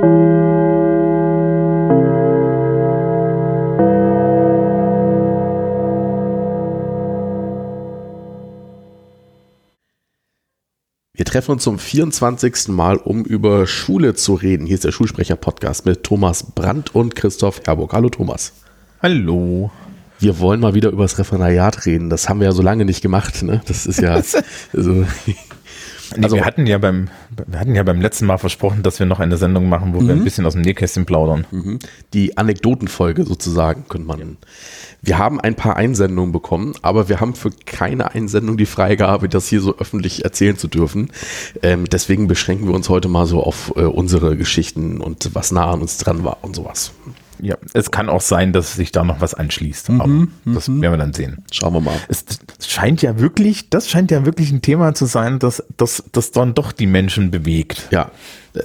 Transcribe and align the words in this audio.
Wir 0.00 0.04
treffen 11.24 11.50
uns 11.50 11.64
zum 11.64 11.80
24. 11.80 12.68
Mal, 12.68 12.96
um 12.98 13.24
über 13.24 13.66
Schule 13.66 14.14
zu 14.14 14.34
reden. 14.34 14.66
Hier 14.66 14.76
ist 14.76 14.84
der 14.84 14.92
Schulsprecher-Podcast 14.92 15.84
mit 15.84 16.04
Thomas 16.04 16.44
Brandt 16.44 16.94
und 16.94 17.16
Christoph 17.16 17.62
Herburg. 17.66 17.92
Hallo 17.92 18.08
Thomas. 18.08 18.52
Hallo. 19.02 19.72
Wir 20.20 20.38
wollen 20.38 20.60
mal 20.60 20.74
wieder 20.74 20.90
über 20.90 21.02
das 21.02 21.18
Referendariat 21.18 21.86
reden. 21.86 22.08
Das 22.08 22.28
haben 22.28 22.38
wir 22.38 22.46
ja 22.46 22.52
so 22.52 22.62
lange 22.62 22.84
nicht 22.84 23.02
gemacht. 23.02 23.42
Ne? 23.42 23.62
Das 23.66 23.84
ist 23.84 24.00
ja. 24.00 24.14
also, 24.72 25.06
Nee, 26.16 26.24
also, 26.24 26.36
wir 26.36 26.44
hatten 26.44 26.66
ja 26.66 26.78
beim, 26.78 27.08
wir 27.46 27.60
hatten 27.60 27.74
ja 27.74 27.82
beim 27.82 28.00
letzten 28.00 28.26
Mal 28.26 28.38
versprochen, 28.38 28.82
dass 28.82 28.98
wir 28.98 29.06
noch 29.06 29.20
eine 29.20 29.36
Sendung 29.36 29.68
machen, 29.68 29.94
wo 29.94 30.00
mhm. 30.00 30.08
wir 30.08 30.14
ein 30.14 30.24
bisschen 30.24 30.46
aus 30.46 30.54
dem 30.54 30.62
Nähkästchen 30.62 31.04
plaudern. 31.06 31.46
Mhm. 31.50 31.78
Die 32.14 32.36
Anekdotenfolge 32.38 33.24
sozusagen, 33.24 33.84
könnte 33.88 34.06
man. 34.06 34.38
Wir 35.02 35.18
haben 35.18 35.40
ein 35.40 35.54
paar 35.54 35.76
Einsendungen 35.76 36.32
bekommen, 36.32 36.74
aber 36.82 37.08
wir 37.08 37.20
haben 37.20 37.34
für 37.34 37.50
keine 37.50 38.14
Einsendung 38.14 38.56
die 38.56 38.66
Freigabe, 38.66 39.28
das 39.28 39.48
hier 39.48 39.60
so 39.60 39.76
öffentlich 39.78 40.24
erzählen 40.24 40.56
zu 40.56 40.68
dürfen. 40.68 41.10
Ähm, 41.62 41.84
deswegen 41.84 42.26
beschränken 42.26 42.66
wir 42.66 42.74
uns 42.74 42.88
heute 42.88 43.08
mal 43.08 43.26
so 43.26 43.42
auf 43.42 43.72
äh, 43.76 43.82
unsere 43.82 44.36
Geschichten 44.36 45.00
und 45.00 45.34
was 45.34 45.52
nah 45.52 45.70
an 45.70 45.80
uns 45.80 45.98
dran 45.98 46.24
war 46.24 46.38
und 46.42 46.56
sowas. 46.56 46.92
Ja, 47.40 47.56
es 47.72 47.90
kann 47.90 48.08
auch 48.08 48.20
sein, 48.20 48.52
dass 48.52 48.74
sich 48.74 48.92
da 48.92 49.04
noch 49.04 49.20
was 49.20 49.34
anschließt. 49.34 49.90
Mhm, 49.90 50.00
aber 50.00 50.54
das 50.54 50.68
mhm. 50.68 50.82
werden 50.82 50.92
wir 50.92 50.98
dann 50.98 51.12
sehen. 51.12 51.44
Schauen 51.52 51.72
wir 51.72 51.80
mal. 51.80 51.96
Es 52.08 52.24
scheint 52.66 53.02
ja 53.02 53.18
wirklich, 53.18 53.70
das 53.70 53.88
scheint 53.88 54.10
ja 54.10 54.24
wirklich 54.24 54.50
ein 54.50 54.62
Thema 54.62 54.94
zu 54.94 55.06
sein, 55.06 55.38
dass 55.38 55.62
das 55.76 55.97
dass 56.12 56.30
dann 56.30 56.54
doch 56.54 56.72
die 56.72 56.86
Menschen 56.86 57.30
bewegt. 57.30 57.88
Ja. 57.90 58.10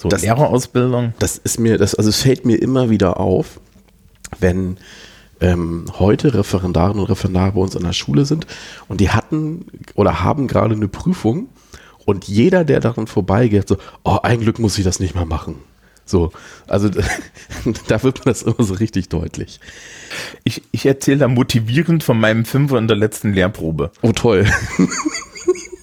So 0.01 0.09
das, 0.09 0.21
Lehrerausbildung. 0.21 1.13
Das 1.19 1.37
ist 1.37 1.59
mir, 1.59 1.77
das, 1.77 1.95
also 1.95 2.09
es 2.09 2.21
fällt 2.21 2.45
mir 2.45 2.55
immer 2.55 2.89
wieder 2.89 3.19
auf, 3.19 3.59
wenn 4.39 4.77
ähm, 5.41 5.85
heute 5.99 6.33
Referendarinnen 6.33 7.01
und 7.01 7.09
Referendare 7.09 7.51
bei 7.51 7.61
uns 7.61 7.75
an 7.75 7.83
der 7.83 7.93
Schule 7.93 8.25
sind 8.25 8.47
und 8.87 9.01
die 9.01 9.09
hatten 9.09 9.65
oder 9.95 10.23
haben 10.23 10.47
gerade 10.47 10.73
eine 10.73 10.87
Prüfung 10.87 11.49
und 12.05 12.27
jeder, 12.27 12.63
der 12.63 12.79
daran 12.79 13.07
vorbeigeht, 13.07 13.67
so, 13.67 13.77
oh, 14.03 14.19
ein 14.23 14.39
Glück 14.39 14.59
muss 14.59 14.77
ich 14.77 14.83
das 14.83 14.99
nicht 14.99 15.15
mehr 15.15 15.25
machen. 15.25 15.55
So, 16.05 16.31
also 16.67 16.89
da 17.87 18.03
wird 18.03 18.25
mir 18.25 18.31
das 18.31 18.43
immer 18.43 18.55
so 18.59 18.73
richtig 18.73 19.09
deutlich. 19.09 19.59
Ich, 20.43 20.61
ich 20.71 20.85
erzähle 20.85 21.19
da 21.19 21.27
motivierend 21.27 22.03
von 22.03 22.19
meinem 22.19 22.45
Fünfer 22.45 22.77
in 22.77 22.87
der 22.87 22.97
letzten 22.97 23.33
Lehrprobe. 23.33 23.91
Oh 24.01 24.11
toll. 24.11 24.45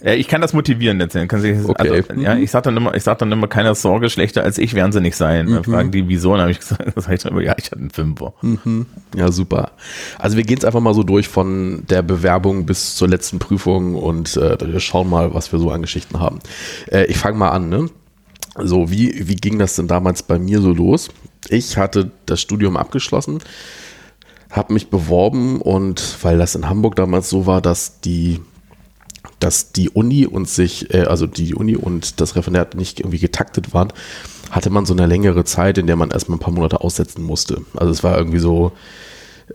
Ja, 0.02 0.12
ich 0.12 0.28
kann 0.28 0.40
das 0.40 0.52
motivieren 0.52 1.00
erzählen. 1.00 1.28
Sich, 1.28 1.64
okay. 1.68 2.04
Also, 2.08 2.20
ja, 2.20 2.36
ich 2.36 2.50
sag 2.50 2.62
dann 2.62 2.76
immer, 2.76 2.94
ich 2.94 3.02
sag 3.02 3.18
dann 3.18 3.30
immer, 3.32 3.48
keine 3.48 3.74
Sorge, 3.74 4.08
schlechter 4.08 4.42
als 4.42 4.58
ich 4.58 4.74
werden 4.74 4.92
sie 4.92 5.00
nicht 5.00 5.16
sein. 5.16 5.46
Mhm. 5.46 5.54
Dann 5.54 5.64
fragen 5.64 5.90
die, 5.90 6.08
wieso? 6.08 6.32
Dann 6.32 6.42
habe 6.42 6.50
ich 6.52 6.60
gesagt, 6.60 6.84
das 6.94 7.06
heißt 7.06 7.26
aber, 7.26 7.42
ja, 7.42 7.54
ich 7.58 7.66
hatte 7.66 7.80
einen 7.80 7.90
Fünfer. 7.90 8.32
Mhm. 8.40 8.86
Ja, 9.14 9.30
super. 9.30 9.72
Also 10.18 10.36
wir 10.36 10.44
gehen 10.44 10.58
es 10.58 10.64
einfach 10.64 10.80
mal 10.80 10.94
so 10.94 11.02
durch 11.02 11.28
von 11.28 11.84
der 11.88 12.02
Bewerbung 12.02 12.66
bis 12.66 12.96
zur 12.96 13.08
letzten 13.08 13.38
Prüfung 13.38 13.94
und 13.94 14.36
äh, 14.36 14.56
wir 14.60 14.80
schauen 14.80 15.10
mal, 15.10 15.34
was 15.34 15.52
wir 15.52 15.58
so 15.58 15.70
an 15.70 15.82
Geschichten 15.82 16.18
haben. 16.18 16.38
Äh, 16.90 17.04
ich 17.06 17.18
fange 17.18 17.36
mal 17.36 17.50
an, 17.50 17.68
ne? 17.68 17.90
So, 18.56 18.90
wie, 18.90 19.28
wie 19.28 19.36
ging 19.36 19.58
das 19.58 19.76
denn 19.76 19.86
damals 19.86 20.22
bei 20.22 20.38
mir 20.38 20.60
so 20.60 20.72
los? 20.72 21.10
Ich 21.48 21.76
hatte 21.76 22.10
das 22.26 22.40
Studium 22.40 22.76
abgeschlossen, 22.76 23.38
habe 24.50 24.72
mich 24.72 24.90
beworben 24.90 25.60
und 25.60 26.16
weil 26.22 26.38
das 26.38 26.54
in 26.54 26.68
Hamburg 26.68 26.96
damals 26.96 27.30
so 27.30 27.46
war, 27.46 27.60
dass 27.60 28.00
die, 28.00 28.40
dass 29.40 29.72
die 29.72 29.90
Uni 29.90 30.26
und 30.26 30.48
sich, 30.48 30.94
äh, 30.94 31.02
also 31.02 31.26
die 31.26 31.54
Uni 31.54 31.74
und 31.76 32.20
das 32.20 32.36
Referendariat 32.36 32.76
nicht 32.76 33.00
irgendwie 33.00 33.18
getaktet 33.18 33.74
waren, 33.74 33.92
hatte 34.50 34.70
man 34.70 34.86
so 34.86 34.94
eine 34.94 35.06
längere 35.06 35.44
Zeit, 35.44 35.78
in 35.78 35.86
der 35.86 35.96
man 35.96 36.10
erstmal 36.10 36.36
ein 36.36 36.40
paar 36.40 36.52
Monate 36.52 36.80
aussetzen 36.80 37.22
musste. 37.22 37.62
Also 37.74 37.90
es 37.90 38.04
war 38.04 38.16
irgendwie 38.16 38.38
so, 38.38 38.72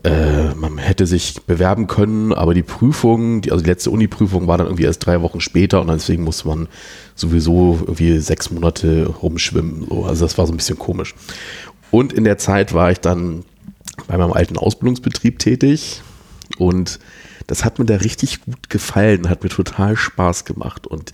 äh, 0.04 0.54
man 0.54 0.78
hätte 0.78 1.06
sich 1.06 1.42
bewerben 1.46 1.86
können, 1.86 2.32
aber 2.32 2.52
die 2.52 2.62
Prüfung, 2.62 3.40
die, 3.40 3.52
also 3.52 3.62
die 3.62 3.70
letzte 3.70 3.90
Uni-Prüfung 3.90 4.46
war 4.46 4.58
dann 4.58 4.66
irgendwie 4.66 4.84
erst 4.84 5.06
drei 5.06 5.22
Wochen 5.22 5.40
später 5.40 5.80
und 5.80 5.88
deswegen 5.88 6.24
musste 6.24 6.48
man 6.48 6.68
sowieso 7.14 7.78
irgendwie 7.80 8.18
sechs 8.18 8.50
Monate 8.50 9.06
rumschwimmen. 9.06 9.86
So. 9.88 10.04
Also 10.04 10.24
das 10.24 10.36
war 10.36 10.46
so 10.46 10.52
ein 10.52 10.58
bisschen 10.58 10.78
komisch. 10.78 11.14
Und 11.90 12.12
in 12.12 12.24
der 12.24 12.36
Zeit 12.38 12.74
war 12.74 12.90
ich 12.90 13.00
dann 13.00 13.44
bei 14.08 14.18
meinem 14.18 14.32
alten 14.32 14.58
Ausbildungsbetrieb 14.58 15.38
tätig 15.38 16.02
und 16.58 16.98
das 17.46 17.64
hat 17.64 17.78
mir 17.78 17.84
da 17.84 17.96
richtig 17.96 18.44
gut 18.44 18.70
gefallen, 18.70 19.28
hat 19.28 19.42
mir 19.42 19.50
total 19.50 19.96
Spaß 19.96 20.44
gemacht 20.44 20.86
und 20.86 21.12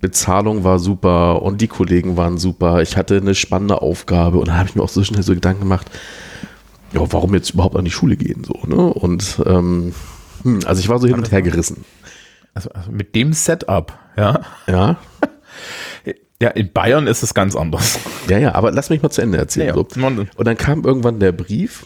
Bezahlung 0.00 0.64
war 0.64 0.78
super 0.78 1.42
und 1.42 1.60
die 1.60 1.68
Kollegen 1.68 2.16
waren 2.16 2.38
super. 2.38 2.80
Ich 2.80 2.96
hatte 2.96 3.18
eine 3.18 3.34
spannende 3.34 3.82
Aufgabe 3.82 4.38
und 4.38 4.48
da 4.48 4.54
habe 4.54 4.68
ich 4.68 4.74
mir 4.74 4.82
auch 4.82 4.88
so 4.88 5.04
schnell 5.04 5.22
so 5.22 5.34
Gedanken 5.34 5.60
gemacht, 5.60 5.90
ja, 6.92 7.00
warum 7.12 7.34
jetzt 7.34 7.50
überhaupt 7.50 7.76
an 7.76 7.84
die 7.84 7.90
Schule 7.90 8.16
gehen 8.16 8.42
so, 8.44 8.66
ne? 8.66 8.76
Und 8.76 9.42
ähm, 9.46 9.94
hm, 10.42 10.60
also 10.64 10.80
ich 10.80 10.88
war 10.88 10.98
so 10.98 11.06
hin 11.06 11.16
und 11.16 11.30
her 11.30 11.42
gerissen. 11.42 11.84
Also, 12.54 12.70
also 12.70 12.90
mit 12.90 13.14
dem 13.14 13.32
Setup, 13.32 13.96
ja. 14.16 14.40
Ja. 14.66 14.96
Ja, 16.42 16.48
in 16.48 16.72
Bayern 16.72 17.06
ist 17.06 17.22
es 17.22 17.34
ganz 17.34 17.54
anders. 17.54 17.98
Ja, 18.26 18.38
ja, 18.38 18.54
aber 18.54 18.72
lass 18.72 18.88
mich 18.88 19.02
mal 19.02 19.10
zu 19.10 19.20
Ende 19.20 19.36
erzählen. 19.36 19.76
Ja, 19.76 19.76
ja. 19.76 20.14
So. 20.16 20.26
Und 20.36 20.46
dann 20.46 20.56
kam 20.56 20.84
irgendwann 20.84 21.20
der 21.20 21.32
Brief 21.32 21.84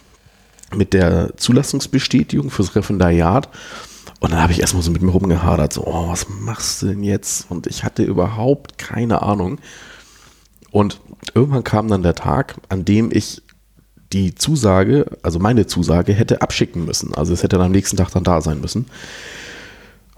mit 0.76 0.92
der 0.92 1.36
Zulassungsbestätigung 1.36 2.50
fürs 2.50 2.74
Referendariat. 2.74 3.48
Und 4.20 4.32
dann 4.32 4.40
habe 4.40 4.52
ich 4.52 4.60
erstmal 4.60 4.82
so 4.82 4.90
mit 4.90 5.02
mir 5.02 5.10
rumgehadert, 5.10 5.72
so, 5.72 5.86
oh, 5.86 6.08
was 6.08 6.28
machst 6.28 6.82
du 6.82 6.86
denn 6.86 7.02
jetzt? 7.02 7.50
Und 7.50 7.66
ich 7.66 7.84
hatte 7.84 8.02
überhaupt 8.02 8.78
keine 8.78 9.22
Ahnung. 9.22 9.58
Und 10.70 11.00
irgendwann 11.34 11.64
kam 11.64 11.88
dann 11.88 12.02
der 12.02 12.14
Tag, 12.14 12.56
an 12.68 12.84
dem 12.84 13.10
ich 13.12 13.42
die 14.12 14.34
Zusage, 14.34 15.06
also 15.22 15.38
meine 15.38 15.66
Zusage, 15.66 16.12
hätte 16.12 16.40
abschicken 16.40 16.84
müssen. 16.84 17.14
Also 17.14 17.32
es 17.32 17.42
hätte 17.42 17.56
dann 17.56 17.66
am 17.66 17.72
nächsten 17.72 17.96
Tag 17.96 18.10
dann 18.12 18.24
da 18.24 18.40
sein 18.40 18.60
müssen. 18.60 18.86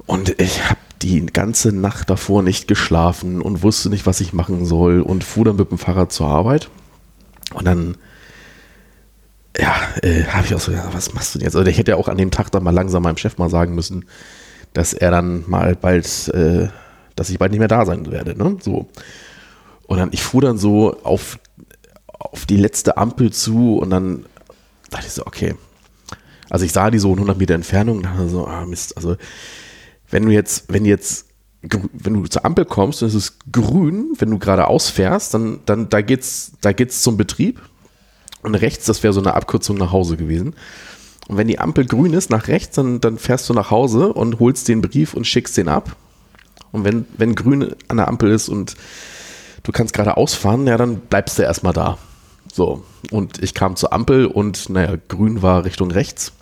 Und 0.07 0.41
ich 0.41 0.65
habe 0.65 0.79
die 1.03 1.27
ganze 1.27 1.73
Nacht 1.73 2.11
davor 2.11 2.43
nicht 2.43 2.69
geschlafen 2.69 3.43
und 3.43 3.63
wusste 3.63 3.91
nicht, 3.91 4.07
was 4.07 4.21
ich 4.21 4.33
machen 4.33 4.65
soll 4.65 5.01
und 5.01 5.25
fuhr 5.25 5.45
dann 5.45 5.57
mit 5.57 5.71
dem 5.71 5.79
Fahrrad 5.79 6.13
zur 6.13 6.29
Arbeit. 6.29 6.71
Und 7.55 7.67
dann, 7.67 7.97
ja, 9.59 9.75
äh, 10.03 10.25
habe 10.25 10.47
ich 10.47 10.55
auch 10.55 10.61
so, 10.61 10.73
ja, 10.73 10.89
was 10.93 11.15
machst 11.15 11.35
du 11.35 11.39
denn 11.39 11.47
jetzt? 11.47 11.57
Also 11.57 11.69
ich 11.69 11.79
hätte 11.79 11.93
ja 11.93 11.97
auch 11.97 12.09
an 12.09 12.19
dem 12.19 12.31
Tag 12.31 12.51
dann 12.51 12.63
mal 12.63 12.75
langsam 12.75 13.03
meinem 13.03 13.17
Chef 13.17 13.39
mal 13.39 13.51
sagen 13.51 13.75
müssen, 13.75 14.05
dass 14.73 14.93
er 14.93 15.11
dann 15.11 15.45
mal 15.47 15.75
bald, 15.75 16.29
äh, 16.29 16.69
dass 17.15 17.31
ich 17.31 17.39
bald 17.39 17.53
nicht 17.53 17.61
mehr 17.61 17.69
da 17.69 17.87
sein 17.87 18.11
werde, 18.11 18.37
ne? 18.37 18.59
So. 18.61 18.89
Und 19.87 19.99
dann, 19.99 20.11
ich 20.13 20.23
fuhr 20.23 20.43
dann 20.43 20.59
so 20.59 21.01
auf 21.03 21.39
auf 22.19 22.47
die 22.47 22.57
letzte 22.57 22.97
Ampel 22.97 23.33
zu 23.33 23.79
und 23.79 23.91
dann 23.91 24.25
dachte 24.91 25.07
ich 25.07 25.13
so, 25.13 25.27
okay. 25.27 25.55
Also 26.49 26.65
ich 26.65 26.73
sah 26.73 26.91
die 26.91 26.99
so 26.99 27.09
in 27.09 27.15
100 27.15 27.39
Meter 27.39 27.55
Entfernung 27.55 27.99
und 27.99 28.05
dachte 28.05 28.29
so, 28.29 28.47
ah 28.47 28.65
Mist, 28.65 28.97
also 28.97 29.17
wenn 30.11 30.25
du 30.25 30.33
jetzt, 30.33 30.73
wenn 30.73 30.85
jetzt, 30.85 31.27
wenn 31.63 32.15
du 32.15 32.27
zur 32.27 32.45
Ampel 32.45 32.65
kommst 32.65 33.03
und 33.03 33.09
es 33.09 33.15
ist 33.15 33.39
grün, 33.51 34.13
wenn 34.19 34.31
du 34.31 34.39
geradeaus 34.39 34.89
fährst, 34.89 35.35
dann, 35.35 35.61
dann 35.67 35.89
da 35.89 36.01
geht's, 36.01 36.53
da 36.61 36.73
geht's 36.73 37.03
zum 37.03 37.17
Betrieb 37.17 37.61
und 38.43 38.55
rechts, 38.55 38.87
das 38.87 39.03
wäre 39.03 39.13
so 39.13 39.21
eine 39.21 39.35
Abkürzung 39.35 39.77
nach 39.77 39.93
Hause 39.93 40.17
gewesen. 40.17 40.55
Und 41.29 41.37
wenn 41.37 41.49
die 41.49 41.59
Ampel 41.59 41.87
grün 41.87 42.13
ist, 42.13 42.31
nach 42.31 42.49
rechts, 42.49 42.77
dann, 42.77 43.01
dann 43.01 43.19
fährst 43.19 43.49
du 43.49 43.55
nach 43.55 43.71
Hause 43.71 44.13
und 44.13 44.39
holst 44.39 44.69
den 44.69 44.81
Brief 44.81 45.15
und 45.15 45.27
schickst 45.27 45.57
den 45.57 45.69
ab. 45.69 45.97
Und 46.73 46.85
wenn, 46.85 47.07
wenn 47.17 47.35
grün 47.35 47.75
an 47.89 47.97
der 47.97 48.09
Ampel 48.09 48.31
ist 48.31 48.49
und 48.49 48.77
du 49.63 49.73
kannst 49.73 49.93
gerade 49.93 50.17
ausfahren, 50.17 50.67
ja, 50.67 50.77
dann 50.77 51.01
bleibst 51.01 51.39
du 51.39 51.43
erstmal 51.43 51.73
da. 51.73 51.99
So, 52.53 52.85
und 53.11 53.43
ich 53.43 53.55
kam 53.55 53.77
zur 53.77 53.93
Ampel 53.93 54.27
und 54.27 54.71
naja, 54.71 54.97
grün 55.09 55.43
war 55.43 55.65
Richtung 55.65 55.91
rechts. 55.91 56.33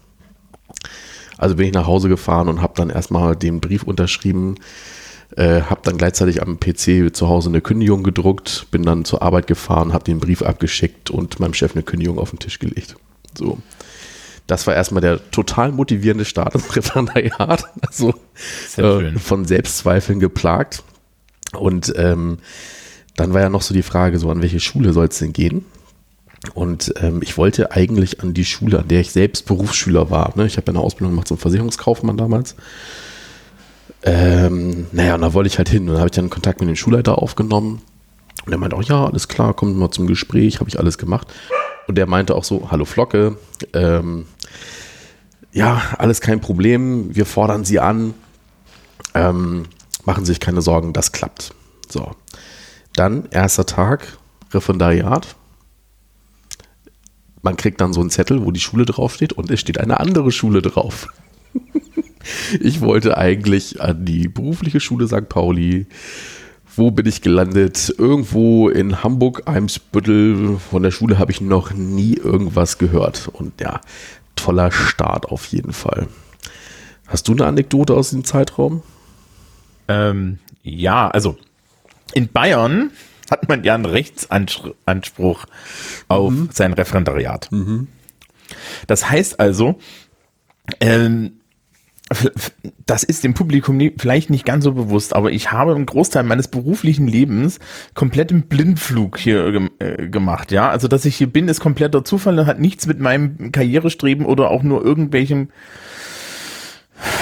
Also 1.38 1.56
bin 1.56 1.66
ich 1.66 1.72
nach 1.72 1.86
Hause 1.86 2.08
gefahren 2.08 2.48
und 2.48 2.62
habe 2.62 2.74
dann 2.76 2.90
erstmal 2.90 3.34
den 3.34 3.60
Brief 3.60 3.82
unterschrieben, 3.82 4.56
äh, 5.36 5.62
habe 5.62 5.80
dann 5.84 5.96
gleichzeitig 5.96 6.42
am 6.42 6.60
PC 6.60 7.14
zu 7.14 7.28
Hause 7.28 7.48
eine 7.48 7.60
Kündigung 7.60 8.02
gedruckt, 8.02 8.66
bin 8.70 8.82
dann 8.82 9.04
zur 9.04 9.22
Arbeit 9.22 9.46
gefahren, 9.46 9.92
habe 9.92 10.04
den 10.04 10.20
Brief 10.20 10.42
abgeschickt 10.42 11.10
und 11.10 11.40
meinem 11.40 11.54
Chef 11.54 11.74
eine 11.74 11.82
Kündigung 11.82 12.18
auf 12.18 12.30
den 12.30 12.38
Tisch 12.38 12.58
gelegt. 12.58 12.96
So. 13.36 13.58
Das 14.46 14.66
war 14.66 14.74
erstmal 14.74 15.00
der 15.00 15.30
total 15.30 15.72
motivierende 15.72 16.24
Start 16.24 16.54
ins 16.54 16.76
Referendariat. 16.76 17.64
Also 17.80 18.14
äh, 18.76 19.18
von 19.18 19.44
Selbstzweifeln 19.44 20.20
geplagt. 20.20 20.82
Und 21.56 21.92
ähm, 21.96 22.38
dann 23.16 23.32
war 23.32 23.40
ja 23.40 23.48
noch 23.48 23.62
so 23.62 23.74
die 23.74 23.82
Frage, 23.82 24.18
so 24.18 24.30
an 24.30 24.42
welche 24.42 24.60
Schule 24.60 24.92
soll 24.92 25.06
es 25.06 25.18
denn 25.18 25.32
gehen? 25.32 25.64
Und 26.52 26.92
ähm, 27.00 27.20
ich 27.22 27.38
wollte 27.38 27.72
eigentlich 27.72 28.20
an 28.20 28.34
die 28.34 28.44
Schule, 28.44 28.80
an 28.80 28.88
der 28.88 29.00
ich 29.00 29.12
selbst 29.12 29.46
Berufsschüler 29.46 30.10
war. 30.10 30.36
Ne? 30.36 30.46
Ich 30.46 30.56
habe 30.56 30.68
eine 30.68 30.80
Ausbildung 30.80 31.12
gemacht 31.12 31.28
zum 31.28 31.38
Versicherungskaufmann 31.38 32.16
damals. 32.16 32.54
Ähm, 34.04 34.86
naja, 34.92 35.14
und 35.14 35.22
da 35.22 35.32
wollte 35.32 35.48
ich 35.48 35.58
halt 35.58 35.70
hin. 35.70 35.82
Und 35.82 35.94
dann 35.94 35.98
habe 35.98 36.08
ich 36.08 36.14
dann 36.14 36.30
Kontakt 36.30 36.60
mit 36.60 36.68
dem 36.68 36.76
Schulleiter 36.76 37.18
aufgenommen. 37.18 37.80
Und 38.44 38.52
er 38.52 38.58
meinte 38.58 38.76
auch, 38.76 38.82
ja, 38.82 39.06
alles 39.06 39.28
klar, 39.28 39.54
kommt 39.54 39.76
mal 39.76 39.90
zum 39.90 40.06
Gespräch, 40.06 40.60
habe 40.60 40.68
ich 40.68 40.78
alles 40.78 40.98
gemacht. 40.98 41.32
Und 41.86 41.96
der 41.96 42.06
meinte 42.06 42.34
auch 42.34 42.44
so, 42.44 42.70
hallo 42.70 42.84
Flocke, 42.84 43.38
ähm, 43.72 44.26
ja, 45.52 45.80
alles 45.98 46.20
kein 46.20 46.40
Problem, 46.40 47.14
wir 47.14 47.26
fordern 47.26 47.64
Sie 47.64 47.80
an, 47.80 48.14
ähm, 49.14 49.64
machen 50.04 50.24
Sie 50.24 50.32
sich 50.32 50.40
keine 50.40 50.62
Sorgen, 50.62 50.92
das 50.92 51.12
klappt. 51.12 51.54
So, 51.88 52.12
dann 52.94 53.28
erster 53.30 53.64
Tag, 53.64 54.18
Referendariat, 54.52 55.36
man 57.42 57.56
kriegt 57.56 57.80
dann 57.80 57.92
so 57.92 58.00
einen 58.00 58.10
Zettel, 58.10 58.44
wo 58.44 58.50
die 58.50 58.60
Schule 58.60 58.84
draufsteht 58.86 59.34
und 59.34 59.50
es 59.50 59.60
steht 59.60 59.78
eine 59.78 60.00
andere 60.00 60.32
Schule 60.32 60.62
drauf. 60.62 61.08
ich 62.60 62.80
wollte 62.80 63.18
eigentlich 63.18 63.80
an 63.80 64.04
die 64.04 64.28
berufliche 64.28 64.80
Schule 64.80 65.06
St. 65.06 65.28
Pauli. 65.28 65.86
Wo 66.76 66.90
bin 66.90 67.06
ich 67.06 67.22
gelandet? 67.22 67.94
Irgendwo 67.98 68.68
in 68.68 69.02
Hamburg, 69.02 69.42
Eimsbüttel. 69.46 70.58
Von 70.58 70.82
der 70.82 70.90
Schule 70.90 71.18
habe 71.18 71.30
ich 71.30 71.40
noch 71.40 71.72
nie 71.72 72.14
irgendwas 72.14 72.78
gehört. 72.78 73.28
Und 73.32 73.60
ja, 73.60 73.80
toller 74.34 74.72
Start 74.72 75.26
auf 75.26 75.46
jeden 75.46 75.72
Fall. 75.72 76.08
Hast 77.06 77.28
du 77.28 77.32
eine 77.32 77.46
Anekdote 77.46 77.94
aus 77.94 78.10
dem 78.10 78.24
Zeitraum? 78.24 78.82
Ähm, 79.86 80.38
ja, 80.62 81.08
also 81.08 81.36
in 82.12 82.28
Bayern 82.28 82.90
hat 83.30 83.48
man 83.48 83.64
ja 83.64 83.74
einen 83.74 83.84
Rechtsanspruch 83.84 85.46
auf 86.08 86.32
mhm. 86.32 86.48
sein 86.52 86.72
Referendariat. 86.72 87.50
Mhm. 87.52 87.88
Das 88.86 89.08
heißt 89.10 89.40
also, 89.40 89.78
ähm, 90.80 91.40
das 92.86 93.02
ist 93.02 93.24
dem 93.24 93.34
Publikum 93.34 93.80
vielleicht 93.96 94.28
nicht 94.28 94.44
ganz 94.44 94.64
so 94.64 94.72
bewusst, 94.72 95.16
aber 95.16 95.32
ich 95.32 95.52
habe 95.52 95.72
im 95.72 95.86
Großteil 95.86 96.22
meines 96.22 96.48
beruflichen 96.48 97.06
Lebens 97.06 97.58
komplett 97.94 98.30
im 98.30 98.42
Blindflug 98.42 99.18
hier 99.18 99.68
äh, 99.78 100.08
gemacht, 100.08 100.52
ja. 100.52 100.68
Also, 100.68 100.86
dass 100.86 101.06
ich 101.06 101.16
hier 101.16 101.28
bin, 101.28 101.48
ist 101.48 101.60
kompletter 101.60 102.04
Zufall 102.04 102.38
und 102.38 102.46
hat 102.46 102.60
nichts 102.60 102.86
mit 102.86 103.00
meinem 103.00 103.52
Karrierestreben 103.52 104.26
oder 104.26 104.50
auch 104.50 104.62
nur 104.62 104.84
irgendwelchem 104.84 105.48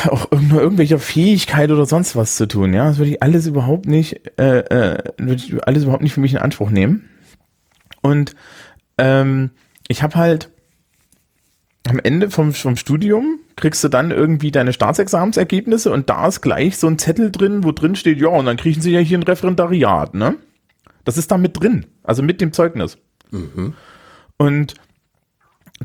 auch 0.08 0.31
nur 0.32 0.61
irgendwelcher 0.61 0.99
Fähigkeit 0.99 1.70
oder 1.70 1.87
sonst 1.87 2.17
was 2.17 2.37
zu 2.37 2.46
tun, 2.46 2.75
ja. 2.75 2.87
Das 2.87 2.99
würde 2.99 3.12
ich 3.12 3.23
alles 3.23 3.46
überhaupt 3.46 3.87
nicht, 3.87 4.20
äh, 4.38 4.58
äh, 4.58 5.12
würde 5.19 5.37
ich 5.37 5.64
alles 5.67 5.84
überhaupt 5.84 6.02
nicht 6.02 6.14
für 6.14 6.20
mich 6.20 6.32
in 6.32 6.38
Anspruch 6.38 6.70
nehmen. 6.70 7.08
Und 8.00 8.34
ähm, 8.99 9.50
ich 9.87 10.02
habe 10.02 10.17
halt 10.17 10.50
am 11.88 11.99
Ende 11.99 12.31
vom, 12.31 12.52
vom 12.52 12.76
Studium 12.76 13.40
kriegst 13.56 13.82
du 13.82 13.88
dann 13.88 14.11
irgendwie 14.11 14.50
deine 14.50 14.73
Staatsexamensergebnisse 14.73 15.90
und 15.90 16.08
da 16.08 16.29
ist 16.29 16.40
gleich 16.40 16.76
so 16.76 16.87
ein 16.87 16.99
Zettel 16.99 17.31
drin, 17.32 17.64
wo 17.64 17.73
drin 17.73 17.96
steht, 17.96 18.20
ja, 18.20 18.29
und 18.29 18.46
dann 18.46 18.56
kriegen 18.56 18.81
sie 18.81 18.93
ja 18.93 19.00
hier 19.00 19.19
ein 19.19 19.25
Referendariat, 19.25 20.14
ne? 20.14 20.37
Das 21.05 21.19
ist 21.19 21.31
da 21.31 21.38
mit 21.38 21.61
drin, 21.61 21.87
also 22.05 22.23
mit 22.23 22.40
dem 22.40 22.52
Zeugnis. 22.52 22.99
Mhm. 23.31 23.75
Und 24.37 24.75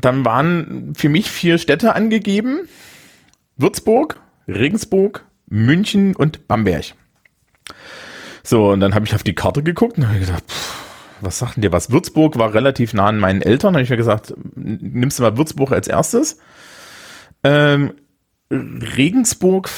dann 0.00 0.24
waren 0.24 0.92
für 0.96 1.08
mich 1.08 1.28
vier 1.30 1.58
Städte 1.58 1.94
angegeben. 1.94 2.68
Würzburg, 3.56 4.20
Regensburg, 4.46 5.24
München 5.46 6.14
und 6.14 6.46
Bamberg. 6.46 6.94
So, 8.44 8.70
und 8.70 8.80
dann 8.80 8.94
habe 8.94 9.04
ich 9.04 9.14
auf 9.14 9.24
die 9.24 9.34
Karte 9.34 9.62
geguckt 9.64 9.98
und 9.98 10.08
habe 10.08 10.20
gedacht, 10.20 10.44
pff, 10.48 10.77
was 11.20 11.38
sagt 11.38 11.56
denn 11.56 11.62
dir 11.62 11.72
was? 11.72 11.90
Würzburg 11.90 12.38
war 12.38 12.54
relativ 12.54 12.94
nah 12.94 13.06
an 13.06 13.18
meinen 13.18 13.42
Eltern. 13.42 13.72
Da 13.72 13.78
habe 13.78 13.84
ich 13.84 13.90
mir 13.90 13.96
gesagt, 13.96 14.34
nimmst 14.54 15.18
du 15.18 15.22
mal 15.22 15.36
Würzburg 15.36 15.72
als 15.72 15.88
erstes. 15.88 16.38
Ähm, 17.44 17.94
Regensburg 18.50 19.70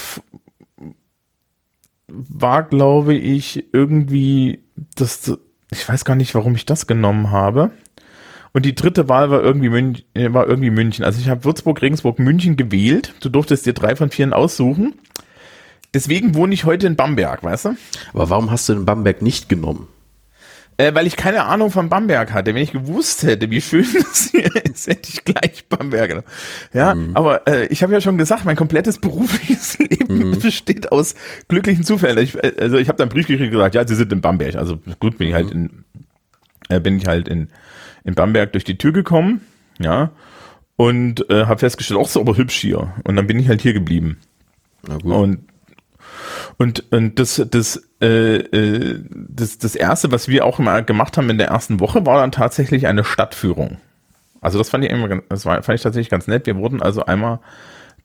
war, 2.07 2.63
glaube 2.63 3.13
ich, 3.13 3.73
irgendwie 3.73 4.63
das, 4.95 5.37
ich 5.69 5.87
weiß 5.87 6.05
gar 6.05 6.15
nicht, 6.15 6.35
warum 6.35 6.55
ich 6.55 6.65
das 6.65 6.87
genommen 6.87 7.31
habe. 7.31 7.71
Und 8.53 8.65
die 8.65 8.75
dritte 8.75 9.07
Wahl 9.07 9.31
war 9.31 9.41
irgendwie, 9.41 9.69
München, 9.69 10.05
äh, 10.13 10.33
war 10.33 10.47
irgendwie 10.47 10.71
München. 10.71 11.05
Also 11.05 11.21
ich 11.21 11.29
habe 11.29 11.45
Würzburg, 11.45 11.81
Regensburg, 11.81 12.19
München 12.19 12.57
gewählt. 12.57 13.13
Du 13.21 13.29
durftest 13.29 13.65
dir 13.65 13.73
drei 13.73 13.95
von 13.95 14.09
vier 14.09 14.35
aussuchen. 14.35 14.95
Deswegen 15.93 16.35
wohne 16.35 16.53
ich 16.53 16.65
heute 16.65 16.87
in 16.87 16.95
Bamberg, 16.95 17.43
weißt 17.43 17.65
du? 17.65 17.75
Aber 18.13 18.29
warum 18.29 18.51
hast 18.51 18.67
du 18.69 18.73
in 18.73 18.85
Bamberg 18.85 19.21
nicht 19.21 19.49
genommen? 19.49 19.87
Äh, 20.81 20.95
weil 20.95 21.05
ich 21.05 21.15
keine 21.15 21.43
Ahnung 21.43 21.69
von 21.69 21.89
Bamberg 21.89 22.33
hatte. 22.33 22.55
Wenn 22.55 22.63
ich 22.63 22.71
gewusst 22.71 23.21
hätte, 23.21 23.51
wie 23.51 23.61
schön 23.61 23.85
das 23.93 24.31
hier 24.31 24.49
ist, 24.65 24.87
hätte 24.87 25.09
ich 25.13 25.23
gleich 25.23 25.65
Bamberg 25.69 26.09
genommen. 26.09 26.27
Ja, 26.73 26.95
mhm. 26.95 27.15
aber 27.15 27.47
äh, 27.47 27.67
ich 27.67 27.83
habe 27.83 27.93
ja 27.93 28.01
schon 28.01 28.17
gesagt, 28.17 28.45
mein 28.45 28.55
komplettes 28.55 28.97
berufliches 29.01 29.77
Leben 29.77 30.29
mhm. 30.29 30.39
besteht 30.39 30.91
aus 30.91 31.13
glücklichen 31.49 31.83
Zufällen. 31.83 32.17
Ich, 32.17 32.35
äh, 32.35 32.53
also 32.59 32.77
ich 32.77 32.87
habe 32.87 32.97
dann 32.97 33.09
einen 33.09 33.13
Brief 33.13 33.27
gekriegt 33.27 33.49
und 33.49 33.51
gesagt, 33.51 33.75
ja, 33.75 33.87
Sie 33.87 33.93
sind 33.93 34.11
in 34.11 34.21
Bamberg. 34.21 34.55
Also 34.55 34.79
gut, 34.99 35.19
bin 35.19 35.27
ich 35.27 35.35
halt 35.35 35.51
in, 35.51 35.83
äh, 36.69 36.79
bin 36.79 36.97
ich 36.97 37.05
halt 37.05 37.27
in, 37.27 37.49
in 38.03 38.15
Bamberg 38.15 38.51
durch 38.53 38.63
die 38.63 38.79
Tür 38.79 38.91
gekommen, 38.91 39.41
ja, 39.79 40.09
und 40.77 41.29
äh, 41.29 41.45
habe 41.45 41.59
festgestellt, 41.59 41.99
auch 41.99 42.07
so 42.07 42.21
aber 42.21 42.37
hübsch 42.37 42.57
hier. 42.57 42.91
Und 43.03 43.15
dann 43.17 43.27
bin 43.27 43.37
ich 43.37 43.47
halt 43.47 43.61
hier 43.61 43.73
geblieben. 43.73 44.17
Na 44.87 44.97
gut. 44.97 45.13
Und 45.13 45.39
und, 46.57 46.91
und 46.91 47.19
das, 47.19 47.41
das, 47.49 47.89
äh, 48.01 48.37
äh, 48.37 49.03
das, 49.09 49.57
das 49.57 49.75
erste, 49.75 50.11
was 50.11 50.27
wir 50.27 50.45
auch 50.45 50.59
mal 50.59 50.83
gemacht 50.83 51.17
haben 51.17 51.29
in 51.29 51.37
der 51.37 51.47
ersten 51.47 51.79
Woche, 51.79 52.05
war 52.05 52.19
dann 52.19 52.31
tatsächlich 52.31 52.87
eine 52.87 53.03
Stadtführung. 53.03 53.77
Also 54.41 54.57
das 54.57 54.69
fand 54.69 54.83
ich 54.83 54.91
immer, 54.91 55.21
das 55.29 55.45
war, 55.45 55.61
fand 55.61 55.75
ich 55.77 55.83
tatsächlich 55.83 56.09
ganz 56.09 56.27
nett. 56.27 56.47
Wir 56.47 56.55
wurden 56.57 56.81
also 56.81 57.05
einmal 57.05 57.39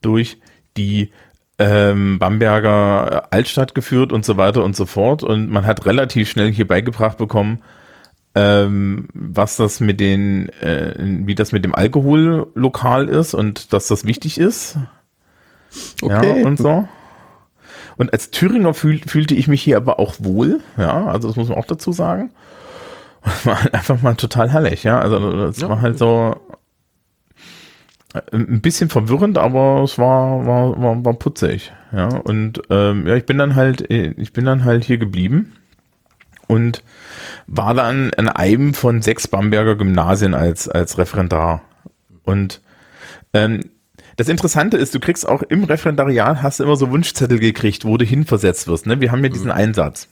durch 0.01 0.37
die 0.77 1.11
ähm, 1.59 2.19
Bamberger 2.19 3.31
Altstadt 3.31 3.73
geführt 3.73 4.11
und 4.13 4.23
so 4.23 4.37
weiter 4.37 4.63
und 4.63 4.75
so 4.75 4.85
fort. 4.85 5.23
Und 5.23 5.49
man 5.49 5.65
hat 5.65 5.85
relativ 5.85 6.29
schnell 6.29 6.51
hier 6.51 6.67
beigebracht 6.67 7.17
bekommen, 7.17 7.63
ähm, 8.35 9.07
was 9.13 9.57
das 9.57 9.79
mit 9.79 9.99
den, 9.99 10.49
äh, 10.61 10.93
wie 11.25 11.33
das 11.33 11.51
mit 11.51 11.65
dem 11.65 11.73
Alkohollokal 11.73 13.09
ist 13.09 13.33
und 13.33 13.73
dass 13.73 13.87
das 13.87 14.05
wichtig 14.05 14.39
ist. 14.39 14.77
Okay. 16.01 16.41
Ja, 16.41 16.45
und 16.45 16.57
so. 16.57 16.87
Und 17.97 18.13
als 18.13 18.31
Thüringer 18.31 18.73
fühl, 18.73 18.99
fühlte 18.99 19.33
ich 19.33 19.47
mich 19.47 19.61
hier 19.61 19.77
aber 19.77 19.99
auch 19.99 20.15
wohl, 20.19 20.61
ja, 20.77 21.07
also 21.07 21.27
das 21.27 21.37
muss 21.37 21.49
man 21.49 21.57
auch 21.57 21.65
dazu 21.65 21.91
sagen. 21.91 22.31
Das 23.23 23.45
war 23.45 23.63
halt 23.63 23.73
einfach 23.73 24.01
mal 24.01 24.15
total 24.15 24.51
herrlich, 24.51 24.83
ja. 24.83 24.99
Also 24.99 25.47
das 25.47 25.59
ja. 25.59 25.69
war 25.69 25.81
halt 25.81 25.97
so 25.97 26.35
äh, 28.13 28.21
ein 28.31 28.61
bisschen 28.61 28.89
verwirrend, 28.89 29.37
aber 29.37 29.81
es 29.83 29.97
war, 29.97 30.45
war, 30.45 30.81
war, 30.81 31.03
war 31.03 31.13
putzig, 31.13 31.73
ja. 31.91 32.07
Und 32.07 32.61
ähm, 32.69 33.07
ja, 33.07 33.15
ich 33.15 33.25
bin 33.25 33.37
dann 33.37 33.55
halt, 33.55 33.89
äh, 33.89 34.13
ich 34.17 34.31
bin 34.31 34.45
dann 34.45 34.63
halt 34.63 34.83
hier 34.83 34.97
geblieben 34.97 35.53
und 36.47 36.83
war 37.47 37.73
dann 37.73 38.13
an 38.15 38.29
einem 38.29 38.73
von 38.73 39.01
sechs 39.01 39.27
Bamberger 39.27 39.75
Gymnasien 39.75 40.33
als, 40.33 40.69
als 40.69 40.97
Referendar. 40.97 41.61
Und 42.23 42.61
ähm, 43.33 43.61
das 44.17 44.29
Interessante 44.29 44.77
ist, 44.77 44.93
du 44.93 44.99
kriegst 44.99 45.27
auch 45.27 45.43
im 45.43 45.63
Referendariat 45.63 46.41
hast 46.41 46.59
du 46.59 46.63
immer 46.63 46.75
so 46.75 46.89
Wunschzettel 46.89 47.39
gekriegt, 47.39 47.85
wo 47.85 47.97
du 47.97 48.05
hinversetzt 48.05 48.67
wirst. 48.67 48.87
Ne? 48.87 48.99
Wir 48.99 49.11
haben 49.11 49.23
ja 49.23 49.29
diesen 49.29 49.45
mhm. 49.45 49.51
Einsatz. 49.57 50.09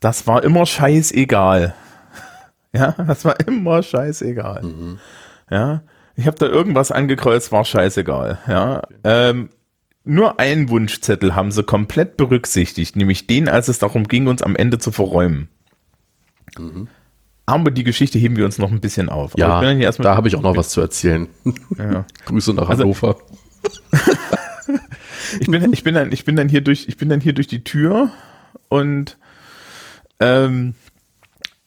Das 0.00 0.26
war 0.26 0.44
immer 0.44 0.66
scheißegal. 0.66 1.74
Ja, 2.76 2.90
das 2.90 3.24
war 3.24 3.38
immer 3.46 3.84
scheißegal. 3.84 4.64
Mhm. 4.64 4.98
Ja, 5.48 5.84
ich 6.16 6.26
habe 6.26 6.36
da 6.36 6.46
irgendwas 6.46 6.90
angekreuzt, 6.90 7.52
war 7.52 7.64
scheißegal. 7.64 8.38
Ja, 8.48 8.82
ähm, 9.04 9.50
nur 10.02 10.40
einen 10.40 10.68
Wunschzettel 10.68 11.36
haben 11.36 11.52
sie 11.52 11.62
komplett 11.62 12.16
berücksichtigt, 12.16 12.96
nämlich 12.96 13.28
den, 13.28 13.48
als 13.48 13.68
es 13.68 13.78
darum 13.78 14.08
ging, 14.08 14.26
uns 14.26 14.42
am 14.42 14.56
Ende 14.56 14.80
zu 14.80 14.90
verräumen. 14.90 15.48
Mhm. 16.58 16.88
Aber 17.46 17.70
die 17.70 17.84
Geschichte 17.84 18.18
heben 18.18 18.36
wir 18.36 18.44
uns 18.46 18.58
noch 18.58 18.70
ein 18.70 18.80
bisschen 18.80 19.08
auf. 19.08 19.32
Ja, 19.36 19.60
da 19.60 20.16
habe 20.16 20.28
ich 20.28 20.36
auch 20.36 20.42
noch 20.42 20.56
was 20.56 20.70
zu 20.70 20.80
erzählen. 20.80 21.28
Ja. 21.76 22.06
Grüße 22.24 22.54
nach 22.54 22.68
also, 22.68 22.84
Hannover. 22.84 23.16
ich, 25.40 25.46
bin, 25.46 25.72
ich, 25.72 25.84
bin 25.84 25.94
dann, 25.94 26.12
ich, 26.12 26.24
bin 26.24 26.36
dann 26.36 26.48
hier 26.48 26.62
durch, 26.62 26.88
ich 26.88 26.96
bin 26.96 27.08
dann 27.08 27.20
hier 27.20 27.34
durch 27.34 27.46
die 27.46 27.62
Tür 27.62 28.10
und 28.68 29.18
ähm, 30.20 30.74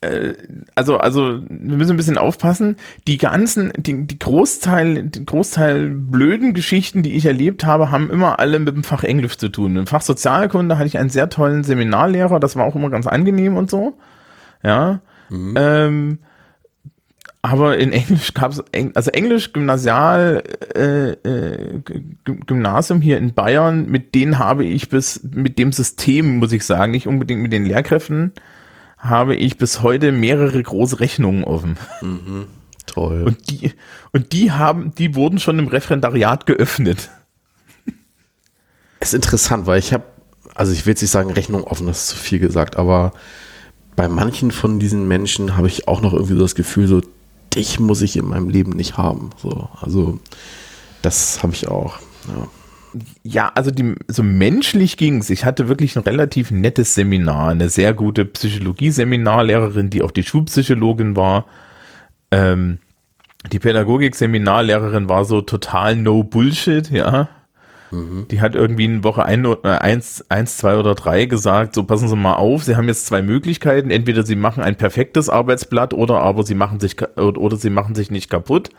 äh, 0.01 0.33
also, 0.75 0.97
also 0.97 1.41
wir 1.47 1.77
müssen 1.77 1.91
ein 1.91 1.97
bisschen 1.97 2.17
aufpassen. 2.17 2.77
Die 3.07 3.17
ganzen, 3.17 3.71
die, 3.77 4.05
die 4.05 4.19
Großteil, 4.19 5.03
die 5.03 5.25
Großteil 5.25 5.89
blöden 5.89 6.53
Geschichten, 6.53 7.03
die 7.03 7.13
ich 7.13 7.25
erlebt 7.25 7.65
habe, 7.65 7.91
haben 7.91 8.09
immer 8.09 8.39
alle 8.39 8.59
mit 8.59 8.75
dem 8.75 8.83
Fach 8.83 9.03
Englisch 9.03 9.37
zu 9.37 9.49
tun. 9.49 9.75
Im 9.75 9.87
Fach 9.87 10.01
Sozialkunde 10.01 10.77
hatte 10.77 10.87
ich 10.87 10.97
einen 10.97 11.09
sehr 11.09 11.29
tollen 11.29 11.63
Seminarlehrer, 11.63 12.39
das 12.39 12.55
war 12.55 12.65
auch 12.65 12.75
immer 12.75 12.89
ganz 12.89 13.07
angenehm 13.07 13.57
und 13.57 13.69
so. 13.69 13.97
Ja. 14.63 15.01
Mhm. 15.29 15.53
Ähm, 15.57 16.19
aber 17.41 17.77
in 17.77 17.93
Englisch 17.93 18.33
gab 18.33 18.51
es, 18.51 18.63
also 18.93 19.11
Englisch 19.11 19.53
Gymnasial 19.53 20.43
äh, 20.75 21.11
äh, 21.11 21.81
Gymnasium 22.25 22.99
hier 22.99 23.17
in 23.17 23.33
Bayern, 23.33 23.89
mit 23.89 24.15
denen 24.15 24.37
habe 24.37 24.65
ich 24.65 24.89
bis, 24.89 25.21
mit 25.23 25.57
dem 25.57 25.71
System, 25.71 26.39
muss 26.39 26.51
ich 26.51 26.65
sagen, 26.65 26.91
nicht 26.91 27.07
unbedingt 27.07 27.41
mit 27.41 27.53
den 27.53 27.65
Lehrkräften, 27.65 28.33
habe 28.97 29.35
ich 29.35 29.57
bis 29.57 29.81
heute 29.81 30.11
mehrere 30.11 30.61
große 30.61 30.99
Rechnungen 30.99 31.43
offen. 31.43 31.77
Mhm. 32.01 32.47
Toll. 32.85 33.23
Und 33.23 33.49
die, 33.49 33.73
und 34.11 34.33
die 34.33 34.51
haben, 34.51 34.93
die 34.95 35.15
wurden 35.15 35.39
schon 35.39 35.59
im 35.59 35.67
Referendariat 35.67 36.45
geöffnet. 36.45 37.09
ist 38.99 39.13
interessant, 39.13 39.67
weil 39.67 39.79
ich 39.79 39.93
habe, 39.93 40.03
also 40.55 40.73
ich 40.73 40.85
will 40.85 40.91
jetzt 40.91 41.01
nicht 41.01 41.11
sagen 41.11 41.31
Rechnung 41.31 41.63
offen, 41.63 41.87
das 41.87 41.99
ist 41.99 42.07
zu 42.07 42.17
viel 42.17 42.39
gesagt, 42.39 42.77
aber 42.77 43.13
bei 43.97 44.07
manchen 44.07 44.51
von 44.51 44.79
diesen 44.79 45.07
Menschen 45.07 45.57
habe 45.57 45.67
ich 45.67 45.87
auch 45.87 46.01
noch 46.01 46.13
irgendwie 46.13 46.35
so 46.35 46.39
das 46.39 46.55
Gefühl, 46.55 46.87
so, 46.87 47.01
dich 47.53 47.79
muss 47.79 48.03
ich 48.03 48.15
in 48.15 48.27
meinem 48.27 48.47
Leben 48.47 48.71
nicht 48.71 48.95
haben. 48.95 49.31
So, 49.37 49.67
also, 49.81 50.19
das 51.01 51.41
habe 51.43 51.53
ich 51.53 51.67
auch. 51.67 51.97
Ja. 52.29 52.47
Ja, 53.23 53.51
also 53.53 53.69
die, 53.69 53.95
so 54.07 54.23
menschlich 54.23 54.97
ging 54.97 55.19
es. 55.19 55.29
Ich 55.29 55.45
hatte 55.45 55.67
wirklich 55.67 55.95
ein 55.95 56.03
relativ 56.03 56.51
nettes 56.51 56.95
Seminar, 56.95 57.49
eine 57.49 57.69
sehr 57.69 57.93
gute 57.93 58.23
Psychologie-Seminarlehrerin, 58.25 59.89
die 59.89 60.01
auch 60.01 60.11
die 60.11 60.23
Schulpsychologin 60.23 61.15
war. 61.15 61.45
Ähm, 62.31 62.79
die 63.51 63.59
Pädagogik-Seminarlehrerin 63.59 65.09
war 65.09 65.25
so 65.25 65.41
total 65.41 65.95
no 65.95 66.23
Bullshit, 66.23 66.89
ja. 66.89 67.29
Mhm. 67.91 68.27
Die 68.29 68.41
hat 68.41 68.55
irgendwie 68.55 68.85
in 68.85 69.03
Woche 69.03 69.23
ein, 69.25 69.45
äh, 69.45 69.57
eins, 69.63 70.25
eins, 70.29 70.57
zwei 70.57 70.77
oder 70.77 70.95
drei 70.95 71.25
gesagt, 71.25 71.73
so 71.73 71.83
passen 71.83 72.07
Sie 72.07 72.15
mal 72.15 72.35
auf, 72.35 72.63
Sie 72.63 72.75
haben 72.75 72.87
jetzt 72.87 73.05
zwei 73.05 73.21
Möglichkeiten. 73.21 73.91
Entweder 73.91 74.23
Sie 74.23 74.35
machen 74.35 74.63
ein 74.63 74.75
perfektes 74.75 75.29
Arbeitsblatt 75.29 75.93
oder 75.93 76.19
aber 76.19 76.43
Sie 76.43 76.55
machen 76.55 76.79
sich, 76.79 77.01
oder 77.17 77.57
Sie 77.57 77.69
machen 77.69 77.95
sich 77.95 78.11
nicht 78.11 78.29
kaputt. 78.29 78.69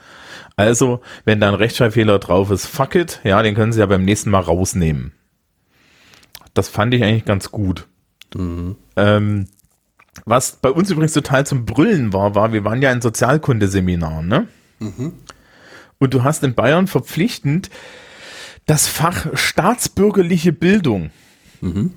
Also, 0.57 1.01
wenn 1.25 1.41
da 1.41 1.49
ein 1.49 1.55
Rechtschreibfehler 1.55 2.19
drauf 2.19 2.51
ist, 2.51 2.67
fuck 2.67 2.95
it, 2.95 3.21
ja, 3.25 3.43
den 3.43 3.55
können 3.55 3.73
Sie 3.73 3.81
ja 3.81 3.87
beim 3.87 4.05
nächsten 4.05 4.31
Mal 4.31 4.41
rausnehmen. 4.41 5.13
Das 6.55 6.69
fand 6.69 6.93
ich 6.95 7.03
eigentlich 7.03 7.25
ganz 7.25 7.51
gut. 7.51 7.87
Mhm. 8.35 8.77
Ähm, 8.97 9.47
was 10.25 10.57
bei 10.57 10.71
uns 10.71 10.91
übrigens 10.91 11.13
total 11.13 11.47
zum 11.47 11.65
Brüllen 11.65 12.13
war, 12.13 12.35
war, 12.35 12.53
wir 12.53 12.65
waren 12.65 12.83
ja 12.83 12.91
in 12.91 13.01
Sozialkundeseminar, 13.01 14.23
ne? 14.23 14.49
Mhm. 14.81 15.13
Und 15.99 16.15
du 16.15 16.25
hast 16.25 16.43
in 16.45 16.55
Bayern 16.55 16.87
verpflichtend 16.87 17.71
das 18.69 18.87
Fach 18.87 19.27
staatsbürgerliche 19.35 20.53
Bildung. 20.53 21.11
Mhm. 21.63 21.93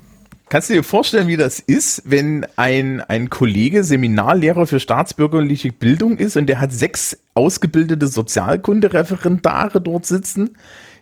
Kannst 0.47 0.69
du 0.69 0.73
dir 0.73 0.83
vorstellen, 0.83 1.27
wie 1.27 1.37
das 1.37 1.59
ist, 1.59 2.03
wenn 2.05 2.47
ein, 2.55 3.01
ein 3.01 3.29
Kollege 3.29 3.83
Seminarlehrer 3.83 4.65
für 4.65 4.79
staatsbürgerliche 4.79 5.71
Bildung 5.71 6.17
ist 6.17 6.37
und 6.37 6.47
der 6.47 6.59
hat 6.59 6.71
sechs 6.73 7.17
ausgebildete 7.33 8.07
Sozialkundereferendare 8.07 9.81
dort 9.81 10.05
sitzen, 10.05 10.57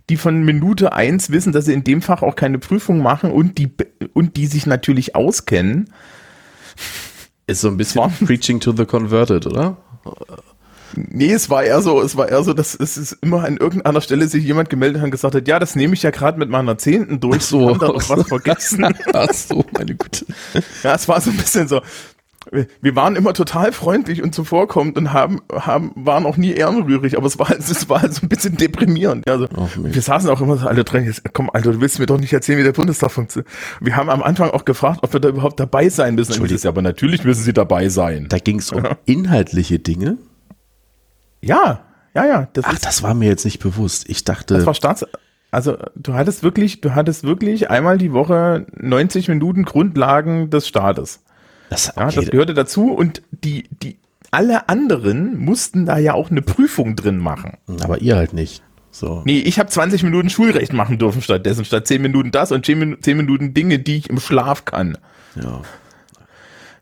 die 0.09 0.17
von 0.17 0.43
Minute 0.43 0.93
eins 0.93 1.29
wissen, 1.29 1.53
dass 1.53 1.65
sie 1.65 1.73
in 1.73 1.83
dem 1.83 2.01
Fach 2.01 2.23
auch 2.23 2.35
keine 2.35 2.57
Prüfung 2.57 2.99
machen 2.99 3.31
und 3.31 3.59
die, 3.59 3.69
und 4.13 4.37
die 4.37 4.47
sich 4.47 4.65
natürlich 4.65 5.15
auskennen. 5.15 5.91
Ist 7.45 7.61
so 7.61 7.67
ein 7.67 7.77
bisschen 7.77 8.11
Preaching 8.25 8.59
to 8.59 8.71
the 8.71 8.85
Converted, 8.85 9.45
oder? 9.45 9.77
Nee, 10.95 11.31
es 11.31 11.49
war 11.49 11.63
eher 11.63 11.81
so, 11.81 12.01
es 12.01 12.15
war 12.17 12.29
eher 12.29 12.43
so, 12.43 12.53
dass 12.53 12.75
es 12.75 12.97
ist 12.97 13.17
immer 13.21 13.43
an 13.43 13.57
irgendeiner 13.57 14.01
Stelle 14.01 14.27
sich 14.27 14.43
jemand 14.43 14.69
gemeldet 14.69 15.01
hat 15.01 15.05
und 15.05 15.11
gesagt 15.11 15.35
hat, 15.35 15.47
ja, 15.47 15.59
das 15.59 15.75
nehme 15.75 15.93
ich 15.93 16.03
ja 16.03 16.11
gerade 16.11 16.37
mit 16.39 16.49
meiner 16.49 16.77
Zehnten 16.77 17.19
durch, 17.19 17.43
so. 17.43 17.69
haben 17.69 17.79
da 17.79 17.87
noch 17.87 18.09
was 18.09 18.27
vergessen. 18.27 18.85
Ach 19.13 19.33
so, 19.33 19.65
meine 19.71 19.95
Güte. 19.95 20.25
Ja, 20.83 20.95
es 20.95 21.07
war 21.07 21.21
so 21.21 21.31
ein 21.31 21.37
bisschen 21.37 21.67
so, 21.67 21.81
wir 22.81 22.95
waren 22.95 23.15
immer 23.15 23.33
total 23.33 23.71
freundlich 23.71 24.23
und 24.23 24.33
zuvorkommend 24.33 24.97
und 24.97 25.13
haben, 25.13 25.41
haben, 25.53 25.91
waren 25.95 26.25
auch 26.25 26.37
nie 26.37 26.51
ehrenrührig, 26.51 27.17
aber 27.17 27.27
es 27.27 27.37
war, 27.37 27.51
es 27.51 27.89
war 27.89 28.01
halt 28.01 28.13
so 28.13 28.25
ein 28.25 28.29
bisschen 28.29 28.57
deprimierend. 28.57 29.29
Also, 29.29 29.47
wir 29.75 30.01
saßen 30.01 30.29
auch 30.29 30.41
immer 30.41 30.57
so 30.57 30.67
alle 30.67 30.83
drin, 30.83 31.13
komm, 31.33 31.49
Alter, 31.51 31.73
du 31.73 31.81
willst 31.81 31.99
mir 31.99 32.05
doch 32.05 32.19
nicht 32.19 32.33
erzählen, 32.33 32.59
wie 32.59 32.63
der 32.63 32.71
Bundestag 32.71 33.11
funktioniert. 33.11 33.51
Wir 33.79 33.95
haben 33.95 34.09
am 34.09 34.23
Anfang 34.23 34.51
auch 34.51 34.65
gefragt, 34.65 34.99
ob 35.03 35.13
wir 35.13 35.19
da 35.19 35.29
überhaupt 35.29 35.59
dabei 35.59 35.89
sein 35.89 36.15
müssen. 36.15 36.31
Entschuldigung. 36.31 36.67
Aber 36.67 36.81
natürlich 36.81 37.23
müssen 37.23 37.43
sie 37.43 37.53
dabei 37.53 37.89
sein. 37.89 38.27
Da 38.29 38.39
ging 38.39 38.59
es 38.59 38.71
um 38.71 38.83
ja. 38.83 38.97
inhaltliche 39.05 39.79
Dinge. 39.79 40.17
Ja, 41.41 41.81
ja, 42.13 42.25
ja. 42.25 42.47
Das 42.53 42.65
Ach, 42.65 42.79
das 42.79 43.03
war 43.03 43.13
mir 43.13 43.27
jetzt 43.27 43.45
nicht 43.45 43.59
bewusst. 43.59 44.09
Ich 44.09 44.23
dachte. 44.23 44.55
Das 44.55 44.65
war 44.65 44.73
Staats. 44.73 45.05
Also 45.51 45.77
du 45.95 46.13
hattest 46.13 46.43
wirklich, 46.43 46.81
du 46.81 46.93
hattest 46.93 47.23
wirklich 47.23 47.69
einmal 47.69 47.97
die 47.97 48.13
Woche 48.13 48.67
90 48.75 49.29
Minuten 49.29 49.63
Grundlagen 49.63 50.49
des 50.49 50.67
Staates. 50.67 51.23
Das, 51.69 51.89
okay. 51.89 51.99
ja, 51.99 52.11
das 52.11 52.31
gehörte 52.31 52.53
dazu 52.53 52.91
und 52.91 53.21
die, 53.31 53.67
die, 53.81 53.97
alle 54.31 54.69
anderen 54.69 55.37
mussten 55.39 55.85
da 55.85 55.97
ja 55.97 56.13
auch 56.13 56.29
eine 56.29 56.41
Prüfung 56.41 56.95
drin 56.95 57.17
machen. 57.17 57.57
Aber 57.83 57.99
ihr 57.99 58.15
halt 58.15 58.33
nicht. 58.33 58.63
So. 58.91 59.21
Nee, 59.25 59.39
ich 59.39 59.59
habe 59.59 59.69
20 59.69 60.03
Minuten 60.03 60.29
Schulrecht 60.29 60.73
machen 60.73 60.97
dürfen 60.97 61.21
stattdessen, 61.21 61.65
statt 61.65 61.87
10 61.87 62.01
Minuten 62.01 62.31
das 62.31 62.51
und 62.51 62.65
10 62.65 62.97
Minuten 63.17 63.53
Dinge, 63.53 63.79
die 63.79 63.97
ich 63.97 64.09
im 64.09 64.19
Schlaf 64.19 64.65
kann. 64.65 64.97
Ja. 65.35 65.61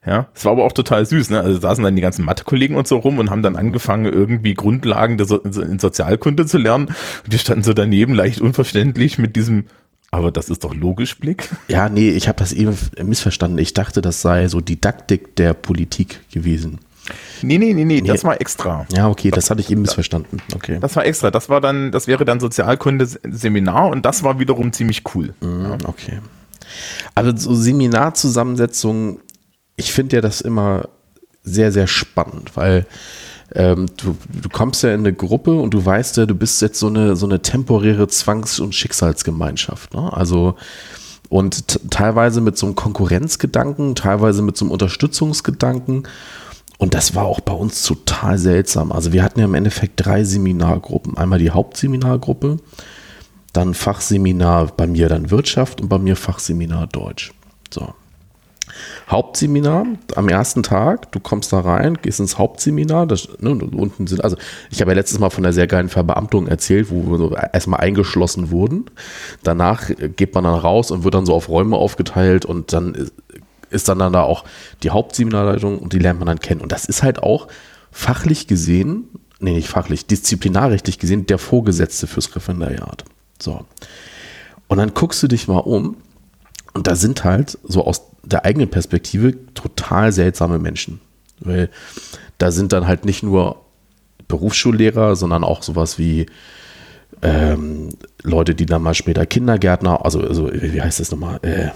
Ja, 0.08 0.28
es 0.34 0.46
war 0.46 0.54
aber 0.54 0.64
auch 0.64 0.72
total 0.72 1.06
süß, 1.06 1.32
ne? 1.32 1.42
Also 1.42 1.60
saßen 1.60 1.84
dann 1.84 1.96
die 1.96 2.02
ganzen 2.02 2.24
Mathe-Kollegen 2.24 2.76
und 2.76 2.88
so 2.88 2.98
rum 2.98 3.20
und 3.20 3.30
haben 3.30 3.42
dann 3.42 3.58
angefangen, 3.58 4.06
irgendwie 4.06 4.54
Grundlagen 4.54 5.18
der 5.18 5.28
so 5.28 5.40
in 5.40 5.80
Sozialkunde 5.80 6.46
zu 6.46 6.58
lernen. 6.58 6.88
Und 7.26 7.34
die 7.34 7.38
standen 7.38 7.64
so 7.64 7.74
daneben, 7.74 8.14
leicht 8.14 8.40
unverständlich 8.40 9.18
mit 9.18 9.36
diesem, 9.36 9.66
aber 10.10 10.32
das 10.32 10.50
ist 10.50 10.64
doch 10.64 10.74
logisch 10.74 11.18
Blick. 11.20 11.50
Ja, 11.68 11.90
nee, 11.90 12.10
ich 12.12 12.30
habe 12.30 12.40
das 12.40 12.54
eben 12.54 12.78
missverstanden. 13.04 13.60
Ich 13.60 13.74
dachte, 13.74 14.02
das 14.02 14.22
sei 14.22 14.48
so 14.48 14.62
Didaktik 14.62 15.36
der 15.36 15.54
Politik 15.54 16.22
gewesen. 16.32 16.80
Nee, 17.42 17.58
nee, 17.58 17.74
nee, 17.74 17.84
nee, 17.84 18.02
nee. 18.02 18.08
das 18.08 18.24
war 18.24 18.40
extra. 18.40 18.86
Ja, 18.94 19.10
okay, 19.10 19.30
das, 19.30 19.46
das 19.46 19.52
hatte 19.52 19.62
ich 19.62 19.70
eben 19.70 19.82
missverstanden. 19.82 20.42
Okay. 20.56 20.78
Das 20.80 20.96
war 20.96 21.06
extra. 21.06 21.32
Das 21.32 21.50
war 21.50 21.60
dann, 21.60 21.92
das 21.92 22.08
wäre 22.08 22.24
dann 22.24 22.40
Sozialkunde-Seminar 22.40 23.90
und 23.90 24.06
das 24.06 24.24
war 24.24 24.40
wiederum 24.40 24.72
ziemlich 24.72 25.04
cool. 25.14 25.34
Mhm, 25.42 25.78
okay. 25.84 26.20
Also 27.16 27.36
so 27.36 27.56
Seminarzusammensetzungen 27.56 29.20
ich 29.78 29.94
finde 29.94 30.18
ja 30.18 30.22
das 30.22 30.42
immer 30.42 30.90
sehr, 31.44 31.72
sehr 31.72 31.88
spannend, 31.88 32.56
weil 32.56 32.86
ähm, 33.56 33.86
du, 33.96 34.18
du 34.42 34.50
kommst 34.50 34.84
ja 34.84 34.94
in 34.94 35.00
eine 35.02 35.14
Gruppe 35.14 35.58
und 35.58 35.74
du 35.74 35.86
weißt 35.86 36.18
ja, 36.18 36.26
du 36.26 36.36
bist 36.36 36.62
jetzt 36.62 36.80
so 36.80 36.88
eine, 36.88 37.16
so 37.16 37.26
eine 37.26 37.42
temporäre 37.42 38.08
Zwangs- 38.08 38.60
und 38.60 38.76
Schicksalsgemeinschaft. 38.76 39.94
Ne? 39.94 40.12
Also 40.12 40.56
und 41.30 41.92
teilweise 41.92 42.42
mit 42.42 42.58
so 42.58 42.66
einem 42.66 42.76
Konkurrenzgedanken, 42.76 43.96
teilweise 43.96 44.42
mit 44.42 44.58
so 44.58 44.66
einem 44.66 44.72
Unterstützungsgedanken. 44.72 46.08
Und 46.78 46.94
das 46.94 47.16
war 47.16 47.26
auch 47.26 47.40
bei 47.40 47.54
uns 47.54 47.84
total 47.84 48.38
seltsam. 48.38 48.92
Also 48.92 49.12
wir 49.12 49.24
hatten 49.24 49.40
ja 49.40 49.46
im 49.46 49.54
Endeffekt 49.54 49.94
drei 49.98 50.24
Seminargruppen. 50.24 51.18
Einmal 51.18 51.40
die 51.40 51.50
Hauptseminargruppe, 51.50 52.58
dann 53.52 53.74
Fachseminar 53.74 54.68
bei 54.68 54.88
mir 54.88 55.10
dann 55.10 55.32
Wirtschaft 55.32 55.82
und 55.82 55.90
bei 55.90 55.98
mir 55.98 56.16
Fachseminar 56.16 56.88
Deutsch. 56.88 57.34
So. 57.74 57.94
Hauptseminar 59.10 59.86
am 60.16 60.30
ersten 60.30 60.64
Tag. 60.64 61.12
Du 61.12 61.20
kommst 61.20 61.54
da 61.54 61.60
rein, 61.60 61.98
gehst 62.02 62.20
ins 62.20 62.38
Hauptseminar. 62.38 63.08
Das, 63.08 63.30
ne, 63.40 63.52
unten 63.52 64.08
sind, 64.08 64.24
also 64.24 64.38
ich 64.70 64.82
habe 64.82 64.92
ja 64.92 64.96
letztes 64.96 65.20
Mal 65.20 65.30
von 65.30 65.44
der 65.44 65.54
sehr 65.54 65.68
geilen 65.68 65.90
Verbeamtung 65.90 66.48
erzählt, 66.48 66.90
wo 66.90 67.12
wir 67.12 67.18
so 67.18 67.36
erstmal 67.36 67.80
eingeschlossen 67.80 68.52
wurden. 68.52 68.86
Danach 69.44 69.90
geht 70.16 70.34
man 70.36 70.44
dann 70.44 70.56
raus 70.56 70.92
und 70.92 71.04
wird 71.04 71.14
dann 71.14 71.26
so 71.26 71.34
auf 71.34 71.50
Räume 71.50 71.76
aufgeteilt 71.78 72.46
und 72.46 72.74
dann 72.74 73.10
ist, 73.70 73.90
dann, 73.90 74.00
dann 74.00 74.14
da 74.14 74.24
auch 74.24 74.44
die 74.84 74.92
Hauptseminarleitung 74.92 75.80
und 75.80 75.94
die 75.94 76.00
lernt 76.00 76.20
man 76.20 76.28
dann 76.28 76.40
kennen. 76.40 76.62
Und 76.62 76.72
das 76.72 76.86
ist 76.86 77.04
halt 77.04 77.22
auch 77.22 77.48
fachlich 77.92 78.48
gesehen, 78.48 79.10
nee, 79.40 79.54
nicht 79.54 79.70
fachlich, 79.70 80.06
disziplinarrechtlich 80.06 81.00
gesehen, 81.00 81.26
der 81.26 81.38
Vorgesetzte 81.38 82.08
fürs 82.08 82.36
Referendariat. 82.36 83.04
So. 83.42 83.66
Und 84.68 84.78
dann 84.78 84.94
guckst 84.94 85.22
du 85.24 85.28
dich 85.28 85.48
mal 85.48 85.60
um 85.60 85.98
und 86.74 86.88
da 86.88 86.96
sind 86.96 87.24
halt 87.24 87.58
so 87.64 87.86
aus 87.86 88.04
der 88.28 88.46
eigenen 88.46 88.70
Perspektive 88.70 89.34
total 89.54 90.12
seltsame 90.12 90.60
Menschen. 90.60 91.00
Weil 91.40 91.70
da 92.38 92.52
sind 92.52 92.74
dann 92.74 92.88
halt 92.88 93.06
nicht 93.06 93.24
nur 93.24 93.64
Berufsschullehrer, 94.28 95.16
sondern 95.16 95.44
auch 95.44 95.64
sowas 95.64 95.98
wie 95.98 96.26
ähm, 97.22 97.90
Leute, 98.24 98.54
die 98.54 98.66
dann 98.66 98.82
mal 98.82 98.94
später 98.94 99.26
Kindergärtner, 99.26 100.04
also, 100.04 100.22
also 100.22 100.52
wie 100.52 100.82
heißt 100.82 101.00
das 101.00 101.12
nochmal? 101.12 101.40
Äh, 101.42 101.70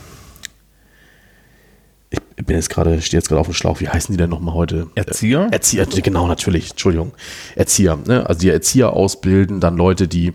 ich 2.09 2.45
bin 2.45 2.55
jetzt 2.55 2.69
gerade, 2.69 3.01
stehe 3.01 3.19
jetzt 3.19 3.29
gerade 3.29 3.39
auf 3.39 3.47
dem 3.47 3.53
Schlauch, 3.53 3.79
wie 3.79 3.87
heißen 3.87 4.11
die 4.11 4.17
denn 4.17 4.29
nochmal 4.29 4.53
heute? 4.53 4.87
Erzieher? 4.95 5.47
Äh, 5.51 5.55
Erzieher, 5.55 5.85
genau, 5.85 6.27
natürlich, 6.27 6.71
Entschuldigung. 6.71 7.13
Erzieher, 7.55 7.97
ne? 8.05 8.27
Also 8.27 8.41
die 8.41 8.49
Erzieher 8.49 8.93
ausbilden, 8.93 9.59
dann 9.59 9.77
Leute, 9.77 10.07
die 10.07 10.33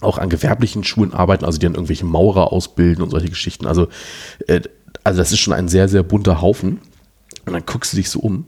auch 0.00 0.18
an 0.18 0.28
gewerblichen 0.28 0.84
Schulen 0.84 1.12
arbeiten, 1.12 1.44
also 1.44 1.58
die 1.58 1.66
dann 1.66 1.74
irgendwelche 1.74 2.04
Maurer 2.04 2.52
ausbilden 2.52 3.02
und 3.02 3.10
solche 3.10 3.28
Geschichten. 3.28 3.66
Also 3.66 3.88
äh, 4.46 4.60
also 5.04 5.18
das 5.18 5.32
ist 5.32 5.40
schon 5.40 5.54
ein 5.54 5.68
sehr, 5.68 5.88
sehr 5.88 6.02
bunter 6.02 6.40
Haufen. 6.40 6.80
Und 7.46 7.52
dann 7.54 7.66
guckst 7.66 7.92
du 7.92 7.96
dich 7.96 8.08
so 8.08 8.20
um 8.20 8.46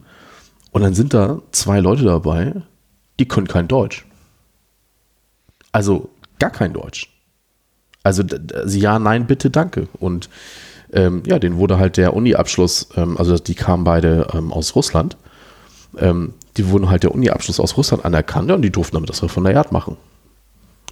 und 0.75 0.82
dann 0.82 0.94
sind 0.94 1.14
da 1.14 1.40
zwei 1.52 1.78
Leute 1.78 2.02
dabei, 2.02 2.52
die 3.20 3.28
können 3.28 3.46
kein 3.46 3.68
Deutsch. 3.68 4.04
Also 5.70 6.11
gar 6.40 6.50
kein 6.50 6.73
Deutsch. 6.73 7.12
Also, 8.02 8.25
ja, 8.66 8.99
nein, 8.99 9.28
bitte, 9.28 9.50
danke. 9.50 9.87
Und 10.00 10.28
ähm, 10.92 11.23
ja, 11.26 11.38
denen 11.38 11.58
wurde 11.58 11.78
halt 11.78 11.96
der 11.96 12.14
Uni-Abschluss, 12.14 12.88
ähm, 12.96 13.16
also 13.18 13.38
die 13.38 13.54
kamen 13.54 13.84
beide 13.84 14.26
ähm, 14.34 14.52
aus 14.52 14.75
Russland, 14.75 15.16
ähm, 15.96 16.34
die 16.56 16.68
wurden 16.68 16.90
halt 16.90 17.04
der 17.04 17.14
Uni-Abschluss 17.14 17.61
aus 17.61 17.76
Russland 17.76 18.04
anerkannt 18.04 18.50
und 18.50 18.62
die 18.62 18.73
durften 18.73 18.96
damit 18.96 19.11
das 19.11 19.23
Referendariat 19.23 19.70
machen. 19.70 19.96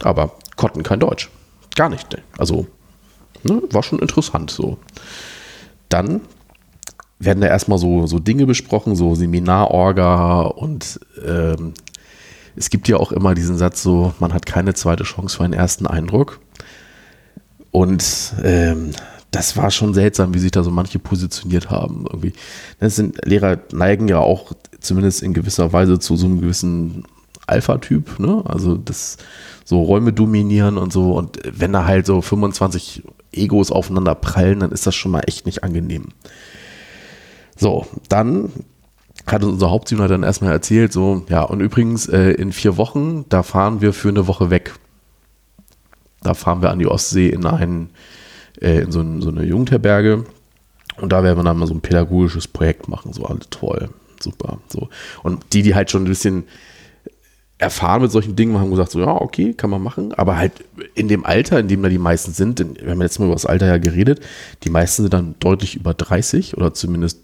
Aber 0.02 0.36
konnten 0.54 0.84
kein 0.84 1.00
Deutsch. 1.00 1.28
Gar 1.74 1.88
nicht. 1.88 2.16
Also, 2.38 2.68
ne, 3.42 3.62
war 3.72 3.82
schon 3.82 3.98
interessant 3.98 4.52
so 4.52 4.78
dann 5.92 6.20
werden 7.18 7.40
da 7.40 7.46
erstmal 7.46 7.78
so, 7.78 8.06
so 8.06 8.18
Dinge 8.18 8.46
besprochen, 8.46 8.96
so 8.96 9.14
Seminarorga 9.14 10.42
und 10.42 11.00
ähm, 11.24 11.74
es 12.56 12.70
gibt 12.70 12.88
ja 12.88 12.96
auch 12.96 13.12
immer 13.12 13.34
diesen 13.34 13.56
Satz 13.56 13.82
so, 13.82 14.12
man 14.18 14.34
hat 14.34 14.46
keine 14.46 14.74
zweite 14.74 15.04
Chance 15.04 15.36
für 15.36 15.44
einen 15.44 15.54
ersten 15.54 15.86
Eindruck. 15.86 16.40
Und 17.70 18.34
ähm, 18.42 18.90
das 19.30 19.56
war 19.56 19.70
schon 19.70 19.94
seltsam, 19.94 20.34
wie 20.34 20.38
sich 20.38 20.50
da 20.50 20.62
so 20.62 20.70
manche 20.70 20.98
positioniert 20.98 21.70
haben. 21.70 22.04
Irgendwie. 22.06 22.34
Das 22.78 22.96
sind, 22.96 23.24
Lehrer 23.24 23.58
neigen 23.72 24.08
ja 24.08 24.18
auch 24.18 24.52
zumindest 24.80 25.22
in 25.22 25.32
gewisser 25.32 25.72
Weise 25.72 25.98
zu 25.98 26.16
so 26.16 26.26
einem 26.26 26.40
gewissen 26.40 27.04
Alpha-Typ, 27.46 28.18
ne? 28.18 28.42
Also 28.46 28.76
das 28.76 29.18
so 29.64 29.82
Räume 29.82 30.12
dominieren 30.12 30.78
und 30.78 30.92
so. 30.92 31.12
Und 31.12 31.38
wenn 31.44 31.72
da 31.72 31.84
halt 31.84 32.06
so 32.06 32.20
25 32.20 33.02
Egos 33.32 33.70
aufeinander 33.70 34.14
prallen, 34.14 34.60
dann 34.60 34.72
ist 34.72 34.86
das 34.86 34.94
schon 34.94 35.12
mal 35.12 35.22
echt 35.26 35.46
nicht 35.46 35.64
angenehm. 35.64 36.08
So, 37.56 37.86
dann 38.08 38.50
hat 39.26 39.44
unser 39.44 39.70
Hauptteamler 39.70 40.08
dann 40.08 40.22
erstmal 40.22 40.52
erzählt, 40.52 40.92
so, 40.92 41.24
ja, 41.28 41.42
und 41.42 41.60
übrigens, 41.60 42.08
äh, 42.08 42.32
in 42.32 42.52
vier 42.52 42.76
Wochen, 42.76 43.24
da 43.28 43.42
fahren 43.42 43.80
wir 43.80 43.92
für 43.92 44.08
eine 44.08 44.26
Woche 44.26 44.50
weg. 44.50 44.74
Da 46.22 46.34
fahren 46.34 46.62
wir 46.62 46.70
an 46.70 46.78
die 46.78 46.86
Ostsee 46.86 47.28
in 47.28 47.46
einen, 47.46 47.90
äh, 48.60 48.80
in 48.80 48.92
so, 48.92 49.00
ein, 49.00 49.22
so, 49.22 49.30
eine 49.30 49.44
Jugendherberge. 49.44 50.24
Und 51.00 51.12
da 51.12 51.22
werden 51.22 51.38
wir 51.38 51.44
dann 51.44 51.58
mal 51.58 51.66
so 51.66 51.74
ein 51.74 51.80
pädagogisches 51.80 52.48
Projekt 52.48 52.88
machen. 52.88 53.12
So, 53.12 53.24
alles 53.24 53.48
toll. 53.50 53.88
Super. 54.20 54.58
So. 54.68 54.88
Und 55.22 55.44
die, 55.52 55.62
die 55.62 55.74
halt 55.74 55.90
schon 55.90 56.02
ein 56.02 56.08
bisschen 56.08 56.44
erfahren 57.62 58.02
mit 58.02 58.10
solchen 58.10 58.34
Dingen, 58.34 58.58
haben 58.58 58.70
gesagt, 58.70 58.90
so, 58.90 59.00
ja, 59.00 59.08
okay, 59.08 59.54
kann 59.54 59.70
man 59.70 59.80
machen. 59.80 60.12
Aber 60.14 60.36
halt 60.36 60.64
in 60.94 61.06
dem 61.06 61.24
Alter, 61.24 61.60
in 61.60 61.68
dem 61.68 61.82
da 61.82 61.88
die 61.88 61.98
meisten 61.98 62.32
sind, 62.32 62.58
denn 62.58 62.76
wir 62.76 62.90
haben 62.90 63.00
jetzt 63.00 63.20
mal 63.20 63.26
über 63.26 63.34
das 63.34 63.46
Alter 63.46 63.66
ja 63.66 63.78
geredet, 63.78 64.20
die 64.64 64.70
meisten 64.70 65.02
sind 65.02 65.14
dann 65.14 65.36
deutlich 65.38 65.76
über 65.76 65.94
30 65.94 66.56
oder 66.56 66.74
zumindest 66.74 67.20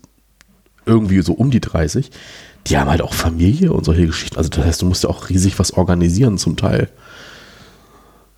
irgendwie 0.87 1.21
so 1.23 1.33
um 1.33 1.51
die 1.51 1.61
30, 1.61 2.11
die 2.69 2.79
haben 2.79 2.89
halt 2.89 3.03
auch 3.03 3.15
Familie 3.15 3.73
und 3.73 3.85
solche 3.85 4.07
Geschichten. 4.07 4.37
Also 4.37 4.49
das 4.49 4.65
heißt, 4.65 4.83
du 4.83 4.87
musst 4.87 5.03
ja 5.03 5.11
auch 5.11 5.29
riesig 5.29 5.59
was 5.59 5.73
organisieren 5.73 6.39
zum 6.39 6.57
Teil. 6.57 6.89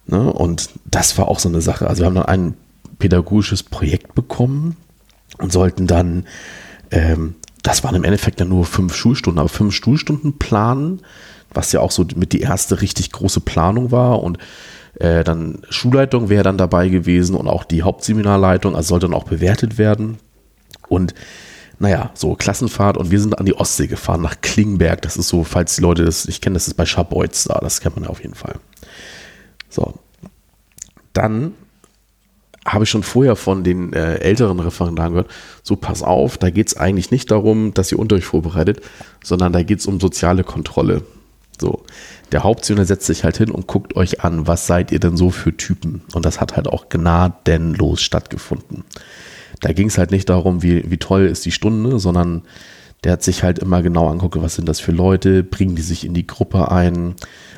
Ne? 0.06 0.32
Und 0.32 0.70
das 0.86 1.18
war 1.18 1.28
auch 1.28 1.38
so 1.38 1.48
eine 1.48 1.60
Sache. 1.60 1.86
Also 1.86 2.00
wir 2.02 2.06
haben 2.06 2.14
dann 2.14 2.26
ein 2.26 2.54
pädagogisches 2.98 3.62
Projekt 3.62 4.14
bekommen 4.14 4.76
und 5.38 5.52
sollten 5.52 5.86
dann, 5.86 6.26
ähm, 6.90 7.34
das 7.62 7.84
waren 7.84 7.94
im 7.94 8.04
Endeffekt 8.04 8.40
dann 8.40 8.48
nur 8.48 8.64
fünf 8.64 8.94
Schulstunden, 8.94 9.38
aber 9.38 9.50
fünf 9.50 9.74
Schulstunden 9.74 10.38
planen, 10.38 11.02
was 11.52 11.72
ja 11.72 11.80
auch 11.80 11.90
so 11.90 12.06
mit 12.16 12.32
die 12.32 12.40
erste 12.40 12.80
richtig 12.80 13.12
große 13.12 13.40
Planung 13.40 13.90
war 13.90 14.22
und 14.22 14.38
äh, 14.94 15.24
dann 15.24 15.62
Schulleitung 15.70 16.28
wäre 16.28 16.42
dann 16.42 16.58
dabei 16.58 16.88
gewesen 16.88 17.36
und 17.36 17.48
auch 17.48 17.64
die 17.64 17.82
Hauptseminarleitung, 17.82 18.74
also 18.76 18.88
sollte 18.88 19.06
dann 19.06 19.14
auch 19.14 19.24
bewertet 19.24 19.78
werden. 19.78 20.18
Und 20.88 21.14
naja, 21.78 22.10
so 22.14 22.34
Klassenfahrt 22.34 22.96
und 22.96 23.10
wir 23.10 23.20
sind 23.20 23.38
an 23.38 23.46
die 23.46 23.54
Ostsee 23.54 23.86
gefahren, 23.86 24.20
nach 24.20 24.40
Klingberg. 24.42 25.00
Das 25.02 25.16
ist 25.16 25.28
so, 25.28 25.44
falls 25.44 25.76
die 25.76 25.82
Leute 25.82 26.04
das 26.04 26.26
nicht 26.26 26.42
kennen, 26.42 26.54
das 26.54 26.68
ist 26.68 26.74
bei 26.74 26.84
Schabolz 26.84 27.44
da, 27.44 27.58
das 27.60 27.80
kennt 27.80 27.96
man 27.96 28.04
ja 28.04 28.10
auf 28.10 28.22
jeden 28.22 28.34
Fall. 28.34 28.56
So. 29.70 29.94
Dann 31.12 31.54
habe 32.66 32.84
ich 32.84 32.90
schon 32.90 33.02
vorher 33.02 33.36
von 33.36 33.64
den 33.64 33.94
äh, 33.94 34.16
älteren 34.16 34.60
Referendaren 34.60 35.12
gehört, 35.12 35.30
so 35.62 35.76
pass 35.76 36.02
auf, 36.02 36.36
da 36.36 36.50
geht 36.50 36.68
es 36.68 36.76
eigentlich 36.76 37.10
nicht 37.10 37.30
darum, 37.30 37.72
dass 37.72 37.90
ihr 37.90 37.98
Unterricht 37.98 38.26
vorbereitet, 38.26 38.82
sondern 39.24 39.52
da 39.52 39.62
geht 39.62 39.78
es 39.80 39.86
um 39.86 39.98
soziale 39.98 40.44
Kontrolle. 40.44 41.02
So, 41.60 41.82
der 42.32 42.42
Hauptzünder 42.42 42.84
setzt 42.84 43.06
sich 43.06 43.24
halt 43.24 43.36
hin 43.36 43.50
und 43.50 43.66
guckt 43.66 43.96
euch 43.96 44.22
an, 44.22 44.46
was 44.46 44.66
seid 44.66 44.92
ihr 44.92 45.00
denn 45.00 45.16
so 45.16 45.30
für 45.30 45.56
Typen? 45.56 46.02
Und 46.14 46.24
das 46.24 46.40
hat 46.40 46.56
halt 46.56 46.68
auch 46.68 46.88
gnadenlos 46.88 48.00
stattgefunden 48.00 48.84
da 49.60 49.72
ging 49.72 49.88
es 49.88 49.98
halt 49.98 50.10
nicht 50.10 50.28
darum, 50.28 50.62
wie, 50.62 50.90
wie 50.90 50.96
toll 50.96 51.26
ist 51.26 51.44
die 51.44 51.52
Stunde, 51.52 51.98
sondern 51.98 52.42
der 53.04 53.12
hat 53.12 53.22
sich 53.22 53.42
halt 53.42 53.58
immer 53.58 53.82
genau 53.82 54.08
anguckt, 54.08 54.40
was 54.40 54.56
sind 54.56 54.68
das 54.68 54.80
für 54.80 54.92
Leute, 54.92 55.42
bringen 55.42 55.76
die 55.76 55.82
sich 55.82 56.04
in 56.04 56.14
die 56.14 56.26
Gruppe 56.26 56.70
ein. 56.70 57.14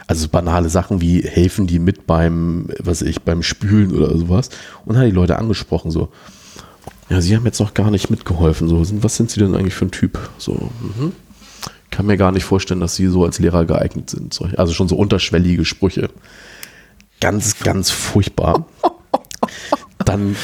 Also 0.06 0.28
banale 0.28 0.68
Sachen 0.68 1.00
wie 1.00 1.22
helfen 1.22 1.66
die 1.66 1.78
mit 1.78 2.06
beim, 2.06 2.68
was 2.78 3.02
ich, 3.02 3.22
beim 3.22 3.42
Spülen 3.42 3.92
oder 3.92 4.16
sowas. 4.16 4.50
Und 4.84 4.96
hat 4.96 5.06
die 5.06 5.10
Leute 5.10 5.38
angesprochen, 5.38 5.90
so, 5.90 6.10
ja, 7.08 7.20
sie 7.20 7.36
haben 7.36 7.44
jetzt 7.44 7.60
noch 7.60 7.74
gar 7.74 7.90
nicht 7.90 8.10
mitgeholfen. 8.10 8.68
So, 8.68 8.84
was 9.02 9.16
sind 9.16 9.30
sie 9.30 9.40
denn 9.40 9.54
eigentlich 9.54 9.74
für 9.74 9.86
ein 9.86 9.90
Typ? 9.90 10.18
So, 10.38 10.70
mhm. 10.80 11.12
Kann 11.92 12.06
mir 12.06 12.16
gar 12.16 12.32
nicht 12.32 12.44
vorstellen, 12.44 12.80
dass 12.80 12.96
sie 12.96 13.06
so 13.06 13.24
als 13.24 13.38
Lehrer 13.38 13.64
geeignet 13.64 14.10
sind. 14.10 14.40
Also 14.56 14.72
schon 14.72 14.88
so 14.88 14.96
unterschwellige 14.96 15.64
Sprüche. 15.64 16.10
Ganz, 17.20 17.60
ganz 17.60 17.90
furchtbar. 17.90 18.66
Dann, 20.04 20.34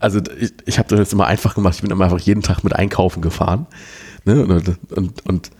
also 0.00 0.20
ich, 0.40 0.52
ich 0.66 0.78
habe 0.80 0.96
das 0.96 1.12
immer 1.12 1.28
einfach 1.28 1.54
gemacht. 1.54 1.76
Ich 1.76 1.82
bin 1.82 1.92
immer 1.92 2.04
einfach 2.04 2.18
jeden 2.18 2.42
Tag 2.42 2.64
mit 2.64 2.74
einkaufen 2.74 3.22
gefahren. 3.22 3.66
Ne? 4.24 4.44
Und, 4.44 4.78
und, 4.90 5.26
und 5.26 5.50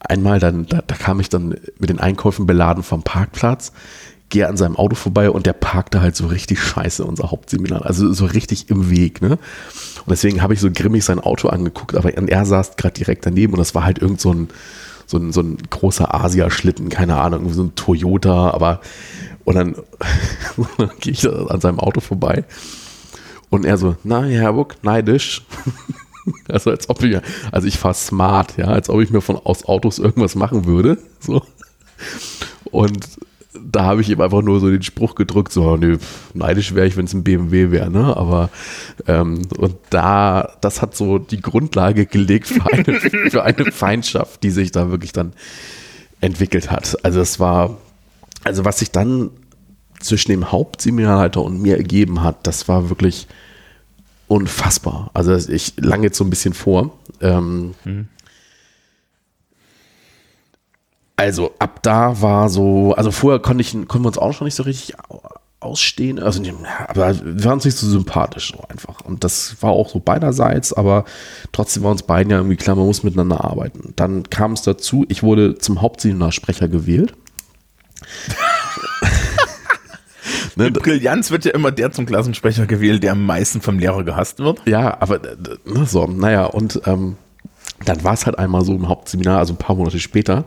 einmal 0.00 0.38
dann, 0.38 0.66
da, 0.66 0.80
da, 0.86 0.94
kam 0.94 1.20
ich 1.20 1.28
dann 1.28 1.56
mit 1.78 1.90
den 1.90 2.00
Einkäufen 2.00 2.46
beladen 2.46 2.82
vom 2.82 3.02
Parkplatz, 3.02 3.72
gehe 4.28 4.48
an 4.48 4.56
seinem 4.56 4.76
Auto 4.76 4.96
vorbei 4.96 5.30
und 5.30 5.46
der 5.46 5.52
parkte 5.52 6.00
halt 6.00 6.16
so 6.16 6.26
richtig 6.26 6.60
scheiße, 6.60 7.04
unser 7.04 7.30
Hauptseminar. 7.30 7.86
Also 7.86 8.12
so 8.12 8.26
richtig 8.26 8.70
im 8.70 8.90
Weg. 8.90 9.22
Ne? 9.22 9.30
Und 9.30 10.10
deswegen 10.10 10.42
habe 10.42 10.54
ich 10.54 10.60
so 10.60 10.70
grimmig 10.72 11.04
sein 11.04 11.20
Auto 11.20 11.48
angeguckt, 11.48 11.96
aber 11.96 12.14
er 12.14 12.44
saß 12.44 12.76
gerade 12.76 12.94
direkt 12.94 13.26
daneben 13.26 13.52
und 13.52 13.58
das 13.58 13.74
war 13.74 13.84
halt 13.84 13.98
irgend 13.98 14.20
so 14.20 14.32
ein, 14.32 14.48
so 15.06 15.18
ein, 15.18 15.32
so 15.32 15.40
ein 15.40 15.58
großer 15.70 16.12
Asia-Schlitten, 16.14 16.88
keine 16.88 17.16
Ahnung, 17.16 17.52
so 17.52 17.62
ein 17.62 17.74
Toyota, 17.76 18.50
aber 18.50 18.80
und 19.44 19.54
dann, 19.54 19.76
dann 20.78 20.90
gehe 21.00 21.12
ich 21.12 21.28
an 21.28 21.60
seinem 21.60 21.78
Auto 21.78 22.00
vorbei 22.00 22.44
und 23.50 23.64
er 23.64 23.78
so, 23.78 23.96
na, 24.04 24.24
Herr 24.24 24.52
Buck, 24.52 24.74
neidisch. 24.82 25.42
also 26.48 26.70
als 26.70 26.88
ob 26.88 27.02
ich, 27.02 27.18
also 27.52 27.66
ich 27.66 27.78
fahre 27.78 27.94
smart, 27.94 28.56
ja, 28.56 28.66
als 28.66 28.90
ob 28.90 29.00
ich 29.00 29.10
mir 29.10 29.20
von 29.20 29.36
aus 29.36 29.64
Autos 29.64 29.98
irgendwas 29.98 30.34
machen 30.34 30.66
würde. 30.66 30.98
So. 31.20 31.42
Und 32.70 33.06
da 33.64 33.84
habe 33.84 34.00
ich 34.00 34.10
ihm 34.10 34.20
einfach 34.20 34.42
nur 34.42 34.60
so 34.60 34.70
den 34.70 34.82
Spruch 34.82 35.14
gedrückt, 35.14 35.52
so, 35.52 35.76
nö, 35.76 35.98
neidisch 36.34 36.74
wäre 36.74 36.86
ich, 36.86 36.96
wenn 36.96 37.06
es 37.06 37.14
ein 37.14 37.24
BMW 37.24 37.70
wäre, 37.70 37.90
ne? 37.90 38.16
Aber 38.16 38.50
ähm, 39.06 39.42
und 39.56 39.76
da, 39.90 40.52
das 40.60 40.82
hat 40.82 40.96
so 40.96 41.18
die 41.18 41.40
Grundlage 41.40 42.06
gelegt 42.06 42.48
für 42.48 42.64
eine, 42.72 43.00
für 43.30 43.42
eine 43.42 43.72
Feindschaft, 43.72 44.42
die 44.42 44.50
sich 44.50 44.70
da 44.70 44.90
wirklich 44.90 45.12
dann 45.12 45.32
entwickelt 46.20 46.70
hat. 46.70 46.96
Also 47.04 47.20
es 47.20 47.38
war, 47.40 47.76
also 48.44 48.64
was 48.64 48.78
sich 48.78 48.90
dann 48.90 49.30
zwischen 50.00 50.30
dem 50.30 50.52
Hauptseminarleiter 50.52 51.42
und 51.42 51.60
mir 51.60 51.76
ergeben 51.76 52.22
hat, 52.22 52.46
das 52.46 52.68
war 52.68 52.88
wirklich 52.88 53.26
unfassbar. 54.28 55.10
Also 55.14 55.34
ich 55.34 55.74
lange 55.76 56.04
jetzt 56.04 56.18
so 56.18 56.24
ein 56.24 56.30
bisschen 56.30 56.54
vor. 56.54 56.98
Ähm, 57.20 57.74
mhm. 57.84 58.08
Also 61.16 61.52
ab 61.58 61.82
da 61.82 62.20
war 62.20 62.50
so, 62.50 62.94
also 62.94 63.10
vorher 63.10 63.40
konnte 63.40 63.62
ich, 63.62 63.72
konnten 63.72 64.04
wir 64.04 64.08
uns 64.08 64.18
auch 64.18 64.34
schon 64.34 64.44
nicht 64.44 64.54
so 64.54 64.64
richtig 64.64 64.94
ausstehen. 65.60 66.18
Also, 66.18 66.42
aber 66.88 67.14
wir 67.18 67.44
waren 67.44 67.54
uns 67.54 67.64
nicht 67.64 67.76
so 67.76 67.88
sympathisch 67.88 68.52
so 68.52 68.62
einfach. 68.68 69.00
Und 69.00 69.24
das 69.24 69.56
war 69.60 69.70
auch 69.70 69.88
so 69.88 69.98
beiderseits, 69.98 70.72
aber 70.72 71.04
trotzdem 71.52 71.82
war 71.82 71.90
uns 71.90 72.02
beiden 72.02 72.30
ja 72.30 72.36
irgendwie 72.36 72.56
klar, 72.56 72.76
man 72.76 72.86
muss 72.86 73.02
miteinander 73.02 73.44
arbeiten. 73.44 73.94
Dann 73.96 74.28
kam 74.28 74.52
es 74.52 74.62
dazu, 74.62 75.06
ich 75.08 75.22
wurde 75.22 75.56
zum 75.58 75.80
Hauptseminarsprecher 75.80 76.68
gewählt. 76.68 77.14
ne, 80.56 80.64
Mit 80.70 80.82
Brillanz 80.82 81.30
wird 81.30 81.46
ja 81.46 81.52
immer 81.52 81.72
der 81.72 81.92
zum 81.92 82.04
Klassensprecher 82.04 82.66
gewählt, 82.66 83.02
der 83.02 83.12
am 83.12 83.24
meisten 83.24 83.62
vom 83.62 83.78
Lehrer 83.78 84.04
gehasst 84.04 84.38
wird. 84.38 84.60
Ja, 84.66 85.00
aber 85.00 85.20
ne, 85.64 85.86
so, 85.86 86.06
naja, 86.06 86.44
und 86.44 86.82
ähm, 86.84 87.16
dann 87.84 88.04
war 88.04 88.12
es 88.12 88.26
halt 88.26 88.38
einmal 88.38 88.64
so 88.64 88.74
im 88.74 88.88
Hauptseminar, 88.88 89.38
also 89.38 89.54
ein 89.54 89.58
paar 89.58 89.76
Monate 89.76 89.98
später, 89.98 90.44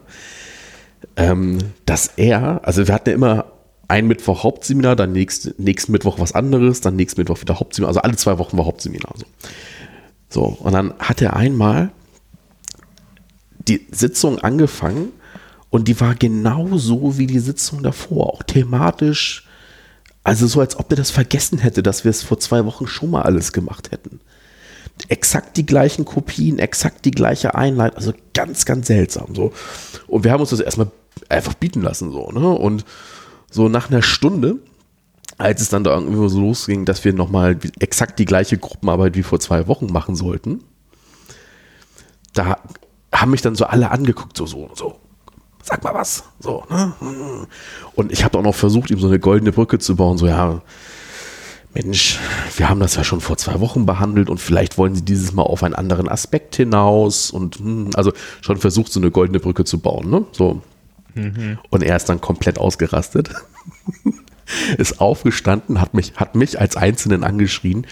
ähm, 1.20 1.58
dass 1.86 2.14
er, 2.16 2.62
also 2.64 2.88
wir 2.88 2.94
hatten 2.94 3.10
ja 3.10 3.16
immer 3.16 3.46
ein 3.90 4.08
Mittwoch 4.08 4.44
Hauptseminar, 4.44 4.96
dann 4.96 5.12
nächst, 5.12 5.60
nächsten 5.60 5.92
Mittwoch 5.92 6.20
was 6.20 6.32
anderes, 6.32 6.80
dann 6.80 6.96
nächsten 6.96 7.20
Mittwoch 7.20 7.42
wieder 7.42 7.60
Hauptseminar, 7.60 7.90
also 7.90 8.02
alle 8.02 8.16
zwei 8.16 8.38
Wochen 8.38 8.58
war 8.58 8.66
Hauptseminar. 8.66 9.14
So, 9.18 9.26
so 10.30 10.58
und 10.64 10.72
dann 10.72 10.94
hat 11.00 11.22
er 11.22 11.36
einmal 11.36 11.92
die 13.68 13.86
Sitzung 13.92 14.40
angefangen 14.40 15.10
und 15.70 15.88
die 15.88 16.00
war 16.00 16.16
genau 16.16 16.78
so 16.78 17.18
wie 17.18 17.28
die 17.28 17.40
Sitzung 17.40 17.84
davor, 17.84 18.34
auch 18.34 18.44
thematisch. 18.44 19.46
Also 20.24 20.48
so, 20.48 20.60
als 20.60 20.78
ob 20.78 20.92
er 20.92 20.98
das 20.98 21.12
vergessen 21.12 21.60
hätte, 21.60 21.84
dass 21.84 22.04
wir 22.04 22.12
es 22.12 22.24
vor 22.24 22.40
zwei 22.40 22.66
Wochen 22.66 22.88
schon 22.88 23.12
mal 23.12 23.24
alles 23.24 23.52
gemacht 23.52 23.92
hätten. 23.92 24.20
Exakt 25.08 25.58
die 25.58 25.66
gleichen 25.66 26.06
Kopien, 26.06 26.60
exakt 26.60 27.06
die 27.06 27.12
gleiche 27.12 27.56
Einleitung, 27.56 27.98
also 27.98 28.14
ganz, 28.34 28.66
ganz 28.66 28.88
seltsam 28.88 29.34
so. 29.34 29.54
Und 30.08 30.24
wir 30.24 30.32
haben 30.32 30.42
uns 30.42 30.50
das 30.50 30.60
erstmal 30.60 30.92
einfach 31.30 31.54
bieten 31.54 31.82
lassen 31.82 32.12
so, 32.12 32.32
ne? 32.32 32.48
Und 32.48 32.86
so 33.52 33.68
nach 33.70 33.90
einer 33.90 34.02
Stunde, 34.02 34.58
als 35.38 35.62
es 35.62 35.70
dann 35.70 35.84
da 35.84 35.96
irgendwie 35.96 36.30
so 36.30 36.40
losging, 36.40 36.86
dass 36.86 37.04
wir 37.04 37.14
nochmal 37.14 37.58
exakt 37.80 38.20
die 38.20 38.26
gleiche 38.26 38.58
Gruppenarbeit 38.58 39.16
wie 39.16 39.24
vor 39.24 39.40
zwei 39.40 39.68
Wochen 39.68 39.88
machen 39.88 40.16
sollten, 40.16 40.64
da 42.34 42.58
haben 43.14 43.32
mich 43.32 43.42
dann 43.42 43.56
so 43.56 43.66
alle 43.66 43.92
angeguckt, 43.92 44.38
so, 44.38 44.46
so, 44.46 44.70
so, 44.74 45.00
sag 45.64 45.84
mal 45.84 45.94
was. 45.94 46.24
So, 46.40 46.64
ne? 46.70 46.94
Und 47.96 48.12
ich 48.12 48.24
habe 48.24 48.38
auch 48.38 48.44
noch 48.44 48.56
versucht, 48.56 48.92
ihm 48.92 49.00
so 49.00 49.08
eine 49.08 49.20
goldene 49.20 49.52
Brücke 49.52 49.80
zu 49.80 49.96
bauen. 49.96 50.18
So, 50.18 50.28
ja, 50.28 50.62
Mensch, 51.74 52.20
wir 52.58 52.70
haben 52.70 52.80
das 52.80 52.96
ja 52.96 53.04
schon 53.04 53.22
vor 53.22 53.38
zwei 53.38 53.60
Wochen 53.60 53.86
behandelt 53.86 54.30
und 54.30 54.40
vielleicht 54.40 54.78
wollen 54.78 54.96
sie 54.96 55.04
dieses 55.04 55.34
Mal 55.34 55.44
auf 55.44 55.64
einen 55.64 55.76
anderen 55.76 56.10
Aspekt 56.10 56.56
hinaus 56.56 57.30
und 57.32 57.58
hm, 57.58 57.92
also 57.96 58.12
schon 58.42 58.58
versucht, 58.58 58.92
so 58.92 59.00
eine 59.00 59.12
goldene 59.12 59.40
Brücke 59.40 59.66
zu 59.66 59.80
bauen, 59.80 60.10
ne? 60.10 60.26
So. 60.32 60.62
Mhm. 61.16 61.60
Und 61.70 61.84
er 61.84 61.96
ist 61.96 62.06
dann 62.06 62.22
komplett 62.22 62.58
ausgerastet. 62.58 63.30
ist 64.78 65.00
aufgestanden, 65.00 65.80
hat 65.80 65.94
mich, 65.94 66.14
hat 66.16 66.36
mich 66.36 66.60
als 66.60 66.76
Einzelnen 66.76 67.24
angeschrien. 67.24 67.86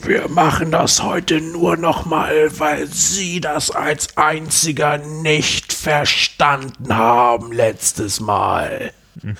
Wir 0.00 0.28
machen 0.28 0.70
das 0.70 1.02
heute 1.02 1.40
nur 1.40 1.76
nochmal, 1.76 2.50
weil 2.58 2.86
Sie 2.86 3.40
das 3.40 3.70
als 3.70 4.16
einziger 4.16 4.98
nicht 4.98 5.72
verstanden 5.72 6.94
haben 6.94 7.52
letztes 7.52 8.20
Mal. 8.20 8.92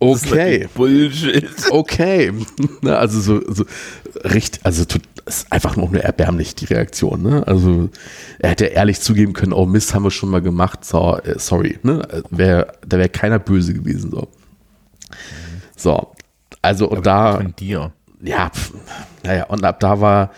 Okay. 0.00 0.68
Bullshit. 0.74 1.48
Okay. 1.70 2.30
also 2.84 3.20
so, 3.20 3.40
so 3.54 3.64
richtig, 4.22 4.60
also 4.64 4.84
das 4.84 5.00
ist 5.26 5.50
einfach 5.52 5.76
nur 5.76 5.92
erbärmlich, 5.94 6.54
die 6.54 6.66
Reaktion. 6.66 7.22
Ne? 7.22 7.46
Also 7.46 7.88
er 8.38 8.50
hätte 8.50 8.66
ehrlich 8.66 9.00
zugeben 9.00 9.32
können, 9.32 9.52
oh 9.52 9.66
Mist, 9.66 9.94
haben 9.94 10.04
wir 10.04 10.10
schon 10.10 10.30
mal 10.30 10.42
gemacht, 10.42 10.84
so, 10.84 11.18
äh, 11.18 11.38
sorry. 11.38 11.78
Ne? 11.82 12.06
Wär, 12.30 12.74
da 12.86 12.98
wäre 12.98 13.08
keiner 13.08 13.38
böse 13.38 13.74
gewesen. 13.74 14.10
So, 14.10 14.28
so 15.76 16.12
also 16.62 16.88
und 16.88 17.06
da... 17.06 17.36
Von 17.36 17.54
dir. 17.56 17.92
Ja, 18.22 18.50
pf, 18.50 18.72
naja, 19.22 19.44
und 19.44 19.64
ab 19.64 19.80
da 19.80 20.00
war 20.00 20.30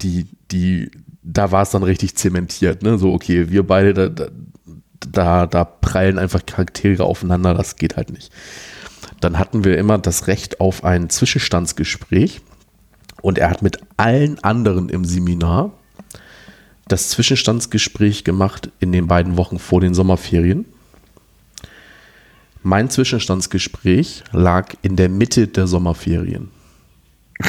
die, 0.00 0.28
die, 0.50 0.90
da 1.22 1.50
war 1.50 1.62
es 1.62 1.70
dann 1.70 1.82
richtig 1.82 2.16
zementiert. 2.16 2.82
Ne? 2.82 2.98
So, 2.98 3.12
okay, 3.12 3.50
wir 3.50 3.66
beide, 3.66 4.10
da, 4.10 4.28
da, 5.00 5.46
da 5.46 5.64
prallen 5.64 6.18
einfach 6.18 6.44
Charaktere 6.46 7.04
aufeinander, 7.04 7.54
das 7.54 7.76
geht 7.76 7.96
halt 7.96 8.10
nicht. 8.10 8.32
Dann 9.20 9.38
hatten 9.38 9.64
wir 9.64 9.78
immer 9.78 9.98
das 9.98 10.28
Recht 10.28 10.60
auf 10.60 10.84
ein 10.84 11.10
Zwischenstandsgespräch 11.10 12.40
und 13.22 13.38
er 13.38 13.50
hat 13.50 13.62
mit 13.62 13.78
allen 13.96 14.38
anderen 14.40 14.88
im 14.88 15.04
Seminar 15.04 15.72
das 16.86 17.10
Zwischenstandsgespräch 17.10 18.24
gemacht 18.24 18.70
in 18.80 18.92
den 18.92 19.06
beiden 19.06 19.36
Wochen 19.36 19.58
vor 19.58 19.80
den 19.80 19.94
Sommerferien. 19.94 20.64
Mein 22.62 22.90
Zwischenstandsgespräch 22.90 24.24
lag 24.32 24.74
in 24.82 24.96
der 24.96 25.08
Mitte 25.08 25.48
der 25.48 25.66
Sommerferien. 25.66 26.50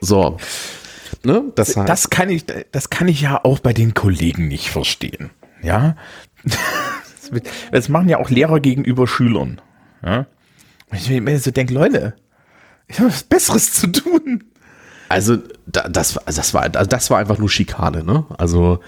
so. 0.00 0.38
Ne? 1.24 1.52
Das, 1.54 1.74
das, 1.74 2.10
kann 2.10 2.30
ich, 2.30 2.44
das 2.72 2.90
kann 2.90 3.08
ich 3.08 3.20
ja 3.20 3.44
auch 3.44 3.58
bei 3.58 3.72
den 3.72 3.94
Kollegen 3.94 4.48
nicht 4.48 4.70
verstehen. 4.70 5.30
Ja. 5.62 5.96
Das 7.72 7.88
machen 7.88 8.08
ja 8.08 8.18
auch 8.18 8.30
Lehrer 8.30 8.60
gegenüber 8.60 9.08
Schülern. 9.08 9.60
Ja. 10.00 10.26
Ich 10.92 11.10
mir 11.10 11.40
so 11.40 11.50
denke, 11.50 11.74
Leute, 11.74 12.14
ich 12.88 12.98
habe 12.98 13.10
was 13.10 13.24
Besseres 13.24 13.72
zu 13.72 13.88
tun. 13.88 14.44
Also 15.08 15.38
das, 15.66 16.18
das, 16.26 16.54
war, 16.54 16.68
das 16.68 17.10
war 17.10 17.18
einfach 17.18 17.38
nur 17.38 17.48
Schikane, 17.48 18.02
ne? 18.02 18.24
Also 18.38 18.80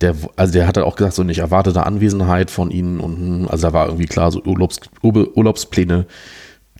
der, 0.00 0.14
also 0.36 0.52
der 0.52 0.66
hatte 0.66 0.84
auch 0.84 0.96
gesagt, 0.96 1.14
so 1.14 1.22
nicht 1.22 1.38
erwartete 1.38 1.86
Anwesenheit 1.86 2.50
von 2.50 2.70
ihnen 2.70 3.00
und 3.00 3.48
also 3.48 3.68
da 3.68 3.72
war 3.72 3.86
irgendwie 3.86 4.06
klar, 4.06 4.30
so 4.30 4.42
Urlaubs, 4.42 4.80
Urlaubspläne 5.02 6.06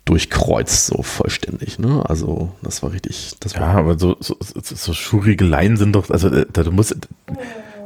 durchkreuzt, 0.05 0.87
so 0.87 1.01
vollständig, 1.01 1.79
ne? 1.79 2.03
Also 2.07 2.51
das 2.61 2.83
war 2.83 2.91
richtig, 2.91 3.33
das 3.39 3.55
war. 3.55 3.61
Ja, 3.61 3.79
aber 3.79 3.97
so, 3.97 4.17
so, 4.19 4.37
so 4.61 4.93
Schurigeleien 4.93 5.77
sind 5.77 5.93
doch, 5.93 6.09
also 6.09 6.29
da, 6.29 6.43
da 6.63 6.69
musst, 6.69 6.95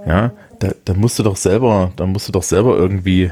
ja, 0.05 0.31
da, 0.59 0.71
da 0.83 0.93
musst 0.93 1.19
du 1.19 1.23
doch 1.23 1.37
selber, 1.37 1.91
da 1.95 2.05
musst 2.05 2.27
du 2.27 2.31
doch 2.31 2.43
selber 2.43 2.75
irgendwie 2.75 3.31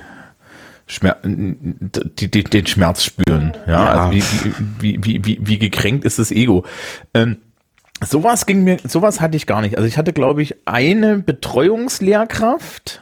Schmer 0.87 1.17
die, 1.23 2.29
die, 2.29 2.43
den 2.43 2.67
Schmerz 2.67 3.03
spüren. 3.03 3.53
Ja, 3.65 3.71
ja. 3.71 3.87
Also 3.87 4.15
wie, 4.15 4.23
wie, 4.79 5.03
wie, 5.03 5.25
wie, 5.25 5.39
wie 5.41 5.59
gekränkt 5.59 6.05
ist 6.05 6.19
das 6.19 6.31
Ego. 6.31 6.63
Ähm, 7.13 7.37
sowas 8.03 8.45
ging 8.45 8.63
mir, 8.63 8.77
sowas 8.83 9.19
hatte 9.19 9.37
ich 9.37 9.47
gar 9.47 9.61
nicht. 9.61 9.77
Also 9.77 9.87
ich 9.87 9.97
hatte, 9.97 10.13
glaube 10.13 10.41
ich, 10.43 10.55
eine 10.65 11.17
Betreuungslehrkraft 11.17 13.01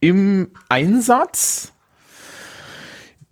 im 0.00 0.48
Einsatz, 0.68 1.72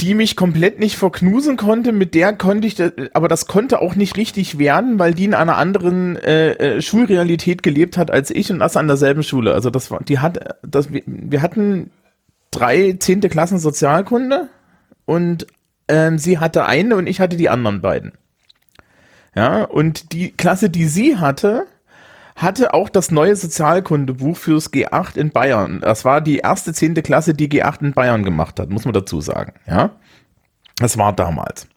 die 0.00 0.14
mich 0.14 0.34
komplett 0.34 0.78
nicht 0.78 0.96
verknusen 0.96 1.58
konnte. 1.58 1.92
Mit 1.92 2.14
der 2.14 2.32
konnte 2.32 2.66
ich, 2.66 2.76
aber 3.12 3.28
das 3.28 3.46
konnte 3.46 3.82
auch 3.82 3.96
nicht 3.96 4.16
richtig 4.16 4.58
werden, 4.58 4.98
weil 4.98 5.12
die 5.12 5.24
in 5.24 5.34
einer 5.34 5.58
anderen 5.58 6.16
äh, 6.16 6.52
äh, 6.52 6.80
Schulrealität 6.80 7.62
gelebt 7.62 7.98
hat 7.98 8.10
als 8.10 8.30
ich 8.30 8.50
und 8.50 8.60
das 8.60 8.78
an 8.78 8.86
derselben 8.86 9.22
Schule. 9.22 9.52
Also 9.52 9.68
das 9.68 9.90
war, 9.90 10.02
die 10.02 10.20
hat, 10.20 10.56
das, 10.62 10.88
wir 10.90 11.42
hatten 11.42 11.90
drei 12.50 12.96
zehnte 12.98 13.28
Klassen 13.28 13.58
Sozialkunde 13.58 14.48
und 15.04 15.46
ähm, 15.88 16.18
sie 16.18 16.38
hatte 16.38 16.66
eine 16.66 16.96
und 16.96 17.06
ich 17.06 17.20
hatte 17.20 17.36
die 17.36 17.48
anderen 17.48 17.80
beiden. 17.80 18.12
Ja, 19.34 19.64
und 19.64 20.12
die 20.12 20.32
Klasse, 20.32 20.70
die 20.70 20.86
sie 20.86 21.18
hatte, 21.18 21.66
hatte 22.34 22.74
auch 22.74 22.88
das 22.88 23.10
neue 23.10 23.36
Sozialkundebuch 23.36 24.36
fürs 24.36 24.72
G8 24.72 25.16
in 25.16 25.30
Bayern. 25.30 25.80
Das 25.80 26.04
war 26.04 26.20
die 26.20 26.38
erste 26.38 26.72
zehnte 26.72 27.02
Klasse, 27.02 27.34
die 27.34 27.48
G8 27.48 27.82
in 27.82 27.92
Bayern 27.92 28.24
gemacht 28.24 28.58
hat, 28.58 28.70
muss 28.70 28.84
man 28.84 28.94
dazu 28.94 29.20
sagen. 29.20 29.52
Ja, 29.66 29.90
das 30.76 30.98
war 30.98 31.12
damals. 31.12 31.68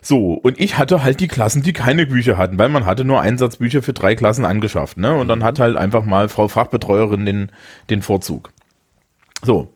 So, 0.00 0.32
und 0.34 0.58
ich 0.60 0.78
hatte 0.78 1.04
halt 1.04 1.20
die 1.20 1.28
Klassen, 1.28 1.62
die 1.62 1.72
keine 1.72 2.06
Bücher 2.06 2.36
hatten, 2.36 2.58
weil 2.58 2.68
man 2.68 2.86
hatte 2.86 3.04
nur 3.04 3.20
Einsatzbücher 3.20 3.82
für 3.82 3.92
drei 3.92 4.16
Klassen 4.16 4.44
angeschafft, 4.44 4.96
ne? 4.96 5.14
Und 5.14 5.28
dann 5.28 5.44
hat 5.44 5.60
halt 5.60 5.76
einfach 5.76 6.04
mal 6.04 6.28
Frau 6.28 6.48
Fachbetreuerin 6.48 7.24
den, 7.24 7.52
den 7.88 8.02
Vorzug. 8.02 8.50
So. 9.42 9.72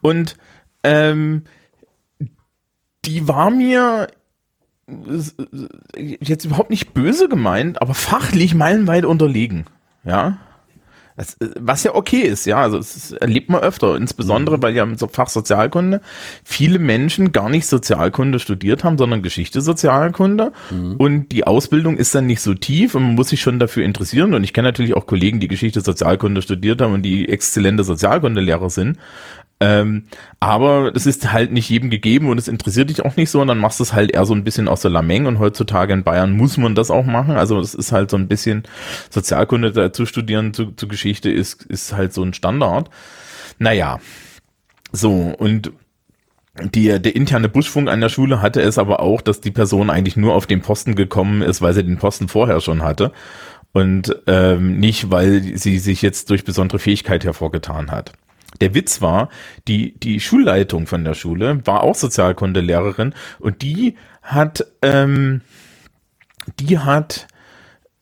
Und 0.00 0.36
ähm, 0.82 1.44
die 3.04 3.28
war 3.28 3.50
mir 3.50 4.08
jetzt 5.96 6.44
überhaupt 6.44 6.70
nicht 6.70 6.92
böse 6.92 7.28
gemeint, 7.28 7.80
aber 7.80 7.94
fachlich 7.94 8.54
meilenweit 8.54 9.04
unterlegen. 9.04 9.64
Ja. 10.04 10.38
Das, 11.16 11.36
was 11.60 11.84
ja 11.84 11.94
okay 11.94 12.22
ist, 12.22 12.44
ja, 12.44 12.60
also 12.60 12.78
das 12.78 13.12
erlebt 13.12 13.48
man 13.48 13.60
öfter, 13.60 13.96
insbesondere 13.96 14.60
weil 14.62 14.74
ja 14.74 14.82
im 14.82 14.98
Fach 14.98 15.28
Sozialkunde 15.28 16.00
viele 16.42 16.80
Menschen 16.80 17.30
gar 17.30 17.48
nicht 17.48 17.68
Sozialkunde 17.68 18.40
studiert 18.40 18.82
haben, 18.82 18.98
sondern 18.98 19.22
Geschichte 19.22 19.60
Sozialkunde 19.60 20.52
mhm. 20.70 20.96
und 20.96 21.28
die 21.28 21.46
Ausbildung 21.46 21.98
ist 21.98 22.16
dann 22.16 22.26
nicht 22.26 22.40
so 22.40 22.54
tief 22.54 22.96
und 22.96 23.04
man 23.04 23.14
muss 23.14 23.28
sich 23.28 23.40
schon 23.40 23.60
dafür 23.60 23.84
interessieren. 23.84 24.34
Und 24.34 24.42
ich 24.42 24.52
kenne 24.52 24.66
natürlich 24.66 24.94
auch 24.94 25.06
Kollegen, 25.06 25.38
die 25.38 25.46
Geschichte 25.46 25.82
Sozialkunde 25.82 26.42
studiert 26.42 26.80
haben 26.80 26.94
und 26.94 27.02
die 27.02 27.28
exzellente 27.28 27.84
Sozialkundelehrer 27.84 28.68
sind, 28.68 28.98
ähm, 29.60 30.04
aber 30.40 30.90
das 30.90 31.06
ist 31.06 31.32
halt 31.32 31.52
nicht 31.52 31.68
jedem 31.70 31.88
gegeben 31.88 32.28
und 32.28 32.38
es 32.38 32.48
interessiert 32.48 32.90
dich 32.90 33.04
auch 33.04 33.16
nicht 33.16 33.30
so 33.30 33.40
und 33.40 33.48
dann 33.48 33.58
machst 33.58 33.78
du 33.78 33.84
es 33.84 33.92
halt 33.92 34.10
eher 34.10 34.26
so 34.26 34.34
ein 34.34 34.44
bisschen 34.44 34.68
aus 34.68 34.82
der 34.82 34.90
Lameng 34.90 35.26
und 35.26 35.38
heutzutage 35.38 35.92
in 35.92 36.02
Bayern 36.02 36.32
muss 36.32 36.56
man 36.56 36.74
das 36.74 36.90
auch 36.90 37.06
machen. 37.06 37.36
Also 37.36 37.58
es 37.60 37.74
ist 37.74 37.92
halt 37.92 38.10
so 38.10 38.16
ein 38.16 38.28
bisschen 38.28 38.64
Sozialkunde 39.10 39.72
dazu 39.72 40.06
studieren 40.06 40.52
zu, 40.54 40.72
zu 40.72 40.88
Geschichte 40.88 41.30
ist, 41.30 41.62
ist 41.64 41.94
halt 41.94 42.12
so 42.12 42.22
ein 42.22 42.34
Standard. 42.34 42.90
Naja, 43.58 44.00
so 44.92 45.12
und 45.12 45.72
die, 46.62 46.86
der 47.00 47.16
interne 47.16 47.48
Buschfunk 47.48 47.88
an 47.88 48.00
der 48.00 48.08
Schule 48.08 48.40
hatte 48.40 48.60
es 48.60 48.78
aber 48.78 49.00
auch, 49.00 49.20
dass 49.20 49.40
die 49.40 49.50
Person 49.50 49.90
eigentlich 49.90 50.16
nur 50.16 50.34
auf 50.34 50.46
den 50.46 50.62
Posten 50.62 50.94
gekommen 50.94 51.42
ist, 51.42 51.62
weil 51.62 51.74
sie 51.74 51.84
den 51.84 51.98
Posten 51.98 52.28
vorher 52.28 52.60
schon 52.60 52.82
hatte 52.82 53.12
und 53.72 54.16
ähm, 54.28 54.78
nicht, 54.78 55.10
weil 55.10 55.56
sie 55.58 55.78
sich 55.78 56.00
jetzt 56.00 56.30
durch 56.30 56.44
besondere 56.44 56.78
Fähigkeit 56.78 57.24
hervorgetan 57.24 57.90
hat. 57.90 58.12
Der 58.60 58.74
Witz 58.74 59.02
war, 59.02 59.28
die, 59.68 59.98
die 59.98 60.20
Schulleitung 60.20 60.86
von 60.86 61.04
der 61.04 61.14
Schule 61.14 61.60
war 61.66 61.82
auch 61.82 61.94
Sozialkundelehrerin 61.94 63.14
und 63.38 63.62
die 63.62 63.96
hat, 64.22 64.66
ähm, 64.82 65.40
die 66.60 66.78
hat 66.78 67.26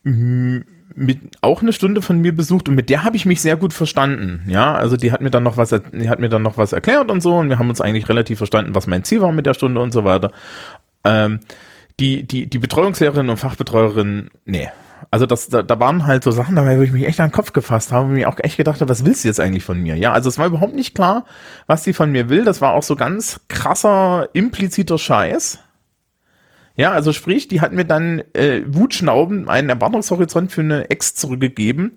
mit 0.05 1.19
auch 1.41 1.63
eine 1.63 1.73
Stunde 1.73 2.03
von 2.03 2.19
mir 2.19 2.35
besucht 2.35 2.69
und 2.69 2.75
mit 2.75 2.91
der 2.91 3.05
habe 3.05 3.17
ich 3.17 3.25
mich 3.25 3.41
sehr 3.41 3.57
gut 3.57 3.73
verstanden. 3.73 4.43
Ja, 4.47 4.75
also 4.75 4.97
die 4.97 5.13
hat 5.13 5.21
mir 5.21 5.31
dann 5.31 5.43
noch 5.43 5.57
was, 5.57 5.71
die 5.71 6.09
hat 6.09 6.19
mir 6.19 6.29
dann 6.29 6.43
noch 6.43 6.59
was 6.59 6.73
erklärt 6.73 7.11
und 7.11 7.21
so 7.21 7.37
und 7.37 7.49
wir 7.49 7.59
haben 7.59 7.69
uns 7.69 7.81
eigentlich 7.81 8.09
relativ 8.09 8.39
verstanden, 8.39 8.75
was 8.75 8.87
mein 8.87 9.05
Ziel 9.05 9.21
war 9.21 9.33
mit 9.33 9.47
der 9.47 9.55
Stunde 9.55 9.81
und 9.81 9.93
so 9.93 10.05
weiter. 10.05 10.33
Ähm, 11.05 11.41
die, 12.01 12.25
die, 12.25 12.47
die 12.47 12.59
Betreuungslehrerin 12.59 13.29
und 13.29 13.37
Fachbetreuerin, 13.37 14.31
nee, 14.45 14.69
also 15.11 15.27
das, 15.27 15.49
da, 15.49 15.63
da 15.63 15.81
waren 15.81 16.07
halt 16.07 16.25
so 16.25 16.31
Sachen 16.31 16.57
dabei, 16.57 16.79
wo 16.79 16.83
ich 16.83 16.93
mich 16.93 17.07
echt 17.07 17.21
an 17.21 17.29
den 17.29 17.35
Kopf 17.35 17.53
gefasst 17.53 17.93
habe 17.93 18.07
und 18.07 18.15
mir 18.15 18.29
auch 18.29 18.39
echt 18.39 18.57
gedacht 18.57 18.81
habe, 18.81 18.91
was 18.91 19.05
willst 19.05 19.25
du 19.25 19.29
jetzt 19.29 19.41
eigentlich 19.41 19.65
von 19.65 19.81
mir? 19.81 19.97
Ja, 19.97 20.13
also 20.13 20.29
es 20.29 20.39
war 20.39 20.47
überhaupt 20.47 20.75
nicht 20.75 20.95
klar, 20.95 21.25
was 21.67 21.85
sie 21.85 21.93
von 21.93 22.11
mir 22.13 22.29
will. 22.29 22.45
Das 22.45 22.61
war 22.61 22.73
auch 22.73 22.83
so 22.83 22.97
ganz 22.97 23.41
krasser, 23.49 24.29
impliziter 24.33 24.99
Scheiß. 24.99 25.59
Ja, 26.75 26.93
also 26.93 27.13
sprich, 27.13 27.49
die 27.49 27.61
hat 27.61 27.73
mir 27.73 27.85
dann 27.85 28.23
äh, 28.33 28.63
Wutschnauben 28.67 29.49
einen 29.49 29.69
Erwartungshorizont 29.69 30.53
für 30.53 30.63
eine 30.63 30.91
Ex 30.91 31.15
zurückgegeben 31.15 31.93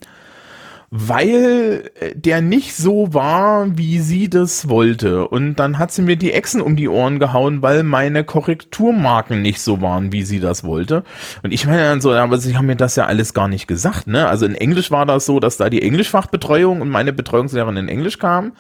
weil 0.98 1.92
äh, 2.00 2.16
der 2.16 2.42
nicht 2.42 2.74
so 2.74 3.14
war, 3.14 3.78
wie 3.78 4.00
sie 4.00 4.30
das 4.30 4.70
wollte. 4.70 5.28
Und 5.28 5.56
dann 5.56 5.78
hat 5.78 5.92
sie 5.92 6.02
mir 6.02 6.16
die 6.16 6.32
Echsen 6.32 6.62
um 6.62 6.78
die 6.78 6.88
Ohren 6.88 7.20
gehauen, 7.20 7.62
weil 7.62 7.84
meine 7.84 8.24
Korrekturmarken 8.24 9.42
nicht 9.42 9.60
so 9.60 9.82
waren, 9.82 10.14
wie 10.14 10.24
sie 10.24 10.40
das 10.40 10.64
wollte. 10.64 11.04
Und 11.44 11.52
ich 11.52 11.68
meine 11.68 11.84
dann 11.84 12.00
so, 12.00 12.14
aber 12.14 12.38
sie 12.38 12.56
haben 12.56 12.68
mir 12.68 12.78
das 12.78 12.96
ja 12.96 13.08
alles 13.08 13.34
gar 13.34 13.50
nicht 13.50 13.68
gesagt, 13.68 14.08
ne? 14.08 14.28
Also 14.30 14.46
in 14.46 14.56
Englisch 14.56 14.90
war 14.90 15.06
das 15.06 15.26
so, 15.26 15.42
dass 15.42 15.58
da 15.58 15.70
die 15.70 15.82
Englischfachbetreuung 15.82 16.80
und 16.80 16.90
meine 16.90 17.12
Betreuungslehrerin 17.12 17.76
in 17.76 17.90
Englisch 17.90 18.18
kam. 18.18 18.54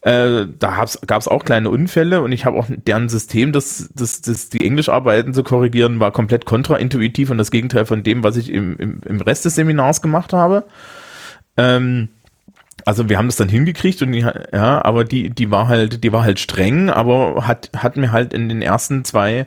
Äh, 0.00 0.46
da 0.58 0.86
gab 1.06 1.20
es 1.20 1.28
auch 1.28 1.44
kleine 1.44 1.68
Unfälle 1.68 2.22
und 2.22 2.32
ich 2.32 2.46
habe 2.46 2.56
auch 2.56 2.66
deren 2.68 3.10
System, 3.10 3.52
das, 3.52 3.90
das, 3.94 4.22
das 4.22 4.48
die 4.48 4.64
Englischarbeiten 4.64 5.34
zu 5.34 5.42
korrigieren, 5.42 6.00
war 6.00 6.12
komplett 6.12 6.46
kontraintuitiv 6.46 7.30
und 7.30 7.36
das 7.36 7.50
Gegenteil 7.50 7.84
von 7.84 8.04
dem, 8.04 8.22
was 8.22 8.36
ich 8.36 8.50
im, 8.50 8.76
im, 8.78 9.00
im 9.04 9.20
Rest 9.20 9.44
des 9.44 9.56
Seminars 9.56 10.00
gemacht 10.00 10.32
habe. 10.32 10.64
Ähm, 11.58 12.08
also 12.86 13.10
wir 13.10 13.18
haben 13.18 13.26
das 13.26 13.36
dann 13.36 13.50
hingekriegt 13.50 14.00
und 14.00 14.12
die, 14.12 14.20
ja, 14.20 14.84
aber 14.84 15.04
die, 15.04 15.28
die 15.28 15.50
war 15.50 15.68
halt, 15.68 16.02
die 16.04 16.12
war 16.12 16.22
halt 16.22 16.38
streng, 16.38 16.88
aber 16.88 17.46
hat, 17.46 17.70
hat 17.76 17.98
mir 17.98 18.12
halt 18.12 18.32
in 18.32 18.48
den 18.48 18.62
ersten 18.62 19.04
zwei 19.04 19.46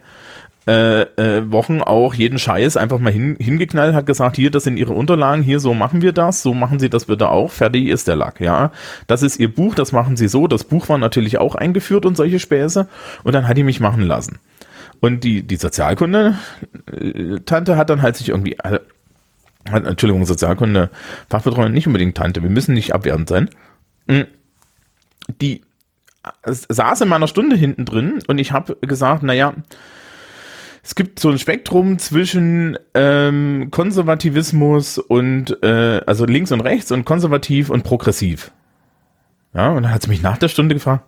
äh, 0.68 1.02
äh, 1.02 1.52
Wochen 1.52 1.82
auch 1.82 2.14
jeden 2.14 2.38
Scheiß 2.38 2.78
einfach 2.78 3.00
mal 3.00 3.12
hin, 3.12 3.36
hingeknallt, 3.40 3.96
hat 3.96 4.06
gesagt, 4.06 4.36
hier, 4.36 4.52
das 4.52 4.64
sind 4.64 4.78
ihre 4.78 4.94
Unterlagen, 4.94 5.42
hier, 5.42 5.60
so 5.60 5.74
machen 5.74 6.04
wir 6.04 6.12
das, 6.12 6.44
so 6.44 6.54
machen 6.54 6.78
sie 6.78 6.90
das 6.90 7.06
bitte 7.06 7.30
auch, 7.30 7.50
fertig 7.50 7.88
ist 7.88 8.08
der 8.08 8.16
Lack, 8.16 8.40
ja. 8.40 8.72
Das 9.08 9.24
ist 9.24 9.40
ihr 9.40 9.52
Buch, 9.52 9.74
das 9.74 9.92
machen 9.92 10.18
sie 10.18 10.28
so, 10.28 10.46
das 10.46 10.64
Buch 10.64 10.88
war 10.88 11.00
natürlich 11.00 11.40
auch 11.40 11.56
eingeführt 11.56 12.06
und 12.06 12.16
solche 12.16 12.38
Späße 12.38 12.88
und 13.24 13.34
dann 13.34 13.48
hat 13.48 13.58
die 13.58 13.64
mich 13.64 13.80
machen 13.80 14.04
lassen. 14.04 14.38
Und 15.00 15.24
die, 15.24 15.42
die 15.42 15.56
Sozialkunde-Tante 15.56 17.76
hat 17.76 17.90
dann 17.90 18.04
halt 18.04 18.18
sich 18.18 18.30
irgendwie, 18.30 18.60
also, 18.60 18.78
Entschuldigung, 19.66 20.26
Sozialkunde, 20.26 20.90
Fachbetreuung 21.30 21.72
nicht 21.72 21.88
unbedingt 21.88 22.18
Tante, 22.18 22.44
wir 22.44 22.50
müssen 22.50 22.74
nicht 22.74 22.94
abwertend 22.94 23.30
sein. 23.30 23.50
Hm. 24.08 24.26
Die 25.42 25.62
saß 26.46 27.02
in 27.02 27.10
meiner 27.10 27.28
Stunde 27.28 27.56
hinten 27.56 27.86
drin 27.86 28.20
und 28.28 28.38
ich 28.38 28.52
habe 28.52 28.78
gesagt, 28.82 29.24
naja, 29.24 29.54
es 30.84 30.96
gibt 30.96 31.20
so 31.20 31.30
ein 31.30 31.38
Spektrum 31.38 32.00
zwischen 32.00 32.78
ähm, 32.94 33.70
Konservativismus 33.72 34.98
und 34.98 35.62
äh, 35.64 36.02
also 36.06 36.26
links 36.26 36.52
und 36.52 36.62
rechts 36.62 36.92
und 36.92 37.06
konservativ 37.06 37.70
und 37.70 37.84
progressiv. 37.84 38.52
Ja, 39.54 39.70
und 39.70 39.84
dann 39.84 39.94
hat 39.94 40.04
sie 40.04 40.10
mich 40.10 40.22
nach 40.22 40.38
der 40.38 40.48
Stunde 40.48 40.76
gefragt, 40.76 41.06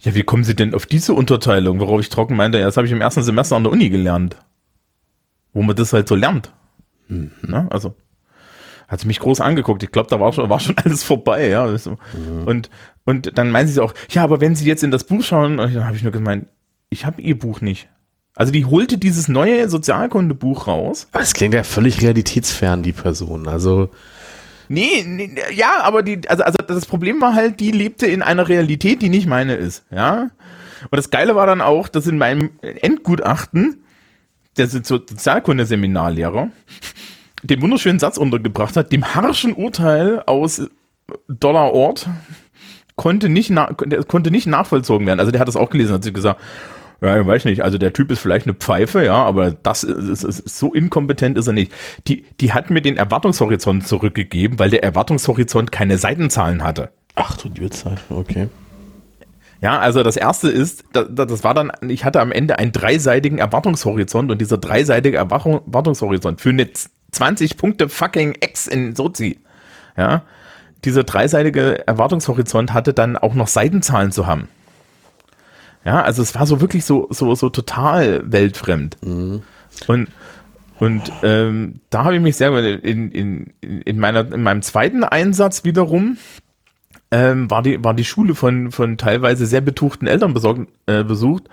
ja, 0.00 0.14
wie 0.14 0.22
kommen 0.22 0.44
Sie 0.44 0.54
denn 0.54 0.74
auf 0.74 0.86
diese 0.86 1.14
Unterteilung? 1.14 1.80
Worauf 1.80 2.00
ich 2.00 2.08
trocken 2.08 2.36
meinte, 2.36 2.58
ja, 2.58 2.66
das 2.66 2.76
habe 2.76 2.86
ich 2.86 2.92
im 2.92 3.00
ersten 3.00 3.22
Semester 3.22 3.56
an 3.56 3.64
der 3.64 3.72
Uni 3.72 3.90
gelernt. 3.90 4.36
Wo 5.52 5.62
man 5.62 5.74
das 5.74 5.92
halt 5.92 6.06
so 6.06 6.14
lernt. 6.14 6.52
Mhm. 7.08 7.32
Na, 7.42 7.68
also 7.70 7.94
hat 8.88 9.00
sie 9.00 9.06
mich 9.06 9.20
groß 9.20 9.42
angeguckt. 9.42 9.82
Ich 9.82 9.92
glaube, 9.92 10.08
da 10.08 10.18
war 10.18 10.32
schon, 10.32 10.48
war 10.48 10.60
schon 10.60 10.76
alles 10.84 11.04
vorbei, 11.04 11.48
ja. 11.48 11.66
Mhm. 11.66 12.44
Und, 12.46 12.70
und 13.04 13.36
dann 13.36 13.50
meinen 13.50 13.68
sie 13.68 13.80
auch, 13.80 13.92
ja, 14.10 14.24
aber 14.24 14.40
wenn 14.40 14.56
Sie 14.56 14.66
jetzt 14.66 14.82
in 14.82 14.90
das 14.90 15.04
Buch 15.04 15.22
schauen, 15.22 15.58
dann 15.58 15.84
habe 15.84 15.96
ich 15.96 16.02
nur 16.02 16.12
gemeint, 16.12 16.48
ich 16.88 17.04
habe 17.04 17.20
Ihr 17.20 17.38
Buch 17.38 17.60
nicht. 17.60 17.88
Also 18.34 18.52
die 18.52 18.64
holte 18.64 18.98
dieses 18.98 19.28
neue 19.28 19.68
Sozialkundebuch 19.68 20.68
raus. 20.68 21.08
Das 21.12 21.34
klingt 21.34 21.54
ja 21.54 21.64
völlig 21.64 22.00
realitätsfern, 22.00 22.82
die 22.82 22.92
Person. 22.92 23.48
Also. 23.48 23.90
Nee, 24.68 25.04
nee, 25.04 25.34
ja, 25.54 25.82
aber 25.82 26.02
die, 26.02 26.20
also, 26.28 26.44
also 26.44 26.58
das 26.66 26.86
Problem 26.86 27.20
war 27.20 27.34
halt, 27.34 27.58
die 27.58 27.72
lebte 27.72 28.06
in 28.06 28.22
einer 28.22 28.48
Realität, 28.48 29.02
die 29.02 29.08
nicht 29.08 29.26
meine 29.26 29.54
ist, 29.54 29.84
ja. 29.90 30.28
Und 30.82 30.96
das 30.96 31.10
Geile 31.10 31.34
war 31.34 31.46
dann 31.46 31.60
auch, 31.60 31.88
dass 31.88 32.06
in 32.06 32.18
meinem 32.18 32.50
Endgutachten 32.60 33.82
der 34.58 34.68
Sozialkunde-Seminarlehrer 34.68 36.50
den 37.42 37.62
wunderschönen 37.62 37.98
Satz 37.98 38.18
untergebracht 38.18 38.76
hat, 38.76 38.92
dem 38.92 39.14
harschen 39.14 39.54
Urteil 39.54 40.22
aus 40.26 40.68
Dollarort 41.28 42.08
konnte 42.96 43.28
nicht, 43.28 43.52
konnte 44.08 44.30
nicht 44.30 44.46
nachvollzogen 44.46 45.06
werden. 45.06 45.20
Also 45.20 45.30
der 45.30 45.40
hat 45.40 45.48
das 45.48 45.56
auch 45.56 45.70
gelesen, 45.70 45.94
hat 45.94 46.04
sich 46.04 46.12
gesagt, 46.12 46.40
ja, 47.00 47.20
ich 47.20 47.26
weiß 47.26 47.44
nicht. 47.44 47.62
Also 47.62 47.78
der 47.78 47.92
Typ 47.92 48.10
ist 48.10 48.18
vielleicht 48.18 48.46
eine 48.46 48.54
Pfeife, 48.54 49.04
ja, 49.04 49.14
aber 49.14 49.52
das 49.52 49.84
ist, 49.84 50.24
ist, 50.24 50.40
ist 50.40 50.58
so 50.58 50.74
inkompetent 50.74 51.38
ist 51.38 51.46
er 51.46 51.52
nicht. 51.52 51.72
Die, 52.08 52.24
die 52.40 52.52
hat 52.52 52.70
mir 52.70 52.82
den 52.82 52.96
Erwartungshorizont 52.96 53.86
zurückgegeben, 53.86 54.58
weil 54.58 54.70
der 54.70 54.82
Erwartungshorizont 54.82 55.70
keine 55.70 55.96
Seitenzahlen 55.96 56.64
hatte. 56.64 56.90
Ach 57.14 57.36
du 57.36 57.68
Zeit, 57.68 57.98
okay. 58.10 58.48
Ja, 59.60 59.78
also 59.78 60.02
das 60.02 60.16
erste 60.16 60.48
ist, 60.48 60.84
das, 60.92 61.42
war 61.42 61.52
dann, 61.52 61.72
ich 61.88 62.04
hatte 62.04 62.20
am 62.20 62.30
Ende 62.30 62.58
einen 62.58 62.70
dreiseitigen 62.70 63.38
Erwartungshorizont 63.38 64.30
und 64.30 64.40
dieser 64.40 64.58
dreiseitige 64.58 65.16
Erwartungshorizont 65.16 66.40
für 66.40 66.50
eine 66.50 66.68
20 67.10 67.56
Punkte 67.56 67.88
fucking 67.88 68.36
X 68.40 68.68
in 68.68 68.94
Sozi. 68.94 69.40
Ja, 69.96 70.22
dieser 70.84 71.02
dreiseitige 71.02 71.86
Erwartungshorizont 71.88 72.72
hatte 72.72 72.94
dann 72.94 73.16
auch 73.16 73.34
noch 73.34 73.48
Seitenzahlen 73.48 74.12
zu 74.12 74.26
haben. 74.26 74.48
Ja, 75.84 76.02
also 76.02 76.22
es 76.22 76.34
war 76.34 76.46
so 76.46 76.60
wirklich 76.60 76.84
so, 76.84 77.08
so, 77.10 77.34
so 77.34 77.50
total 77.50 78.22
weltfremd. 78.30 78.96
Mhm. 79.02 79.42
Und, 79.86 80.08
und 80.78 81.12
ähm, 81.22 81.80
da 81.90 82.04
habe 82.04 82.16
ich 82.16 82.22
mich 82.22 82.36
sehr 82.36 82.56
in, 82.84 83.10
in, 83.10 83.54
in, 83.60 83.98
meiner, 83.98 84.32
in 84.32 84.42
meinem 84.42 84.62
zweiten 84.62 85.02
Einsatz 85.02 85.64
wiederum 85.64 86.16
ähm, 87.10 87.50
war, 87.50 87.62
die, 87.62 87.82
war 87.82 87.94
die 87.94 88.04
Schule 88.04 88.34
von, 88.34 88.70
von 88.70 88.98
teilweise 88.98 89.46
sehr 89.46 89.62
betuchten 89.62 90.06
Eltern 90.06 90.34
besorgt, 90.34 90.68
äh, 90.86 91.04
besucht. 91.04 91.44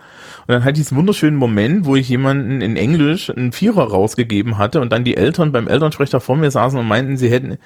Und 0.47 0.53
dann 0.53 0.63
halt 0.63 0.77
diesen 0.77 0.97
wunderschönen 0.97 1.37
Moment, 1.37 1.85
wo 1.85 1.95
ich 1.95 2.09
jemanden 2.09 2.61
in 2.61 2.75
Englisch 2.75 3.29
einen 3.29 3.51
Vierer 3.51 3.89
rausgegeben 3.89 4.57
hatte 4.57 4.81
und 4.81 4.91
dann 4.91 5.03
die 5.03 5.17
Eltern 5.17 5.51
beim 5.51 5.67
Elternsprecher 5.67 6.19
vor 6.19 6.35
mir 6.35 6.51
saßen 6.51 6.77
und 6.77 6.87
meinten, 6.87 7.17
sie 7.17 7.29
hätten, 7.29 7.57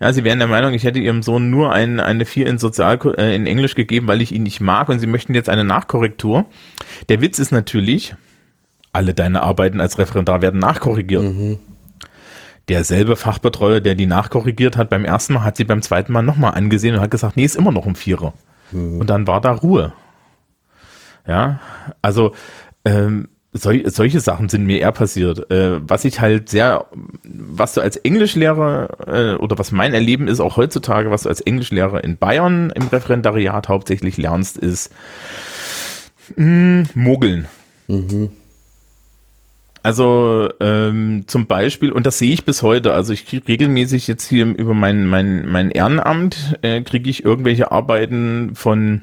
ja, 0.00 0.12
sie 0.12 0.24
wären 0.24 0.40
der 0.40 0.48
Meinung, 0.48 0.74
ich 0.74 0.84
hätte 0.84 0.98
ihrem 0.98 1.22
Sohn 1.22 1.48
nur 1.50 1.72
ein, 1.72 2.00
eine 2.00 2.24
Vier 2.24 2.46
in 2.48 2.58
Sozial 2.58 2.98
äh, 3.16 3.34
in 3.34 3.46
Englisch 3.46 3.74
gegeben, 3.74 4.08
weil 4.08 4.20
ich 4.20 4.32
ihn 4.32 4.42
nicht 4.42 4.60
mag 4.60 4.88
und 4.88 4.98
sie 4.98 5.06
möchten 5.06 5.34
jetzt 5.34 5.48
eine 5.48 5.64
Nachkorrektur. 5.64 6.46
Der 7.08 7.20
Witz 7.20 7.38
ist 7.38 7.52
natürlich, 7.52 8.14
alle 8.92 9.14
deine 9.14 9.42
Arbeiten 9.42 9.80
als 9.80 9.98
Referendar 9.98 10.42
werden 10.42 10.58
nachkorrigiert. 10.58 11.22
Mhm. 11.22 11.58
Derselbe 12.68 13.14
Fachbetreuer, 13.16 13.80
der 13.80 13.94
die 13.94 14.06
nachkorrigiert 14.06 14.76
hat 14.76 14.90
beim 14.90 15.04
ersten 15.04 15.34
Mal, 15.34 15.44
hat 15.44 15.56
sie 15.56 15.64
beim 15.64 15.82
zweiten 15.82 16.12
Mal 16.12 16.22
nochmal 16.22 16.54
angesehen 16.54 16.96
und 16.96 17.00
hat 17.00 17.10
gesagt, 17.10 17.36
nee, 17.36 17.44
ist 17.44 17.56
immer 17.56 17.72
noch 17.72 17.86
ein 17.86 17.94
Vierer. 17.94 18.32
Mhm. 18.72 19.00
Und 19.00 19.10
dann 19.10 19.26
war 19.26 19.40
da 19.40 19.52
Ruhe. 19.52 19.92
Ja, 21.26 21.60
also 22.02 22.32
ähm, 22.84 23.28
sol 23.52 23.82
solche 23.90 24.20
Sachen 24.20 24.48
sind 24.48 24.64
mir 24.64 24.80
eher 24.80 24.92
passiert. 24.92 25.50
Äh, 25.50 25.80
was 25.88 26.04
ich 26.04 26.20
halt 26.20 26.48
sehr, 26.48 26.86
was 27.24 27.74
du 27.74 27.80
als 27.80 27.96
Englischlehrer 27.96 28.88
äh, 29.06 29.34
oder 29.36 29.58
was 29.58 29.72
mein 29.72 29.94
Erleben 29.94 30.28
ist 30.28 30.40
auch 30.40 30.56
heutzutage, 30.56 31.10
was 31.10 31.22
du 31.22 31.28
als 31.28 31.40
Englischlehrer 31.40 32.02
in 32.04 32.16
Bayern 32.16 32.70
im 32.70 32.88
Referendariat 32.88 33.68
hauptsächlich 33.68 34.16
lernst, 34.16 34.56
ist 34.56 34.92
mh, 36.36 36.44
hm, 36.44 36.88
Mogeln. 36.94 37.46
Mhm. 37.88 38.30
Also 39.86 40.48
ähm, 40.58 41.28
zum 41.28 41.46
Beispiel, 41.46 41.92
und 41.92 42.06
das 42.06 42.18
sehe 42.18 42.32
ich 42.32 42.44
bis 42.44 42.64
heute, 42.64 42.92
also 42.92 43.12
ich 43.12 43.24
kriege 43.24 43.46
regelmäßig 43.46 44.08
jetzt 44.08 44.26
hier 44.28 44.44
über 44.44 44.74
mein, 44.74 45.06
mein, 45.06 45.46
mein 45.48 45.70
Ehrenamt, 45.70 46.58
äh, 46.62 46.82
kriege 46.82 47.08
ich 47.08 47.24
irgendwelche 47.24 47.70
Arbeiten 47.70 48.56
von 48.56 49.02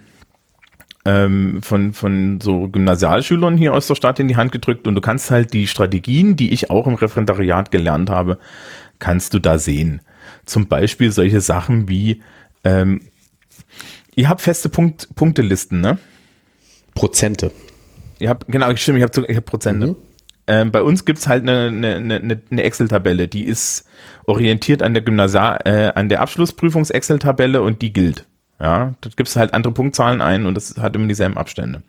ähm, 1.06 1.62
von, 1.62 1.94
von 1.94 2.42
so 2.42 2.68
Gymnasialschülern 2.68 3.56
hier 3.56 3.74
aus 3.74 3.88
der 3.88 3.96
Stadt 3.96 4.20
in 4.20 4.28
die 4.28 4.36
Hand 4.36 4.52
gedrückt 4.52 4.86
und 4.86 4.96
du 4.96 5.00
kannst 5.00 5.32
halt 5.32 5.54
die 5.54 5.68
Strategien, 5.68 6.36
die 6.36 6.52
ich 6.52 6.70
auch 6.70 6.86
im 6.86 6.96
Referendariat 6.96 7.72
gelernt 7.72 8.10
habe, 8.10 8.38
kannst 9.00 9.34
du 9.34 9.40
da 9.40 9.60
sehen. 9.60 10.02
Zum 10.44 10.68
Beispiel 10.68 11.14
solche 11.14 11.40
Sachen 11.40 11.88
wie, 11.88 12.22
ähm, 12.66 13.00
ihr 14.16 14.28
habt 14.28 14.42
feste 14.42 14.68
Punkt, 14.68 15.16
Punktelisten, 15.16 15.80
ne? 15.80 15.98
Prozente. 16.94 17.54
Ihr 18.20 18.28
habt, 18.28 18.50
genau, 18.50 18.76
stimmt, 18.76 18.98
ich 18.98 19.04
habe 19.06 19.26
ich 19.30 19.38
hab 19.38 19.46
Prozente. 19.46 19.88
Mhm. 19.88 19.96
Ähm, 20.46 20.72
bei 20.72 20.82
uns 20.82 21.06
gibt's 21.06 21.28
halt 21.28 21.44
eine, 21.44 21.68
eine, 21.68 21.96
eine, 21.96 22.42
eine 22.52 22.64
Excel-Tabelle, 22.64 23.28
die 23.28 23.46
ist 23.46 23.86
orientiert 24.26 24.82
an 24.82 24.94
der 24.94 25.04
Gymnasial, 25.04 25.60
äh, 25.66 25.92
an 25.96 26.10
der 26.10 26.22
Abschlussprüfungs-Excel-Tabelle 26.22 27.62
und 27.62 27.82
die 27.82 27.94
gilt. 27.94 28.26
Ja, 28.60 28.94
da 29.02 29.10
gibst 29.16 29.36
du 29.36 29.40
halt 29.40 29.54
andere 29.54 29.74
Punktzahlen 29.74 30.22
ein 30.22 30.46
und 30.46 30.56
das 30.56 30.78
hat 30.78 30.96
immer 30.96 31.08
dieselben 31.08 31.38
Abstände. 31.38 31.84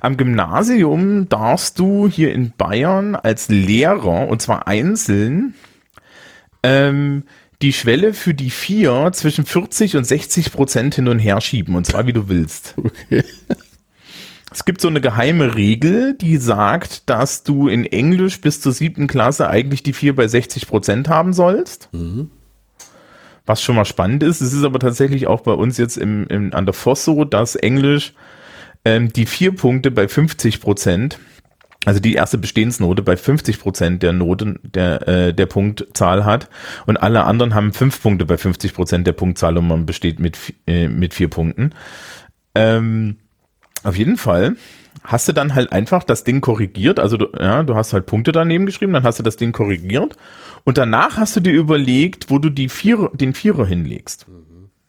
Am 0.00 0.16
Gymnasium 0.16 1.28
darfst 1.28 1.78
du 1.78 2.08
hier 2.08 2.32
in 2.32 2.52
Bayern 2.56 3.14
als 3.14 3.48
Lehrer, 3.48 4.28
und 4.28 4.42
zwar 4.42 4.66
einzeln, 4.66 5.54
ähm, 6.62 7.24
die 7.62 7.72
Schwelle 7.72 8.12
für 8.12 8.34
die 8.34 8.50
vier 8.50 9.10
zwischen 9.12 9.46
40 9.46 9.96
und 9.96 10.04
60 10.04 10.52
Prozent 10.52 10.94
hin 10.96 11.08
und 11.08 11.18
her 11.18 11.40
schieben, 11.40 11.74
und 11.74 11.86
zwar 11.86 12.06
wie 12.06 12.12
du 12.12 12.28
willst. 12.28 12.74
Okay. 12.76 13.24
Es 14.56 14.64
gibt 14.64 14.80
so 14.80 14.88
eine 14.88 15.02
geheime 15.02 15.54
Regel, 15.54 16.14
die 16.14 16.38
sagt, 16.38 17.10
dass 17.10 17.42
du 17.42 17.68
in 17.68 17.84
Englisch 17.84 18.40
bis 18.40 18.58
zur 18.58 18.72
siebten 18.72 19.06
Klasse 19.06 19.50
eigentlich 19.50 19.82
die 19.82 19.92
vier 19.92 20.16
bei 20.16 20.26
60 20.26 20.66
Prozent 20.66 21.10
haben 21.10 21.34
sollst. 21.34 21.90
Mhm. 21.92 22.30
Was 23.44 23.62
schon 23.62 23.76
mal 23.76 23.84
spannend 23.84 24.22
ist, 24.22 24.40
es 24.40 24.54
ist 24.54 24.64
aber 24.64 24.78
tatsächlich 24.78 25.26
auch 25.26 25.42
bei 25.42 25.52
uns 25.52 25.76
jetzt 25.76 25.98
im, 25.98 26.26
im, 26.28 26.54
an 26.54 26.64
der 26.64 26.72
Voss 26.72 27.04
so, 27.04 27.26
dass 27.26 27.54
Englisch 27.54 28.14
ähm, 28.86 29.12
die 29.12 29.26
vier 29.26 29.54
Punkte 29.54 29.90
bei 29.90 30.08
50 30.08 30.62
Prozent, 30.62 31.18
also 31.84 32.00
die 32.00 32.14
erste 32.14 32.38
Bestehensnote 32.38 33.02
bei 33.02 33.18
50 33.18 33.60
Prozent 33.60 34.02
der 34.02 34.14
Noten 34.14 34.58
der, 34.62 35.06
äh, 35.06 35.34
der 35.34 35.46
Punktzahl 35.46 36.24
hat 36.24 36.48
und 36.86 36.96
alle 36.96 37.24
anderen 37.24 37.54
haben 37.54 37.74
fünf 37.74 38.00
Punkte 38.00 38.24
bei 38.24 38.38
50 38.38 38.72
Prozent 38.72 39.06
der 39.06 39.12
Punktzahl 39.12 39.58
und 39.58 39.68
man 39.68 39.84
besteht 39.84 40.18
mit, 40.18 40.38
äh, 40.66 40.88
mit 40.88 41.12
vier 41.12 41.28
Punkten. 41.28 41.74
Ähm, 42.54 43.18
auf 43.86 43.96
jeden 43.96 44.16
Fall 44.16 44.56
hast 45.04 45.28
du 45.28 45.32
dann 45.32 45.54
halt 45.54 45.72
einfach 45.72 46.04
das 46.04 46.24
Ding 46.24 46.40
korrigiert, 46.40 46.98
also 46.98 47.16
du, 47.16 47.28
ja, 47.38 47.62
du 47.62 47.74
hast 47.74 47.92
halt 47.92 48.06
Punkte 48.06 48.32
daneben 48.32 48.66
geschrieben, 48.66 48.92
dann 48.92 49.04
hast 49.04 49.18
du 49.18 49.22
das 49.22 49.36
Ding 49.36 49.52
korrigiert 49.52 50.16
und 50.64 50.78
danach 50.78 51.16
hast 51.16 51.36
du 51.36 51.40
dir 51.40 51.52
überlegt, 51.52 52.30
wo 52.30 52.38
du 52.38 52.50
die 52.50 52.68
Vierer, 52.68 53.10
den 53.14 53.34
Vierer 53.34 53.66
hinlegst. 53.66 54.26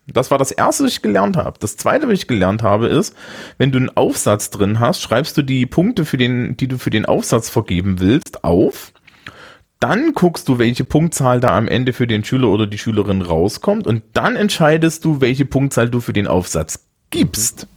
Das 0.08 0.32
war 0.32 0.38
das 0.38 0.52
erste, 0.52 0.86
was 0.86 0.94
ich 0.94 1.02
gelernt 1.02 1.36
habe. 1.36 1.60
Das 1.60 1.76
zweite, 1.76 2.08
was 2.08 2.14
ich 2.14 2.28
gelernt 2.28 2.64
habe, 2.64 2.88
ist, 2.88 3.14
wenn 3.58 3.74
du 3.74 3.78
einen 3.78 3.96
Aufsatz 3.96 4.50
drin 4.50 4.80
hast, 4.80 5.02
schreibst 5.02 5.38
du 5.38 5.42
die 5.42 5.66
Punkte, 5.66 6.06
für 6.06 6.18
den, 6.18 6.56
die 6.56 6.70
du 6.70 6.78
für 6.78 6.90
den 6.90 7.06
Aufsatz 7.06 7.50
vergeben 7.50 8.00
willst, 8.00 8.46
auf. 8.46 8.94
Dann 9.82 10.14
guckst 10.14 10.48
du, 10.48 10.58
welche 10.58 10.86
Punktzahl 10.86 11.42
da 11.42 11.58
am 11.58 11.68
Ende 11.68 11.92
für 11.94 12.08
den 12.08 12.24
Schüler 12.24 12.48
oder 12.48 12.66
die 12.66 12.78
Schülerin 12.78 13.22
rauskommt 13.22 13.86
und 13.86 14.02
dann 14.14 14.38
entscheidest 14.38 15.04
du, 15.06 15.22
welche 15.22 15.46
Punktzahl 15.46 15.90
du 15.90 16.00
für 16.00 16.14
den 16.14 16.26
Aufsatz 16.26 16.88
gibst. 17.10 17.68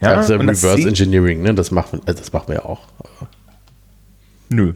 Ja, 0.00 0.16
das 0.16 0.26
ist 0.26 0.30
ja 0.30 0.36
Reverse 0.36 0.88
Engineering, 0.88 1.42
ne? 1.42 1.54
Das 1.54 1.70
machen, 1.70 2.00
das 2.04 2.32
machen 2.32 2.48
wir 2.48 2.54
ja 2.56 2.64
auch. 2.64 2.86
Nö. 4.48 4.74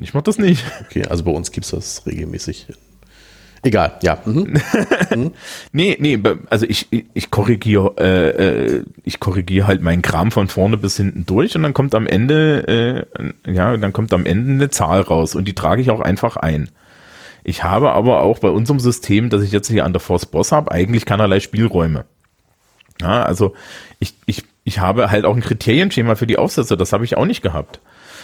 Ich 0.00 0.14
mach 0.14 0.22
das 0.22 0.38
nicht. 0.38 0.64
Okay, 0.86 1.04
also 1.06 1.24
bei 1.24 1.32
uns 1.32 1.50
gibt 1.50 1.64
es 1.64 1.72
das 1.72 2.06
regelmäßig 2.06 2.68
Egal, 3.62 3.98
ja. 4.02 4.18
Mhm. 4.24 4.58
mhm. 5.14 5.32
nee, 5.72 5.96
nee, 6.00 6.18
also 6.48 6.64
ich, 6.66 6.88
ich 6.90 7.30
korrigiere, 7.30 7.94
äh, 7.98 8.28
äh, 8.28 8.84
ich 9.04 9.20
korrigiere 9.20 9.66
halt 9.66 9.82
meinen 9.82 10.00
Kram 10.00 10.30
von 10.30 10.48
vorne 10.48 10.78
bis 10.78 10.96
hinten 10.96 11.26
durch 11.26 11.54
und 11.56 11.62
dann 11.62 11.74
kommt 11.74 11.94
am 11.94 12.06
Ende, 12.06 13.06
äh, 13.46 13.52
ja, 13.52 13.76
dann 13.76 13.92
kommt 13.92 14.14
am 14.14 14.24
Ende 14.24 14.52
eine 14.52 14.70
Zahl 14.70 15.02
raus 15.02 15.34
und 15.34 15.46
die 15.46 15.54
trage 15.54 15.82
ich 15.82 15.90
auch 15.90 16.00
einfach 16.00 16.36
ein. 16.36 16.70
Ich 17.44 17.62
habe 17.62 17.92
aber 17.92 18.20
auch 18.22 18.38
bei 18.38 18.48
unserem 18.48 18.80
System, 18.80 19.28
das 19.28 19.42
ich 19.42 19.52
jetzt 19.52 19.68
hier 19.68 19.84
an 19.84 19.92
der 19.92 20.00
Force 20.00 20.26
Boss 20.26 20.52
habe, 20.52 20.70
eigentlich 20.72 21.04
keinerlei 21.04 21.40
Spielräume. 21.40 22.06
Ja, 23.00 23.22
also 23.22 23.54
ich, 24.00 24.14
ich, 24.26 24.44
ich 24.64 24.80
habe 24.80 25.10
halt 25.10 25.24
auch 25.24 25.36
ein 25.36 25.42
Kriterienschema 25.42 26.16
für 26.16 26.26
die 26.26 26.38
Aufsätze, 26.38 26.76
das 26.76 26.92
habe 26.92 27.04
ich 27.04 27.16
auch 27.16 27.26
nicht 27.26 27.42
gehabt. 27.42 27.80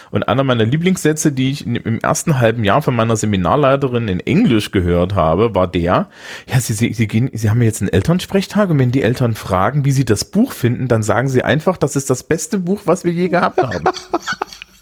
Und 0.09 0.27
einer 0.27 0.43
meiner 0.43 0.65
Lieblingssätze, 0.65 1.31
die 1.31 1.51
ich 1.51 1.65
im 1.65 1.99
ersten 1.99 2.39
halben 2.39 2.63
Jahr 2.63 2.81
von 2.81 2.95
meiner 2.95 3.15
Seminarleiterin 3.17 4.07
in 4.07 4.19
Englisch 4.21 4.71
gehört 4.71 5.15
habe, 5.15 5.53
war 5.53 5.67
der, 5.67 6.09
ja, 6.47 6.59
Sie, 6.59 6.73
Sie, 6.73 6.93
Sie, 6.93 7.07
gehen, 7.07 7.29
Sie 7.33 7.49
haben 7.49 7.61
jetzt 7.61 7.81
einen 7.81 7.91
Elternsprechtag 7.91 8.69
und 8.69 8.79
wenn 8.79 8.91
die 8.91 9.03
Eltern 9.03 9.35
fragen, 9.35 9.85
wie 9.85 9.91
sie 9.91 10.05
das 10.05 10.25
Buch 10.25 10.53
finden, 10.53 10.87
dann 10.87 11.03
sagen 11.03 11.27
Sie 11.27 11.43
einfach, 11.43 11.77
das 11.77 11.95
ist 11.95 12.09
das 12.09 12.23
beste 12.23 12.57
Buch, 12.57 12.81
was 12.85 13.03
wir 13.03 13.11
je 13.11 13.27
gehabt 13.27 13.61
haben. 13.61 13.83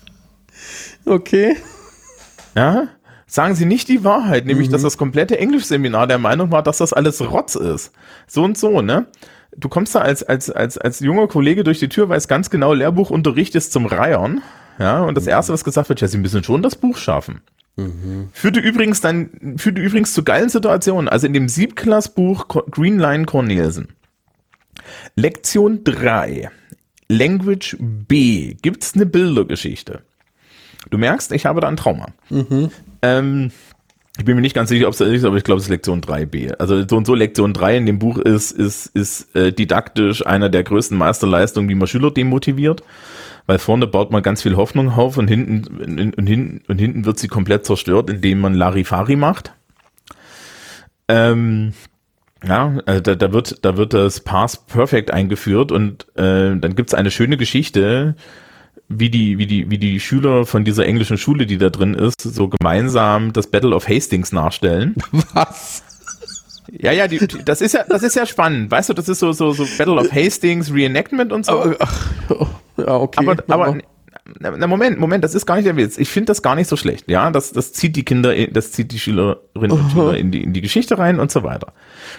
okay. 1.05 1.57
Ja, 2.55 2.87
sagen 3.25 3.55
Sie 3.55 3.65
nicht 3.65 3.87
die 3.87 4.03
Wahrheit, 4.03 4.45
nämlich, 4.45 4.67
mhm. 4.67 4.73
dass 4.73 4.83
das 4.83 4.97
komplette 4.97 5.39
Englischseminar 5.39 6.05
der 6.05 6.19
Meinung 6.19 6.51
war, 6.51 6.61
dass 6.61 6.77
das 6.77 6.93
alles 6.93 7.19
Rotz 7.19 7.55
ist. 7.55 7.91
So 8.27 8.43
und 8.43 8.57
so, 8.57 8.81
ne? 8.81 9.07
Du 9.57 9.69
kommst 9.69 9.95
da 9.95 9.99
als, 9.99 10.23
als, 10.23 10.49
als, 10.49 10.77
als 10.77 10.99
junger 10.99 11.27
Kollege 11.27 11.63
durch 11.63 11.79
die 11.79 11.89
Tür, 11.89 12.09
weiß 12.09 12.27
ganz 12.27 12.49
genau, 12.49 12.73
Lehrbuchunterricht 12.73 13.55
ist 13.55 13.71
zum 13.71 13.85
Reiern. 13.85 14.41
Ja, 14.79 15.01
und 15.01 15.15
das 15.15 15.27
erste, 15.27 15.53
was 15.53 15.63
gesagt 15.63 15.89
wird, 15.89 16.01
ja, 16.01 16.07
sie 16.07 16.17
müssen 16.17 16.43
schon 16.43 16.61
das 16.61 16.75
Buch 16.75 16.97
schaffen. 16.97 17.41
Mhm. 17.77 18.29
Führte 18.33 18.59
übrigens 18.59 19.01
dann, 19.01 19.55
führte 19.57 19.81
übrigens 19.81 20.13
zu 20.13 20.23
geilen 20.23 20.49
Situationen. 20.49 21.09
Also 21.09 21.27
in 21.27 21.33
dem 21.33 21.49
Siebklassbuch 21.49 22.47
Green 22.71 22.99
Line 22.99 23.25
Cornelsen. 23.25 23.89
Lektion 25.15 25.83
3. 25.83 26.49
Language 27.07 27.77
B. 27.79 28.55
Gibt's 28.61 28.95
eine 28.95 29.05
Bildergeschichte? 29.05 30.01
Du 30.89 30.97
merkst, 30.97 31.31
ich 31.31 31.45
habe 31.45 31.61
da 31.61 31.67
ein 31.67 31.77
Trauma. 31.77 32.07
Mhm. 32.29 32.71
Ähm, 33.01 33.51
ich 34.17 34.25
bin 34.25 34.35
mir 34.35 34.41
nicht 34.41 34.55
ganz 34.55 34.69
sicher, 34.69 34.87
ob 34.87 34.93
es 34.93 35.01
ist, 35.01 35.25
aber 35.25 35.37
ich 35.37 35.43
glaube, 35.43 35.59
es 35.59 35.65
ist 35.65 35.69
Lektion 35.69 36.01
3b. 36.01 36.53
Also 36.53 36.87
so 36.87 36.97
und 36.97 37.05
so 37.05 37.15
Lektion 37.15 37.53
3 37.53 37.77
in 37.77 37.85
dem 37.85 37.99
Buch 37.99 38.17
ist, 38.17 38.51
ist, 38.51 38.87
ist 38.87 39.35
äh, 39.35 39.51
didaktisch 39.51 40.25
einer 40.25 40.49
der 40.49 40.63
größten 40.63 40.97
Meisterleistungen, 40.97 41.69
wie 41.69 41.75
man 41.75 41.87
Schüler 41.87 42.11
demotiviert 42.11 42.83
weil 43.47 43.59
vorne 43.59 43.87
baut 43.87 44.11
man 44.11 44.23
ganz 44.23 44.41
viel 44.41 44.55
Hoffnung 44.55 44.89
auf 44.89 45.17
und 45.17 45.27
hinten, 45.27 46.13
und 46.17 46.27
hinten, 46.27 46.61
und 46.67 46.77
hinten 46.77 47.05
wird 47.05 47.19
sie 47.19 47.27
komplett 47.27 47.65
zerstört, 47.65 48.09
indem 48.09 48.39
man 48.39 48.53
Larifari 48.53 49.15
macht. 49.15 49.53
Ähm, 51.07 51.73
ja, 52.43 52.77
äh, 52.85 53.01
da, 53.01 53.15
da, 53.15 53.31
wird, 53.31 53.63
da 53.63 53.77
wird 53.77 53.93
das 53.93 54.19
Pass 54.19 54.65
Perfect 54.65 55.11
eingeführt 55.11 55.71
und 55.71 56.07
äh, 56.15 56.55
dann 56.55 56.75
gibt's 56.75 56.93
eine 56.93 57.11
schöne 57.11 57.37
Geschichte, 57.37 58.15
wie 58.87 59.09
die, 59.09 59.37
wie 59.37 59.47
die, 59.47 59.69
wie 59.69 59.77
die 59.77 59.99
Schüler 59.99 60.45
von 60.45 60.63
dieser 60.63 60.85
englischen 60.85 61.17
Schule, 61.17 61.45
die 61.45 61.57
da 61.57 61.69
drin 61.69 61.93
ist, 61.93 62.21
so 62.21 62.47
gemeinsam 62.47 63.33
das 63.33 63.47
Battle 63.47 63.75
of 63.75 63.87
Hastings 63.87 64.31
nachstellen. 64.31 64.95
Was? 65.33 65.83
Ja, 66.71 66.91
ja, 66.91 67.07
die, 67.07 67.19
das 67.19 67.61
ist 67.61 67.73
ja, 67.73 67.83
das 67.87 68.03
ist 68.03 68.15
ja 68.15 68.25
spannend. 68.25 68.71
Weißt 68.71 68.89
du, 68.89 68.93
das 68.93 69.07
ist 69.07 69.19
so, 69.19 69.31
so, 69.31 69.51
so 69.51 69.65
Battle 69.77 69.95
of 69.95 70.11
Hastings, 70.11 70.73
Reenactment 70.73 71.31
und 71.31 71.45
so. 71.45 71.75
Ach, 71.79 72.09
ja, 72.77 72.95
okay. 72.95 73.19
Aber, 73.19 73.43
aber 73.47 73.77
na, 74.39 74.65
Moment, 74.65 74.99
Moment, 74.99 75.23
das 75.23 75.35
ist 75.35 75.45
gar 75.45 75.55
nicht 75.55 75.67
der 75.67 75.77
Witz. 75.77 75.99
Ich 75.99 76.09
finde 76.09 76.27
das 76.27 76.41
gar 76.41 76.55
nicht 76.55 76.67
so 76.67 76.75
schlecht. 76.75 77.09
Ja, 77.09 77.29
das, 77.29 77.51
das 77.51 77.73
zieht 77.73 77.95
die 77.95 78.03
Kinder, 78.03 78.33
das 78.47 78.71
zieht 78.71 78.91
die 78.91 78.97
Schülerinnen 78.97 79.71
und 79.71 79.91
Schüler 79.91 80.17
in 80.17 80.31
die, 80.31 80.41
in 80.41 80.51
die 80.51 80.61
Geschichte 80.61 80.97
rein 80.97 81.19
und 81.19 81.31
so 81.31 81.43
weiter. 81.43 81.73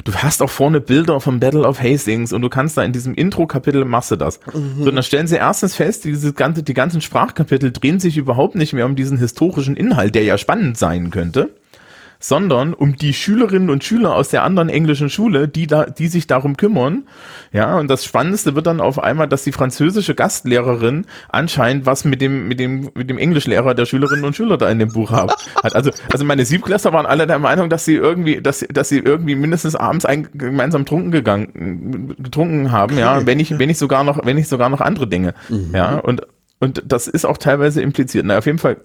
Du 0.05 0.15
hast 0.15 0.41
auch 0.41 0.51
vorne 0.51 0.81
Bilder 0.81 1.21
vom 1.21 1.41
Battle 1.41 1.67
of 1.67 1.83
Hastings 1.83 2.33
und 2.33 2.43
du 2.43 2.49
kannst 2.49 2.77
da 2.77 2.85
in 2.85 2.93
diesem 2.93 3.15
Intro-Kapitel 3.15 3.85
machst 3.85 4.13
du 4.13 4.17
das. 4.17 4.39
Mhm. 4.55 4.85
So, 4.85 4.91
dann 4.91 5.03
stellen 5.03 5.27
sie 5.27 5.37
erstens 5.37 5.75
fest, 5.75 6.05
diese 6.05 6.33
ganze, 6.33 6.63
die 6.63 6.75
ganzen 6.75 7.01
Sprachkapitel 7.01 7.73
drehen 7.73 7.99
sich 7.99 8.17
überhaupt 8.17 8.55
nicht 8.55 8.73
mehr 8.73 8.87
um 8.87 8.95
diesen 8.95 9.19
historischen 9.19 9.77
Inhalt, 9.77 10.15
der 10.15 10.23
ja 10.23 10.39
spannend 10.39 10.79
sein 10.79 11.11
könnte 11.11 11.51
sondern 12.19 12.75
um 12.75 12.97
die 12.97 13.13
Schülerinnen 13.13 13.71
und 13.71 13.85
Schüler 13.85 14.15
aus 14.15 14.29
der 14.29 14.43
anderen 14.43 14.69
englischen 14.69 15.11
Schule, 15.11 15.49
die 15.49 15.67
da, 15.67 15.85
die 15.85 16.09
sich 16.09 16.27
darum 16.27 16.57
kümmern. 16.57 17.05
Ja, 17.53 17.79
und 17.79 17.89
das 17.89 18.05
Spannendste 18.05 18.55
wird 18.55 18.67
dann 18.67 18.81
auf 18.81 18.99
einmal, 18.99 19.29
dass 19.29 19.45
die 19.45 19.53
französische 19.53 20.15
Gastlehrerin 20.15 21.07
anscheinend 21.29 21.87
was 21.87 22.05
mit 22.05 22.21
dem, 22.21 22.49
mit 22.49 22.61
dem, 22.61 22.91
mit 22.95 23.11
dem 23.11 23.19
Englischlehrer 23.19 23.75
der 23.75 23.87
Schülerinnen 23.87 24.25
und 24.25 24.37
Schüler 24.37 24.57
da 24.59 24.71
in 24.71 24.79
dem 24.79 24.93
Buch 24.93 25.11
hat. 25.11 25.35
Also, 25.63 25.91
also 26.13 26.25
meine 26.25 26.45
Siebklässler 26.45 26.93
waren 26.93 27.07
alle 27.07 27.27
der 27.27 27.39
Meinung, 27.39 27.71
dass 27.71 27.85
sie 27.85 27.95
irgendwie, 27.95 28.41
dass, 28.41 28.65
dass 28.71 28.89
sie 28.89 28.99
irgendwie 28.99 29.35
mindestens 29.35 29.77
abends 29.77 30.05
ein, 30.05 30.29
gemeinsam 30.35 30.85
trunken 30.85 31.11
gegangen, 31.11 32.15
getrunken 32.19 32.73
haben, 32.73 32.99
ja, 32.99 33.27
wenn 33.27 33.41
ich, 33.41 33.59
wenn 33.59 33.71
ich 33.71 33.79
sogar 33.79 34.05
noch, 34.05 34.25
wenn 34.25 34.39
ich 34.39 34.49
sogar 34.49 34.69
noch 34.69 34.81
andere 34.81 35.07
Dinge. 35.07 35.35
Mhm. 35.49 35.71
Ja, 35.75 35.99
und, 35.99 36.23
und 36.61 36.83
das 36.87 37.09
ist 37.09 37.25
auch 37.25 37.39
teilweise 37.39 37.83
impliziert. 37.83 38.25
Na, 38.27 38.39
auf 38.39 38.47
jeden 38.47 38.59
Fall 38.59 38.79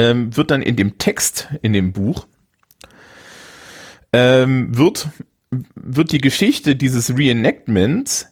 ähm, 0.00 0.34
wird 0.34 0.50
dann 0.50 0.62
in 0.62 0.76
dem 0.76 0.96
Text, 0.96 1.48
in 1.60 1.74
dem 1.74 1.92
Buch, 1.92 2.26
ähm, 4.14 4.76
wird, 4.76 5.08
wird 5.50 6.12
die 6.12 6.22
Geschichte 6.22 6.74
dieses 6.74 7.16
Reenactments 7.16 8.28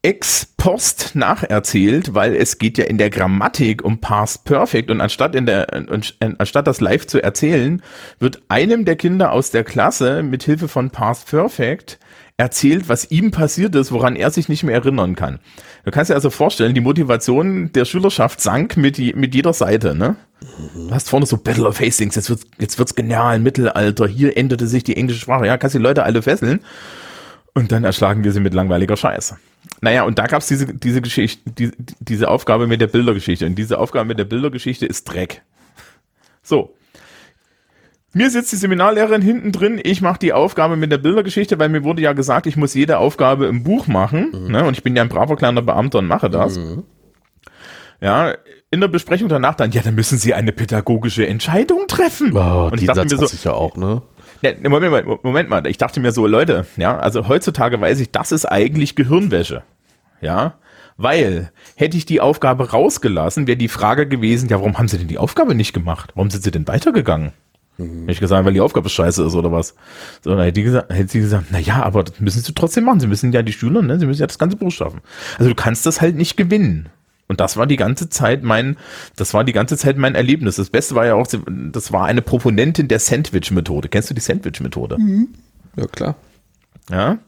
ex 0.00 0.46
post 0.56 1.14
nacherzählt, 1.14 2.14
weil 2.14 2.34
es 2.34 2.58
geht 2.58 2.78
ja 2.78 2.84
in 2.84 2.96
der 2.96 3.10
Grammatik 3.10 3.84
um 3.84 4.00
Past 4.00 4.44
Perfect 4.44 4.90
und 4.90 5.00
anstatt 5.02 5.34
in 5.34 5.44
der 5.46 5.66
anstatt 6.38 6.66
das 6.66 6.80
live 6.80 7.06
zu 7.06 7.22
erzählen, 7.22 7.82
wird 8.18 8.42
einem 8.48 8.86
der 8.86 8.96
Kinder 8.96 9.32
aus 9.32 9.50
der 9.50 9.64
Klasse 9.64 10.22
mit 10.22 10.42
Hilfe 10.42 10.68
von 10.68 10.90
Past 10.90 11.28
Perfect 11.28 11.98
erzählt, 12.36 12.88
was 12.88 13.10
ihm 13.10 13.30
passiert 13.30 13.74
ist, 13.76 13.92
woran 13.92 14.16
er 14.16 14.30
sich 14.30 14.48
nicht 14.48 14.64
mehr 14.64 14.74
erinnern 14.74 15.14
kann. 15.14 15.38
Du 15.84 15.90
kannst 15.90 16.10
dir 16.10 16.14
also 16.14 16.30
vorstellen, 16.30 16.74
die 16.74 16.80
Motivation 16.80 17.70
der 17.72 17.84
Schülerschaft 17.84 18.40
sank 18.40 18.76
mit, 18.76 18.98
mit 19.14 19.34
jeder 19.34 19.52
Seite, 19.52 19.94
ne? 19.94 20.16
Du 20.74 20.90
hast 20.90 21.08
vorne 21.08 21.26
so 21.26 21.36
Battle 21.36 21.68
of 21.68 21.80
Hastings, 21.80 22.16
jetzt 22.16 22.28
wird's, 22.28 22.44
jetzt 22.58 22.78
wird's 22.78 22.94
genial, 22.94 23.38
Mittelalter, 23.38 24.08
hier 24.08 24.36
änderte 24.36 24.66
sich 24.66 24.82
die 24.82 24.96
englische 24.96 25.20
Sprache, 25.20 25.46
ja, 25.46 25.56
kannst 25.56 25.74
die 25.74 25.80
Leute 25.80 26.02
alle 26.02 26.22
fesseln. 26.22 26.60
Und 27.54 27.70
dann 27.70 27.84
erschlagen 27.84 28.24
wir 28.24 28.32
sie 28.32 28.40
mit 28.40 28.52
langweiliger 28.52 28.96
Scheiße. 28.96 29.38
Naja, 29.80 30.02
und 30.02 30.18
da 30.18 30.26
gab's 30.26 30.48
diese, 30.48 30.74
diese 30.74 31.00
Geschichte, 31.00 31.48
die, 31.50 31.70
diese 32.00 32.28
Aufgabe 32.28 32.66
mit 32.66 32.80
der 32.80 32.88
Bildergeschichte. 32.88 33.46
Und 33.46 33.54
diese 33.54 33.78
Aufgabe 33.78 34.06
mit 34.06 34.18
der 34.18 34.24
Bildergeschichte 34.24 34.86
ist 34.86 35.04
Dreck. 35.04 35.42
So. 36.42 36.74
Mir 38.14 38.30
sitzt 38.30 38.52
die 38.52 38.56
Seminarlehrerin 38.56 39.22
hinten 39.22 39.50
drin, 39.50 39.80
ich 39.82 40.00
mache 40.00 40.20
die 40.20 40.32
Aufgabe 40.32 40.76
mit 40.76 40.92
der 40.92 40.98
Bildergeschichte, 40.98 41.58
weil 41.58 41.68
mir 41.68 41.82
wurde 41.82 42.00
ja 42.00 42.12
gesagt, 42.12 42.46
ich 42.46 42.56
muss 42.56 42.72
jede 42.72 42.98
Aufgabe 42.98 43.46
im 43.46 43.64
Buch 43.64 43.88
machen. 43.88 44.32
Mhm. 44.32 44.52
Ne? 44.52 44.64
Und 44.64 44.74
ich 44.74 44.84
bin 44.84 44.94
ja 44.94 45.02
ein 45.02 45.08
braver 45.08 45.36
kleiner 45.36 45.62
Beamter 45.62 45.98
und 45.98 46.06
mache 46.06 46.30
das. 46.30 46.56
Mhm. 46.56 46.84
Ja, 48.00 48.34
in 48.70 48.80
der 48.80 48.88
Besprechung 48.88 49.28
danach 49.28 49.54
dann, 49.54 49.72
ja, 49.72 49.82
dann 49.82 49.94
müssen 49.94 50.18
Sie 50.18 50.32
eine 50.32 50.52
pädagogische 50.52 51.26
Entscheidung 51.26 51.86
treffen. 51.88 52.36
Oh, 52.36 52.68
und 52.70 52.80
ich 52.80 52.86
dachte 52.86 53.08
Satz 53.08 53.20
mir 53.20 53.26
so, 53.26 53.48
ja 53.48 53.54
auch, 53.54 53.76
ne? 53.76 54.02
ne? 54.42 54.68
Moment 54.68 54.92
mal, 54.92 55.18
Moment 55.22 55.48
mal, 55.48 55.66
ich 55.66 55.78
dachte 55.78 56.00
mir 56.00 56.12
so, 56.12 56.26
Leute, 56.26 56.66
ja, 56.76 56.96
also 56.98 57.28
heutzutage 57.28 57.80
weiß 57.80 57.98
ich, 58.00 58.10
das 58.10 58.30
ist 58.30 58.46
eigentlich 58.46 58.94
Gehirnwäsche. 58.94 59.62
Ja, 60.20 60.54
weil 60.96 61.50
hätte 61.76 61.96
ich 61.96 62.06
die 62.06 62.20
Aufgabe 62.20 62.70
rausgelassen, 62.70 63.46
wäre 63.46 63.56
die 63.56 63.68
Frage 63.68 64.06
gewesen, 64.06 64.48
ja, 64.48 64.58
warum 64.58 64.78
haben 64.78 64.88
Sie 64.88 64.98
denn 64.98 65.08
die 65.08 65.18
Aufgabe 65.18 65.54
nicht 65.54 65.72
gemacht? 65.72 66.12
Warum 66.14 66.30
sind 66.30 66.44
Sie 66.44 66.50
denn 66.50 66.68
weitergegangen? 66.68 67.32
Mhm. 67.78 68.00
Hätte 68.02 68.12
ich 68.12 68.20
gesagt, 68.20 68.44
weil 68.44 68.52
die 68.52 68.60
Aufgabe 68.60 68.88
scheiße 68.88 69.24
ist 69.24 69.34
oder 69.34 69.50
was. 69.52 69.74
So, 70.22 70.30
dann 70.30 70.40
hätte, 70.40 70.62
gesagt, 70.62 70.92
hätte 70.92 71.10
sie 71.10 71.20
gesagt, 71.20 71.46
na 71.50 71.58
ja, 71.58 71.82
aber 71.82 72.04
das 72.04 72.20
müssen 72.20 72.42
Sie 72.42 72.52
trotzdem 72.52 72.84
machen. 72.84 73.00
Sie 73.00 73.06
müssen 73.06 73.32
ja 73.32 73.42
die 73.42 73.52
Schüler, 73.52 73.82
ne, 73.82 73.98
Sie 73.98 74.06
müssen 74.06 74.20
ja 74.20 74.26
das 74.26 74.38
ganze 74.38 74.56
Buch 74.56 74.70
schaffen. 74.70 75.00
Also 75.38 75.48
du 75.48 75.54
kannst 75.54 75.86
das 75.86 76.00
halt 76.00 76.16
nicht 76.16 76.36
gewinnen. 76.36 76.88
Und 77.26 77.40
das 77.40 77.56
war 77.56 77.66
die 77.66 77.76
ganze 77.76 78.10
Zeit 78.10 78.42
mein, 78.42 78.76
das 79.16 79.32
war 79.32 79.44
die 79.44 79.52
ganze 79.52 79.76
Zeit 79.76 79.96
mein 79.96 80.14
Erlebnis. 80.14 80.56
Das 80.56 80.70
Beste 80.70 80.94
war 80.94 81.06
ja 81.06 81.14
auch, 81.14 81.26
das 81.72 81.90
war 81.90 82.04
eine 82.04 82.22
Proponentin 82.22 82.86
der 82.86 82.98
Sandwich-Methode. 82.98 83.88
Kennst 83.88 84.10
du 84.10 84.14
die 84.14 84.20
Sandwich-Methode? 84.20 84.98
Mhm. 84.98 85.28
Ja, 85.76 85.86
klar. 85.86 86.16
Ja. 86.90 87.18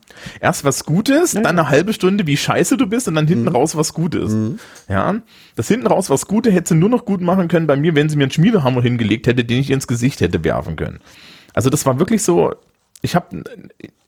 Erst 0.40 0.64
was 0.64 0.84
Gutes, 0.84 1.32
ja. 1.32 1.40
dann 1.40 1.58
eine 1.58 1.70
halbe 1.70 1.92
Stunde, 1.92 2.26
wie 2.26 2.36
scheiße 2.36 2.76
du 2.76 2.86
bist 2.86 3.08
und 3.08 3.14
dann 3.14 3.26
hinten 3.26 3.48
mhm. 3.48 3.56
raus 3.56 3.76
was 3.76 3.94
Gutes. 3.94 4.32
Mhm. 4.32 4.58
Ja. 4.88 5.16
Das 5.54 5.68
hinten 5.68 5.86
raus 5.86 6.10
was 6.10 6.26
Gute 6.26 6.50
hätte 6.50 6.70
sie 6.70 6.74
nur 6.74 6.90
noch 6.90 7.04
gut 7.04 7.20
machen 7.20 7.48
können 7.48 7.66
bei 7.66 7.76
mir, 7.76 7.94
wenn 7.94 8.08
sie 8.08 8.16
mir 8.16 8.24
einen 8.24 8.32
Schmiedehammer 8.32 8.82
hingelegt 8.82 9.26
hätte, 9.26 9.44
den 9.44 9.60
ich 9.60 9.70
ins 9.70 9.86
Gesicht 9.86 10.20
hätte 10.20 10.44
werfen 10.44 10.76
können. 10.76 11.00
Also 11.54 11.70
das 11.70 11.86
war 11.86 11.98
wirklich 11.98 12.22
so, 12.22 12.54
ich 13.00 13.14
habe 13.14 13.44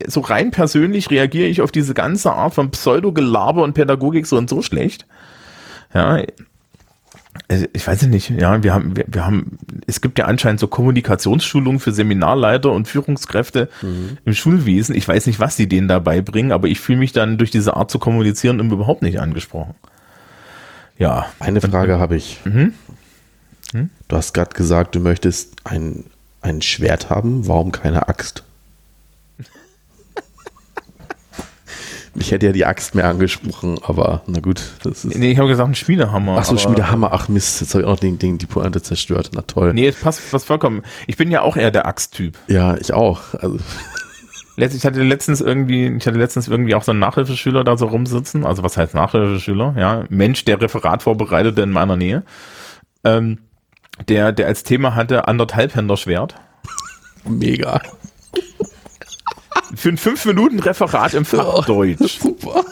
so 0.07 0.21
rein 0.21 0.51
persönlich 0.51 1.11
reagiere 1.11 1.49
ich 1.49 1.63
auf 1.63 1.73
diese 1.73 1.95
ganze 1.95 2.33
Art 2.33 2.55
von 2.55 2.71
Pseudogelaber 2.71 3.63
und 3.63 3.73
Pädagogik 3.73 4.27
so 4.27 4.37
und 4.37 4.51
so 4.51 4.61
schlecht. 4.61 5.07
Ja, 5.95 6.23
ich 7.49 7.87
weiß 7.87 8.03
nicht, 8.03 8.31
ja, 8.31 8.63
wir 8.63 8.75
haben, 8.75 8.97
wir, 8.97 9.05
wir, 9.09 9.25
haben, 9.25 9.59
es 9.87 10.01
gibt 10.01 10.19
ja 10.19 10.27
anscheinend 10.27 10.61
so 10.61 10.69
Kommunikationsschulungen 10.69 11.81
für 11.81 11.93
Seminarleiter 11.93 12.71
und 12.73 12.89
Führungskräfte 12.89 13.71
mhm. 13.81 14.19
im 14.25 14.35
Schulwesen. 14.35 14.95
Ich 14.95 15.09
weiß 15.09 15.27
nicht, 15.27 15.41
was 15.41 15.57
die 15.57 15.69
denen 15.69 15.89
dabei 15.89 16.21
bringen, 16.21 16.53
aber 16.53 16.69
ich 16.69 16.79
fühle 16.81 16.99
mich 16.99 17.13
dann 17.13 17.39
durch 17.39 17.51
diese 17.51 17.75
Art 17.75 17.91
zu 17.91 17.99
kommunizieren 17.99 18.61
überhaupt 18.61 19.03
nicht 19.03 19.21
angesprochen. 19.21 19.75
Ja. 20.99 21.27
Eine 21.41 21.61
Frage 21.61 21.99
habe 21.99 22.17
ich. 22.17 22.41
Mhm. 22.45 22.75
Hm? 23.73 23.91
Du 24.09 24.17
hast 24.17 24.35
gerade 24.35 24.55
gesagt, 24.55 24.95
du 24.95 25.01
möchtest 25.01 25.57
ein 25.65 26.05
ein 26.41 26.63
Schwert 26.63 27.11
haben, 27.11 27.47
warum 27.47 27.73
keine 27.73 28.09
Axt? 28.09 28.45
Ich 32.21 32.31
hätte 32.33 32.47
ja 32.47 32.53
die 32.53 32.65
Axt 32.65 32.95
mehr 32.95 33.07
angesprochen, 33.07 33.79
aber 33.83 34.23
na 34.27 34.41
gut. 34.41 34.63
Das 34.83 35.05
ist 35.05 35.17
nee, 35.17 35.33
ich 35.33 35.39
habe 35.39 35.49
gesagt, 35.49 35.69
ein 35.69 35.75
Schmiedehammer. 35.75 36.37
Ach 36.39 36.45
so, 36.45 36.57
Schmiedehammer. 36.57 37.11
Ach 37.13 37.29
Mist, 37.29 37.61
jetzt 37.61 37.75
habe 37.75 37.83
ich 37.83 37.89
auch 37.89 37.99
den 37.99 38.19
Ding, 38.19 38.39
die 38.39 38.47
Pointe 38.47 38.83
zerstört. 38.83 39.31
Na 39.35 39.43
toll. 39.43 39.73
Nee, 39.75 39.89
es 39.89 39.97
passt, 40.01 40.31
passt 40.31 40.47
vollkommen. 40.47 40.83
Ich 41.07 41.17
bin 41.17 41.31
ja 41.31 41.43
auch 41.43 41.57
eher 41.57 41.71
der 41.71 41.87
Axttyp. 41.87 42.37
Ja, 42.49 42.77
ich 42.77 42.93
auch. 42.93 43.35
Also. 43.35 43.59
Ich 44.61 44.85
hatte 44.85 45.05
letztens 45.05 45.41
irgendwie, 45.41 45.87
ich 45.87 46.05
hatte 46.05 46.19
letztens 46.19 46.49
irgendwie 46.49 46.75
auch 46.75 46.83
so 46.83 46.91
einen 46.91 46.99
Nachhilfeschüler 46.99 47.63
da 47.63 47.77
so 47.77 47.87
rumsitzen. 47.87 48.45
Also 48.45 48.65
was 48.65 48.77
heißt 48.77 48.93
Nachhilfeschüler? 48.93 49.77
Ja, 49.79 50.05
Mensch, 50.09 50.45
der 50.47 50.61
Referat 50.61 51.05
vorbereitete 51.05 51.63
in 51.63 51.71
meiner 51.71 51.95
Nähe. 51.95 52.25
Ähm, 53.05 53.39
der, 54.09 54.33
der 54.33 54.49
als 54.49 54.65
Thema 54.65 54.97
hatte 54.97 55.29
Anderthalbhänder-Schwert. 55.29 56.35
Mega 57.25 57.81
für 59.75 59.89
ein 59.91 59.97
fünf 59.99 60.25
Minuten 60.25 60.59
Referat 60.61 61.15
im 61.15 61.25
Fach 61.25 61.67
Deutsch. 61.67 62.19
Super. 62.21 62.65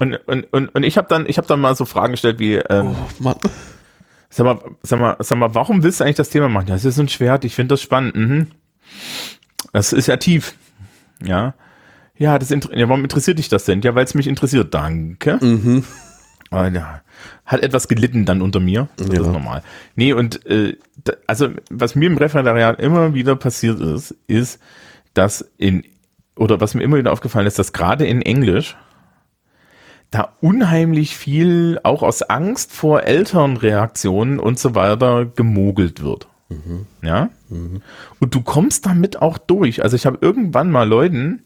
Und, 0.00 0.16
und, 0.26 0.52
und, 0.52 0.74
und 0.74 0.82
ich 0.82 0.96
habe 0.96 1.08
dann, 1.08 1.26
ich 1.26 1.38
habe 1.38 1.46
dann 1.46 1.60
mal 1.60 1.76
so 1.76 1.84
Fragen 1.84 2.12
gestellt 2.12 2.38
wie, 2.38 2.54
ähm, 2.54 2.88
oh, 2.88 3.22
Mann. 3.22 3.36
Sag 4.28 4.44
mal, 4.44 4.58
sag 4.82 4.98
mal, 4.98 5.16
sag 5.20 5.38
mal, 5.38 5.54
warum 5.54 5.82
willst 5.84 6.00
du 6.00 6.04
eigentlich 6.04 6.16
das 6.16 6.30
Thema 6.30 6.48
machen? 6.48 6.66
Das 6.66 6.84
ist 6.84 6.98
ein 6.98 7.08
Schwert, 7.08 7.44
ich 7.44 7.54
finde 7.54 7.74
das 7.74 7.82
spannend. 7.82 8.16
Mhm. 8.16 8.46
Das 9.72 9.92
ist 9.92 10.08
ja 10.08 10.16
tief. 10.16 10.54
Ja. 11.22 11.54
Ja, 12.16 12.38
das 12.38 12.50
ja, 12.50 12.88
warum 12.88 13.02
interessiert 13.02 13.38
dich 13.38 13.48
das 13.48 13.64
denn? 13.64 13.82
Ja, 13.82 13.94
weil 13.94 14.04
es 14.04 14.14
mich 14.14 14.26
interessiert. 14.26 14.74
Danke. 14.74 15.38
Mhm. 15.40 15.84
Ja, 16.52 17.02
hat 17.44 17.62
etwas 17.62 17.88
gelitten 17.88 18.24
dann 18.24 18.42
unter 18.42 18.60
mir. 18.60 18.88
Das 18.96 19.08
ja. 19.08 19.20
ist 19.20 19.26
normal. 19.26 19.62
Nee, 19.96 20.12
und 20.12 20.46
äh, 20.46 20.76
da, 21.02 21.14
also 21.26 21.48
was 21.70 21.94
mir 21.94 22.06
im 22.06 22.16
Referendariat 22.16 22.80
immer 22.80 23.14
wieder 23.14 23.36
passiert 23.36 23.80
ist, 23.80 24.14
ist, 24.26 24.60
dass 25.14 25.52
in, 25.56 25.84
oder 26.36 26.60
was 26.60 26.74
mir 26.74 26.82
immer 26.82 26.96
wieder 26.96 27.12
aufgefallen 27.12 27.46
ist, 27.46 27.58
dass 27.58 27.72
gerade 27.72 28.06
in 28.06 28.22
Englisch 28.22 28.76
da 30.10 30.34
unheimlich 30.40 31.16
viel 31.16 31.80
auch 31.82 32.02
aus 32.02 32.22
Angst 32.22 32.72
vor 32.72 33.02
Elternreaktionen 33.02 34.38
und 34.38 34.58
so 34.58 34.74
weiter 34.74 35.26
gemogelt 35.26 36.02
wird. 36.02 36.28
Mhm. 36.48 36.86
Ja? 37.02 37.30
Mhm. 37.48 37.82
Und 38.20 38.34
du 38.34 38.42
kommst 38.42 38.86
damit 38.86 39.20
auch 39.20 39.38
durch. 39.38 39.82
Also 39.82 39.96
ich 39.96 40.06
habe 40.06 40.18
irgendwann 40.20 40.70
mal 40.70 40.88
Leuten 40.88 41.42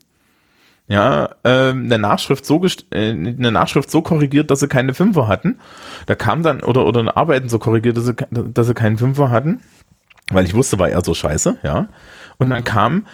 ja, 0.89 1.35
äh, 1.45 1.71
eine 1.71 1.99
Nachschrift 1.99 2.47
so 2.47 2.65
äh, 2.65 3.11
eine 3.11 3.53
Nachschrift 3.53 3.91
so 3.91 4.01
korrigiert, 4.01 4.51
dass 4.51 4.61
sie 4.61 4.69
keine 4.69 4.95
Fünfer 4.95 5.29
hatten. 5.29 5.59
Da 6.07 6.15
kam 6.15 6.43
dann 6.43 6.63
oder 6.63 6.87
oder 6.87 7.01
eine 7.01 7.15
Arbeiten 7.15 7.51
so 7.51 7.59
korrigiert, 7.59 7.99
dass 7.99 8.07
sie, 8.07 8.15
dass 8.31 8.67
sie 8.67 8.75
keinen 8.75 8.97
Fünfer 8.97 9.31
hatten, 9.31 9.61
weil 10.31 10.47
ich 10.47 10.55
wusste, 10.55 10.79
war 10.79 10.89
eher 10.89 11.05
so 11.05 11.13
scheiße, 11.13 11.59
ja. 11.63 11.89
Und 12.39 12.51
dann 12.51 12.65
kam 12.65 13.07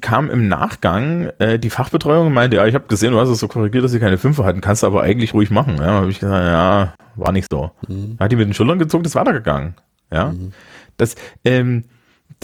kam 0.00 0.30
im 0.30 0.48
Nachgang 0.48 1.30
äh, 1.38 1.58
die 1.58 1.70
Fachbetreuung 1.70 2.28
und 2.28 2.32
meinte, 2.32 2.56
ja, 2.56 2.66
ich 2.66 2.74
habe 2.74 2.86
gesehen, 2.86 3.12
du 3.12 3.20
hast 3.20 3.28
es 3.28 3.40
so 3.40 3.48
korrigiert, 3.48 3.84
dass 3.84 3.92
sie 3.92 4.00
keine 4.00 4.18
Fünfer 4.18 4.44
hatten, 4.44 4.60
kannst 4.60 4.82
du 4.82 4.86
aber 4.86 5.02
eigentlich 5.02 5.34
ruhig 5.34 5.50
machen. 5.50 5.76
Ja, 5.78 5.86
habe 5.86 6.10
ich 6.10 6.20
gesagt, 6.20 6.44
ja, 6.44 6.94
war 7.16 7.32
nicht 7.32 7.48
so. 7.50 7.70
Mhm. 7.88 8.16
Hat 8.18 8.32
die 8.32 8.36
mit 8.36 8.46
den 8.46 8.54
Schultern 8.54 8.78
gezogen, 8.78 9.04
ist 9.04 9.14
weitergegangen. 9.14 9.74
Ja, 10.10 10.32
mhm. 10.32 10.52
das, 10.96 11.14
ähm, 11.44 11.84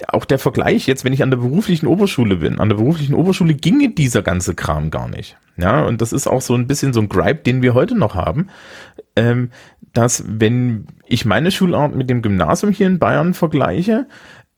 auch 0.06 0.24
der 0.24 0.38
Vergleich 0.38 0.86
jetzt, 0.86 1.04
wenn 1.04 1.12
ich 1.12 1.22
an 1.22 1.30
der 1.30 1.38
beruflichen 1.38 1.86
Oberschule 1.86 2.36
bin, 2.36 2.60
an 2.60 2.68
der 2.68 2.76
beruflichen 2.76 3.14
Oberschule 3.14 3.54
ginge 3.54 3.90
dieser 3.90 4.22
ganze 4.22 4.54
Kram 4.54 4.90
gar 4.90 5.08
nicht. 5.08 5.36
Ja, 5.56 5.84
und 5.84 6.00
das 6.00 6.12
ist 6.12 6.28
auch 6.28 6.40
so 6.40 6.54
ein 6.54 6.66
bisschen 6.66 6.92
so 6.92 7.00
ein 7.00 7.08
Gripe, 7.08 7.42
den 7.42 7.62
wir 7.62 7.74
heute 7.74 7.96
noch 7.96 8.14
haben, 8.14 8.48
ähm, 9.16 9.50
dass 9.92 10.22
wenn 10.26 10.86
ich 11.06 11.24
meine 11.24 11.50
Schulart 11.50 11.94
mit 11.94 12.08
dem 12.08 12.22
Gymnasium 12.22 12.72
hier 12.72 12.86
in 12.86 12.98
Bayern 12.98 13.34
vergleiche, 13.34 14.06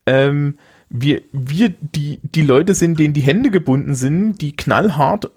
ähm, 0.06 0.58
wir, 0.90 1.22
wir 1.32 1.70
die, 1.70 2.18
die 2.22 2.42
Leute 2.42 2.74
sind, 2.74 2.98
denen 2.98 3.14
die 3.14 3.20
Hände 3.20 3.50
gebunden 3.50 3.94
sind, 3.94 4.40
die 4.40 4.56
knallhart 4.56 5.30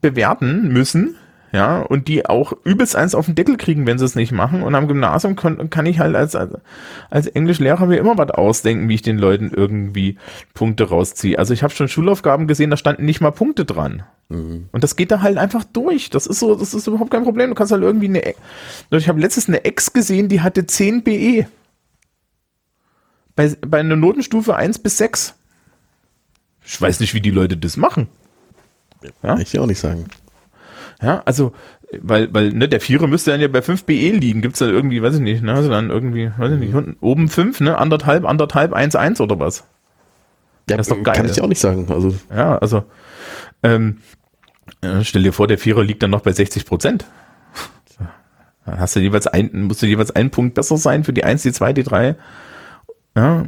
bewerten 0.00 0.68
müssen, 0.68 1.16
ja, 1.52 1.80
und 1.80 2.08
die 2.08 2.24
auch 2.24 2.54
übelst 2.64 2.96
eins 2.96 3.14
auf 3.14 3.26
den 3.26 3.34
Deckel 3.34 3.58
kriegen, 3.58 3.86
wenn 3.86 3.98
sie 3.98 4.06
es 4.06 4.14
nicht 4.14 4.32
machen. 4.32 4.62
Und 4.62 4.74
am 4.74 4.88
Gymnasium 4.88 5.36
kann, 5.36 5.68
kann 5.68 5.84
ich 5.84 5.98
halt 5.98 6.16
als, 6.16 6.34
als, 6.34 6.54
als 7.10 7.26
Englischlehrer 7.26 7.84
mir 7.84 7.98
immer 7.98 8.16
was 8.16 8.30
ausdenken, 8.30 8.88
wie 8.88 8.94
ich 8.94 9.02
den 9.02 9.18
Leuten 9.18 9.50
irgendwie 9.54 10.16
Punkte 10.54 10.88
rausziehe. 10.88 11.38
Also 11.38 11.52
ich 11.52 11.62
habe 11.62 11.74
schon 11.74 11.88
Schulaufgaben 11.88 12.46
gesehen, 12.46 12.70
da 12.70 12.78
standen 12.78 13.04
nicht 13.04 13.20
mal 13.20 13.32
Punkte 13.32 13.66
dran. 13.66 14.02
Mhm. 14.30 14.68
Und 14.72 14.82
das 14.82 14.96
geht 14.96 15.10
da 15.10 15.20
halt 15.20 15.36
einfach 15.36 15.64
durch. 15.64 16.08
Das 16.08 16.26
ist 16.26 16.40
so, 16.40 16.54
das 16.54 16.72
ist 16.72 16.86
überhaupt 16.86 17.10
kein 17.10 17.24
Problem. 17.24 17.50
Du 17.50 17.54
kannst 17.54 17.72
halt 17.72 17.82
irgendwie 17.82 18.08
eine, 18.08 18.34
ich 18.90 19.08
habe 19.08 19.20
letztens 19.20 19.48
eine 19.48 19.64
Ex 19.66 19.92
gesehen, 19.92 20.28
die 20.28 20.40
hatte 20.40 20.64
10 20.64 21.02
BE 21.02 21.46
bei, 23.36 23.54
bei 23.66 23.80
einer 23.80 23.96
Notenstufe 23.96 24.56
1 24.56 24.80
bis 24.80 24.98
6. 24.98 25.34
Ich 26.64 26.80
weiß 26.80 27.00
nicht, 27.00 27.14
wie 27.14 27.20
die 27.20 27.30
Leute 27.30 27.56
das 27.56 27.76
machen. 27.76 28.08
Ja? 29.22 29.38
Ich 29.38 29.58
auch 29.58 29.66
nicht 29.66 29.80
sagen. 29.80 30.06
Ja, 31.02 31.22
also, 31.24 31.52
weil, 32.00 32.32
weil, 32.32 32.50
ne, 32.52 32.68
der 32.68 32.80
Vierer 32.80 33.06
müsste 33.08 33.32
dann 33.32 33.40
ja 33.40 33.48
bei 33.48 33.62
5 33.62 33.84
BE 33.84 34.10
liegen. 34.12 34.40
Gibt's 34.40 34.60
da 34.60 34.66
irgendwie, 34.66 35.02
weiß 35.02 35.16
ich 35.16 35.20
nicht, 35.20 35.42
ne, 35.42 35.52
also 35.52 35.68
dann 35.68 35.90
irgendwie, 35.90 36.30
weiß 36.36 36.52
ich 36.52 36.60
nicht, 36.60 36.74
unten, 36.74 36.96
oben 37.00 37.28
5, 37.28 37.60
ne, 37.60 37.76
anderthalb, 37.76 38.24
anderthalb, 38.24 38.72
1, 38.72 38.94
1 38.94 39.20
oder 39.20 39.38
was? 39.38 39.64
Ja, 40.70 40.76
das 40.76 40.86
ist 40.86 40.96
doch 40.96 41.02
geil. 41.02 41.16
Kann 41.16 41.26
ich 41.26 41.40
auch 41.40 41.48
nicht 41.48 41.60
sagen, 41.60 41.90
also. 41.90 42.14
Ja, 42.30 42.56
also, 42.58 42.84
ähm, 43.64 43.98
stell 45.02 45.24
dir 45.24 45.32
vor, 45.32 45.48
der 45.48 45.58
Vierer 45.58 45.82
liegt 45.82 46.02
dann 46.02 46.10
noch 46.10 46.22
bei 46.22 46.32
60 46.32 46.66
Prozent. 46.66 47.04
Dann 48.64 48.78
hast 48.78 48.94
du 48.94 49.00
jeweils 49.00 49.26
ein, 49.26 49.50
musst 49.52 49.82
du 49.82 49.86
jeweils 49.86 50.12
einen 50.12 50.30
Punkt 50.30 50.54
besser 50.54 50.76
sein 50.76 51.02
für 51.02 51.12
die 51.12 51.24
1, 51.24 51.42
die 51.42 51.52
2, 51.52 51.72
die 51.72 51.82
3. 51.82 52.14
Ja, 53.14 53.44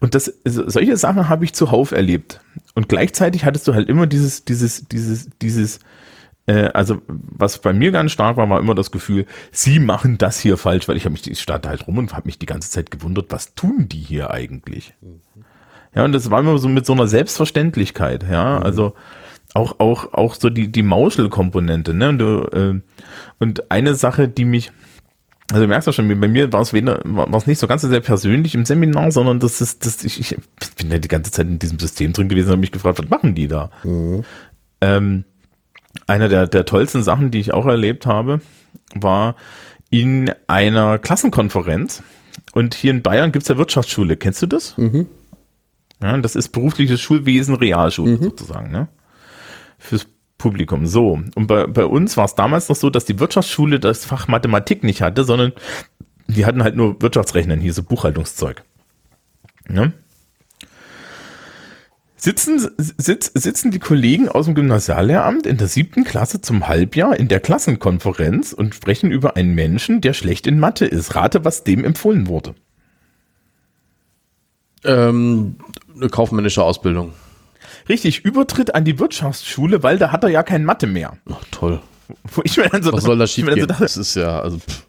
und 0.00 0.14
das, 0.14 0.32
solche 0.44 0.96
Sachen 0.98 1.28
habe 1.30 1.44
ich 1.44 1.54
zuhauf 1.54 1.92
erlebt. 1.92 2.40
Und 2.74 2.90
gleichzeitig 2.90 3.44
hattest 3.44 3.66
du 3.66 3.74
halt 3.74 3.88
immer 3.88 4.06
dieses, 4.06 4.44
dieses, 4.44 4.86
dieses, 4.86 5.30
dieses, 5.40 5.80
äh, 6.46 6.68
also 6.74 7.00
was 7.06 7.58
bei 7.58 7.72
mir 7.72 7.90
ganz 7.90 8.12
stark 8.12 8.36
war, 8.36 8.48
war 8.50 8.60
immer 8.60 8.74
das 8.74 8.90
Gefühl, 8.90 9.26
sie 9.50 9.78
machen 9.78 10.18
das 10.18 10.38
hier 10.38 10.58
falsch, 10.58 10.88
weil 10.88 10.96
ich 10.96 11.04
habe 11.04 11.14
mich, 11.14 11.30
ich 11.30 11.40
stand 11.40 11.66
halt 11.66 11.86
rum 11.86 11.98
und 11.98 12.12
habe 12.12 12.26
mich 12.26 12.38
die 12.38 12.46
ganze 12.46 12.70
Zeit 12.70 12.90
gewundert, 12.90 13.26
was 13.30 13.54
tun 13.54 13.88
die 13.88 14.00
hier 14.00 14.30
eigentlich? 14.30 14.94
Ja, 15.94 16.04
und 16.04 16.12
das 16.12 16.30
war 16.30 16.40
immer 16.40 16.58
so 16.58 16.68
mit 16.68 16.84
so 16.84 16.92
einer 16.92 17.06
Selbstverständlichkeit, 17.06 18.26
ja, 18.30 18.58
mhm. 18.58 18.64
also 18.64 18.94
auch, 19.54 19.78
auch, 19.78 20.12
auch 20.12 20.34
so 20.34 20.50
die, 20.50 20.70
die 20.70 20.82
Mauschelkomponente, 20.82 21.94
ne, 21.94 22.08
und, 22.08 22.18
du, 22.18 22.40
äh, 22.52 22.80
und 23.38 23.70
eine 23.70 23.94
Sache, 23.94 24.28
die 24.28 24.44
mich, 24.44 24.72
also 25.50 25.62
du 25.62 25.68
merkst 25.68 25.86
ja 25.86 25.92
schon, 25.92 26.08
bei 26.20 26.28
mir 26.28 26.52
war 26.52 26.62
es 26.62 26.72
weder, 26.72 27.00
war 27.04 27.32
es 27.34 27.46
nicht 27.46 27.58
so 27.58 27.66
ganz 27.66 27.82
so 27.82 27.88
sehr 27.88 28.00
persönlich 28.00 28.54
im 28.54 28.64
Seminar, 28.64 29.12
sondern 29.12 29.40
das 29.40 29.60
ist, 29.60 29.84
das, 29.84 30.02
ich, 30.02 30.18
ich 30.18 30.36
bin 30.76 30.90
ja 30.90 30.98
die 30.98 31.08
ganze 31.08 31.30
Zeit 31.30 31.46
in 31.46 31.58
diesem 31.58 31.78
System 31.78 32.12
drin 32.12 32.28
gewesen 32.28 32.46
und 32.46 32.52
habe 32.52 32.60
mich 32.60 32.72
gefragt, 32.72 32.98
was 32.98 33.10
machen 33.10 33.34
die 33.34 33.46
da? 33.46 33.70
Mhm. 33.82 34.24
Ähm, 34.80 35.24
eine 36.06 36.28
der, 36.28 36.46
der 36.46 36.64
tollsten 36.64 37.02
Sachen, 37.02 37.30
die 37.30 37.40
ich 37.40 37.52
auch 37.52 37.66
erlebt 37.66 38.06
habe, 38.06 38.40
war 38.94 39.36
in 39.90 40.32
einer 40.46 40.98
Klassenkonferenz. 40.98 42.02
Und 42.52 42.74
hier 42.74 42.90
in 42.90 43.02
Bayern 43.02 43.30
gibt's 43.30 43.48
ja 43.48 43.58
Wirtschaftsschule. 43.58 44.16
Kennst 44.16 44.42
du 44.42 44.46
das? 44.46 44.76
Mhm. 44.78 45.06
Ja, 46.02 46.16
das 46.18 46.36
ist 46.36 46.48
berufliches 46.48 47.00
Schulwesen, 47.00 47.54
Realschule 47.54 48.16
mhm. 48.16 48.22
sozusagen. 48.22 48.70
Ne? 48.70 48.88
Fürs 49.78 50.06
Publikum. 50.44 50.86
So, 50.86 51.20
und 51.36 51.46
bei, 51.46 51.66
bei 51.66 51.86
uns 51.86 52.18
war 52.18 52.26
es 52.26 52.34
damals 52.34 52.68
noch 52.68 52.76
so, 52.76 52.90
dass 52.90 53.06
die 53.06 53.18
Wirtschaftsschule 53.18 53.80
das 53.80 54.04
Fach 54.04 54.28
Mathematik 54.28 54.84
nicht 54.84 55.00
hatte, 55.00 55.24
sondern 55.24 55.52
die 56.26 56.44
hatten 56.44 56.62
halt 56.62 56.76
nur 56.76 57.00
Wirtschaftsrechnen, 57.00 57.60
hier 57.60 57.72
so 57.72 57.82
Buchhaltungszeug. 57.82 58.62
Ne? 59.70 59.94
Sitzen, 62.14 62.68
sitz, 62.76 63.32
sitzen 63.32 63.70
die 63.70 63.78
Kollegen 63.78 64.28
aus 64.28 64.44
dem 64.44 64.54
Gymnasiallehramt 64.54 65.46
in 65.46 65.56
der 65.56 65.68
siebten 65.68 66.04
Klasse 66.04 66.42
zum 66.42 66.68
Halbjahr 66.68 67.18
in 67.18 67.28
der 67.28 67.40
Klassenkonferenz 67.40 68.52
und 68.52 68.74
sprechen 68.74 69.10
über 69.10 69.36
einen 69.36 69.54
Menschen, 69.54 70.02
der 70.02 70.12
schlecht 70.12 70.46
in 70.46 70.60
Mathe 70.60 70.84
ist. 70.84 71.14
Rate, 71.14 71.46
was 71.46 71.64
dem 71.64 71.86
empfohlen 71.86 72.26
wurde. 72.26 72.54
Ähm, 74.84 75.56
eine 75.96 76.10
kaufmännische 76.10 76.62
Ausbildung. 76.62 77.14
Richtig, 77.88 78.24
Übertritt 78.24 78.74
an 78.74 78.84
die 78.84 78.98
Wirtschaftsschule, 78.98 79.82
weil 79.82 79.98
da 79.98 80.12
hat 80.12 80.24
er 80.24 80.30
ja 80.30 80.42
kein 80.42 80.64
Mathe 80.64 80.86
mehr. 80.86 81.16
Ach, 81.30 81.44
toll. 81.50 81.80
Wo 82.32 82.42
ich 82.44 82.56
mir 82.56 82.68
dann 82.68 82.82
so, 82.82 82.92
Was 82.92 83.04
soll 83.04 83.18
da 83.18 83.26
schief 83.26 83.46
gehen? 83.46 83.60
So 83.60 83.66
das 83.66 83.96
ist 83.96 84.14
ja, 84.14 84.40
also. 84.40 84.58
Pff. 84.58 84.86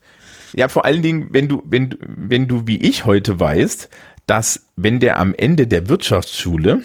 Ja, 0.54 0.70
vor 0.70 0.86
allen 0.86 1.02
Dingen, 1.02 1.28
wenn 1.32 1.50
du, 1.50 1.62
wenn, 1.66 1.98
wenn 2.00 2.48
du 2.48 2.66
wie 2.66 2.78
ich 2.78 3.06
heute 3.06 3.39
weißt, 3.39 3.89
dass 4.26 4.68
wenn 4.76 5.00
der 5.00 5.20
am 5.20 5.36
Ende 5.36 5.68
der 5.68 5.89
Wirtschaftsschule 5.89 6.82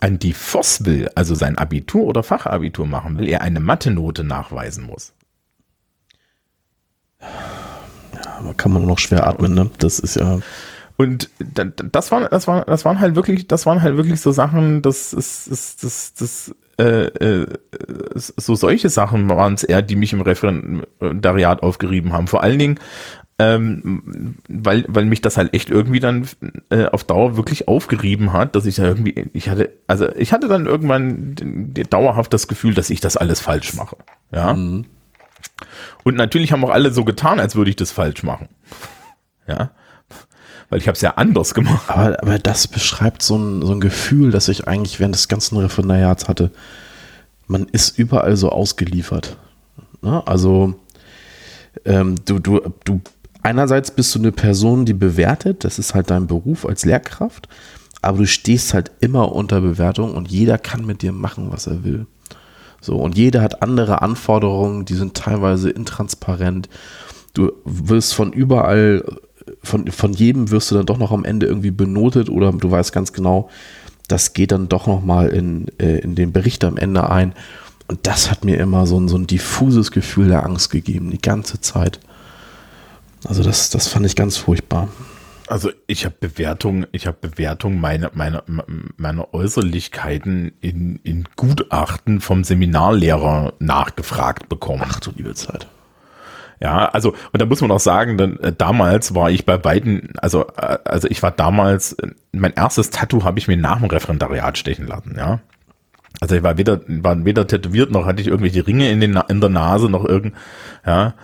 an 0.00 0.18
die 0.18 0.34
FOS 0.34 0.84
will, 0.84 1.08
also 1.14 1.34
sein 1.34 1.56
Abitur 1.56 2.04
oder 2.04 2.22
Fachabitur 2.22 2.86
machen 2.86 3.18
will, 3.18 3.28
er 3.28 3.40
eine 3.40 3.60
Mathe-Note 3.60 4.24
nachweisen 4.24 4.84
muss. 4.84 5.14
Ja, 7.20 8.38
aber 8.38 8.54
kann 8.54 8.72
man 8.72 8.84
noch 8.84 8.98
schwer 8.98 9.26
atmen, 9.26 9.54
ne? 9.54 9.70
Das 9.78 9.98
ist 9.98 10.16
ja. 10.16 10.40
Und 10.96 11.30
das 11.38 12.12
waren, 12.12 12.28
das 12.30 12.46
waren, 12.46 12.64
das 12.66 12.84
waren 12.84 13.00
halt 13.00 13.16
wirklich, 13.16 13.48
das 13.48 13.66
waren 13.66 13.82
halt 13.82 13.96
wirklich 13.96 14.20
so 14.20 14.30
Sachen, 14.30 14.80
das 14.80 15.12
ist, 15.12 15.50
das, 15.50 15.76
das, 15.76 16.14
das, 16.14 16.54
äh, 16.78 17.06
äh, 17.06 17.46
so 18.14 18.54
solche 18.54 18.88
Sachen 18.88 19.28
waren 19.28 19.54
es 19.54 19.64
eher, 19.64 19.82
die 19.82 19.96
mich 19.96 20.12
im 20.12 20.20
Referendariat 20.20 21.62
aufgerieben 21.62 22.12
haben. 22.12 22.28
Vor 22.28 22.42
allen 22.42 22.58
Dingen 22.58 22.78
ähm, 23.38 24.36
weil, 24.48 24.84
weil 24.88 25.06
mich 25.06 25.20
das 25.20 25.36
halt 25.36 25.54
echt 25.54 25.68
irgendwie 25.68 25.98
dann 25.98 26.28
äh, 26.70 26.86
auf 26.86 27.02
Dauer 27.02 27.36
wirklich 27.36 27.66
aufgerieben 27.66 28.32
hat, 28.32 28.54
dass 28.54 28.64
ich 28.64 28.76
da 28.76 28.84
irgendwie, 28.84 29.28
ich 29.32 29.48
hatte, 29.48 29.72
also 29.88 30.08
ich 30.14 30.32
hatte 30.32 30.46
dann 30.46 30.66
irgendwann 30.66 31.34
dauerhaft 31.90 32.32
das 32.32 32.46
Gefühl, 32.46 32.74
dass 32.74 32.90
ich 32.90 33.00
das 33.00 33.16
alles 33.16 33.40
falsch 33.40 33.74
mache. 33.74 33.96
Ja. 34.32 34.52
Mhm. 34.54 34.86
Und 36.04 36.16
natürlich 36.16 36.52
haben 36.52 36.64
auch 36.64 36.70
alle 36.70 36.92
so 36.92 37.04
getan, 37.04 37.40
als 37.40 37.56
würde 37.56 37.70
ich 37.70 37.76
das 37.76 37.90
falsch 37.90 38.22
machen. 38.22 38.48
Ja. 39.48 39.72
Weil 40.74 40.80
ich 40.80 40.88
habe 40.88 40.96
es 40.96 41.02
ja 41.02 41.10
anders 41.10 41.54
gemacht. 41.54 41.84
Aber, 41.86 42.20
aber 42.20 42.40
das 42.40 42.66
beschreibt 42.66 43.22
so 43.22 43.36
ein, 43.36 43.62
so 43.62 43.70
ein 43.70 43.78
Gefühl, 43.78 44.32
das 44.32 44.48
ich 44.48 44.66
eigentlich 44.66 44.98
während 44.98 45.14
des 45.14 45.28
ganzen 45.28 45.56
Referendariats 45.56 46.26
hatte. 46.26 46.50
Man 47.46 47.66
ist 47.70 47.96
überall 47.96 48.34
so 48.34 48.48
ausgeliefert. 48.48 49.36
Ne? 50.02 50.26
Also 50.26 50.74
ähm, 51.84 52.16
du, 52.24 52.40
du, 52.40 52.60
du 52.84 53.00
einerseits 53.40 53.92
bist 53.92 54.16
du 54.16 54.18
eine 54.18 54.32
Person, 54.32 54.84
die 54.84 54.94
bewertet, 54.94 55.62
das 55.62 55.78
ist 55.78 55.94
halt 55.94 56.10
dein 56.10 56.26
Beruf 56.26 56.66
als 56.66 56.84
Lehrkraft, 56.84 57.48
aber 58.02 58.18
du 58.18 58.26
stehst 58.26 58.74
halt 58.74 58.90
immer 58.98 59.30
unter 59.30 59.60
Bewertung 59.60 60.12
und 60.12 60.28
jeder 60.28 60.58
kann 60.58 60.84
mit 60.84 61.02
dir 61.02 61.12
machen, 61.12 61.52
was 61.52 61.68
er 61.68 61.84
will. 61.84 62.08
So, 62.80 62.96
und 62.96 63.16
jeder 63.16 63.42
hat 63.42 63.62
andere 63.62 64.02
Anforderungen, 64.02 64.86
die 64.86 64.94
sind 64.94 65.14
teilweise 65.14 65.70
intransparent. 65.70 66.68
Du 67.32 67.52
wirst 67.64 68.12
von 68.12 68.32
überall, 68.32 69.04
von, 69.64 69.90
von 69.90 70.12
jedem 70.12 70.50
wirst 70.50 70.70
du 70.70 70.74
dann 70.74 70.86
doch 70.86 70.98
noch 70.98 71.12
am 71.12 71.24
Ende 71.24 71.46
irgendwie 71.46 71.70
benotet 71.70 72.28
oder 72.28 72.52
du 72.52 72.70
weißt 72.70 72.92
ganz 72.92 73.12
genau, 73.12 73.50
das 74.08 74.32
geht 74.32 74.52
dann 74.52 74.68
doch 74.68 74.86
nochmal 74.86 75.28
in, 75.28 75.66
äh, 75.78 75.98
in 75.98 76.14
den 76.14 76.32
Bericht 76.32 76.64
am 76.64 76.76
Ende 76.76 77.08
ein. 77.10 77.34
Und 77.88 78.06
das 78.06 78.30
hat 78.30 78.44
mir 78.44 78.58
immer 78.58 78.86
so 78.86 78.98
ein, 78.98 79.08
so 79.08 79.16
ein 79.16 79.26
diffuses 79.26 79.90
Gefühl 79.90 80.28
der 80.28 80.44
Angst 80.44 80.70
gegeben, 80.70 81.10
die 81.10 81.20
ganze 81.20 81.60
Zeit. 81.60 82.00
Also 83.24 83.42
das, 83.42 83.70
das 83.70 83.88
fand 83.88 84.06
ich 84.06 84.16
ganz 84.16 84.36
furchtbar. 84.36 84.88
Also 85.46 85.70
ich 85.86 86.06
habe 86.06 86.14
Bewertung, 86.18 86.86
ich 86.92 87.06
habe 87.06 87.28
Bewertung 87.28 87.78
meiner 87.78 88.10
meine, 88.14 88.42
meine 88.96 89.34
Äußerlichkeiten 89.34 90.52
in, 90.60 91.00
in 91.02 91.24
Gutachten 91.36 92.20
vom 92.20 92.44
Seminarlehrer 92.44 93.52
nachgefragt 93.58 94.48
bekommen. 94.48 94.82
Ach 94.86 95.00
du 95.00 95.10
liebe 95.14 95.34
Zeit. 95.34 95.66
Ja, 96.60 96.86
also 96.86 97.14
und 97.32 97.42
da 97.42 97.46
muss 97.46 97.60
man 97.60 97.70
auch 97.70 97.80
sagen, 97.80 98.16
dann, 98.16 98.38
äh, 98.38 98.52
damals 98.52 99.14
war 99.14 99.30
ich 99.30 99.44
bei 99.44 99.56
beiden, 99.56 100.12
also 100.18 100.46
äh, 100.56 100.78
also 100.84 101.08
ich 101.08 101.22
war 101.22 101.30
damals, 101.30 101.94
äh, 101.94 102.08
mein 102.32 102.52
erstes 102.52 102.90
Tattoo 102.90 103.24
habe 103.24 103.38
ich 103.38 103.48
mir 103.48 103.56
nach 103.56 103.78
dem 103.80 103.90
Referendariat 103.90 104.56
stechen 104.56 104.86
lassen, 104.86 105.14
ja. 105.16 105.40
Also 106.20 106.36
ich 106.36 106.42
war 106.42 106.56
weder 106.56 106.80
war 106.86 107.24
weder 107.24 107.46
tätowiert 107.46 107.90
noch 107.90 108.06
hatte 108.06 108.22
ich 108.22 108.28
irgendwelche 108.28 108.66
Ringe 108.66 108.88
in 108.88 109.00
den 109.00 109.20
in 109.28 109.40
der 109.40 109.50
Nase 109.50 109.90
noch 109.90 110.04
irgend, 110.04 110.34
ja. 110.86 111.14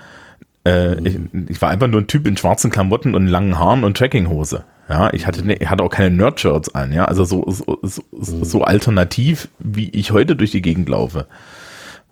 Äh, 0.67 1.01
ich, 1.09 1.19
ich, 1.49 1.63
war 1.63 1.71
einfach 1.71 1.87
nur 1.87 2.03
ein 2.03 2.07
Typ 2.07 2.27
in 2.27 2.37
schwarzen 2.37 2.71
Klamotten 2.71 3.15
und 3.15 3.27
langen 3.27 3.59
Haaren 3.59 3.85
und 3.85 3.97
Trackinghose. 3.97 4.65
Ja, 4.91 5.13
ich 5.13 5.27
hatte, 5.27 5.47
ne, 5.47 5.55
ich 5.55 5.71
hatte 5.71 5.85
auch 5.85 5.91
keine 5.91 6.11
Nerdshirts 6.11 6.75
an, 6.75 6.93
ja, 6.93 7.05
also 7.05 7.25
so, 7.25 7.45
so, 7.49 7.79
so, 7.83 8.03
so 8.45 8.65
alternativ, 8.65 9.49
wie 9.61 9.89
ich 9.91 10.11
heute 10.11 10.35
durch 10.35 10.51
die 10.51 10.63
Gegend 10.63 10.89
laufe, 10.89 11.29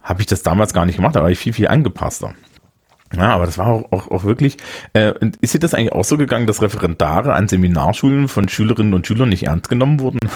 habe 0.01 0.21
ich 0.21 0.27
das 0.27 0.45
damals 0.45 0.73
gar 0.73 0.87
nicht 0.87 0.97
gemacht, 0.97 1.17
da 1.17 1.23
war 1.23 1.31
ich 1.31 1.41
viel, 1.41 1.53
viel 1.53 1.67
angepasster. 1.67 2.35
Ja, 3.17 3.35
aber 3.35 3.47
das 3.47 3.57
war 3.57 3.69
auch, 3.69 3.91
auch, 3.91 4.11
auch 4.11 4.25
wirklich, 4.25 4.59
äh, 4.93 5.15
ist 5.41 5.55
dir 5.55 5.59
das 5.59 5.73
eigentlich 5.73 5.93
auch 5.93 6.05
so 6.05 6.19
gegangen, 6.19 6.47
dass 6.47 6.61
Referendare 6.61 7.33
an 7.33 7.49
Seminarschulen 7.49 8.29
von 8.29 8.49
Schülerinnen 8.49 8.93
und 8.93 9.07
Schülern 9.07 9.31
nicht 9.31 9.45
ernst 9.45 9.69
genommen 9.69 10.01
wurden? 10.01 10.19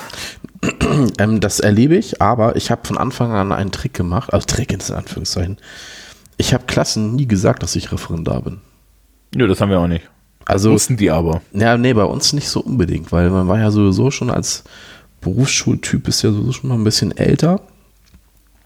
Ähm, 1.19 1.41
das 1.41 1.59
erlebe 1.59 1.97
ich, 1.97 2.23
aber 2.23 2.55
ich 2.55 2.71
habe 2.71 2.87
von 2.87 2.97
Anfang 2.97 3.33
an 3.33 3.51
einen 3.51 3.73
Trick 3.73 3.95
gemacht, 3.95 4.33
also 4.33 4.47
Trick 4.47 4.73
in 4.73 4.95
Anführungszeichen. 4.95 5.57
Ich 6.37 6.55
habe 6.55 6.65
Klassen 6.67 7.17
nie 7.17 7.27
gesagt, 7.27 7.63
dass 7.63 7.75
ich 7.75 7.91
Referendar 7.91 8.43
bin. 8.43 8.61
Nö, 9.35 9.49
das 9.49 9.61
haben 9.61 9.71
wir 9.71 9.81
auch 9.81 9.89
nicht. 9.89 10.09
Also 10.45 10.71
wussten 10.71 10.97
die 10.97 11.11
aber. 11.11 11.41
Ja, 11.53 11.77
nee, 11.77 11.95
bei 11.95 12.05
uns 12.05 12.33
nicht 12.33 12.49
so 12.49 12.61
unbedingt, 12.61 13.11
weil 13.11 13.31
man 13.31 13.49
war 13.49 13.59
ja 13.59 13.71
sowieso 13.71 14.11
schon 14.11 14.31
als 14.31 14.65
Berufsschultyp 15.21 16.09
ist 16.09 16.23
ja 16.23 16.31
sowieso 16.31 16.53
schon 16.53 16.69
mal 16.69 16.75
ein 16.75 16.85
bisschen 16.85 17.17
älter. 17.17 17.61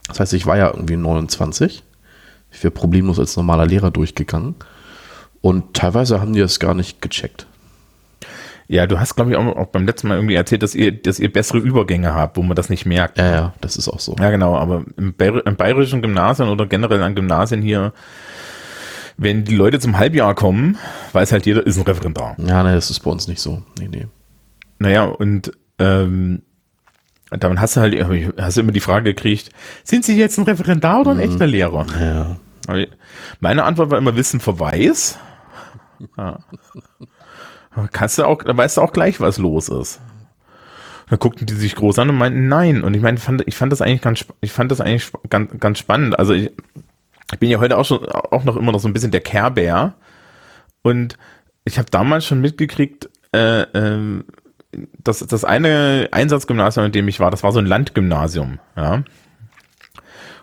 Das 0.09 0.21
heißt, 0.21 0.33
ich 0.35 0.47
war 0.47 0.57
ja 0.57 0.69
irgendwie 0.69 0.97
29. 0.97 1.83
Ich 2.57 2.65
wäre 2.65 2.71
problemlos 2.71 3.19
als 3.19 3.37
normaler 3.37 3.67
Lehrer 3.67 3.91
durchgegangen. 3.91 4.55
Und 5.43 5.75
teilweise 5.75 6.23
haben 6.23 6.33
die 6.33 6.41
das 6.41 6.59
gar 6.59 6.73
nicht 6.73 7.03
gecheckt. 7.03 7.47
Ja, 8.67 8.87
du 8.87 8.99
hast, 8.99 9.15
glaube 9.15 9.31
ich, 9.31 9.37
auch, 9.37 9.67
beim 9.67 9.85
letzten 9.85 10.09
Mal 10.09 10.17
irgendwie 10.17 10.35
erzählt, 10.35 10.63
dass 10.63 10.75
ihr, 10.75 10.91
dass 10.91 11.21
ihr 11.21 11.31
bessere 11.31 11.59
Übergänge 11.59 12.15
habt, 12.15 12.39
wo 12.39 12.43
man 12.43 12.57
das 12.57 12.71
nicht 12.71 12.87
merkt. 12.87 13.19
Ja, 13.19 13.31
ja, 13.31 13.55
das 13.61 13.77
ist 13.77 13.89
auch 13.89 14.01
so. 14.01 14.17
Ja, 14.19 14.31
genau, 14.31 14.57
aber 14.57 14.85
im, 14.97 15.15
im 15.19 15.57
bayerischen 15.57 16.01
Gymnasien 16.01 16.49
oder 16.49 16.67
generell 16.67 17.03
an 17.03 17.15
Gymnasien 17.15 17.61
hier, 17.61 17.93
wenn 19.19 19.45
die 19.45 19.55
Leute 19.55 19.79
zum 19.79 19.99
Halbjahr 19.99 20.35
kommen, 20.35 20.79
weiß 21.13 21.31
halt 21.31 21.45
jeder, 21.45 21.65
ist 21.65 21.77
ein 21.77 21.85
Referendar. 21.85 22.37
Ja, 22.39 22.63
ne, 22.63 22.75
das 22.75 22.91
ist 22.91 23.01
bei 23.01 23.11
uns 23.11 23.29
nicht 23.29 23.41
so. 23.41 23.63
Nee, 23.79 23.89
nee. 23.89 24.07
Naja, 24.79 25.05
und 25.05 25.53
ähm, 25.79 26.41
dann 27.31 27.61
hast 27.61 27.77
du 27.77 27.81
halt 27.81 27.95
hast 28.41 28.57
du 28.57 28.63
immer 28.63 28.73
die 28.73 28.81
Frage 28.81 29.15
gekriegt, 29.15 29.51
sind 29.85 30.05
Sie 30.05 30.17
jetzt 30.17 30.39
ein 30.39 30.45
Referendar 30.45 31.03
oder 31.03 31.11
ein 31.13 31.19
mhm. 31.19 31.23
echter 31.25 31.47
Lehrer? 31.47 31.87
Ja. 32.01 32.37
Meine 33.41 33.65
Antwort 33.65 33.91
war 33.91 33.99
immer 33.99 34.17
Wissen 34.17 34.41
Verweis. 34.41 35.19
Ja. 36.19 36.41
Kannst 37.91 38.19
du 38.19 38.25
auch, 38.25 38.43
da 38.43 38.55
weißt 38.55 38.77
du 38.77 38.83
auch 38.83 38.93
gleich, 38.93 39.19
was 39.19 39.39
los 39.39 39.71
ist. 39.71 39.99
Da 41.09 41.17
guckten 41.17 41.47
die 41.47 41.55
sich 41.55 41.75
groß 41.75 41.99
an 41.99 42.11
und 42.11 42.17
meinten 42.17 42.49
nein. 42.49 42.83
Und 42.83 42.95
ich 42.95 43.03
meine, 43.03 43.19
fand, 43.19 43.47
ich 43.47 43.55
fand 43.55 43.73
das 43.73 43.81
eigentlich 43.81 44.03
ganz, 44.03 44.27
ich 44.41 44.53
fand 44.53 44.71
das 44.71 44.81
eigentlich 44.81 45.11
ganz, 45.31 45.59
ganz 45.61 45.79
spannend. 45.79 46.19
Also 46.19 46.35
ich, 46.35 46.51
ich 47.33 47.39
bin 47.39 47.49
ja 47.49 47.61
heute 47.61 47.79
auch 47.79 47.85
schon, 47.85 48.05
auch 48.07 48.45
noch 48.45 48.57
immer 48.57 48.73
noch 48.73 48.81
so 48.81 48.89
ein 48.89 48.93
bisschen 48.93 49.11
der 49.11 49.21
Care 49.21 49.95
Und 50.83 51.17
ich 51.65 51.79
habe 51.79 51.91
damals 51.91 52.27
schon 52.27 52.41
mitgekriegt, 52.41 53.09
äh, 53.33 53.63
äh, 53.63 54.25
das, 55.03 55.21
das 55.21 55.45
eine 55.45 56.09
Einsatzgymnasium, 56.13 56.87
in 56.87 56.93
dem 56.93 57.09
ich 57.09 57.21
war, 57.21 57.31
das 57.31 57.43
war 57.43 57.53
so 57.53 57.59
ein 57.59 57.67
Landgymnasium, 57.67 58.59
ja. 58.77 59.03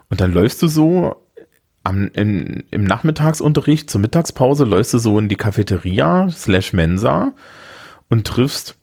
Und 0.10 0.22
dann 0.22 0.34
läufst 0.34 0.62
du 0.62 0.68
so 0.68 1.23
am, 1.84 2.10
in, 2.14 2.64
im 2.72 2.84
Nachmittagsunterricht 2.86 3.90
zur 3.90 4.02
Mittagspause 4.02 4.64
läufst 4.64 4.94
du 4.94 4.98
so 4.98 5.20
in 5.20 5.30
die 5.30 5.36
Cafeteria 5.36 6.30
slash 6.32 6.74
Mensa 6.74 7.34
und 8.10 8.26
triffst 8.26 8.78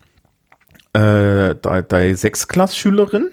äh, 0.93 1.55
deine 1.55 2.17
Sechsklassschülerin, 2.17 3.31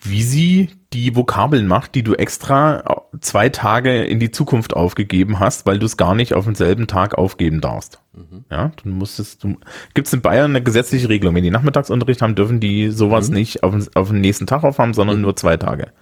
wie 0.00 0.22
sie 0.22 0.70
die 0.92 1.14
Vokabeln 1.16 1.66
macht, 1.66 1.94
die 1.94 2.02
du 2.02 2.14
extra 2.14 3.02
zwei 3.20 3.48
Tage 3.48 4.04
in 4.04 4.18
die 4.18 4.30
Zukunft 4.30 4.74
aufgegeben 4.74 5.38
hast, 5.38 5.64
weil 5.64 5.78
du 5.78 5.86
es 5.86 5.96
gar 5.96 6.14
nicht 6.14 6.34
auf 6.34 6.44
denselben 6.44 6.86
Tag 6.86 7.16
aufgeben 7.16 7.60
darfst. 7.60 8.00
Mhm. 8.12 8.44
Ja, 8.50 8.72
du 8.82 8.88
musstest, 8.88 9.44
du, 9.44 9.56
gibt 9.94 10.08
es 10.08 10.12
in 10.12 10.20
Bayern 10.20 10.50
eine 10.50 10.62
gesetzliche 10.62 11.08
Regelung. 11.08 11.34
Wenn 11.34 11.44
die 11.44 11.50
Nachmittagsunterricht 11.50 12.20
haben, 12.20 12.34
dürfen 12.34 12.60
die 12.60 12.90
sowas 12.90 13.28
mhm. 13.28 13.34
nicht 13.34 13.62
auf, 13.62 13.74
auf 13.94 14.08
den 14.08 14.20
nächsten 14.20 14.46
Tag 14.46 14.64
aufhaben, 14.64 14.92
sondern 14.92 15.16
mhm. 15.16 15.22
nur 15.22 15.36
zwei 15.36 15.56
Tage. 15.56 15.92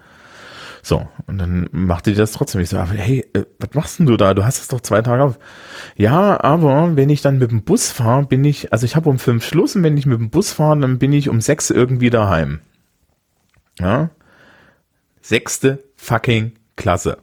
So, 0.82 1.06
und 1.26 1.38
dann 1.38 1.68
machte 1.72 2.10
die 2.10 2.16
das 2.16 2.32
trotzdem. 2.32 2.60
Ich 2.60 2.70
so, 2.70 2.82
hey, 2.82 3.26
äh, 3.34 3.44
was 3.58 3.74
machst 3.74 3.98
denn 3.98 4.06
du 4.06 4.16
da? 4.16 4.34
Du 4.34 4.44
hast 4.44 4.60
es 4.60 4.68
doch 4.68 4.80
zwei 4.80 5.02
Tage 5.02 5.22
auf. 5.22 5.38
Ja, 5.96 6.42
aber 6.42 6.96
wenn 6.96 7.10
ich 7.10 7.22
dann 7.22 7.38
mit 7.38 7.50
dem 7.50 7.62
Bus 7.62 7.90
fahre, 7.90 8.26
bin 8.26 8.44
ich, 8.44 8.72
also 8.72 8.86
ich 8.86 8.96
habe 8.96 9.08
um 9.08 9.18
fünf 9.18 9.44
Schluss 9.44 9.76
und 9.76 9.82
wenn 9.82 9.96
ich 9.96 10.06
mit 10.06 10.18
dem 10.18 10.30
Bus 10.30 10.52
fahre, 10.52 10.78
dann 10.80 10.98
bin 10.98 11.12
ich 11.12 11.28
um 11.28 11.40
sechs 11.40 11.70
irgendwie 11.70 12.10
daheim. 12.10 12.60
Ja. 13.78 14.10
Sechste 15.20 15.84
fucking 15.96 16.52
Klasse. 16.76 17.18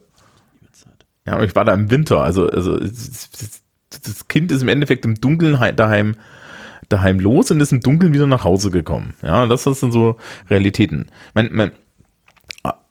Ja, 1.26 1.36
und 1.36 1.44
ich 1.44 1.54
war 1.54 1.64
da 1.64 1.74
im 1.74 1.90
Winter, 1.90 2.22
also, 2.22 2.48
also 2.48 2.78
das 2.78 4.28
Kind 4.28 4.52
ist 4.52 4.62
im 4.62 4.68
Endeffekt 4.68 5.04
im 5.04 5.16
Dunkeln 5.16 5.58
daheim 5.76 6.14
daheim 6.88 7.20
los 7.20 7.50
und 7.50 7.60
ist 7.60 7.72
im 7.72 7.80
Dunkeln 7.80 8.14
wieder 8.14 8.26
nach 8.26 8.44
Hause 8.44 8.70
gekommen. 8.70 9.14
Ja, 9.22 9.46
das 9.46 9.64
sind 9.64 9.92
so 9.92 10.16
Realitäten. 10.48 11.06
Mein, 11.34 11.50
mein, 11.52 11.72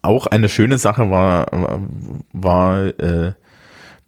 auch 0.08 0.26
eine 0.26 0.48
schöne 0.48 0.78
Sache 0.78 1.10
war, 1.10 1.46
war 2.32 2.86
äh, 2.98 3.32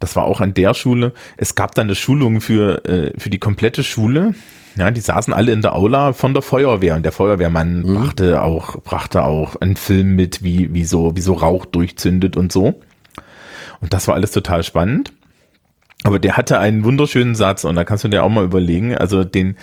das 0.01 0.15
war 0.15 0.25
auch 0.25 0.41
an 0.41 0.53
der 0.53 0.73
Schule. 0.73 1.13
Es 1.37 1.55
gab 1.55 1.75
dann 1.75 1.87
eine 1.87 1.95
Schulung 1.95 2.41
für, 2.41 2.83
äh, 2.85 3.13
für 3.17 3.29
die 3.29 3.39
komplette 3.39 3.83
Schule. 3.83 4.33
Ja, 4.75 4.89
die 4.89 5.01
saßen 5.01 5.33
alle 5.33 5.51
in 5.51 5.61
der 5.61 5.75
Aula 5.75 6.13
von 6.13 6.33
der 6.33 6.41
Feuerwehr 6.41 6.95
und 6.95 7.03
der 7.03 7.11
Feuerwehrmann 7.11 7.83
mhm. 7.83 7.95
brachte 7.95 8.41
auch, 8.41 8.81
brachte 8.81 9.23
auch 9.23 9.57
einen 9.57 9.75
Film 9.75 10.15
mit, 10.15 10.43
wie, 10.43 10.73
wie 10.73 10.85
so, 10.85 11.15
wie 11.15 11.21
so 11.21 11.33
Rauch 11.33 11.65
durchzündet 11.65 12.35
und 12.35 12.51
so. 12.51 12.81
Und 13.79 13.93
das 13.93 14.07
war 14.07 14.15
alles 14.15 14.31
total 14.31 14.63
spannend. 14.63 15.13
Aber 16.03 16.17
der 16.17 16.35
hatte 16.35 16.57
einen 16.57 16.83
wunderschönen 16.83 17.35
Satz 17.35 17.63
und 17.63 17.75
da 17.75 17.83
kannst 17.83 18.03
du 18.03 18.07
dir 18.07 18.23
auch 18.23 18.29
mal 18.29 18.43
überlegen. 18.43 18.97
Also 18.97 19.23
den, 19.23 19.55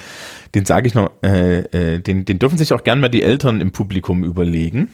den 0.55 0.65
sage 0.67 0.87
ich 0.87 0.95
noch, 0.95 1.11
äh, 1.25 1.61
äh, 1.61 1.99
den, 1.99 2.25
den 2.25 2.39
dürfen 2.39 2.59
sich 2.59 2.73
auch 2.73 2.85
gern 2.85 3.01
mal 3.01 3.09
die 3.09 3.25
Eltern 3.25 3.61
im 3.61 3.73
Publikum 3.73 4.23
überlegen. 4.23 4.89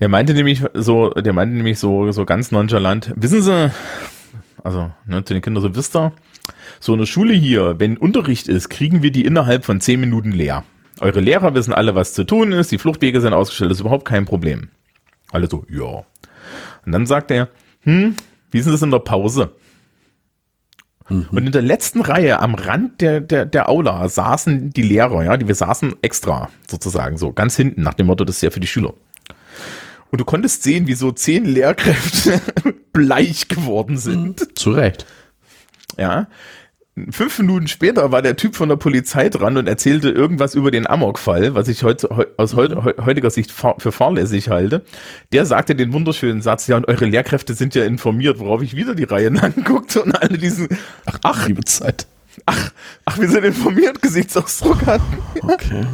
Der 0.00 0.08
meinte 0.08 0.34
nämlich 0.34 0.62
so, 0.74 1.10
der 1.10 1.32
meinte 1.32 1.56
nämlich 1.56 1.78
so, 1.78 2.12
so 2.12 2.24
ganz 2.24 2.52
nonchalant, 2.52 3.12
wissen 3.16 3.42
Sie, 3.42 3.72
also 4.62 4.90
ne, 5.06 5.24
zu 5.24 5.34
den 5.34 5.42
Kindern 5.42 5.62
so, 5.62 5.74
wisst 5.74 5.96
ihr, 5.96 6.12
so 6.80 6.92
eine 6.92 7.06
Schule 7.06 7.34
hier, 7.34 7.80
wenn 7.80 7.96
Unterricht 7.96 8.48
ist, 8.48 8.68
kriegen 8.68 9.02
wir 9.02 9.10
die 9.10 9.24
innerhalb 9.24 9.64
von 9.64 9.80
zehn 9.80 10.00
Minuten 10.00 10.30
leer. 10.30 10.64
Eure 11.00 11.20
Lehrer 11.20 11.54
wissen 11.54 11.72
alle, 11.72 11.94
was 11.94 12.12
zu 12.12 12.24
tun 12.24 12.52
ist, 12.52 12.70
die 12.70 12.78
Fluchtwege 12.78 13.20
sind 13.20 13.32
ausgestellt, 13.32 13.70
das 13.70 13.78
ist 13.78 13.82
überhaupt 13.82 14.04
kein 14.04 14.24
Problem. 14.24 14.68
Alle 15.30 15.48
so, 15.48 15.64
ja. 15.68 16.04
Und 16.86 16.92
dann 16.92 17.06
sagt 17.06 17.30
er, 17.30 17.48
hm, 17.82 18.14
wie 18.50 18.58
ist 18.58 18.64
denn 18.64 18.72
das 18.72 18.82
in 18.82 18.90
der 18.90 19.00
Pause? 19.00 19.52
Mhm. 21.08 21.26
Und 21.30 21.46
in 21.46 21.52
der 21.52 21.62
letzten 21.62 22.00
Reihe 22.00 22.40
am 22.40 22.54
Rand 22.54 23.00
der, 23.00 23.20
der, 23.20 23.46
der 23.46 23.68
Aula 23.68 24.08
saßen 24.08 24.70
die 24.70 24.82
Lehrer, 24.82 25.24
ja, 25.24 25.36
die 25.36 25.48
wir 25.48 25.54
saßen 25.54 25.96
extra 26.02 26.50
sozusagen 26.68 27.16
so, 27.16 27.32
ganz 27.32 27.56
hinten, 27.56 27.82
nach 27.82 27.94
dem 27.94 28.06
Motto, 28.06 28.24
das 28.24 28.36
ist 28.36 28.42
ja 28.42 28.50
für 28.50 28.60
die 28.60 28.66
Schüler. 28.66 28.94
Und 30.10 30.20
du 30.20 30.24
konntest 30.24 30.62
sehen, 30.62 30.86
wie 30.86 30.94
so 30.94 31.12
zehn 31.12 31.44
Lehrkräfte 31.44 32.40
bleich 32.92 33.48
geworden 33.48 33.98
sind. 33.98 34.40
Mhm. 34.40 34.54
Zu 34.54 34.70
Recht. 34.72 35.06
Ja. 35.96 36.28
Fünf 37.10 37.38
Minuten 37.38 37.68
später 37.68 38.10
war 38.10 38.22
der 38.22 38.36
Typ 38.36 38.56
von 38.56 38.68
der 38.68 38.76
Polizei 38.76 39.28
dran 39.28 39.56
und 39.56 39.68
erzählte 39.68 40.10
irgendwas 40.10 40.54
über 40.54 40.70
den 40.70 40.86
Amok-Fall, 40.86 41.54
was 41.54 41.68
ich 41.68 41.84
heute, 41.84 42.08
aus 42.36 42.56
heutiger 42.56 43.30
Sicht 43.30 43.52
für 43.52 43.92
fahrlässig 43.92 44.48
halte. 44.48 44.84
Der 45.32 45.46
sagte 45.46 45.76
den 45.76 45.92
wunderschönen 45.92 46.42
Satz, 46.42 46.66
ja, 46.66 46.76
und 46.76 46.88
eure 46.88 47.04
Lehrkräfte 47.04 47.54
sind 47.54 47.76
ja 47.76 47.84
informiert, 47.84 48.40
worauf 48.40 48.62
ich 48.62 48.74
wieder 48.74 48.96
die 48.96 49.04
Reihe 49.04 49.28
anguckte 49.40 50.02
und 50.02 50.12
alle 50.12 50.38
diesen, 50.38 50.68
ach, 51.06 51.18
ach, 51.22 51.46
liebe 51.46 51.64
Zeit. 51.64 52.06
Ach, 52.46 52.72
ach, 53.04 53.18
wir 53.18 53.28
sind 53.28 53.44
informiert, 53.44 54.02
Gesichtsausdruck 54.02 54.86
hatten. 54.86 55.18
Okay. 55.42 55.84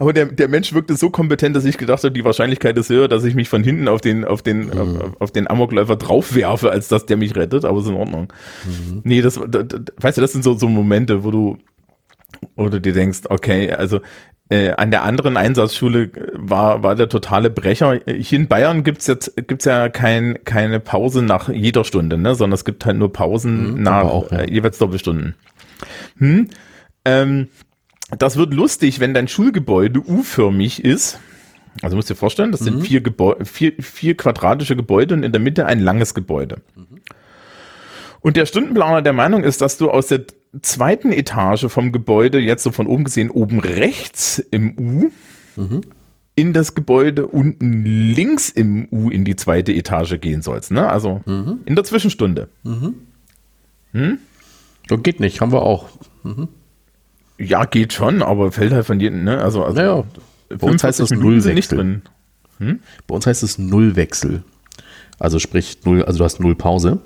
Aber 0.00 0.14
der, 0.14 0.24
der 0.24 0.48
Mensch 0.48 0.72
wirkte 0.72 0.96
so 0.96 1.10
kompetent, 1.10 1.54
dass 1.54 1.66
ich 1.66 1.76
gedacht 1.76 2.02
habe, 2.02 2.10
die 2.10 2.24
Wahrscheinlichkeit 2.24 2.76
ist 2.78 2.88
höher, 2.88 3.06
dass 3.06 3.22
ich 3.22 3.34
mich 3.34 3.50
von 3.50 3.62
hinten 3.62 3.86
auf 3.86 4.00
den, 4.00 4.24
auf 4.24 4.40
den, 4.40 4.68
mhm. 4.68 4.78
auf, 4.78 5.20
auf, 5.20 5.30
den 5.30 5.46
Amokläufer 5.46 5.96
draufwerfe, 5.96 6.70
als 6.70 6.88
dass 6.88 7.04
der 7.04 7.18
mich 7.18 7.36
rettet, 7.36 7.66
aber 7.66 7.80
ist 7.80 7.86
in 7.86 7.96
Ordnung. 7.96 8.32
Mhm. 8.64 9.02
Nee, 9.04 9.20
das, 9.20 9.34
das, 9.34 9.66
das, 9.68 9.80
weißt 9.98 10.16
du, 10.16 10.22
das 10.22 10.32
sind 10.32 10.42
so, 10.42 10.54
so 10.54 10.70
Momente, 10.70 11.22
wo 11.22 11.30
du, 11.30 11.58
wo 12.56 12.70
du 12.70 12.80
dir 12.80 12.94
denkst, 12.94 13.24
okay, 13.28 13.72
also 13.72 14.00
äh, 14.48 14.70
an 14.70 14.90
der 14.90 15.02
anderen 15.02 15.36
Einsatzschule 15.36 16.10
war, 16.32 16.82
war 16.82 16.94
der 16.94 17.10
totale 17.10 17.50
Brecher. 17.50 18.00
Hier 18.06 18.38
in 18.38 18.48
Bayern 18.48 18.84
gibt's 18.84 19.06
jetzt 19.06 19.34
gibt's 19.48 19.66
ja 19.66 19.90
kein, 19.90 20.38
keine 20.44 20.80
Pause 20.80 21.20
nach 21.20 21.50
jeder 21.50 21.84
Stunde, 21.84 22.16
ne? 22.16 22.34
sondern 22.34 22.54
es 22.54 22.64
gibt 22.64 22.86
halt 22.86 22.96
nur 22.96 23.12
Pausen 23.12 23.74
mhm, 23.74 23.82
nach 23.82 24.04
auch, 24.04 24.32
ja. 24.32 24.38
äh, 24.38 24.50
jeweils 24.50 24.78
Doppelstunden. 24.78 25.34
Hm? 26.16 26.48
Ähm, 27.04 27.48
das 28.18 28.36
wird 28.36 28.54
lustig, 28.54 29.00
wenn 29.00 29.14
dein 29.14 29.28
Schulgebäude 29.28 30.00
U-förmig 30.00 30.84
ist. 30.84 31.18
Also 31.82 31.96
musst 31.96 32.10
dir 32.10 32.16
vorstellen, 32.16 32.52
das 32.52 32.60
mhm. 32.60 32.64
sind 32.64 32.86
vier, 32.86 33.02
vier, 33.44 33.72
vier 33.78 34.16
quadratische 34.16 34.76
Gebäude 34.76 35.14
und 35.14 35.22
in 35.22 35.32
der 35.32 35.40
Mitte 35.40 35.66
ein 35.66 35.80
langes 35.80 36.14
Gebäude. 36.14 36.56
Mhm. 36.74 37.00
Und 38.20 38.36
der 38.36 38.46
Stundenplaner 38.46 39.02
der 39.02 39.12
Meinung 39.12 39.44
ist, 39.44 39.60
dass 39.60 39.78
du 39.78 39.90
aus 39.90 40.08
der 40.08 40.24
zweiten 40.60 41.12
Etage 41.12 41.66
vom 41.68 41.92
Gebäude, 41.92 42.38
jetzt 42.38 42.62
so 42.62 42.72
von 42.72 42.86
oben 42.86 43.04
gesehen, 43.04 43.30
oben 43.30 43.60
rechts 43.60 44.38
im 44.38 44.76
U, 44.78 45.10
mhm. 45.60 45.80
in 46.34 46.52
das 46.52 46.74
Gebäude 46.74 47.26
unten 47.26 47.84
links 47.84 48.50
im 48.50 48.88
U 48.90 49.10
in 49.10 49.24
die 49.24 49.36
zweite 49.36 49.72
Etage 49.72 50.20
gehen 50.20 50.42
sollst. 50.42 50.70
Ne? 50.70 50.88
Also 50.88 51.22
mhm. 51.24 51.60
in 51.64 51.76
der 51.76 51.84
Zwischenstunde. 51.84 52.48
Mhm. 52.62 52.94
Hm? 53.92 54.18
geht 55.02 55.20
nicht, 55.20 55.40
haben 55.40 55.52
wir 55.52 55.62
auch. 55.62 55.88
Mhm. 56.22 56.48
Ja, 57.40 57.64
geht 57.64 57.94
schon, 57.94 58.22
aber 58.22 58.52
fällt 58.52 58.72
halt 58.72 58.84
von 58.84 59.00
jedem, 59.00 59.24
ne? 59.24 59.40
Also, 59.40 59.64
also 59.64 59.80
naja, 59.80 60.04
bei 60.50 60.66
uns 60.68 60.84
heißt 60.84 61.00
es 61.00 61.10
Nullwechsel. 61.10 62.02
Hm? 62.58 62.80
Bei 63.06 63.14
uns 63.14 63.26
heißt 63.26 63.42
es 63.42 63.58
Nullwechsel. 63.58 64.42
Also 65.18 65.38
sprich 65.38 65.78
null, 65.84 66.04
also 66.04 66.18
du 66.18 66.24
hast 66.24 66.40
null 66.40 66.54
Pause. 66.54 66.98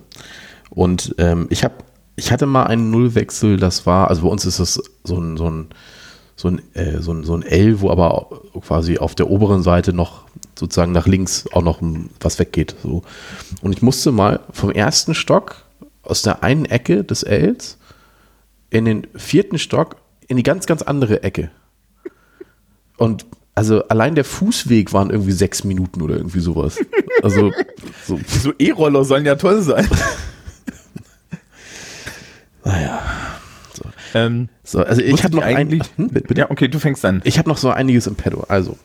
Und 0.70 1.14
ähm, 1.18 1.46
ich 1.50 1.62
habe, 1.62 1.74
ich 2.16 2.32
hatte 2.32 2.46
mal 2.46 2.64
einen 2.64 2.90
Nullwechsel, 2.90 3.58
das 3.58 3.86
war, 3.86 4.08
also 4.08 4.22
bei 4.22 4.28
uns 4.28 4.44
ist 4.44 4.58
das 4.58 4.82
so 5.04 5.18
ein, 5.18 5.36
so 5.36 5.48
ein, 5.48 5.68
so 6.34 6.48
ein, 6.48 6.62
äh, 6.74 7.00
so 7.00 7.12
ein, 7.12 7.22
so 7.22 7.36
ein 7.36 7.42
L, 7.42 7.80
wo 7.80 7.90
aber 7.90 8.40
quasi 8.60 8.98
auf 8.98 9.14
der 9.14 9.30
oberen 9.30 9.62
Seite 9.62 9.92
noch 9.92 10.24
sozusagen 10.58 10.92
nach 10.92 11.06
links 11.06 11.46
auch 11.52 11.62
noch 11.62 11.78
was 12.20 12.40
weggeht. 12.40 12.74
So. 12.82 13.02
Und 13.62 13.72
ich 13.72 13.82
musste 13.82 14.10
mal 14.10 14.40
vom 14.50 14.70
ersten 14.70 15.14
Stock 15.14 15.64
aus 16.02 16.22
der 16.22 16.42
einen 16.42 16.64
Ecke 16.64 17.04
des 17.04 17.22
Ls 17.22 17.78
in 18.70 18.84
den 18.84 19.06
vierten 19.14 19.58
Stock 19.58 19.96
in 20.28 20.36
die 20.36 20.42
ganz, 20.42 20.66
ganz 20.66 20.82
andere 20.82 21.22
Ecke. 21.22 21.50
Und 22.96 23.26
also 23.54 23.86
allein 23.88 24.14
der 24.14 24.24
Fußweg 24.24 24.92
waren 24.92 25.10
irgendwie 25.10 25.32
sechs 25.32 25.64
Minuten 25.64 26.02
oder 26.02 26.16
irgendwie 26.16 26.40
sowas. 26.40 26.78
Also 27.22 27.52
so, 28.04 28.18
so 28.26 28.52
E-Roller 28.58 29.04
sollen 29.04 29.24
ja 29.24 29.36
toll 29.36 29.62
sein. 29.62 29.84
naja. 32.64 33.02
So. 33.72 33.84
Ähm, 34.14 34.48
so, 34.64 34.80
also 34.80 35.02
ich 35.02 35.22
habe 35.22 35.36
noch 35.36 35.42
eigentlich. 35.42 35.82
Ein, 35.98 36.10
hm, 36.10 36.36
ja, 36.36 36.50
okay, 36.50 36.68
du 36.68 36.78
fängst 36.78 37.04
an. 37.04 37.20
Ich 37.24 37.38
habe 37.38 37.48
noch 37.48 37.58
so 37.58 37.70
einiges 37.70 38.06
im 38.06 38.16
Pedo. 38.16 38.44
Also 38.48 38.76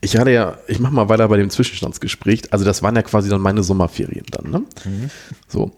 ich 0.00 0.16
hatte 0.16 0.30
ja, 0.30 0.58
ich 0.68 0.78
mache 0.78 0.94
mal 0.94 1.08
weiter 1.08 1.28
bei 1.28 1.36
dem 1.36 1.50
Zwischenstandsgespräch. 1.50 2.52
Also 2.52 2.64
das 2.64 2.82
waren 2.82 2.94
ja 2.94 3.02
quasi 3.02 3.28
dann 3.28 3.40
meine 3.40 3.62
Sommerferien 3.62 4.26
dann. 4.30 4.50
Ne? 4.50 4.58
Mhm. 4.84 5.10
So, 5.48 5.72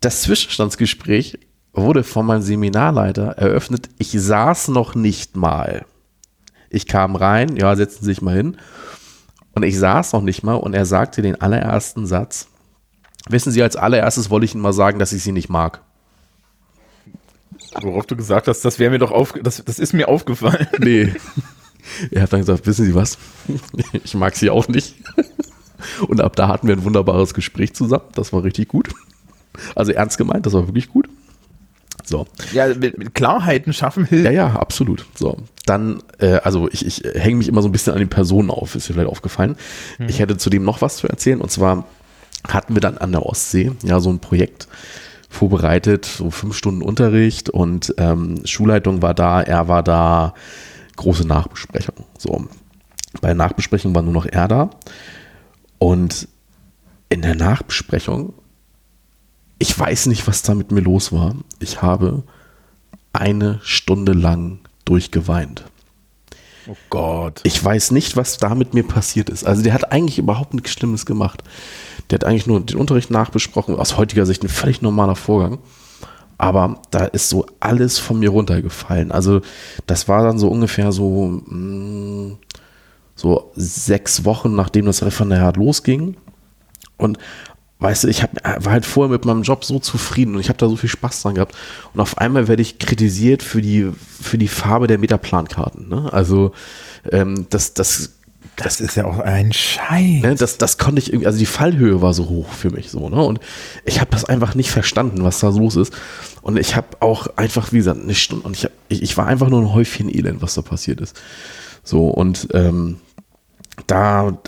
das 0.00 0.22
Zwischenstandsgespräch 0.22 1.38
wurde 1.72 2.02
von 2.02 2.26
meinem 2.26 2.42
Seminarleiter 2.42 3.28
eröffnet. 3.32 3.88
Ich 3.98 4.12
saß 4.12 4.68
noch 4.68 4.94
nicht 4.94 5.36
mal. 5.36 5.84
Ich 6.68 6.86
kam 6.86 7.16
rein, 7.16 7.56
ja, 7.56 7.74
setzen 7.74 8.00
Sie 8.00 8.06
sich 8.06 8.22
mal 8.22 8.36
hin. 8.36 8.56
Und 9.52 9.64
ich 9.64 9.78
saß 9.78 10.12
noch 10.12 10.22
nicht 10.22 10.42
mal 10.42 10.54
und 10.54 10.74
er 10.74 10.86
sagte 10.86 11.22
den 11.22 11.40
allerersten 11.40 12.06
Satz. 12.06 12.48
Wissen 13.28 13.52
Sie, 13.52 13.62
als 13.62 13.76
allererstes 13.76 14.30
wollte 14.30 14.44
ich 14.44 14.54
Ihnen 14.54 14.62
mal 14.62 14.72
sagen, 14.72 14.98
dass 14.98 15.12
ich 15.12 15.22
Sie 15.22 15.32
nicht 15.32 15.48
mag. 15.48 15.80
Worauf 17.82 18.06
du 18.06 18.16
gesagt 18.16 18.48
hast, 18.48 18.64
das 18.64 18.78
wäre 18.78 18.90
mir 18.90 18.98
doch 18.98 19.12
auf, 19.12 19.34
das, 19.42 19.62
das 19.64 19.78
ist 19.78 19.92
mir 19.92 20.08
aufgefallen. 20.08 20.66
Nee. 20.78 21.12
Er 22.10 22.22
hat 22.22 22.32
dann 22.32 22.40
gesagt, 22.40 22.66
wissen 22.66 22.84
Sie 22.84 22.94
was? 22.94 23.18
Ich 24.04 24.14
mag 24.14 24.36
Sie 24.36 24.50
auch 24.50 24.68
nicht. 24.68 24.94
Und 26.06 26.20
ab 26.20 26.36
da 26.36 26.48
hatten 26.48 26.68
wir 26.68 26.76
ein 26.76 26.84
wunderbares 26.84 27.34
Gespräch 27.34 27.74
zusammen. 27.74 28.04
Das 28.14 28.32
war 28.32 28.44
richtig 28.44 28.68
gut. 28.68 28.90
Also 29.74 29.92
ernst 29.92 30.18
gemeint, 30.18 30.46
das 30.46 30.52
war 30.52 30.66
wirklich 30.66 30.88
gut. 30.88 31.08
So. 32.10 32.26
Ja, 32.52 32.66
mit, 32.66 32.98
mit 32.98 33.14
Klarheiten 33.14 33.72
schaffen 33.72 34.04
hilft. 34.04 34.24
Ja, 34.24 34.32
ja, 34.32 34.46
absolut. 34.48 35.06
So. 35.14 35.36
Dann, 35.64 36.02
äh, 36.18 36.40
also 36.42 36.68
ich, 36.70 36.84
ich 36.84 37.02
hänge 37.14 37.36
mich 37.36 37.46
immer 37.46 37.62
so 37.62 37.68
ein 37.68 37.72
bisschen 37.72 37.92
an 37.92 38.00
den 38.00 38.08
Personen 38.08 38.50
auf, 38.50 38.74
ist 38.74 38.88
dir 38.88 38.94
vielleicht 38.94 39.08
aufgefallen. 39.08 39.56
Hm. 39.98 40.08
Ich 40.08 40.18
hätte 40.18 40.36
zudem 40.36 40.64
noch 40.64 40.82
was 40.82 40.96
zu 40.96 41.06
erzählen 41.06 41.40
und 41.40 41.52
zwar 41.52 41.84
hatten 42.48 42.74
wir 42.74 42.80
dann 42.80 42.98
an 42.98 43.12
der 43.12 43.24
Ostsee 43.24 43.70
ja 43.84 44.00
so 44.00 44.10
ein 44.10 44.18
Projekt 44.18 44.66
vorbereitet, 45.28 46.04
so 46.04 46.32
fünf 46.32 46.56
Stunden 46.56 46.82
Unterricht 46.82 47.48
und 47.48 47.94
ähm, 47.98 48.40
Schulleitung 48.44 49.02
war 49.02 49.14
da, 49.14 49.40
er 49.40 49.68
war 49.68 49.84
da, 49.84 50.34
große 50.96 51.26
Nachbesprechung. 51.26 51.94
So. 52.18 52.48
Bei 53.20 53.28
der 53.28 53.36
Nachbesprechung 53.36 53.94
war 53.94 54.02
nur 54.02 54.12
noch 54.12 54.26
er 54.26 54.48
da 54.48 54.70
und 55.78 56.26
in 57.08 57.22
der 57.22 57.36
Nachbesprechung 57.36 58.34
ich 59.60 59.78
weiß 59.78 60.06
nicht, 60.06 60.26
was 60.26 60.42
da 60.42 60.54
mit 60.54 60.72
mir 60.72 60.80
los 60.80 61.12
war. 61.12 61.34
Ich 61.60 61.82
habe 61.82 62.24
eine 63.12 63.60
Stunde 63.62 64.12
lang 64.12 64.58
durchgeweint. 64.86 65.64
Oh 66.66 66.76
Gott. 66.88 67.40
Ich 67.42 67.62
weiß 67.62 67.90
nicht, 67.90 68.16
was 68.16 68.38
da 68.38 68.54
mit 68.54 68.72
mir 68.72 68.84
passiert 68.84 69.28
ist. 69.28 69.44
Also 69.44 69.62
der 69.62 69.74
hat 69.74 69.92
eigentlich 69.92 70.18
überhaupt 70.18 70.54
nichts 70.54 70.72
Schlimmes 70.72 71.04
gemacht. 71.04 71.44
Der 72.08 72.16
hat 72.16 72.24
eigentlich 72.24 72.46
nur 72.46 72.58
den 72.60 72.78
Unterricht 72.78 73.10
nachbesprochen. 73.10 73.76
Aus 73.76 73.98
heutiger 73.98 74.24
Sicht 74.24 74.42
ein 74.42 74.48
völlig 74.48 74.80
normaler 74.80 75.14
Vorgang. 75.14 75.58
Aber 76.38 76.80
da 76.90 77.04
ist 77.04 77.28
so 77.28 77.44
alles 77.60 77.98
von 77.98 78.18
mir 78.18 78.30
runtergefallen. 78.30 79.12
Also 79.12 79.42
das 79.86 80.08
war 80.08 80.22
dann 80.22 80.38
so 80.38 80.48
ungefähr 80.48 80.90
so, 80.90 81.42
mh, 81.46 81.54
mm, 81.54 82.38
so 83.14 83.52
sechs 83.56 84.24
Wochen, 84.24 84.54
nachdem 84.54 84.86
das 84.86 85.02
Referendariat 85.02 85.58
losging. 85.58 86.16
Und 86.96 87.18
weißt 87.80 88.04
du, 88.04 88.08
ich 88.08 88.22
hab, 88.22 88.36
äh, 88.46 88.64
war 88.64 88.72
halt 88.72 88.86
vorher 88.86 89.10
mit 89.10 89.24
meinem 89.24 89.42
Job 89.42 89.64
so 89.64 89.78
zufrieden 89.78 90.34
und 90.34 90.40
ich 90.40 90.48
habe 90.48 90.58
da 90.58 90.68
so 90.68 90.76
viel 90.76 90.88
Spaß 90.88 91.22
dran 91.22 91.34
gehabt. 91.34 91.54
Und 91.92 92.00
auf 92.00 92.18
einmal 92.18 92.46
werde 92.48 92.62
ich 92.62 92.78
kritisiert 92.78 93.42
für 93.42 93.60
die, 93.60 93.90
für 93.98 94.38
die 94.38 94.48
Farbe 94.48 94.86
der 94.86 94.98
Metaplankarten. 94.98 95.88
Ne? 95.88 96.12
Also 96.12 96.52
ähm, 97.10 97.46
das, 97.50 97.74
das 97.74 98.12
das 98.56 98.80
ist 98.80 98.96
ja 98.96 99.06
auch 99.06 99.18
ein 99.18 99.52
Scheiß. 99.52 100.22
Ne, 100.22 100.34
das, 100.34 100.58
das 100.58 100.76
konnte 100.76 101.00
ich 101.00 101.08
irgendwie, 101.08 101.26
also 101.26 101.38
die 101.38 101.46
Fallhöhe 101.46 102.02
war 102.02 102.12
so 102.12 102.28
hoch 102.28 102.48
für 102.52 102.70
mich 102.70 102.90
so, 102.90 103.08
ne? 103.08 103.22
Und 103.22 103.40
ich 103.84 104.00
habe 104.00 104.10
das 104.10 104.24
einfach 104.24 104.54
nicht 104.54 104.70
verstanden, 104.70 105.24
was 105.24 105.40
da 105.40 105.48
los 105.48 105.76
ist. 105.76 105.94
Und 106.42 106.58
ich 106.58 106.76
habe 106.76 106.88
auch 107.00 107.26
einfach, 107.36 107.72
wie 107.72 107.78
gesagt, 107.78 108.02
eine 108.02 108.14
Stunde, 108.14 108.46
und 108.46 108.56
ich, 108.56 108.64
hab, 108.64 108.72
ich, 108.88 109.02
ich 109.02 109.16
war 109.16 109.26
einfach 109.26 109.48
nur 109.48 109.60
ein 109.60 109.72
Häufchen 109.72 110.14
Elend, 110.14 110.42
was 110.42 110.54
da 110.54 110.62
passiert 110.62 111.00
ist. 111.00 111.18
So, 111.84 112.08
und 112.08 112.48
ähm, 112.52 113.00
da, 113.86 114.38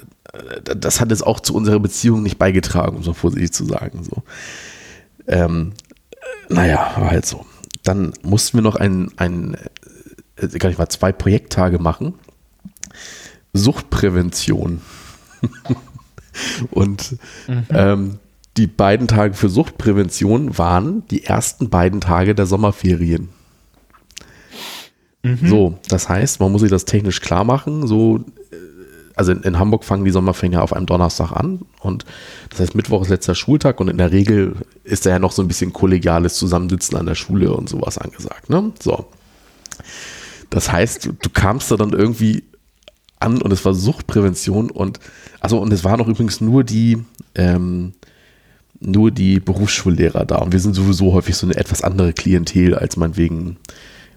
das 0.64 1.00
hat 1.00 1.10
jetzt 1.10 1.26
auch 1.26 1.40
zu 1.40 1.54
unserer 1.54 1.78
Beziehung 1.78 2.22
nicht 2.22 2.38
beigetragen, 2.38 2.96
um 2.96 3.02
so 3.02 3.12
vorsichtig 3.12 3.52
zu 3.52 3.66
sagen. 3.66 4.02
So. 4.02 4.22
Ähm, 5.26 5.72
naja, 6.48 6.92
war 6.96 7.10
halt 7.10 7.26
so. 7.26 7.44
Dann 7.82 8.12
mussten 8.22 8.58
wir 8.58 8.62
noch 8.62 8.76
ein, 8.76 9.10
ein 9.16 9.56
äh, 10.36 10.58
kann 10.58 10.70
ich 10.70 10.78
mal 10.78 10.88
zwei 10.88 11.12
Projekttage 11.12 11.78
machen. 11.78 12.14
Suchtprävention. 13.52 14.80
Und 16.70 17.16
mhm. 17.46 17.66
ähm, 17.70 18.18
die 18.56 18.66
beiden 18.66 19.08
Tage 19.08 19.34
für 19.34 19.48
Suchtprävention 19.48 20.56
waren 20.56 21.06
die 21.08 21.24
ersten 21.24 21.68
beiden 21.68 22.00
Tage 22.00 22.34
der 22.34 22.46
Sommerferien. 22.46 23.28
Mhm. 25.22 25.46
So, 25.46 25.78
das 25.88 26.08
heißt, 26.08 26.40
man 26.40 26.52
muss 26.52 26.62
sich 26.62 26.70
das 26.70 26.84
technisch 26.84 27.20
klar 27.20 27.44
machen. 27.44 27.86
So, 27.86 28.24
also 29.14 29.32
in, 29.32 29.42
in, 29.42 29.58
Hamburg 29.58 29.84
fangen 29.84 30.04
die 30.04 30.10
Sommerferien 30.10 30.60
auf 30.60 30.72
einem 30.72 30.86
Donnerstag 30.86 31.32
an 31.32 31.60
und 31.80 32.04
das 32.50 32.60
heißt 32.60 32.74
Mittwoch 32.74 33.02
ist 33.02 33.08
letzter 33.08 33.34
Schultag 33.34 33.80
und 33.80 33.88
in 33.88 33.98
der 33.98 34.12
Regel 34.12 34.56
ist 34.84 35.06
da 35.06 35.10
ja 35.10 35.18
noch 35.18 35.32
so 35.32 35.42
ein 35.42 35.48
bisschen 35.48 35.72
kollegiales 35.72 36.34
Zusammensitzen 36.34 36.96
an 36.96 37.06
der 37.06 37.14
Schule 37.14 37.52
und 37.52 37.68
sowas 37.68 37.98
angesagt. 37.98 38.48
Ne? 38.50 38.72
So. 38.80 39.06
Das 40.50 40.70
heißt, 40.70 41.06
du, 41.06 41.12
du 41.12 41.30
kamst 41.30 41.70
da 41.70 41.76
dann 41.76 41.92
irgendwie 41.92 42.44
an 43.22 43.40
und 43.40 43.52
es 43.52 43.64
war 43.64 43.74
Suchtprävention 43.74 44.70
und 44.70 44.98
also 45.40 45.58
und 45.58 45.72
es 45.72 45.84
waren 45.84 46.00
auch 46.00 46.08
übrigens 46.08 46.40
nur 46.40 46.64
die 46.64 46.98
ähm, 47.34 47.92
nur 48.80 49.10
die 49.12 49.38
Berufsschullehrer 49.38 50.24
da 50.24 50.38
und 50.38 50.52
wir 50.52 50.60
sind 50.60 50.74
sowieso 50.74 51.12
häufig 51.12 51.36
so 51.36 51.46
eine 51.46 51.56
etwas 51.56 51.82
andere 51.82 52.12
Klientel 52.12 52.74
als 52.74 52.96
man 52.96 53.16
wegen 53.16 53.58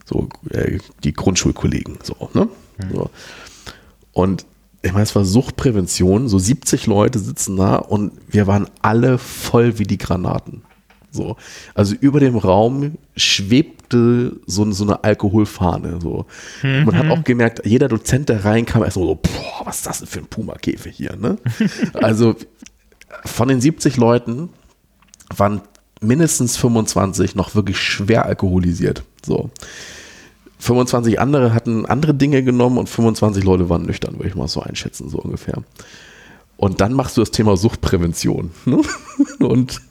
so 0.05 0.29
äh, 0.49 0.79
die 1.03 1.13
Grundschulkollegen 1.13 1.99
so 2.03 2.29
ne 2.33 2.49
mhm. 2.79 2.93
so. 2.93 3.09
und 4.11 4.45
ich 4.85 4.91
meine, 4.91 5.03
es 5.03 5.15
war 5.15 5.25
Suchtprävention, 5.25 6.27
so 6.27 6.37
70 6.37 6.85
Leute 6.85 7.17
sitzen 7.17 7.57
da 7.57 7.77
und 7.77 8.11
wir 8.29 8.45
waren 8.45 8.67
alle 8.83 9.17
voll 9.17 9.79
wie 9.79 9.83
die 9.83 9.97
Granaten. 9.97 10.61
So. 11.09 11.37
Also 11.73 11.95
über 11.95 12.19
dem 12.19 12.37
Raum 12.37 12.97
schwebte 13.15 14.33
so, 14.45 14.69
so 14.71 14.83
eine 14.83 15.03
Alkoholfahne. 15.03 15.99
So. 16.01 16.27
Mhm. 16.61 16.85
Man 16.85 16.97
hat 16.97 17.09
auch 17.09 17.23
gemerkt, 17.23 17.65
jeder 17.65 17.87
Dozent, 17.87 18.29
der 18.29 18.45
reinkam, 18.45 18.83
erst 18.83 18.95
so, 18.95 19.15
boah, 19.15 19.65
was 19.65 19.77
ist 19.77 19.87
das 19.87 19.99
denn 19.99 20.07
für 20.07 20.19
ein 20.19 20.27
Puma-Käfig 20.27 20.95
hier? 20.95 21.15
Ne? 21.15 21.37
also 21.93 22.35
von 23.23 23.47
den 23.47 23.61
70 23.61 23.97
Leuten 23.97 24.49
waren 25.35 25.61
mindestens 25.99 26.57
25 26.57 27.33
noch 27.33 27.55
wirklich 27.55 27.79
schwer 27.79 28.25
alkoholisiert. 28.25 29.03
So. 29.25 29.49
25 30.59 31.19
andere 31.19 31.53
hatten 31.53 31.85
andere 31.85 32.13
Dinge 32.13 32.43
genommen 32.43 32.77
und 32.77 32.89
25 32.89 33.43
Leute 33.43 33.69
waren 33.69 33.83
nüchtern, 33.85 34.15
würde 34.15 34.29
ich 34.29 34.35
mal 34.35 34.47
so 34.47 34.61
einschätzen, 34.61 35.09
so 35.09 35.19
ungefähr. 35.19 35.63
Und 36.57 36.81
dann 36.81 36.93
machst 36.93 37.17
du 37.17 37.21
das 37.21 37.31
Thema 37.31 37.57
Suchtprävention. 37.57 38.51
Ne? 38.65 38.81
Und 39.39 39.81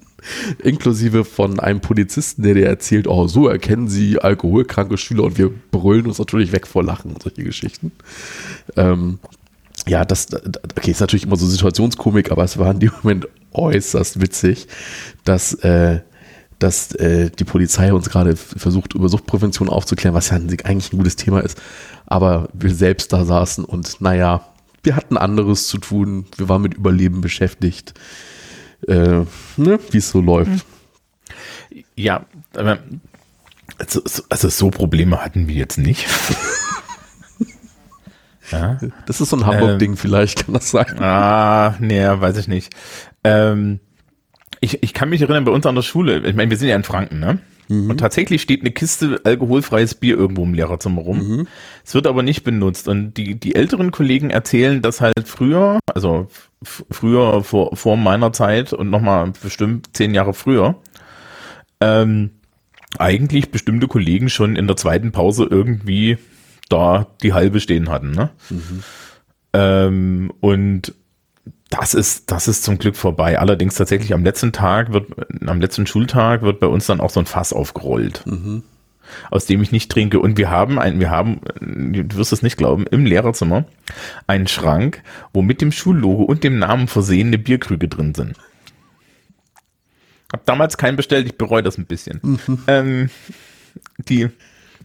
inklusive 0.62 1.24
von 1.24 1.60
einem 1.60 1.80
Polizisten, 1.80 2.42
der 2.42 2.54
dir 2.54 2.66
erzählt, 2.66 3.06
oh, 3.06 3.26
so 3.26 3.48
erkennen 3.48 3.88
sie 3.88 4.18
alkoholkranke 4.18 4.96
Schüler 4.96 5.24
und 5.24 5.36
wir 5.36 5.50
brüllen 5.70 6.06
uns 6.06 6.18
natürlich 6.18 6.52
weg 6.52 6.66
vor 6.66 6.82
Lachen 6.82 7.12
und 7.12 7.22
solche 7.22 7.44
Geschichten. 7.44 7.92
Ähm, 8.76 9.18
ja, 9.86 10.04
das, 10.04 10.28
okay, 10.78 10.92
ist 10.92 11.00
natürlich 11.00 11.24
immer 11.24 11.36
so 11.36 11.46
Situationskomik, 11.46 12.32
aber 12.32 12.44
es 12.44 12.56
war 12.58 12.70
in 12.70 12.80
dem 12.80 12.92
Moment 13.02 13.28
äußerst 13.52 14.20
witzig, 14.20 14.66
dass 15.24 15.52
äh, 15.54 16.00
dass 16.64 16.94
äh, 16.94 17.28
die 17.30 17.44
Polizei 17.44 17.92
uns 17.92 18.08
gerade 18.08 18.36
versucht, 18.36 18.94
über 18.94 19.10
Suchtprävention 19.10 19.68
aufzuklären, 19.68 20.14
was 20.14 20.30
ja 20.30 20.36
eigentlich 20.36 20.92
ein 20.94 20.96
gutes 20.96 21.16
Thema 21.16 21.40
ist. 21.40 21.60
Aber 22.06 22.48
wir 22.54 22.74
selbst 22.74 23.12
da 23.12 23.26
saßen 23.26 23.66
und 23.66 24.00
naja, 24.00 24.48
wir 24.82 24.96
hatten 24.96 25.18
anderes 25.18 25.68
zu 25.68 25.76
tun. 25.76 26.24
Wir 26.38 26.48
waren 26.48 26.62
mit 26.62 26.72
Überleben 26.72 27.20
beschäftigt. 27.20 27.92
Äh, 28.88 29.24
ne, 29.58 29.78
wie 29.90 29.98
es 29.98 30.08
so 30.08 30.22
läuft. 30.22 30.64
Ja, 31.96 32.24
aber 32.54 32.78
also, 33.76 34.00
also 34.30 34.48
so 34.48 34.70
Probleme 34.70 35.22
hatten 35.22 35.48
wir 35.48 35.56
jetzt 35.56 35.76
nicht. 35.76 36.06
ja. 38.50 38.78
Das 39.04 39.20
ist 39.20 39.28
so 39.28 39.36
ein 39.36 39.44
Hamburg-Ding 39.44 39.90
ähm, 39.90 39.96
vielleicht, 39.98 40.46
kann 40.46 40.54
das 40.54 40.70
sein? 40.70 40.98
Ah, 40.98 41.74
nee, 41.78 42.02
weiß 42.06 42.38
ich 42.38 42.48
nicht. 42.48 42.74
Ähm, 43.22 43.80
ich, 44.64 44.82
ich 44.82 44.94
kann 44.94 45.10
mich 45.10 45.20
erinnern, 45.20 45.44
bei 45.44 45.52
uns 45.52 45.66
an 45.66 45.74
der 45.74 45.82
Schule, 45.82 46.26
ich 46.26 46.34
meine, 46.34 46.50
wir 46.50 46.56
sind 46.56 46.68
ja 46.68 46.76
in 46.76 46.84
Franken, 46.84 47.20
ne? 47.20 47.38
Mhm. 47.68 47.90
Und 47.90 47.98
tatsächlich 47.98 48.42
steht 48.42 48.60
eine 48.60 48.70
Kiste 48.70 49.20
alkoholfreies 49.24 49.94
Bier 49.94 50.16
irgendwo 50.16 50.42
im 50.44 50.54
Lehrerzimmer 50.54 51.02
rum. 51.02 51.18
Mhm. 51.18 51.48
Es 51.84 51.94
wird 51.94 52.06
aber 52.06 52.22
nicht 52.22 52.44
benutzt. 52.44 52.88
Und 52.88 53.14
die, 53.14 53.38
die 53.38 53.54
älteren 53.54 53.90
Kollegen 53.90 54.30
erzählen, 54.30 54.82
dass 54.82 55.00
halt 55.00 55.26
früher, 55.26 55.78
also 55.86 56.28
früher 56.62 57.42
vor, 57.42 57.76
vor 57.76 57.96
meiner 57.96 58.32
Zeit 58.32 58.72
und 58.72 58.90
nochmal 58.90 59.32
bestimmt 59.42 59.96
zehn 59.96 60.14
Jahre 60.14 60.34
früher, 60.34 60.76
ähm, 61.80 62.30
eigentlich 62.98 63.50
bestimmte 63.50 63.88
Kollegen 63.88 64.28
schon 64.28 64.56
in 64.56 64.66
der 64.66 64.76
zweiten 64.76 65.12
Pause 65.12 65.46
irgendwie 65.50 66.18
da 66.68 67.06
die 67.22 67.32
halbe 67.32 67.60
stehen 67.60 67.90
hatten. 67.90 68.10
Ne? 68.10 68.30
Mhm. 68.50 68.82
Ähm, 69.54 70.32
und 70.40 70.94
das 71.80 71.94
ist, 71.94 72.30
das 72.30 72.46
ist 72.46 72.62
zum 72.62 72.78
Glück 72.78 72.94
vorbei. 72.94 73.38
Allerdings 73.38 73.74
tatsächlich 73.74 74.14
am 74.14 74.22
letzten 74.22 74.52
Tag 74.52 74.92
wird, 74.92 75.08
am 75.46 75.60
letzten 75.60 75.86
Schultag 75.86 76.42
wird 76.42 76.60
bei 76.60 76.68
uns 76.68 76.86
dann 76.86 77.00
auch 77.00 77.10
so 77.10 77.18
ein 77.18 77.26
Fass 77.26 77.52
aufgerollt. 77.52 78.24
Mhm. 78.26 78.62
Aus 79.30 79.46
dem 79.46 79.60
ich 79.60 79.72
nicht 79.72 79.90
trinke. 79.90 80.20
Und 80.20 80.38
wir 80.38 80.50
haben 80.50 80.78
ein, 80.78 81.00
wir 81.00 81.10
haben, 81.10 81.40
du 81.60 82.16
wirst 82.16 82.32
es 82.32 82.42
nicht 82.42 82.56
glauben, 82.56 82.86
im 82.90 83.04
Lehrerzimmer 83.04 83.64
einen 84.26 84.46
Schrank, 84.46 85.02
wo 85.32 85.42
mit 85.42 85.60
dem 85.60 85.72
Schullogo 85.72 86.22
und 86.22 86.44
dem 86.44 86.58
Namen 86.58 86.86
versehene 86.86 87.38
Bierkrüge 87.38 87.88
drin 87.88 88.14
sind. 88.14 88.36
Hab 90.32 90.46
damals 90.46 90.78
keinen 90.78 90.96
bestellt, 90.96 91.26
ich 91.26 91.36
bereue 91.36 91.62
das 91.62 91.76
ein 91.76 91.86
bisschen. 91.86 92.20
Mhm. 92.22 92.58
Ähm, 92.66 93.10
die, 94.08 94.30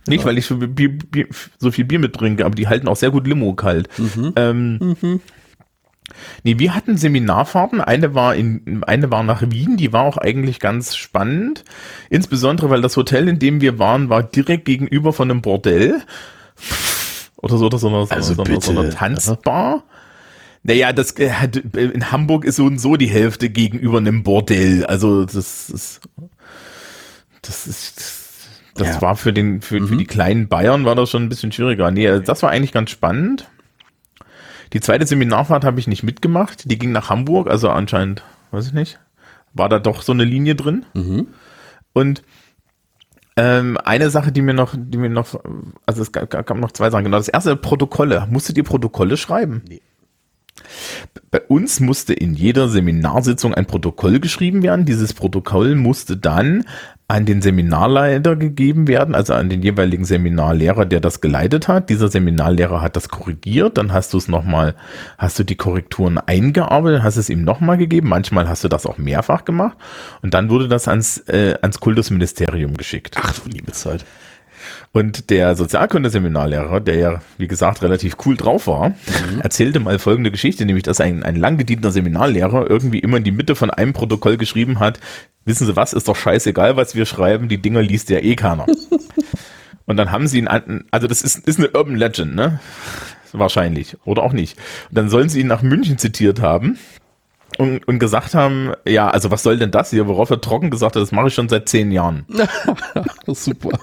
nicht, 0.08 0.26
weil 0.26 0.38
ich 0.38 0.46
so, 0.46 0.58
Bier, 0.58 0.90
Bier, 0.90 1.28
so 1.60 1.72
viel 1.72 1.86
Bier 1.86 2.00
mit 2.00 2.16
trinke, 2.16 2.46
aber 2.46 2.56
die 2.56 2.68
halten 2.68 2.88
auch 2.88 2.96
sehr 2.96 3.12
gut 3.12 3.28
Limo 3.28 3.54
kalt. 3.54 3.90
Mhm. 3.98 4.34
Ähm, 4.36 4.96
mhm. 5.02 5.22
Nee, 6.44 6.60
wir 6.60 6.76
hatten 6.76 6.98
Seminarfahrten. 6.98 7.82
Eine 7.82 8.16
war 8.16 8.36
in, 8.36 8.84
eine 8.86 9.12
war 9.12 9.24
nach 9.24 9.42
Wien, 9.42 9.78
die 9.78 9.94
war 9.94 10.04
auch 10.04 10.18
eigentlich 10.18 10.60
ganz 10.60 10.96
spannend. 10.96 11.64
Insbesondere, 12.10 12.70
weil 12.70 12.82
das 12.82 12.98
Hotel, 12.98 13.28
in 13.28 13.40
dem 13.40 13.62
wir 13.62 13.80
waren, 13.80 14.10
war 14.10 14.24
direkt 14.24 14.66
gegenüber 14.66 15.14
von 15.14 15.30
einem 15.30 15.42
Bordell. 15.42 16.02
Oder 17.38 17.58
so, 17.58 17.66
oder 17.66 17.78
so 17.78 17.88
einer, 17.88 18.08
also 18.10 18.34
so, 18.34 18.46
so, 18.46 18.60
so 18.60 18.72
einer 18.72 18.90
Tanzbar. 18.90 19.84
Naja, 20.64 20.92
das, 20.92 21.12
äh, 21.12 21.32
in 21.74 22.12
Hamburg 22.12 22.44
ist 22.44 22.58
so 22.58 22.66
und 22.66 22.80
so 22.80 22.98
die 22.98 23.08
Hälfte 23.08 23.50
gegenüber 23.50 23.98
einem 24.00 24.24
Bordell. 24.24 24.86
Also, 24.86 25.26
das 25.26 25.70
ist, 25.70 26.02
das 27.42 27.66
ist, 27.66 28.20
das 28.76 28.88
ja. 28.88 29.02
war 29.02 29.16
für 29.16 29.32
den, 29.32 29.62
für, 29.62 29.80
mhm. 29.80 29.88
für 29.88 29.96
die 29.96 30.06
kleinen 30.06 30.50
Bayern 30.50 30.86
war 30.86 30.96
das 30.96 31.10
schon 31.10 31.24
ein 31.24 31.30
bisschen 31.30 31.52
schwieriger. 31.52 31.92
Nee, 31.92 32.20
das 32.20 32.44
war 32.44 32.50
eigentlich 32.50 32.74
ganz 32.74 32.90
spannend. 32.90 33.50
Die 34.74 34.82
zweite 34.82 35.06
Seminarfahrt 35.06 35.64
habe 35.64 35.80
ich 35.80 35.88
nicht 35.88 36.04
mitgemacht. 36.04 36.70
Die 36.70 36.78
ging 36.78 36.92
nach 36.92 37.10
Hamburg, 37.10 37.50
also 37.50 37.70
anscheinend, 37.70 38.24
weiß 38.52 38.68
ich 38.68 38.74
nicht, 38.74 39.00
war 39.54 39.70
da 39.70 39.80
doch 39.80 40.02
so 40.02 40.12
eine 40.12 40.24
Linie 40.24 40.56
drin. 40.56 40.86
Mhm. 40.94 41.28
Und 41.94 42.24
ähm, 43.36 43.78
eine 43.84 44.10
Sache, 44.10 44.32
die 44.32 44.42
mir 44.42 44.54
noch, 44.54 44.76
die 44.78 44.98
mir 44.98 45.10
noch, 45.10 45.40
also 45.86 46.02
es 46.02 46.12
gab, 46.12 46.30
gab 46.30 46.58
noch 46.58 46.72
zwei 46.72 46.90
Sachen. 46.90 47.06
Genau, 47.06 47.18
das 47.18 47.30
erste 47.30 47.56
Protokolle. 47.56 48.28
Musstet 48.30 48.58
ihr 48.58 48.64
Protokolle 48.64 49.18
schreiben? 49.18 49.64
Nee. 49.68 49.82
Bei 51.32 51.42
uns 51.42 51.80
musste 51.80 52.14
in 52.14 52.34
jeder 52.34 52.70
Seminarsitzung 52.70 53.54
ein 53.54 53.66
Protokoll 53.66 54.20
geschrieben 54.20 54.64
werden. 54.64 54.86
Dieses 54.86 55.14
Protokoll 55.14 55.76
musste 55.76 56.18
dann 56.18 56.66
an 57.10 57.26
den 57.26 57.42
Seminarleiter 57.42 58.36
gegeben 58.36 58.88
werden, 58.88 59.16
also 59.16 59.34
an 59.34 59.50
den 59.50 59.64
jeweiligen 59.64 60.06
Seminarlehrer, 60.06 60.86
der 60.86 61.00
das 61.00 61.22
geleitet 61.22 61.68
hat. 61.68 61.90
Dieser 61.90 62.08
Seminarlehrer 62.08 62.82
hat 62.82 62.96
das 62.96 63.10
korrigiert, 63.10 63.80
dann 63.80 63.92
hast 63.92 64.14
du 64.14 64.20
es 64.20 64.28
nochmal, 64.28 64.76
hast 65.18 65.40
du 65.40 65.44
die 65.44 65.56
Korrekturen 65.56 66.20
eingearbeitet, 66.20 67.02
hast 67.02 67.18
es 67.18 67.30
ihm 67.30 67.44
nochmal 67.44 67.78
gegeben. 67.78 68.10
Manchmal 68.10 68.48
hast 68.48 68.64
du 68.64 68.68
das 68.68 68.86
auch 68.86 69.00
mehrfach 69.00 69.44
gemacht 69.44 69.76
und 70.22 70.36
dann 70.36 70.52
wurde 70.52 70.68
das 70.68 70.88
ans, 70.88 71.18
äh, 71.28 71.56
ans 71.62 71.80
Kultusministerium 71.80 72.78
geschickt. 72.78 73.16
Ach 73.20 73.34
du 73.34 73.50
liebe 73.50 73.72
Zeit. 73.72 74.06
Und 74.92 75.30
der 75.30 75.56
Sozialkundeseminarlehrer, 75.56 76.80
der 76.80 76.96
ja, 76.96 77.22
wie 77.38 77.48
gesagt, 77.48 77.82
relativ 77.82 78.18
cool 78.26 78.36
drauf 78.36 78.68
war, 78.68 78.90
mhm. 78.90 79.42
erzählte 79.42 79.80
mal 79.80 80.00
folgende 80.00 80.32
Geschichte, 80.32 80.66
nämlich, 80.66 80.84
dass 80.84 81.02
ein, 81.02 81.24
ein 81.24 81.36
lang 81.36 81.58
gedienter 81.58 81.92
Seminarlehrer 81.92 82.70
irgendwie 82.70 83.00
immer 83.00 83.18
in 83.18 83.24
die 83.24 83.32
Mitte 83.32 83.56
von 83.56 83.70
einem 83.70 83.94
Protokoll 83.94 84.38
geschrieben 84.38 84.80
hat, 84.80 85.00
wissen 85.46 85.68
Sie 85.68 85.76
was, 85.76 85.94
ist 85.94 86.08
doch 86.08 86.16
scheißegal, 86.16 86.76
was 86.76 86.96
wir 86.96 87.06
schreiben, 87.06 87.50
die 87.50 87.62
Dinger 87.62 87.82
liest 87.82 88.10
ja 88.10 88.20
eh 88.20 88.36
keiner. 88.36 88.66
Und 89.86 89.98
dann 89.98 90.12
haben 90.12 90.28
sie 90.28 90.38
ihn, 90.38 90.48
also 90.48 91.08
das 91.08 91.24
ist, 91.24 91.48
ist 91.48 91.58
eine 91.58 91.72
Urban 91.72 91.96
Legend, 91.96 92.36
ne? 92.36 92.60
Wahrscheinlich. 93.32 93.98
Oder 94.06 94.22
auch 94.22 94.34
nicht. 94.34 94.56
Und 94.90 94.98
dann 95.00 95.10
sollen 95.10 95.30
sie 95.30 95.40
ihn 95.40 95.48
nach 95.48 95.64
München 95.64 95.98
zitiert 95.98 96.42
haben 96.42 96.78
und, 97.58 97.88
und 97.88 98.00
gesagt 98.00 98.36
haben, 98.36 98.74
ja, 98.86 99.10
also 99.10 99.32
was 99.32 99.44
soll 99.44 99.58
denn 99.58 99.72
das 99.72 99.90
hier? 99.90 100.08
Worauf 100.08 100.30
er 100.30 100.42
trocken 100.42 100.70
gesagt 100.70 100.96
hat, 100.96 101.02
das 101.02 101.12
mache 101.12 101.28
ich 101.28 101.34
schon 101.34 101.50
seit 101.50 101.68
zehn 101.70 101.92
Jahren. 101.92 102.26
Super. 103.28 103.80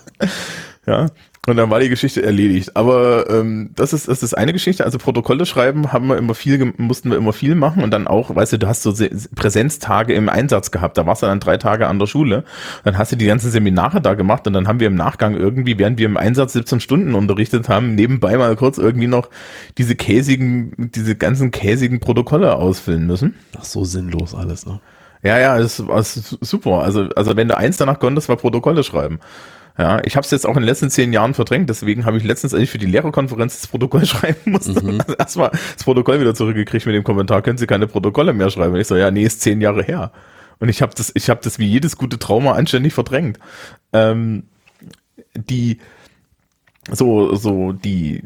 Ja, 0.86 1.08
und 1.46 1.56
dann 1.56 1.70
war 1.70 1.78
die 1.78 1.88
Geschichte 1.88 2.22
erledigt. 2.22 2.76
Aber 2.76 3.30
ähm, 3.30 3.70
das 3.76 3.92
ist 3.92 4.08
das 4.08 4.22
ist 4.22 4.34
eine 4.34 4.52
Geschichte. 4.52 4.84
Also 4.84 4.98
Protokolle 4.98 5.46
schreiben 5.46 5.92
haben 5.92 6.08
wir 6.08 6.16
immer 6.16 6.34
viel, 6.34 6.72
mussten 6.76 7.10
wir 7.10 7.16
immer 7.16 7.32
viel 7.32 7.54
machen 7.54 7.84
und 7.84 7.92
dann 7.92 8.08
auch, 8.08 8.34
weißt 8.34 8.54
du, 8.54 8.58
du 8.58 8.66
hast 8.66 8.82
so 8.82 8.92
Präsenztage 9.36 10.12
im 10.14 10.28
Einsatz 10.28 10.72
gehabt. 10.72 10.98
Da 10.98 11.06
warst 11.06 11.22
du 11.22 11.26
dann 11.26 11.38
drei 11.38 11.56
Tage 11.56 11.86
an 11.86 12.00
der 12.00 12.06
Schule. 12.06 12.44
Dann 12.82 12.98
hast 12.98 13.12
du 13.12 13.16
die 13.16 13.26
ganzen 13.26 13.52
Seminare 13.52 14.00
da 14.00 14.14
gemacht 14.14 14.46
und 14.48 14.54
dann 14.54 14.66
haben 14.66 14.80
wir 14.80 14.88
im 14.88 14.96
Nachgang 14.96 15.36
irgendwie, 15.36 15.78
während 15.78 15.98
wir 16.00 16.06
im 16.06 16.16
Einsatz 16.16 16.52
17 16.54 16.80
Stunden 16.80 17.14
unterrichtet 17.14 17.68
haben, 17.68 17.94
nebenbei 17.94 18.36
mal 18.36 18.56
kurz 18.56 18.78
irgendwie 18.78 19.06
noch 19.06 19.30
diese 19.78 19.94
käsigen, 19.94 20.90
diese 20.94 21.14
ganzen 21.14 21.52
käsigen 21.52 22.00
Protokolle 22.00 22.56
ausfüllen 22.56 23.06
müssen. 23.06 23.34
Ach 23.56 23.64
so 23.64 23.84
sinnlos 23.84 24.34
alles, 24.34 24.66
ne? 24.66 24.80
Ja, 25.22 25.38
ja, 25.38 25.58
das 25.58 25.86
war 25.86 26.02
super. 26.02 26.82
Also, 26.82 27.08
also 27.16 27.36
wenn 27.36 27.48
du 27.48 27.56
eins 27.56 27.76
danach 27.76 27.98
konntest, 27.98 28.28
war 28.28 28.36
Protokolle 28.36 28.84
schreiben. 28.84 29.18
Ja, 29.78 30.00
ich 30.04 30.16
habe 30.16 30.24
es 30.24 30.30
jetzt 30.30 30.46
auch 30.46 30.56
in 30.56 30.62
den 30.62 30.64
letzten 30.64 30.88
zehn 30.88 31.12
Jahren 31.12 31.34
verdrängt, 31.34 31.68
deswegen 31.68 32.06
habe 32.06 32.16
ich 32.16 32.24
letztens, 32.24 32.54
als 32.54 32.62
ich 32.62 32.70
für 32.70 32.78
die 32.78 32.86
Lehrerkonferenz 32.86 33.60
das 33.60 33.66
Protokoll 33.66 34.06
schreiben 34.06 34.52
musste, 34.52 34.82
mhm. 34.82 35.00
also 35.00 35.14
erstmal 35.14 35.50
das 35.50 35.84
Protokoll 35.84 36.20
wieder 36.20 36.34
zurückgekriegt 36.34 36.86
mit 36.86 36.94
dem 36.94 37.04
Kommentar, 37.04 37.42
können 37.42 37.58
Sie 37.58 37.66
keine 37.66 37.86
Protokolle 37.86 38.32
mehr 38.32 38.50
schreiben? 38.50 38.74
Und 38.74 38.80
ich 38.80 38.86
so, 38.86 38.96
ja, 38.96 39.10
nee, 39.10 39.24
ist 39.24 39.42
zehn 39.42 39.60
Jahre 39.60 39.82
her. 39.82 40.12
Und 40.58 40.70
ich 40.70 40.80
habe 40.80 40.94
das, 40.96 41.12
ich 41.14 41.28
habe 41.28 41.40
das 41.42 41.58
wie 41.58 41.66
jedes 41.66 41.98
gute 41.98 42.18
Trauma 42.18 42.52
anständig 42.52 42.94
verdrängt. 42.94 43.38
Ähm, 43.92 44.44
die, 45.34 45.78
so, 46.90 47.34
so, 47.34 47.72
die, 47.72 48.22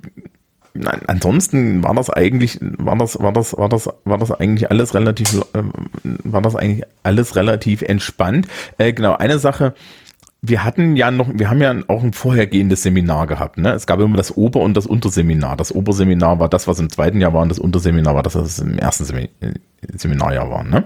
Nein, 0.73 1.01
ansonsten 1.09 1.83
war 1.83 1.95
das 1.95 2.11
eigentlich, 2.11 2.59
war 2.61 2.97
das, 2.97 3.21
war 3.21 3.33
das, 3.33 3.57
war 3.57 3.69
das, 3.69 3.89
war 4.05 4.19
das 4.19 4.31
eigentlich 4.31 4.71
alles 4.71 4.95
relativ, 4.95 5.35
äh, 5.53 5.63
war 6.05 6.43
das 6.43 6.55
eigentlich 6.55 6.87
alles 7.03 7.35
relativ 7.35 7.83
entspannt. 7.83 8.47
Äh, 8.79 8.93
genau, 8.93 9.17
eine 9.17 9.41
Sache, 9.41 9.75
wir 10.43 10.65
hatten 10.65 10.97
ja 10.97 11.11
noch, 11.11 11.29
wir 11.33 11.51
haben 11.51 11.61
ja 11.61 11.75
auch 11.89 12.03
ein 12.03 12.13
vorhergehendes 12.13 12.83
Seminar 12.83 13.27
gehabt. 13.27 13.59
Ne? 13.59 13.73
Es 13.73 13.87
gab 13.87 14.01
immer 14.01 14.17
das 14.17 14.37
Ober- 14.37 14.61
und 14.61 14.75
das 14.75 14.87
Unterseminar. 14.87 15.57
Das 15.57 15.75
Oberseminar 15.75 16.39
war 16.39 16.49
das, 16.49 16.67
was 16.67 16.79
im 16.79 16.89
zweiten 16.89 17.21
Jahr 17.21 17.35
war, 17.35 17.43
und 17.43 17.51
das 17.51 17.59
Unterseminar 17.59 18.15
war 18.15 18.23
das, 18.23 18.35
was 18.35 18.59
im 18.59 18.79
ersten 18.79 19.05
äh, 19.17 19.29
Seminarjahr 19.97 20.51
war. 20.51 20.65
Ne? 20.65 20.85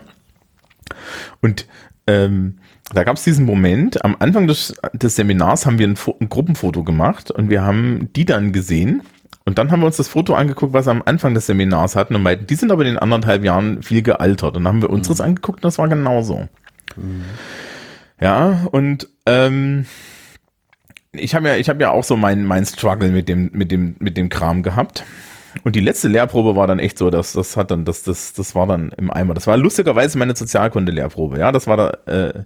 Und 1.41 1.67
ähm, 2.07 2.59
da 2.93 3.05
gab 3.05 3.17
es 3.17 3.25
diesen 3.25 3.47
Moment, 3.47 4.05
am 4.05 4.17
Anfang 4.19 4.47
des, 4.47 4.75
des 4.93 5.17
Seminars 5.17 5.67
haben 5.67 5.79
wir 5.79 5.87
ein, 5.87 5.97
ein 6.21 6.29
Gruppenfoto 6.29 6.83
gemacht 6.83 7.31
und 7.31 7.49
wir 7.49 7.63
haben 7.63 8.11
die 8.15 8.25
dann 8.25 8.53
gesehen 8.53 9.03
und 9.47 9.59
dann 9.59 9.71
haben 9.71 9.81
wir 9.81 9.87
uns 9.87 9.97
das 9.97 10.09
Foto 10.09 10.35
angeguckt, 10.35 10.73
was 10.73 10.87
wir 10.87 10.91
am 10.91 11.03
Anfang 11.05 11.35
des 11.35 11.47
Seminars 11.47 11.97
hatten 11.97 12.15
und 12.15 12.23
meinten, 12.23 12.47
die 12.47 12.55
sind 12.55 12.73
aber 12.73 12.83
in 12.83 12.95
den 12.95 12.99
anderthalb 12.99 13.45
Jahren 13.45 13.83
viel 13.83 14.03
gealtert. 14.03 14.57
Und 14.57 14.65
dann 14.65 14.75
haben 14.75 14.83
wir 14.83 14.91
unseres 14.91 15.19
mhm. 15.19 15.27
angeguckt 15.27 15.59
und 15.59 15.65
das 15.65 15.79
war 15.79 15.89
genauso. 15.89 16.49
Mhm. 16.97 17.25
Ja, 18.21 18.67
und 18.71 19.09
ähm, 19.27 19.87
ich 21.13 21.35
habe 21.35 21.49
ja, 21.49 21.57
ich 21.57 21.69
habe 21.69 21.83
ja 21.83 21.91
auch 21.91 22.05
so 22.05 22.17
mein, 22.17 22.45
mein 22.45 22.65
Struggle 22.67 23.11
mit 23.11 23.29
dem, 23.29 23.51
mit 23.53 23.71
dem, 23.71 23.97
mit 23.99 24.17
dem 24.17 24.29
Kram 24.29 24.63
gehabt. 24.63 25.05
Und 25.63 25.77
die 25.77 25.81
letzte 25.81 26.09
Lehrprobe 26.09 26.57
war 26.57 26.67
dann 26.67 26.81
echt 26.81 26.99
so, 26.99 27.11
dass 27.11 27.33
das 27.33 27.57
hat 27.57 27.71
dann, 27.71 27.85
das, 27.85 28.03
das, 28.03 28.33
das 28.33 28.57
war 28.57 28.67
dann 28.67 28.91
im 28.97 29.11
Eimer. 29.11 29.35
Das 29.35 29.47
war 29.47 29.57
lustigerweise 29.57 30.19
meine 30.19 30.35
Sozialkunde-Lehrprobe. 30.35 31.39
Ja, 31.39 31.53
das 31.53 31.69
war 31.69 31.77
da, 31.77 31.91
äh, 32.13 32.43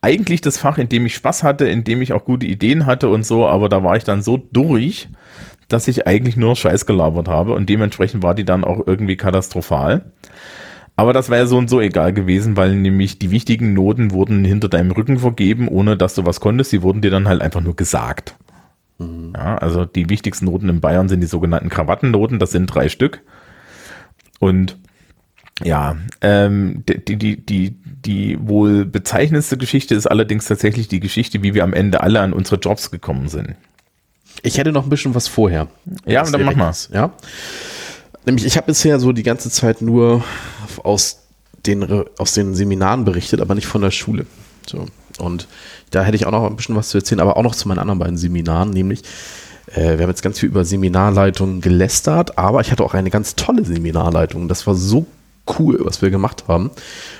eigentlich 0.00 0.42
das 0.42 0.58
Fach, 0.58 0.78
in 0.78 0.88
dem 0.88 1.06
ich 1.06 1.14
Spaß 1.14 1.42
hatte, 1.42 1.66
in 1.66 1.82
dem 1.82 2.02
ich 2.02 2.12
auch 2.12 2.24
gute 2.24 2.46
Ideen 2.46 2.86
hatte 2.86 3.08
und 3.08 3.26
so, 3.26 3.46
aber 3.46 3.68
da 3.68 3.82
war 3.82 3.96
ich 3.96 4.04
dann 4.04 4.22
so 4.22 4.36
durch, 4.36 5.08
dass 5.68 5.88
ich 5.88 6.06
eigentlich 6.06 6.36
nur 6.36 6.54
Scheiß 6.54 6.86
gelabert 6.86 7.28
habe 7.28 7.54
und 7.54 7.68
dementsprechend 7.68 8.22
war 8.22 8.34
die 8.34 8.44
dann 8.44 8.62
auch 8.64 8.86
irgendwie 8.86 9.16
katastrophal. 9.16 10.12
Aber 11.02 11.12
das 11.12 11.30
wäre 11.30 11.48
so 11.48 11.58
und 11.58 11.68
so 11.68 11.80
egal 11.80 12.12
gewesen, 12.12 12.56
weil 12.56 12.76
nämlich 12.76 13.18
die 13.18 13.32
wichtigen 13.32 13.74
Noten 13.74 14.12
wurden 14.12 14.44
hinter 14.44 14.68
deinem 14.68 14.92
Rücken 14.92 15.18
vergeben, 15.18 15.66
ohne 15.66 15.96
dass 15.96 16.14
du 16.14 16.24
was 16.24 16.38
konntest. 16.38 16.70
Sie 16.70 16.82
wurden 16.82 17.02
dir 17.02 17.10
dann 17.10 17.26
halt 17.26 17.42
einfach 17.42 17.60
nur 17.60 17.74
gesagt. 17.74 18.36
Mhm. 18.98 19.32
Ja, 19.34 19.58
also 19.58 19.84
die 19.84 20.08
wichtigsten 20.08 20.44
Noten 20.44 20.68
in 20.68 20.80
Bayern 20.80 21.08
sind 21.08 21.20
die 21.20 21.26
sogenannten 21.26 21.70
Krawattennoten. 21.70 22.38
Das 22.38 22.52
sind 22.52 22.66
drei 22.66 22.88
Stück. 22.88 23.20
Und 24.38 24.78
ja, 25.64 25.96
ähm, 26.20 26.84
die, 26.88 27.18
die, 27.18 27.44
die, 27.44 27.70
die 27.84 28.38
wohl 28.40 28.84
bezeichnendste 28.84 29.56
Geschichte 29.56 29.96
ist 29.96 30.06
allerdings 30.06 30.44
tatsächlich 30.44 30.86
die 30.86 31.00
Geschichte, 31.00 31.42
wie 31.42 31.52
wir 31.52 31.64
am 31.64 31.72
Ende 31.72 32.00
alle 32.00 32.20
an 32.20 32.32
unsere 32.32 32.60
Jobs 32.60 32.92
gekommen 32.92 33.26
sind. 33.26 33.56
Ich 34.44 34.56
hätte 34.56 34.70
noch 34.70 34.84
ein 34.84 34.90
bisschen 34.90 35.16
was 35.16 35.26
vorher. 35.26 35.66
Ja, 36.06 36.22
dann 36.22 36.44
mach 36.44 36.54
mal. 36.54 36.72
Ja. 36.92 37.12
Nämlich, 38.24 38.46
ich 38.46 38.56
habe 38.56 38.66
bisher 38.66 39.00
so 39.00 39.12
die 39.12 39.22
ganze 39.22 39.50
Zeit 39.50 39.82
nur 39.82 40.22
aus 40.82 41.18
den, 41.66 42.04
aus 42.18 42.32
den 42.32 42.54
Seminaren 42.54 43.04
berichtet, 43.04 43.40
aber 43.40 43.54
nicht 43.54 43.66
von 43.66 43.82
der 43.82 43.90
Schule. 43.90 44.26
So. 44.66 44.86
Und 45.18 45.48
da 45.90 46.02
hätte 46.02 46.16
ich 46.16 46.26
auch 46.26 46.30
noch 46.30 46.46
ein 46.46 46.56
bisschen 46.56 46.76
was 46.76 46.88
zu 46.88 46.98
erzählen, 46.98 47.20
aber 47.20 47.36
auch 47.36 47.42
noch 47.42 47.54
zu 47.54 47.68
meinen 47.68 47.78
anderen 47.78 47.98
beiden 47.98 48.16
Seminaren, 48.16 48.70
nämlich, 48.70 49.02
äh, 49.74 49.96
wir 49.96 50.02
haben 50.02 50.10
jetzt 50.10 50.22
ganz 50.22 50.38
viel 50.38 50.48
über 50.48 50.64
Seminarleitungen 50.64 51.60
gelästert, 51.60 52.38
aber 52.38 52.60
ich 52.60 52.70
hatte 52.70 52.84
auch 52.84 52.94
eine 52.94 53.10
ganz 53.10 53.34
tolle 53.36 53.64
Seminarleitung. 53.64 54.48
Das 54.48 54.66
war 54.66 54.74
so 54.74 55.06
cool, 55.58 55.80
was 55.82 56.02
wir 56.02 56.10
gemacht 56.10 56.44
haben. 56.48 56.70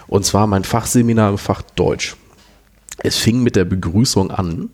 Und 0.07 0.25
zwar 0.25 0.47
mein 0.47 0.65
Fachseminar 0.65 1.31
im 1.31 1.39
Fach 1.39 1.63
Deutsch. 1.75 2.17
Es 2.99 3.17
fing 3.17 3.43
mit 3.43 3.57
der 3.57 3.65
Begrüßung 3.65 4.31
an 4.31 4.71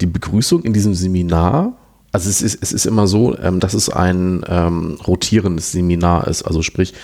die 0.00 0.06
Begrüßung 0.06 0.62
in 0.62 0.72
diesem 0.72 0.94
Seminar, 0.94 1.74
also 2.12 2.28
es 2.28 2.42
ist, 2.42 2.62
es 2.62 2.72
ist 2.72 2.86
immer 2.86 3.06
so, 3.06 3.36
ähm, 3.38 3.60
dass 3.60 3.74
es 3.74 3.88
ein 3.88 4.44
ähm, 4.48 4.98
rotierendes 5.06 5.72
Seminar 5.72 6.26
ist. 6.26 6.42
Also 6.42 6.62
sprich, 6.62 6.94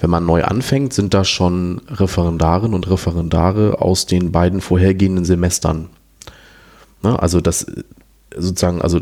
wenn 0.00 0.10
man 0.10 0.26
neu 0.26 0.44
anfängt, 0.44 0.92
sind 0.92 1.14
da 1.14 1.24
schon 1.24 1.80
Referendarinnen 1.88 2.74
und 2.74 2.88
Referendare 2.88 3.80
aus 3.80 4.06
den 4.06 4.30
beiden 4.30 4.60
vorhergehenden 4.60 5.24
Semestern. 5.24 5.88
Ne? 7.02 7.20
Also 7.20 7.40
das 7.40 7.66
sozusagen, 8.36 8.82
also 8.82 9.00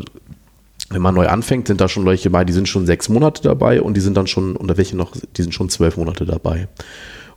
wenn 0.89 1.01
man 1.01 1.15
neu 1.15 1.27
anfängt, 1.27 1.67
sind 1.67 1.81
da 1.81 1.89
schon 1.89 2.05
Leute 2.05 2.29
bei, 2.29 2.45
die 2.45 2.53
sind 2.53 2.69
schon 2.69 2.85
sechs 2.85 3.09
Monate 3.09 3.41
dabei 3.41 3.81
und 3.81 3.95
die 3.95 4.01
sind 4.01 4.15
dann 4.15 4.27
schon, 4.27 4.55
oder 4.55 4.77
welche 4.77 4.95
noch, 4.95 5.13
die 5.35 5.41
sind 5.41 5.53
schon 5.53 5.69
zwölf 5.69 5.97
Monate 5.97 6.25
dabei. 6.25 6.67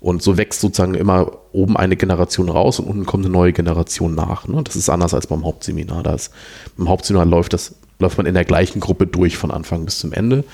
Und 0.00 0.22
so 0.22 0.36
wächst 0.36 0.60
sozusagen 0.60 0.94
immer 0.94 1.32
oben 1.52 1.76
eine 1.76 1.96
Generation 1.96 2.48
raus 2.48 2.78
und 2.78 2.86
unten 2.86 3.04
kommt 3.04 3.24
eine 3.24 3.32
neue 3.32 3.52
Generation 3.52 4.14
nach. 4.14 4.46
Ne? 4.46 4.62
Das 4.62 4.76
ist 4.76 4.88
anders 4.88 5.12
als 5.12 5.26
beim 5.26 5.44
Hauptseminar. 5.44 6.04
Das, 6.04 6.30
beim 6.76 6.88
Hauptseminar 6.88 7.26
läuft, 7.26 7.52
das, 7.52 7.74
läuft 7.98 8.16
man 8.16 8.26
in 8.26 8.34
der 8.34 8.44
gleichen 8.44 8.80
Gruppe 8.80 9.06
durch 9.06 9.36
von 9.36 9.50
Anfang 9.50 9.84
bis 9.84 9.98
zum 9.98 10.12
Ende. 10.12 10.44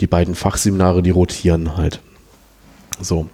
Die 0.00 0.06
beiden 0.06 0.34
Fachseminare, 0.34 1.02
die 1.02 1.10
rotieren 1.10 1.76
halt. 1.76 2.00
So. 3.00 3.28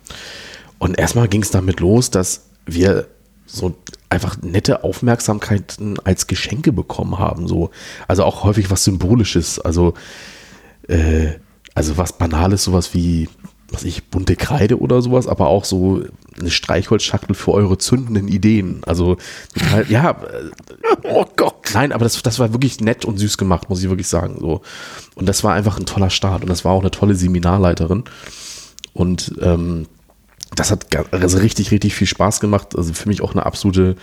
Und 0.79 0.99
erstmal 0.99 1.29
ging 1.29 1.43
es 1.43 1.51
damit 1.51 1.81
los, 1.81 2.11
dass 2.11 2.47
wir 2.67 3.07
so 3.47 3.77
einfach 4.09 4.41
nette 4.43 4.85
Aufmerksamkeiten 4.85 5.99
als 6.01 6.27
Geschenke 6.27 6.73
bekommen 6.73 7.19
haben. 7.19 7.49
So. 7.49 7.71
Also 8.09 8.25
auch 8.25 8.45
häufig 8.45 8.71
was 8.71 8.85
Symbolisches. 8.85 9.59
Also, 9.59 9.95
äh, 10.89 11.33
also 11.75 11.97
was 11.99 12.19
Banales, 12.19 12.65
sowas 12.65 12.95
wie 12.95 13.29
was 13.73 13.85
ich, 13.85 14.05
bunte 14.05 14.37
Kreide 14.37 14.79
oder 14.79 15.03
sowas, 15.03 15.27
aber 15.27 15.49
auch 15.49 15.65
so 15.65 16.03
eine 16.39 16.51
Streichholzschachtel 16.51 17.35
für 17.35 17.53
eure 17.53 17.79
zündenden 17.79 18.29
Ideen. 18.29 18.83
Also, 18.85 19.17
total, 19.55 19.91
ja, 19.91 20.11
äh, 20.11 20.51
oh 21.09 21.27
Gott. 21.37 21.71
Nein, 21.75 21.93
aber 21.93 22.05
das, 22.05 22.23
das 22.23 22.39
war 22.39 22.53
wirklich 22.53 22.81
nett 22.81 23.05
und 23.05 23.19
süß 23.19 23.39
gemacht, 23.39 23.71
muss 23.71 23.83
ich 23.83 23.89
wirklich 23.89 24.09
sagen. 24.09 24.37
So. 24.41 24.63
Und 25.15 25.29
das 25.29 25.43
war 25.45 25.55
einfach 25.55 25.79
ein 25.79 25.87
toller 25.87 26.11
Start 26.11 26.43
und 26.43 26.49
das 26.49 26.65
war 26.65 26.73
auch 26.73 26.81
eine 26.81 26.91
tolle 26.91 27.15
Seminarleiterin. 27.15 28.05
Und 28.93 29.35
ähm, 29.41 29.87
das 30.55 30.71
hat 30.71 30.87
also 31.13 31.39
richtig, 31.39 31.71
richtig 31.71 31.95
viel 31.95 32.07
Spaß 32.07 32.41
gemacht. 32.41 32.77
Also 32.77 32.93
für 32.93 33.09
mich 33.09 33.23
auch 33.23 33.33
eine 33.33 33.47
absolute 33.47 33.97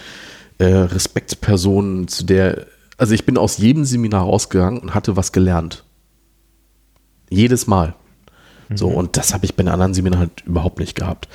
äh, 0.57 0.65
Respektsperson, 0.65 2.07
zu 2.07 2.25
der, 2.25 2.65
also 2.97 3.13
ich 3.13 3.25
bin 3.25 3.37
aus 3.37 3.57
jedem 3.57 3.85
Seminar 3.85 4.23
rausgegangen 4.23 4.79
und 4.79 4.93
hatte 4.93 5.15
was 5.15 5.31
gelernt. 5.31 5.83
Jedes 7.29 7.67
Mal. 7.67 7.95
So, 8.73 8.89
mhm. 8.89 8.95
und 8.95 9.17
das 9.17 9.33
habe 9.33 9.45
ich 9.45 9.55
bei 9.55 9.63
den 9.63 9.71
anderen 9.71 9.93
Seminaren 9.93 10.27
halt 10.27 10.43
überhaupt 10.45 10.79
nicht 10.79 10.95
gehabt. 10.95 11.27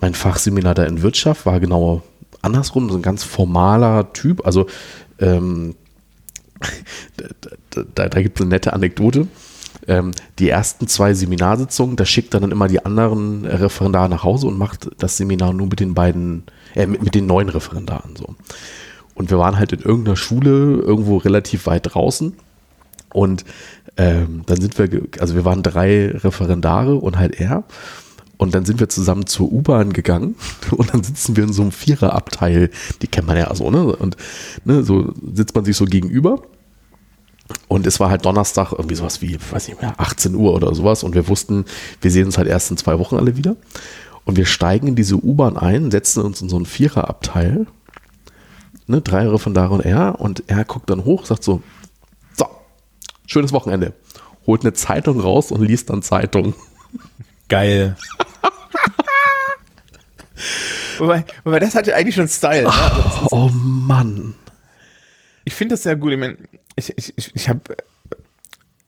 Mein 0.00 0.14
Fachseminar 0.14 0.74
da 0.74 0.84
in 0.84 1.02
Wirtschaft 1.02 1.46
war 1.46 1.60
genau 1.60 2.02
andersrum, 2.42 2.90
so 2.90 2.96
ein 2.96 3.02
ganz 3.02 3.24
formaler 3.24 4.12
Typ. 4.12 4.46
Also 4.46 4.66
ähm, 5.18 5.74
da, 7.70 7.82
da, 7.94 8.08
da 8.08 8.22
gibt 8.22 8.38
es 8.38 8.42
eine 8.42 8.54
nette 8.54 8.72
Anekdote. 8.72 9.28
Ähm, 9.86 10.12
die 10.38 10.48
ersten 10.48 10.86
zwei 10.86 11.12
Seminarsitzungen, 11.12 11.96
da 11.96 12.06
schickt 12.06 12.32
er 12.32 12.40
dann 12.40 12.52
immer 12.52 12.68
die 12.68 12.84
anderen 12.84 13.44
Referendare 13.44 14.08
nach 14.08 14.24
Hause 14.24 14.46
und 14.46 14.56
macht 14.56 14.90
das 14.98 15.16
Seminar 15.16 15.52
nur 15.52 15.66
mit 15.66 15.80
den 15.80 15.94
beiden, 15.94 16.44
äh, 16.74 16.86
mit, 16.86 17.02
mit 17.02 17.14
den 17.14 17.26
neuen 17.26 17.48
Referendaren 17.48 18.16
so. 18.16 18.34
Und 19.14 19.30
wir 19.30 19.38
waren 19.38 19.58
halt 19.58 19.72
in 19.72 19.80
irgendeiner 19.80 20.16
Schule 20.16 20.80
irgendwo 20.80 21.18
relativ 21.18 21.66
weit 21.66 21.94
draußen 21.94 22.34
und 23.12 23.44
ähm, 23.96 24.42
dann 24.46 24.60
sind 24.60 24.78
wir, 24.78 24.88
also 25.20 25.34
wir 25.34 25.44
waren 25.44 25.62
drei 25.62 26.10
Referendare 26.10 26.96
und 26.96 27.18
halt 27.18 27.40
er. 27.40 27.64
Und 28.36 28.54
dann 28.54 28.64
sind 28.64 28.80
wir 28.80 28.88
zusammen 28.88 29.26
zur 29.26 29.52
U-Bahn 29.52 29.92
gegangen 29.92 30.34
und 30.72 30.92
dann 30.92 31.02
sitzen 31.02 31.36
wir 31.36 31.44
in 31.44 31.52
so 31.52 31.62
einem 31.62 31.72
Viererabteil. 31.72 32.70
Die 33.00 33.06
kennt 33.06 33.26
man 33.26 33.36
ja 33.36 33.54
so, 33.54 33.70
ne? 33.70 33.84
Und 33.96 34.16
ne, 34.64 34.82
so 34.82 35.12
sitzt 35.32 35.54
man 35.54 35.64
sich 35.64 35.76
so 35.76 35.84
gegenüber. 35.84 36.42
Und 37.68 37.86
es 37.86 38.00
war 38.00 38.10
halt 38.10 38.24
Donnerstag 38.24 38.72
irgendwie 38.72 38.94
sowas 38.94 39.20
wie, 39.20 39.38
weiß 39.50 39.68
nicht 39.68 39.80
mehr, 39.80 39.94
18 39.98 40.34
Uhr 40.34 40.54
oder 40.54 40.74
sowas. 40.74 41.04
Und 41.04 41.14
wir 41.14 41.28
wussten, 41.28 41.64
wir 42.00 42.10
sehen 42.10 42.26
uns 42.26 42.38
halt 42.38 42.48
erst 42.48 42.70
in 42.70 42.76
zwei 42.76 42.98
Wochen 42.98 43.16
alle 43.16 43.36
wieder. 43.36 43.56
Und 44.24 44.36
wir 44.36 44.46
steigen 44.46 44.88
in 44.88 44.96
diese 44.96 45.16
U-Bahn 45.16 45.56
ein, 45.56 45.90
setzen 45.90 46.22
uns 46.22 46.40
in 46.40 46.48
so 46.48 46.56
einen 46.56 46.66
Viererabteil. 46.66 47.66
Ne, 48.86 49.00
drei 49.00 49.28
Referendare 49.28 49.74
und 49.74 49.84
er. 49.84 50.20
Und 50.20 50.44
er 50.46 50.64
guckt 50.64 50.90
dann 50.90 51.04
hoch, 51.04 51.26
sagt 51.26 51.44
so, 51.44 51.62
schönes 53.26 53.52
Wochenende. 53.52 53.92
Holt 54.46 54.62
eine 54.62 54.72
Zeitung 54.72 55.20
raus 55.20 55.50
und 55.50 55.62
liest 55.62 55.90
dann 55.90 56.02
Zeitung. 56.02 56.54
Geil. 57.48 57.96
wobei, 60.98 61.24
wobei, 61.44 61.58
das 61.58 61.74
hat 61.74 61.86
ja 61.86 61.94
eigentlich 61.94 62.14
schon 62.14 62.28
Style. 62.28 62.64
Ne? 62.64 62.72
Also 62.72 63.28
oh, 63.30 63.50
Mann. 63.52 64.34
Ich 65.44 65.54
finde 65.54 65.74
das 65.74 65.82
sehr 65.82 65.96
gut. 65.96 66.12
Ich 66.12 66.18
meine, 66.18 66.36
ich, 66.76 66.92
ich, 66.96 67.14
ich, 67.16 67.34
ich 67.34 67.48
habe 67.48 67.76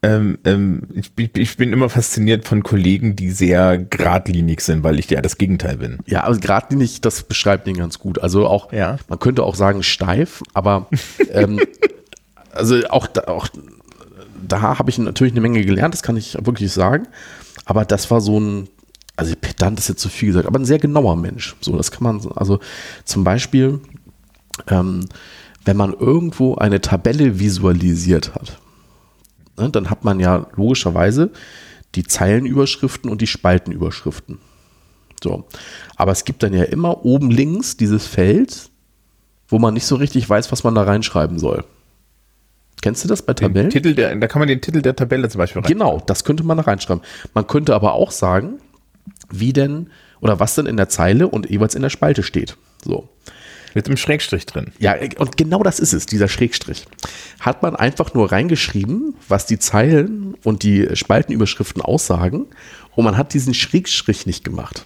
ähm, 0.03 0.37
ähm, 0.45 0.83
ich, 0.93 1.11
ich, 1.35 1.57
bin 1.57 1.73
immer 1.73 1.89
fasziniert 1.89 2.47
von 2.47 2.61
Kollegen, 2.61 3.15
die 3.15 3.31
sehr 3.31 3.79
geradlinig 3.79 4.61
sind, 4.61 4.83
weil 4.83 4.99
ich 4.99 5.09
ja 5.09 5.21
das 5.21 5.39
Gegenteil 5.39 5.77
bin. 5.77 5.97
Ja, 6.05 6.23
aber 6.23 6.37
geradlinig, 6.37 7.01
das 7.01 7.23
beschreibt 7.23 7.67
ihn 7.67 7.77
ganz 7.77 7.97
gut. 7.97 8.21
Also 8.21 8.47
auch, 8.47 8.71
ja. 8.71 8.97
man 9.09 9.17
könnte 9.17 9.43
auch 9.43 9.55
sagen 9.55 9.81
steif, 9.81 10.43
aber 10.53 10.87
ähm, 11.31 11.59
also 12.51 12.87
auch, 12.89 13.07
da, 13.07 13.23
auch 13.23 13.47
da 14.45 14.61
habe 14.61 14.89
ich 14.89 14.97
natürlich 14.97 15.33
eine 15.33 15.41
Menge 15.41 15.63
gelernt, 15.63 15.93
das 15.93 16.03
kann 16.03 16.17
ich 16.17 16.37
wirklich 16.45 16.71
sagen. 16.71 17.07
Aber 17.65 17.85
das 17.85 18.09
war 18.11 18.21
so 18.21 18.39
ein, 18.39 18.69
also 19.15 19.35
pedant 19.39 19.79
ist 19.79 19.89
jetzt 19.89 20.01
zu 20.01 20.09
viel 20.09 20.29
gesagt, 20.29 20.47
aber 20.47 20.59
ein 20.59 20.65
sehr 20.65 20.79
genauer 20.79 21.15
Mensch. 21.15 21.55
So, 21.61 21.75
das 21.75 21.91
kann 21.91 22.03
man, 22.03 22.31
also 22.35 22.59
zum 23.03 23.23
Beispiel, 23.23 23.79
ähm, 24.67 25.07
wenn 25.65 25.77
man 25.77 25.93
irgendwo 25.93 26.55
eine 26.55 26.81
Tabelle 26.81 27.39
visualisiert 27.39 28.35
hat, 28.35 28.59
ne, 29.57 29.69
dann 29.69 29.89
hat 29.89 30.03
man 30.03 30.19
ja 30.19 30.47
logischerweise 30.55 31.31
die 31.95 32.03
Zeilenüberschriften 32.03 33.09
und 33.09 33.21
die 33.21 33.27
Spaltenüberschriften. 33.27 34.39
So. 35.21 35.45
Aber 35.95 36.11
es 36.11 36.25
gibt 36.25 36.43
dann 36.43 36.53
ja 36.53 36.63
immer 36.63 37.05
oben 37.05 37.31
links 37.31 37.75
dieses 37.75 38.07
Feld, 38.07 38.69
wo 39.49 39.59
man 39.59 39.73
nicht 39.73 39.85
so 39.85 39.95
richtig 39.95 40.29
weiß, 40.29 40.51
was 40.51 40.63
man 40.63 40.75
da 40.75 40.83
reinschreiben 40.83 41.39
soll. 41.39 41.63
Kennst 42.81 43.03
du 43.03 43.07
das 43.07 43.21
bei 43.21 43.33
Tabellen? 43.33 43.69
Titel 43.69 43.95
der, 43.95 44.15
da 44.15 44.27
kann 44.27 44.39
man 44.39 44.47
den 44.47 44.61
Titel 44.61 44.81
der 44.81 44.95
Tabelle 44.95 45.27
zum 45.29 45.39
Beispiel 45.39 45.61
reinschreiben. 45.61 45.79
Genau, 45.79 46.03
das 46.05 46.23
könnte 46.23 46.43
man 46.43 46.57
da 46.57 46.63
reinschreiben. 46.63 47.03
Man 47.33 47.47
könnte 47.47 47.73
aber 47.73 47.93
auch 47.93 48.11
sagen, 48.11 48.59
wie 49.29 49.53
denn 49.53 49.89
oder 50.21 50.39
was 50.39 50.55
denn 50.55 50.65
in 50.65 50.77
der 50.77 50.89
Zeile 50.89 51.27
und 51.27 51.49
jeweils 51.49 51.75
in 51.75 51.81
der 51.81 51.89
Spalte 51.89 52.23
steht. 52.23 52.57
So. 52.83 53.09
Mit 53.73 53.87
einem 53.87 53.97
Schrägstrich 53.97 54.45
drin. 54.45 54.71
Ja, 54.79 54.95
und 55.17 55.37
genau 55.37 55.61
das 55.61 55.79
ist 55.79 55.93
es, 55.93 56.05
dieser 56.05 56.27
Schrägstrich. 56.27 56.85
Hat 57.39 57.61
man 57.61 57.75
einfach 57.75 58.13
nur 58.13 58.31
reingeschrieben, 58.31 59.15
was 59.27 59.45
die 59.45 59.59
Zeilen 59.59 60.35
und 60.43 60.63
die 60.63 60.95
Spaltenüberschriften 60.95 61.81
aussagen 61.81 62.47
und 62.95 63.05
man 63.05 63.17
hat 63.17 63.33
diesen 63.33 63.53
Schrägstrich 63.53 64.25
nicht 64.25 64.43
gemacht, 64.43 64.85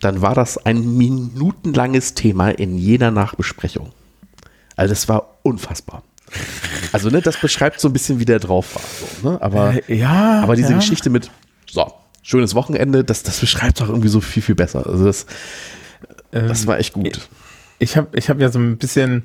dann 0.00 0.20
war 0.20 0.34
das 0.34 0.58
ein 0.58 0.96
minutenlanges 0.96 2.14
Thema 2.14 2.50
in 2.50 2.76
jeder 2.76 3.10
Nachbesprechung. 3.10 3.92
Also 4.76 4.92
das 4.92 5.08
war 5.08 5.38
unfassbar. 5.42 6.02
Also 6.92 7.08
ne, 7.10 7.20
das 7.20 7.36
beschreibt 7.36 7.80
so 7.80 7.88
ein 7.88 7.92
bisschen, 7.92 8.18
wie 8.20 8.24
der 8.24 8.38
drauf 8.38 8.74
war. 8.74 8.82
So, 9.22 9.30
ne? 9.30 9.42
Aber, 9.42 9.74
äh, 9.88 9.94
ja, 9.94 10.40
aber 10.42 10.56
diese 10.56 10.72
ja. 10.72 10.76
Geschichte 10.76 11.10
mit, 11.10 11.30
so, 11.70 11.92
schönes 12.22 12.54
Wochenende, 12.54 13.04
das, 13.04 13.22
das 13.22 13.38
beschreibt 13.38 13.80
doch 13.80 13.88
irgendwie 13.88 14.08
so 14.08 14.20
viel, 14.20 14.42
viel 14.42 14.54
besser. 14.54 14.86
Also 14.86 15.04
das, 15.04 15.26
das 16.30 16.66
war 16.66 16.78
echt 16.78 16.92
gut. 16.92 17.28
Ich 17.78 17.96
habe 17.96 18.08
ich 18.16 18.28
hab 18.28 18.40
ja 18.40 18.50
so 18.50 18.58
ein 18.58 18.76
bisschen, 18.76 19.24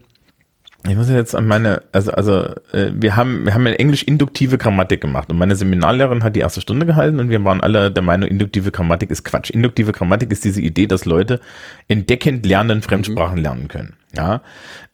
ich 0.88 0.95
muss 0.95 1.09
jetzt 1.09 1.36
an 1.36 1.47
meine, 1.47 1.81
also, 1.91 2.11
also 2.11 2.33
äh, 2.71 2.91
wir 2.93 3.15
haben, 3.15 3.45
wir 3.45 3.53
haben 3.53 3.65
eine 3.65 3.79
englisch-induktive 3.79 4.57
Grammatik 4.57 5.01
gemacht 5.01 5.29
und 5.29 5.38
meine 5.38 5.55
Seminarlehrerin 5.55 6.23
hat 6.23 6.36
die 6.36 6.41
erste 6.41 6.61
Stunde 6.61 6.86
gehalten 6.86 7.19
und 7.19 7.29
wir 7.29 7.43
waren 7.43 7.61
alle 7.61 7.91
der 7.91 8.03
Meinung, 8.03 8.29
induktive 8.29 8.71
Grammatik 8.71 9.09
ist 9.09 9.23
Quatsch. 9.23 9.49
Induktive 9.49 9.91
Grammatik 9.91 10.31
ist 10.31 10.43
diese 10.43 10.61
Idee, 10.61 10.88
dass 10.88 11.05
Leute 11.05 11.39
entdeckend 11.88 12.45
lernen, 12.45 12.81
Fremdsprachen 12.81 13.38
mhm. 13.38 13.43
lernen 13.43 13.67
können. 13.67 13.93
Ja, 14.15 14.41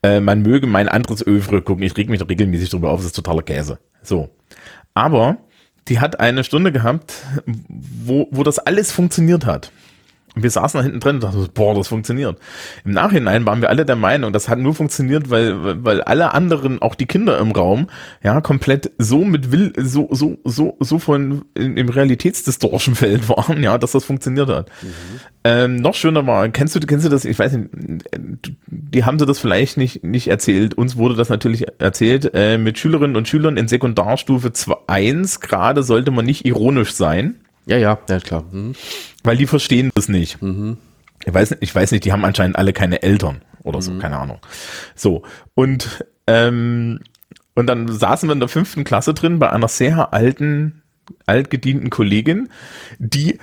äh, 0.02 0.20
man 0.20 0.42
möge 0.42 0.66
mein 0.66 0.88
anderes 0.88 1.26
Övre 1.26 1.62
gucken, 1.62 1.84
ich 1.84 1.96
reg 1.98 2.10
mich 2.10 2.22
regelmäßig 2.28 2.70
drüber 2.70 2.90
auf, 2.90 3.00
das 3.00 3.08
ist 3.08 3.16
totaler 3.16 3.44
Käse. 3.44 3.80
So. 4.02 4.30
Aber 4.94 5.38
die 5.88 6.00
hat 6.00 6.20
eine 6.20 6.44
Stunde 6.44 6.72
gehabt, 6.72 7.14
wo, 7.46 8.28
wo 8.32 8.44
das 8.44 8.60
alles 8.60 8.92
funktioniert 8.92 9.46
hat. 9.46 9.72
Wir 10.36 10.50
saßen 10.50 10.78
da 10.78 10.84
hinten 10.84 11.02
drin 11.02 11.16
und 11.16 11.24
dachten, 11.24 11.48
boah, 11.54 11.76
das 11.76 11.90
funktioniert. 11.90 12.40
Im 12.86 12.92
Nachhinein 12.92 13.46
waren 13.46 13.62
wir 13.62 13.70
alle 13.70 13.86
der 13.86 13.98
Meinung, 13.98 14.32
das 14.32 14.48
hat 14.48 14.60
nur 14.60 14.74
funktioniert, 14.74 15.30
weil, 15.30 15.84
weil 15.84 16.02
alle 16.02 16.34
anderen, 16.34 16.82
auch 16.82 16.96
die 16.96 17.06
Kinder 17.06 17.38
im 17.40 17.52
Raum, 17.52 17.88
ja, 18.24 18.40
komplett 18.40 18.92
so 18.98 19.26
mit 19.26 19.52
Will, 19.52 19.74
so, 19.78 20.08
so, 20.12 20.38
so, 20.46 20.78
so 20.80 21.00
von 21.00 21.44
im 21.54 21.90
realitätsdistortion 21.90 22.96
Feld 22.96 23.28
waren, 23.30 23.62
ja, 23.62 23.78
dass 23.78 23.92
das 23.92 24.06
funktioniert 24.06 24.48
hat. 24.48 24.70
Mhm. 24.82 24.88
Ähm, 25.44 25.76
noch 25.78 25.96
schöner 25.96 26.26
war, 26.26 26.48
kennst 26.50 26.76
du, 26.76 26.80
kennst 26.80 27.06
du 27.06 27.10
das, 27.10 27.26
ich 27.26 27.38
weiß 27.38 27.54
nicht, 27.54 27.70
die 28.68 29.04
haben 29.04 29.18
dir 29.18 29.26
das 29.26 29.40
vielleicht 29.40 29.76
nicht, 29.76 30.04
nicht 30.04 30.28
erzählt. 30.28 30.76
Uns 30.76 30.96
wurde 30.96 31.16
das 31.16 31.30
natürlich 31.30 31.66
erzählt, 31.80 32.32
äh, 32.34 32.58
mit 32.58 32.78
Schülerinnen 32.78 33.18
und 33.18 33.28
Schülern 33.28 33.58
in 33.58 33.68
Sekundarstufe 33.68 34.52
1 34.88 35.40
gerade 35.42 35.84
sollte 35.84 36.12
man 36.12 36.26
nicht 36.26 36.46
ironisch 36.46 36.94
sein. 36.94 37.41
Ja, 37.66 37.78
ja, 37.78 37.98
ja, 38.10 38.20
klar. 38.20 38.44
Mhm. 38.52 38.74
Weil 39.24 39.38
die 39.38 39.48
verstehen 39.48 39.92
das 39.96 40.10
nicht. 40.10 40.42
Mhm. 40.42 40.78
Ich 41.26 41.34
weiß 41.34 41.52
nicht, 41.52 41.64
ich 41.64 41.74
weiß 41.74 41.92
nicht, 41.92 42.06
die 42.06 42.12
haben 42.12 42.26
anscheinend 42.26 42.58
alle 42.58 42.74
keine 42.74 43.04
Eltern 43.04 43.42
oder 43.64 43.82
so, 43.82 43.92
mhm. 43.92 44.00
keine 44.00 44.18
Ahnung. 44.18 44.40
So, 44.96 45.24
und, 45.54 46.06
ähm, 46.28 47.00
und 47.54 47.68
dann 47.68 47.88
saßen 47.88 48.28
wir 48.28 48.34
in 48.34 48.40
der 48.40 48.50
fünften 48.50 48.84
Klasse 48.84 49.14
drin 49.14 49.40
bei 49.40 49.50
einer 49.52 49.68
sehr 49.68 50.14
alten, 50.14 50.82
altgedienten 51.26 51.90
Kollegin, 51.90 52.50
die 52.98 53.38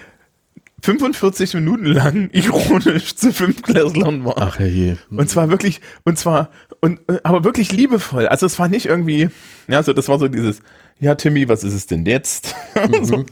45 0.82 1.54
Minuten 1.54 1.86
lang 1.86 2.30
ironisch 2.32 3.16
zu 3.16 3.32
Fünftklässlern 3.32 4.24
war. 4.24 4.34
Ach 4.38 4.60
je. 4.60 4.96
Und 5.10 5.28
zwar 5.28 5.50
wirklich, 5.50 5.80
und 6.04 6.18
zwar, 6.18 6.50
und, 6.80 7.00
aber 7.24 7.44
wirklich 7.44 7.72
liebevoll. 7.72 8.28
Also 8.28 8.46
es 8.46 8.58
war 8.58 8.68
nicht 8.68 8.86
irgendwie, 8.86 9.28
ja, 9.66 9.82
so, 9.82 9.92
das 9.92 10.08
war 10.08 10.18
so 10.18 10.28
dieses, 10.28 10.60
ja, 11.00 11.14
Timmy, 11.14 11.48
was 11.48 11.64
ist 11.64 11.74
es 11.74 11.86
denn 11.86 12.06
jetzt? 12.06 12.54
Mhm. 12.78 13.04
so, 13.04 13.26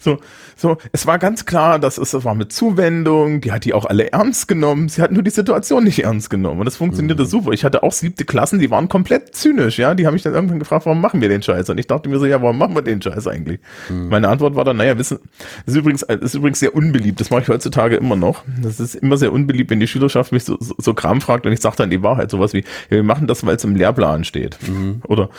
so, 0.00 0.18
so, 0.56 0.76
es 0.92 1.06
war 1.06 1.18
ganz 1.18 1.44
klar, 1.44 1.78
dass 1.78 1.98
es, 1.98 2.14
es 2.14 2.24
war 2.24 2.34
mit 2.34 2.52
Zuwendung, 2.52 3.40
die 3.40 3.50
hat 3.50 3.64
die 3.64 3.74
auch 3.74 3.84
alle 3.84 4.12
ernst 4.12 4.46
genommen, 4.46 4.88
sie 4.88 5.02
hat 5.02 5.10
nur 5.10 5.22
die 5.22 5.30
Situation 5.30 5.84
nicht 5.84 6.04
ernst 6.04 6.30
genommen 6.30 6.60
und 6.60 6.66
das 6.66 6.76
funktionierte 6.76 7.24
mhm. 7.24 7.26
super. 7.26 7.52
Ich 7.52 7.64
hatte 7.64 7.82
auch 7.82 7.92
siebte 7.92 8.24
Klassen, 8.24 8.60
die 8.60 8.70
waren 8.70 8.88
komplett 8.88 9.34
zynisch, 9.34 9.78
ja, 9.78 9.94
die 9.94 10.06
haben 10.06 10.14
mich 10.14 10.22
dann 10.22 10.34
irgendwann 10.34 10.60
gefragt, 10.60 10.86
warum 10.86 11.00
machen 11.00 11.20
wir 11.20 11.28
den 11.28 11.42
Scheiß? 11.42 11.68
Und 11.70 11.78
ich 11.78 11.88
dachte 11.88 12.08
mir 12.08 12.18
so, 12.18 12.26
ja, 12.26 12.40
warum 12.40 12.58
machen 12.58 12.74
wir 12.76 12.82
den 12.82 13.02
Scheiß 13.02 13.26
eigentlich? 13.26 13.58
Mhm. 13.88 14.08
Meine 14.08 14.28
Antwort 14.28 14.54
war 14.54 14.64
dann, 14.64 14.76
naja, 14.76 14.96
wissen, 14.98 15.18
das 15.66 15.74
ist 15.74 15.80
übrigens, 15.80 16.06
das 16.06 16.20
ist 16.20 16.34
übrigens 16.34 16.60
sehr 16.60 16.74
unbeliebt, 16.74 17.20
das 17.20 17.30
mache 17.30 17.42
ich 17.42 17.48
heutzutage 17.48 17.96
immer 17.96 18.16
noch. 18.16 18.44
Das 18.62 18.78
ist 18.78 18.94
immer 18.94 19.16
sehr 19.16 19.32
unbeliebt, 19.32 19.70
wenn 19.70 19.80
die 19.80 19.88
Schülerschaft 19.88 20.30
mich 20.30 20.44
so, 20.44 20.56
so, 20.60 20.74
so 20.78 20.94
Kram 20.94 21.20
fragt 21.20 21.44
und 21.44 21.52
ich 21.52 21.60
sage 21.60 21.76
dann 21.76 21.90
die 21.90 22.02
Wahrheit, 22.02 22.30
sowas 22.30 22.52
wie, 22.52 22.64
ja, 22.90 22.96
wir 22.96 23.02
machen 23.02 23.26
das, 23.26 23.44
weil 23.44 23.56
es 23.56 23.64
im 23.64 23.74
Lehrplan 23.74 24.24
steht. 24.24 24.58
Mhm. 24.68 25.02
Oder, 25.08 25.30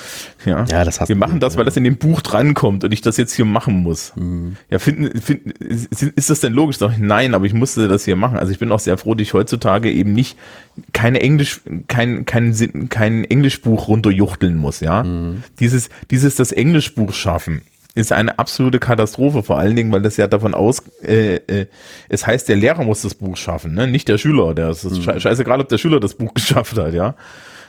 ja, 0.46 0.66
ja 0.66 0.84
das 0.84 1.08
wir 1.08 1.16
machen 1.16 1.40
das, 1.40 1.56
weil 1.56 1.66
das 1.66 1.78
in 1.78 1.86
dem 1.86 1.98
Buch 1.98 2.22
drankommt 2.22 2.84
und 2.84 2.92
ich 2.92 3.02
das 3.02 3.18
jetzt 3.18 3.34
hier 3.34 3.46
machen 3.46 3.84
muss. 3.84 4.14
Mhm. 4.16 4.49
Ja, 4.70 4.80
finden, 4.80 5.20
finden, 5.20 5.52
ist 5.60 6.30
das 6.30 6.40
denn 6.40 6.54
logisch? 6.54 6.78
Sag 6.78 6.94
ich, 6.94 7.00
nein, 7.00 7.34
aber 7.34 7.46
ich 7.46 7.54
musste 7.54 7.88
das 7.88 8.06
hier 8.06 8.16
machen. 8.16 8.38
Also 8.38 8.52
ich 8.52 8.60
bin 8.60 8.72
auch 8.72 8.80
sehr 8.80 8.98
froh, 8.98 9.16
dass 9.16 9.24
ich 9.24 9.34
heutzutage 9.34 9.92
eben 9.92 10.14
nicht 10.14 10.38
keine 10.94 11.22
Englisch, 11.22 11.62
kein, 11.88 12.26
kein, 12.26 12.90
kein 12.90 13.24
Englischbuch 13.26 13.88
runterjuchteln 13.88 14.56
muss, 14.56 14.80
ja. 14.80 15.04
Mhm. 15.04 15.44
Dieses, 15.60 15.90
dieses 16.12 16.36
das 16.36 16.52
Englischbuch 16.52 17.14
schaffen 17.14 17.62
ist 17.96 18.12
eine 18.12 18.38
absolute 18.40 18.80
Katastrophe, 18.80 19.44
vor 19.44 19.58
allen 19.58 19.76
Dingen, 19.76 19.92
weil 19.92 20.02
das 20.02 20.18
ja 20.18 20.28
davon 20.28 20.54
aus, 20.54 20.84
äh, 21.04 21.36
äh, 21.36 21.66
es 22.08 22.26
heißt, 22.26 22.48
der 22.48 22.56
Lehrer 22.56 22.84
muss 22.84 23.02
das 23.02 23.16
Buch 23.16 23.36
schaffen, 23.36 23.74
ne? 23.74 23.88
nicht 23.88 24.08
der 24.08 24.18
Schüler. 24.18 24.54
Der 24.54 24.70
ist 24.70 24.86
mhm. 24.86 25.20
scheißegal, 25.20 25.60
ob 25.60 25.70
der 25.70 25.78
Schüler 25.78 26.00
das 26.00 26.16
Buch 26.16 26.34
geschafft 26.36 26.78
hat, 26.78 26.94
ja. 26.94 27.16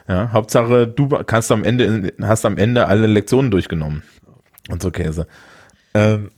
Ja, 0.09 0.33
Hauptsache, 0.33 0.89
du 0.89 1.09
kannst 1.09 1.53
am 1.53 1.62
Ende, 1.62 2.12
hast 2.22 2.45
am 2.45 2.59
Ende 2.59 2.87
alle 2.87 3.07
Lektionen 3.07 3.51
durchgenommen. 3.51 4.03
Und 4.68 4.83
so 4.83 4.91
Käse. 4.91 5.26
Ähm, 5.95 6.31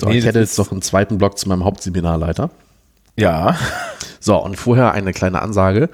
so, 0.00 0.08
nee, 0.08 0.18
ich 0.18 0.26
hätte 0.26 0.40
jetzt 0.40 0.58
noch 0.58 0.70
einen 0.72 0.82
zweiten 0.82 1.18
Block 1.18 1.38
zu 1.38 1.48
meinem 1.48 1.64
Hauptseminarleiter. 1.64 2.50
Ja. 3.16 3.56
So, 4.18 4.36
und 4.42 4.56
vorher 4.56 4.90
eine 4.90 5.12
kleine 5.12 5.40
Ansage. 5.40 5.88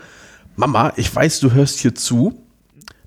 Mama, 0.56 0.94
ich 0.96 1.14
weiß, 1.14 1.40
du 1.40 1.52
hörst 1.52 1.80
hier 1.80 1.94
zu. 1.94 2.40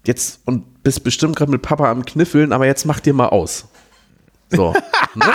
Jetzt 0.06 0.42
und 0.46 0.84
bist 0.84 1.04
bestimmt 1.04 1.36
gerade 1.36 1.52
mit 1.52 1.64
Papa 1.64 1.90
am 1.90 2.06
Kniffeln, 2.06 2.54
aber 2.54 2.68
jetzt 2.68 2.86
mach 2.86 3.00
dir 3.00 3.14
mal 3.14 3.30
aus. 3.30 3.66
So. 4.52 4.76
ne? 5.16 5.34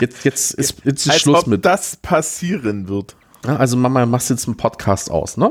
Jetzt, 0.00 0.24
jetzt 0.24 0.54
ist, 0.54 0.84
jetzt 0.84 1.06
ist 1.06 1.12
Als 1.12 1.20
Schluss 1.22 1.40
ob 1.40 1.46
mit. 1.48 1.64
das 1.64 1.96
passieren 1.96 2.86
wird. 2.86 3.16
Also 3.42 3.76
Mama, 3.76 4.06
machst 4.06 4.30
jetzt 4.30 4.46
einen 4.46 4.56
Podcast 4.56 5.10
aus, 5.10 5.36
ne? 5.36 5.50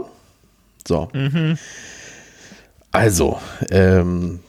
So. 0.88 1.10
Mhm. 1.14 1.58
Also, 2.92 3.40
ähm, 3.70 4.40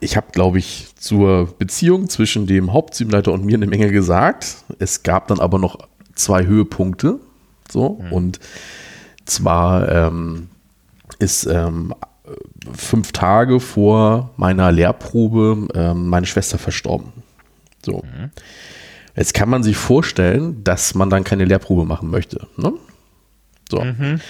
ich 0.00 0.16
habe, 0.16 0.28
glaube 0.32 0.58
ich, 0.58 0.94
zur 0.96 1.46
Beziehung 1.58 2.08
zwischen 2.08 2.46
dem 2.46 2.72
Hauptteamleiter 2.72 3.32
und 3.32 3.44
mir 3.44 3.56
eine 3.56 3.66
Menge 3.66 3.90
gesagt. 3.90 4.56
Es 4.78 5.02
gab 5.02 5.28
dann 5.28 5.40
aber 5.40 5.58
noch 5.58 5.78
zwei 6.14 6.46
Höhepunkte. 6.46 7.18
So, 7.70 8.00
mhm. 8.02 8.12
und 8.12 8.40
zwar 9.24 9.88
ähm, 9.88 10.48
ist 11.18 11.46
ähm, 11.46 11.94
fünf 12.72 13.12
Tage 13.12 13.60
vor 13.60 14.30
meiner 14.36 14.72
Lehrprobe 14.72 15.68
ähm, 15.74 16.08
meine 16.08 16.26
Schwester 16.26 16.58
verstorben. 16.58 17.12
So. 17.84 18.02
Mhm. 18.02 18.30
Jetzt 19.16 19.34
kann 19.34 19.48
man 19.48 19.62
sich 19.62 19.76
vorstellen, 19.76 20.62
dass 20.64 20.94
man 20.94 21.10
dann 21.10 21.24
keine 21.24 21.44
Lehrprobe 21.44 21.84
machen 21.84 22.10
möchte. 22.10 22.46
Ne? 22.56 22.72
So. 23.68 23.82
Mhm. 23.82 24.20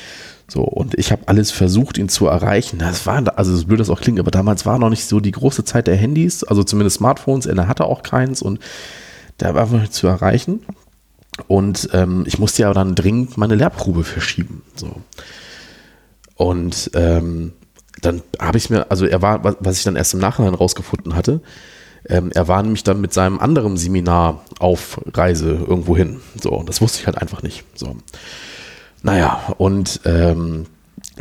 So, 0.52 0.62
und 0.62 0.98
ich 0.98 1.12
habe 1.12 1.22
alles 1.26 1.52
versucht, 1.52 1.96
ihn 1.96 2.08
zu 2.08 2.26
erreichen. 2.26 2.80
Das 2.80 3.06
war, 3.06 3.22
also 3.38 3.56
so 3.56 3.66
blöd 3.66 3.78
das 3.78 3.88
auch 3.88 4.00
klingt, 4.00 4.18
aber 4.18 4.32
damals 4.32 4.66
war 4.66 4.78
noch 4.78 4.90
nicht 4.90 5.06
so 5.06 5.20
die 5.20 5.30
große 5.30 5.64
Zeit 5.64 5.86
der 5.86 5.96
Handys, 5.96 6.42
also 6.42 6.64
zumindest 6.64 6.96
Smartphones, 6.96 7.46
er 7.46 7.68
hatte 7.68 7.84
auch 7.84 8.02
keins 8.02 8.42
und 8.42 8.58
der 9.38 9.54
war 9.54 9.62
einfach 9.62 9.80
nicht 9.80 9.94
zu 9.94 10.08
erreichen. 10.08 10.64
Und 11.46 11.88
ähm, 11.92 12.24
ich 12.26 12.38
musste 12.40 12.62
ja 12.62 12.74
dann 12.74 12.96
dringend 12.96 13.38
meine 13.38 13.54
Lehrprobe 13.54 14.02
verschieben. 14.02 14.62
So. 14.74 14.90
Und 16.34 16.90
ähm, 16.94 17.52
dann 18.02 18.22
habe 18.40 18.58
ich 18.58 18.70
mir, 18.70 18.90
also 18.90 19.06
er 19.06 19.22
war, 19.22 19.44
was 19.60 19.78
ich 19.78 19.84
dann 19.84 19.94
erst 19.94 20.14
im 20.14 20.20
Nachhinein 20.20 20.54
rausgefunden 20.54 21.14
hatte, 21.14 21.40
Ähm, 22.08 22.30
er 22.34 22.48
war 22.48 22.62
nämlich 22.62 22.82
dann 22.82 23.00
mit 23.00 23.12
seinem 23.12 23.38
anderen 23.38 23.76
Seminar 23.76 24.42
auf 24.58 25.00
Reise 25.12 25.50
irgendwo 25.50 25.96
hin. 25.96 26.20
So, 26.40 26.62
das 26.66 26.80
wusste 26.80 27.00
ich 27.00 27.06
halt 27.06 27.18
einfach 27.18 27.42
nicht. 27.42 27.64
So. 27.74 27.94
Naja, 29.02 29.40
und 29.58 30.00
ähm, 30.04 30.66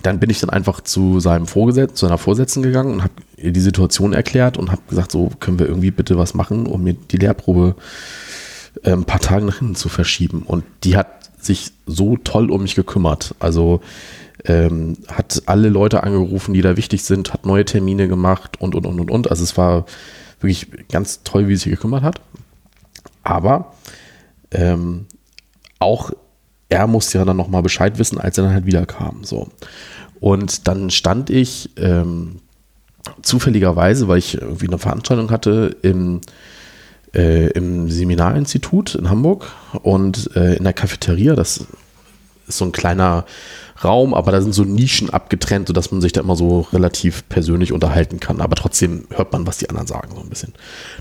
dann 0.03 0.19
bin 0.19 0.29
ich 0.29 0.39
dann 0.39 0.49
einfach 0.49 0.81
zu 0.81 1.19
seinem 1.19 1.47
Vorgesetzten, 1.47 1.95
zu 1.95 2.05
seiner 2.05 2.17
Vorsitzenden 2.17 2.71
gegangen 2.71 2.93
und 2.93 3.03
habe 3.03 3.13
ihr 3.37 3.51
die 3.51 3.59
Situation 3.59 4.13
erklärt 4.13 4.57
und 4.57 4.71
habe 4.71 4.81
gesagt, 4.89 5.11
so 5.11 5.31
können 5.39 5.59
wir 5.59 5.67
irgendwie 5.67 5.91
bitte 5.91 6.17
was 6.17 6.33
machen, 6.33 6.67
um 6.67 6.83
mir 6.83 6.93
die 6.93 7.17
Lehrprobe 7.17 7.75
äh, 8.83 8.91
ein 8.91 9.05
paar 9.05 9.19
Tage 9.19 9.45
nach 9.45 9.59
hinten 9.59 9.75
zu 9.75 9.89
verschieben. 9.89 10.43
Und 10.43 10.63
die 10.83 10.97
hat 10.97 11.07
sich 11.39 11.71
so 11.85 12.17
toll 12.17 12.51
um 12.51 12.63
mich 12.63 12.75
gekümmert. 12.75 13.35
Also 13.39 13.81
ähm, 14.45 14.97
hat 15.07 15.43
alle 15.45 15.69
Leute 15.69 16.03
angerufen, 16.03 16.53
die 16.53 16.61
da 16.61 16.77
wichtig 16.77 17.03
sind, 17.03 17.33
hat 17.33 17.45
neue 17.45 17.65
Termine 17.65 18.07
gemacht 18.07 18.59
und, 18.61 18.75
und, 18.75 18.85
und, 18.85 18.99
und, 18.99 19.11
und. 19.11 19.29
Also 19.29 19.43
es 19.43 19.57
war 19.57 19.85
wirklich 20.39 20.67
ganz 20.89 21.23
toll, 21.23 21.47
wie 21.47 21.55
sie 21.55 21.63
sich 21.63 21.71
gekümmert 21.71 22.03
hat. 22.03 22.21
Aber 23.23 23.73
ähm, 24.51 25.05
auch 25.79 26.11
er 26.69 26.87
musste 26.87 27.17
ja 27.17 27.25
dann 27.25 27.37
nochmal 27.37 27.63
Bescheid 27.63 27.97
wissen, 27.99 28.19
als 28.19 28.37
er 28.37 28.45
dann 28.45 28.53
halt 28.53 28.65
wieder 28.65 28.85
kam. 28.85 29.23
So. 29.23 29.49
Und 30.19 30.67
dann 30.67 30.89
stand 30.91 31.29
ich 31.29 31.71
ähm, 31.77 32.37
zufälligerweise, 33.21 34.07
weil 34.07 34.19
ich 34.19 34.39
irgendwie 34.39 34.67
eine 34.67 34.77
Veranstaltung 34.77 35.31
hatte, 35.31 35.75
im, 35.81 36.21
äh, 37.15 37.49
im 37.51 37.89
Seminarinstitut 37.89 38.95
in 38.95 39.09
Hamburg 39.09 39.47
und 39.81 40.35
äh, 40.35 40.55
in 40.55 40.63
der 40.63 40.73
Cafeteria, 40.73 41.35
das 41.35 41.65
ist 42.47 42.57
so 42.57 42.65
ein 42.65 42.71
kleiner 42.71 43.25
Raum, 43.83 44.13
aber 44.13 44.31
da 44.31 44.41
sind 44.41 44.53
so 44.53 44.63
Nischen 44.63 45.09
abgetrennt, 45.09 45.67
sodass 45.67 45.91
man 45.91 46.01
sich 46.01 46.11
da 46.11 46.21
immer 46.21 46.35
so 46.35 46.67
relativ 46.73 47.27
persönlich 47.29 47.71
unterhalten 47.71 48.19
kann. 48.19 48.41
Aber 48.41 48.55
trotzdem 48.55 49.05
hört 49.11 49.31
man, 49.31 49.47
was 49.47 49.57
die 49.57 49.69
anderen 49.69 49.87
sagen, 49.87 50.11
so 50.13 50.21
ein 50.21 50.29
bisschen. 50.29 50.53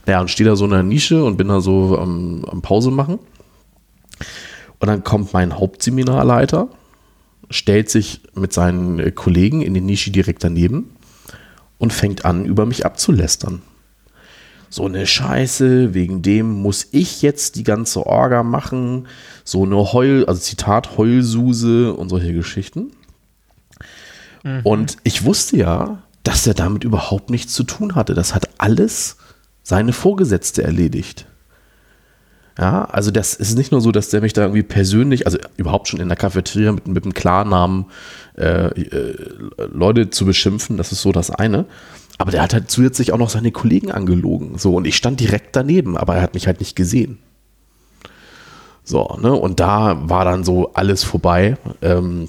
Naja, 0.06 0.20
und 0.20 0.30
stehe 0.30 0.48
da 0.48 0.54
so 0.54 0.64
in 0.64 0.72
einer 0.72 0.82
Nische 0.82 1.24
und 1.24 1.36
bin 1.36 1.48
da 1.48 1.60
so 1.60 1.98
am, 1.98 2.44
am 2.44 2.62
Pause 2.62 2.90
machen. 2.90 3.18
Und 4.80 4.88
dann 4.88 5.04
kommt 5.04 5.32
mein 5.32 5.58
Hauptseminarleiter, 5.58 6.68
stellt 7.50 7.90
sich 7.90 8.20
mit 8.34 8.52
seinen 8.52 9.14
Kollegen 9.14 9.62
in 9.62 9.74
die 9.74 9.80
Nische 9.80 10.10
direkt 10.10 10.44
daneben 10.44 10.90
und 11.78 11.92
fängt 11.92 12.24
an, 12.24 12.44
über 12.44 12.66
mich 12.66 12.84
abzulästern. 12.84 13.62
So 14.70 14.84
eine 14.84 15.06
Scheiße, 15.06 15.94
wegen 15.94 16.20
dem 16.20 16.50
muss 16.50 16.88
ich 16.90 17.22
jetzt 17.22 17.56
die 17.56 17.64
ganze 17.64 18.06
Orga 18.06 18.42
machen. 18.42 19.08
So 19.42 19.64
eine 19.64 19.92
Heul, 19.92 20.26
also 20.26 20.40
Zitat, 20.40 20.98
Heulsuse 20.98 21.94
und 21.94 22.10
solche 22.10 22.34
Geschichten. 22.34 22.92
Mhm. 24.44 24.60
Und 24.64 24.96
ich 25.04 25.24
wusste 25.24 25.56
ja, 25.56 26.02
dass 26.22 26.46
er 26.46 26.54
damit 26.54 26.84
überhaupt 26.84 27.30
nichts 27.30 27.54
zu 27.54 27.64
tun 27.64 27.94
hatte. 27.94 28.12
Das 28.12 28.34
hat 28.34 28.50
alles 28.58 29.16
seine 29.62 29.94
Vorgesetzte 29.94 30.62
erledigt. 30.62 31.26
Ja, 32.58 32.86
also 32.86 33.12
das 33.12 33.34
ist 33.34 33.56
nicht 33.56 33.70
nur 33.70 33.80
so, 33.80 33.92
dass 33.92 34.08
der 34.08 34.20
mich 34.20 34.32
da 34.32 34.42
irgendwie 34.42 34.64
persönlich, 34.64 35.26
also 35.26 35.38
überhaupt 35.56 35.86
schon 35.86 36.00
in 36.00 36.08
der 36.08 36.16
Cafeteria 36.16 36.72
mit, 36.72 36.88
mit 36.88 37.04
einem 37.04 37.14
Klarnamen 37.14 37.86
äh, 38.36 38.66
äh, 38.66 39.14
Leute 39.72 40.10
zu 40.10 40.26
beschimpfen, 40.26 40.76
das 40.76 40.90
ist 40.90 41.02
so 41.02 41.12
das 41.12 41.30
eine. 41.30 41.66
Aber 42.18 42.32
der 42.32 42.42
hat 42.42 42.52
halt 42.52 42.68
zusätzlich 42.68 43.12
auch 43.12 43.18
noch 43.18 43.30
seine 43.30 43.52
Kollegen 43.52 43.92
angelogen. 43.92 44.58
So, 44.58 44.74
und 44.74 44.88
ich 44.88 44.96
stand 44.96 45.20
direkt 45.20 45.54
daneben, 45.54 45.96
aber 45.96 46.16
er 46.16 46.22
hat 46.22 46.34
mich 46.34 46.48
halt 46.48 46.58
nicht 46.58 46.74
gesehen. 46.74 47.18
So, 48.82 49.16
ne, 49.20 49.32
und 49.32 49.60
da 49.60 49.96
war 50.08 50.24
dann 50.24 50.42
so 50.42 50.72
alles 50.74 51.04
vorbei. 51.04 51.56
Ähm, 51.80 52.28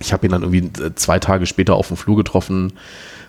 ich 0.00 0.14
habe 0.14 0.26
ihn 0.26 0.32
dann 0.32 0.42
irgendwie 0.42 0.70
zwei 0.94 1.18
Tage 1.18 1.44
später 1.44 1.74
auf 1.74 1.88
dem 1.88 1.98
Flur 1.98 2.16
getroffen 2.16 2.72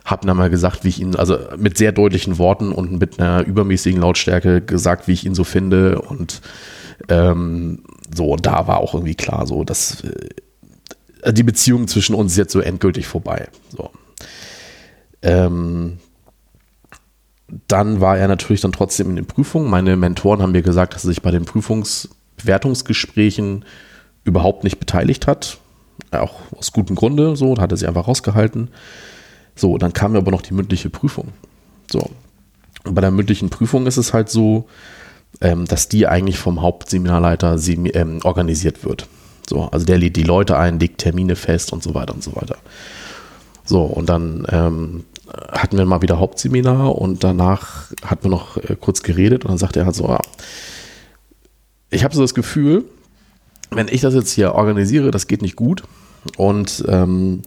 habe 0.08 0.26
dann 0.26 0.38
mal 0.38 0.50
gesagt, 0.50 0.86
wie 0.86 0.88
ich 0.88 1.02
ihn, 1.02 1.16
also 1.16 1.38
mit 1.58 1.78
sehr 1.78 1.92
deutlichen 1.92 2.38
Worten 2.38 2.72
und 2.72 2.98
mit 2.98 3.20
einer 3.20 3.46
übermäßigen 3.46 4.00
Lautstärke 4.00 4.62
gesagt, 4.62 5.06
wie 5.08 5.12
ich 5.12 5.26
ihn 5.26 5.36
so 5.36 5.44
finde 5.44 6.02
und 6.02 6.40
ähm, 7.10 7.84
so, 8.16 8.38
da 8.38 8.68
war 8.68 8.78
auch 8.78 8.94
irgendwie 8.94 9.16
klar, 9.16 9.46
so, 9.46 9.66
dass 9.66 10.06
äh, 10.06 11.34
die 11.34 11.44
Beziehung 11.44 11.90
zwischen 11.90 12.16
uns 12.16 12.32
ist 12.32 12.38
jetzt 12.38 12.54
so 12.54 12.62
endgültig 12.62 13.06
vorbei. 13.06 13.50
So. 13.76 13.90
Ähm, 15.22 15.98
dann 17.68 18.00
war 18.00 18.18
er 18.18 18.30
natürlich 18.30 18.62
dann 18.62 18.72
trotzdem 18.72 19.10
in 19.10 19.18
den 19.18 19.26
Prüfungen. 19.26 19.70
Meine 19.70 19.98
Mentoren 19.98 20.42
haben 20.42 20.54
mir 20.54 20.62
gesagt, 20.62 20.96
dass 20.96 21.04
er 21.04 21.10
sich 21.10 21.22
bei 21.22 21.32
den 21.32 21.44
Prüfungsbewertungsgesprächen 21.44 23.66
überhaupt 24.24 24.64
nicht 24.64 24.80
beteiligt 24.80 25.28
hat. 25.28 25.58
Auch 26.12 26.40
aus 26.56 26.72
gutem 26.72 26.96
Grunde, 26.96 27.36
so, 27.36 27.58
hat 27.58 27.72
er 27.72 27.78
sich 27.78 27.90
einfach 27.90 28.08
rausgehalten. 28.08 28.70
So, 29.58 29.78
dann 29.78 29.92
kam 29.92 30.16
aber 30.16 30.32
noch 30.32 30.42
die 30.42 30.54
mündliche 30.54 30.90
Prüfung. 30.90 31.30
So. 31.92 32.10
Und 32.86 32.96
bei 32.96 33.02
der 33.02 33.12
mündlichen 33.12 33.50
Prüfung 33.50 33.86
ist 33.88 33.98
es 33.98 34.14
halt 34.14 34.30
so, 34.30 34.68
ähm, 35.42 35.66
dass 35.66 35.90
die 35.90 36.08
eigentlich 36.08 36.40
vom 36.40 36.62
Hauptseminarleiter 36.62 37.58
ähm, 37.68 38.20
organisiert 38.24 38.86
wird. 38.86 39.08
So, 39.48 39.64
also 39.64 39.86
der 39.86 39.98
lädt 39.98 40.16
die 40.16 40.24
Leute 40.24 40.58
ein, 40.58 40.80
legt 40.80 41.00
Termine 41.00 41.36
fest 41.36 41.74
und 41.74 41.84
so 41.84 41.94
weiter 41.94 42.14
und 42.14 42.24
so 42.24 42.36
weiter. 42.36 42.58
So, 43.66 43.82
und 43.84 44.08
dann 44.08 44.46
ähm, 44.50 45.04
hatten 45.52 45.78
wir 45.78 45.86
mal 45.86 46.02
wieder 46.02 46.20
Hauptseminar 46.20 46.96
und 46.96 47.24
danach 47.24 47.92
hatten 48.06 48.26
wir 48.26 48.32
noch 48.32 48.58
äh, 48.58 48.76
kurz 48.80 49.04
geredet 49.04 49.44
und 49.44 49.52
dann 49.52 49.58
sagte 49.58 49.80
er 49.80 49.86
halt 49.86 49.96
so, 49.96 50.08
ja, 50.08 50.20
ich 51.90 52.04
habe 52.04 52.16
so 52.16 52.22
das 52.22 52.34
Gefühl, 52.34 52.86
wenn 53.72 53.88
ich 53.90 54.02
das 54.02 54.14
jetzt 54.14 54.32
hier 54.32 54.54
organisiere, 54.54 55.12
das 55.12 55.28
geht 55.28 55.42
nicht 55.42 55.56
gut 55.56 55.84
und 56.38 56.84
ähm, 56.88 57.44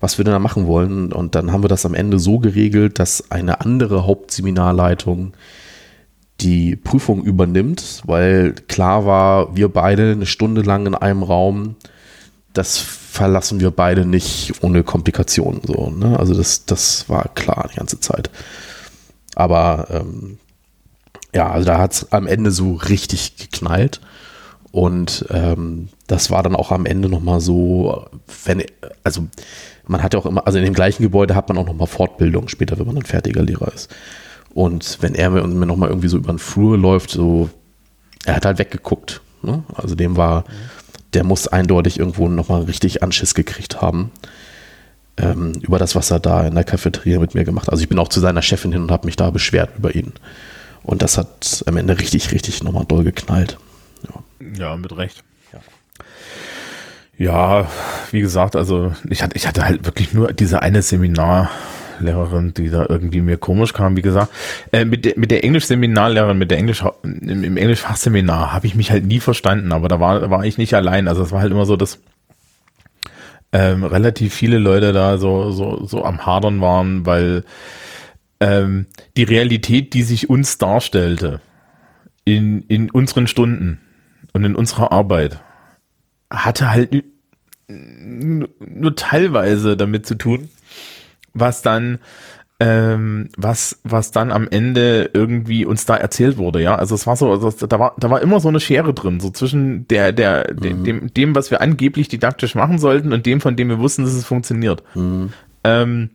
was 0.00 0.18
wir 0.18 0.24
denn 0.24 0.32
da 0.32 0.38
machen 0.38 0.66
wollen. 0.66 1.12
Und 1.12 1.34
dann 1.34 1.52
haben 1.52 1.62
wir 1.62 1.68
das 1.68 1.86
am 1.86 1.94
Ende 1.94 2.18
so 2.18 2.38
geregelt, 2.38 2.98
dass 2.98 3.30
eine 3.30 3.60
andere 3.60 4.06
Hauptseminarleitung 4.06 5.32
die 6.40 6.76
Prüfung 6.76 7.24
übernimmt, 7.24 8.02
weil 8.04 8.52
klar 8.52 9.06
war, 9.06 9.56
wir 9.56 9.68
beide 9.68 10.12
eine 10.12 10.26
Stunde 10.26 10.62
lang 10.62 10.86
in 10.86 10.94
einem 10.94 11.24
Raum, 11.24 11.76
das 12.52 12.78
verlassen 12.78 13.60
wir 13.60 13.72
beide 13.72 14.06
nicht 14.06 14.62
ohne 14.62 14.84
Komplikationen. 14.84 15.60
So, 15.64 15.90
ne? 15.90 16.18
Also 16.18 16.34
das, 16.34 16.64
das 16.64 17.08
war 17.08 17.28
klar 17.34 17.68
die 17.72 17.76
ganze 17.76 17.98
Zeit. 17.98 18.30
Aber 19.34 19.86
ähm, 19.90 20.38
ja, 21.34 21.50
also 21.50 21.66
da 21.66 21.78
hat 21.78 21.92
es 21.92 22.12
am 22.12 22.26
Ende 22.26 22.50
so 22.50 22.74
richtig 22.74 23.36
geknallt. 23.36 24.00
Und 24.70 25.24
ähm, 25.30 25.88
das 26.06 26.30
war 26.30 26.42
dann 26.42 26.54
auch 26.54 26.70
am 26.72 26.86
Ende 26.86 27.08
nochmal 27.08 27.40
so, 27.40 28.06
wenn, 28.44 28.62
also 29.02 29.26
man 29.86 30.02
hat 30.02 30.14
ja 30.14 30.20
auch 30.20 30.26
immer, 30.26 30.46
also 30.46 30.58
in 30.58 30.64
dem 30.64 30.74
gleichen 30.74 31.02
Gebäude 31.02 31.34
hat 31.34 31.48
man 31.48 31.58
auch 31.58 31.66
nochmal 31.66 31.86
Fortbildung 31.86 32.48
später, 32.48 32.78
wenn 32.78 32.86
man 32.86 32.96
ein 32.96 33.04
fertiger 33.04 33.42
Lehrer 33.42 33.72
ist. 33.72 33.90
Und 34.52 34.98
wenn 35.00 35.14
er 35.14 35.30
mir, 35.30 35.46
mir 35.46 35.66
nochmal 35.66 35.88
irgendwie 35.88 36.08
so 36.08 36.18
über 36.18 36.32
den 36.32 36.38
Flur 36.38 36.76
läuft, 36.76 37.10
so, 37.10 37.48
er 38.24 38.36
hat 38.36 38.44
halt 38.44 38.58
weggeguckt. 38.58 39.20
Ne? 39.42 39.62
Also 39.74 39.94
dem 39.94 40.16
war, 40.16 40.44
der 41.14 41.24
muss 41.24 41.48
eindeutig 41.48 41.98
irgendwo 41.98 42.28
nochmal 42.28 42.62
richtig 42.62 43.02
Anschiss 43.02 43.34
gekriegt 43.34 43.80
haben. 43.80 44.10
Ähm, 45.16 45.52
über 45.62 45.78
das, 45.78 45.94
was 45.94 46.10
er 46.10 46.20
da 46.20 46.46
in 46.46 46.54
der 46.54 46.64
Cafeteria 46.64 47.18
mit 47.18 47.34
mir 47.34 47.44
gemacht 47.44 47.66
hat. 47.66 47.72
Also 47.72 47.82
ich 47.82 47.88
bin 47.88 47.98
auch 47.98 48.08
zu 48.08 48.20
seiner 48.20 48.42
Chefin 48.42 48.72
hin 48.72 48.82
und 48.82 48.90
habe 48.90 49.06
mich 49.06 49.16
da 49.16 49.30
beschwert 49.30 49.70
über 49.78 49.94
ihn. 49.94 50.12
Und 50.82 51.02
das 51.02 51.18
hat 51.18 51.64
am 51.66 51.76
Ende 51.76 51.98
richtig, 51.98 52.32
richtig 52.32 52.62
nochmal 52.62 52.84
doll 52.84 53.04
geknallt. 53.04 53.58
Ja, 54.40 54.58
ja 54.58 54.76
mit 54.76 54.96
Recht. 54.96 55.24
Ja, 57.18 57.68
wie 58.12 58.20
gesagt, 58.20 58.54
also 58.54 58.92
ich 59.10 59.24
hatte, 59.24 59.36
ich 59.36 59.48
hatte 59.48 59.64
halt 59.64 59.84
wirklich 59.84 60.14
nur 60.14 60.32
diese 60.32 60.62
eine 60.62 60.82
Seminarlehrerin, 60.82 62.54
die 62.54 62.70
da 62.70 62.86
irgendwie 62.88 63.20
mir 63.22 63.38
komisch 63.38 63.72
kam, 63.72 63.96
wie 63.96 64.02
gesagt. 64.02 64.32
Äh, 64.70 64.84
mit, 64.84 65.04
der, 65.04 65.14
mit 65.16 65.32
der 65.32 65.42
Englisch-Seminarlehrerin, 65.42 66.38
mit 66.38 66.52
der 66.52 66.58
Englisch, 66.58 66.84
im, 67.02 67.42
im 67.42 67.56
Englisch-Fachseminar 67.56 68.52
habe 68.52 68.68
ich 68.68 68.76
mich 68.76 68.92
halt 68.92 69.04
nie 69.04 69.18
verstanden, 69.18 69.72
aber 69.72 69.88
da 69.88 69.98
war, 69.98 70.30
war 70.30 70.44
ich 70.44 70.58
nicht 70.58 70.74
allein. 70.74 71.08
Also 71.08 71.24
es 71.24 71.32
war 71.32 71.40
halt 71.40 71.50
immer 71.50 71.66
so, 71.66 71.76
dass 71.76 71.98
ähm, 73.50 73.82
relativ 73.82 74.32
viele 74.32 74.58
Leute 74.58 74.92
da 74.92 75.18
so, 75.18 75.50
so, 75.50 75.84
so 75.86 76.04
am 76.04 76.24
Hadern 76.24 76.60
waren, 76.60 77.04
weil 77.04 77.42
ähm, 78.38 78.86
die 79.16 79.24
Realität, 79.24 79.92
die 79.92 80.04
sich 80.04 80.30
uns 80.30 80.58
darstellte 80.58 81.40
in, 82.24 82.62
in 82.68 82.92
unseren 82.92 83.26
Stunden 83.26 83.80
und 84.38 84.44
in 84.44 84.54
unserer 84.54 84.92
Arbeit, 84.92 85.40
hatte 86.30 86.70
halt 86.70 87.04
nur 87.68 88.96
teilweise 88.96 89.76
damit 89.76 90.06
zu 90.06 90.14
tun, 90.14 90.48
was 91.34 91.60
dann 91.62 91.98
ähm, 92.60 93.28
was 93.36 93.80
was 93.84 94.10
dann 94.10 94.32
am 94.32 94.48
Ende 94.48 95.10
irgendwie 95.12 95.64
uns 95.64 95.86
da 95.86 95.96
erzählt 95.96 96.38
wurde, 96.38 96.62
ja. 96.62 96.76
Also 96.76 96.94
es 96.94 97.06
war 97.06 97.16
so, 97.16 97.30
also 97.30 97.66
da 97.66 97.78
war 97.78 97.94
da 97.98 98.10
war 98.10 98.22
immer 98.22 98.40
so 98.40 98.48
eine 98.48 98.60
Schere 98.60 98.94
drin, 98.94 99.20
so 99.20 99.30
zwischen 99.30 99.86
der 99.88 100.12
der 100.12 100.54
mhm. 100.54 100.84
dem 100.84 101.14
dem 101.14 101.34
was 101.34 101.50
wir 101.50 101.60
angeblich 101.60 102.08
didaktisch 102.08 102.54
machen 102.54 102.78
sollten 102.78 103.12
und 103.12 103.26
dem 103.26 103.40
von 103.40 103.56
dem 103.56 103.68
wir 103.68 103.78
wussten, 103.78 104.04
dass 104.04 104.14
es 104.14 104.24
funktioniert. 104.24 104.82
Mhm. 104.94 105.32
Ähm, 105.64 106.10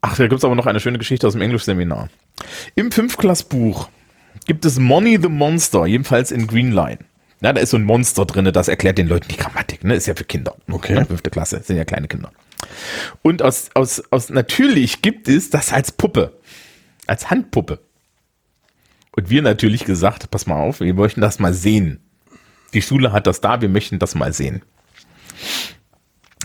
ach, 0.00 0.16
da 0.16 0.26
gibt's 0.26 0.44
aber 0.44 0.54
noch 0.54 0.66
eine 0.66 0.80
schöne 0.80 0.98
Geschichte 0.98 1.26
aus 1.26 1.32
dem 1.32 1.42
Englischseminar. 1.42 2.08
Im 2.74 2.92
Fünfklassbuch 2.92 3.88
gibt 4.46 4.64
es 4.64 4.78
Money 4.78 5.18
the 5.20 5.28
Monster, 5.28 5.86
jedenfalls 5.86 6.30
in 6.30 6.46
Greenline. 6.46 6.98
Na, 7.40 7.52
da 7.52 7.60
ist 7.60 7.70
so 7.70 7.76
ein 7.76 7.84
Monster 7.84 8.24
drin, 8.24 8.50
das 8.52 8.68
erklärt 8.68 8.98
den 8.98 9.08
Leuten 9.08 9.28
die 9.28 9.36
Grammatik, 9.36 9.84
ne? 9.84 9.94
Ist 9.94 10.06
ja 10.06 10.14
für 10.14 10.24
Kinder. 10.24 10.56
Okay. 10.70 10.94
Ja, 10.94 11.04
fünfte 11.04 11.30
Klasse, 11.30 11.60
sind 11.62 11.76
ja 11.76 11.84
kleine 11.84 12.08
Kinder. 12.08 12.32
Und 13.22 13.42
aus, 13.42 13.70
aus, 13.74 14.02
aus, 14.10 14.30
natürlich 14.30 15.02
gibt 15.02 15.28
es 15.28 15.50
das 15.50 15.72
als 15.72 15.92
Puppe. 15.92 16.38
Als 17.06 17.30
Handpuppe. 17.30 17.80
Und 19.16 19.30
wir 19.30 19.42
natürlich 19.42 19.84
gesagt, 19.84 20.30
pass 20.30 20.46
mal 20.46 20.56
auf, 20.56 20.80
wir 20.80 20.94
möchten 20.94 21.20
das 21.20 21.38
mal 21.38 21.52
sehen. 21.52 22.00
Die 22.72 22.82
Schule 22.82 23.12
hat 23.12 23.26
das 23.26 23.40
da, 23.40 23.60
wir 23.60 23.68
möchten 23.68 23.98
das 23.98 24.14
mal 24.14 24.32
sehen. 24.32 24.62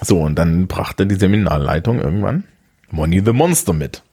So, 0.01 0.21
und 0.21 0.35
dann 0.35 0.67
brachte 0.67 1.07
die 1.07 1.15
Seminarleitung 1.15 1.99
irgendwann 1.99 2.43
Money 2.91 3.21
the 3.23 3.33
Monster 3.33 3.73
mit. 3.73 4.03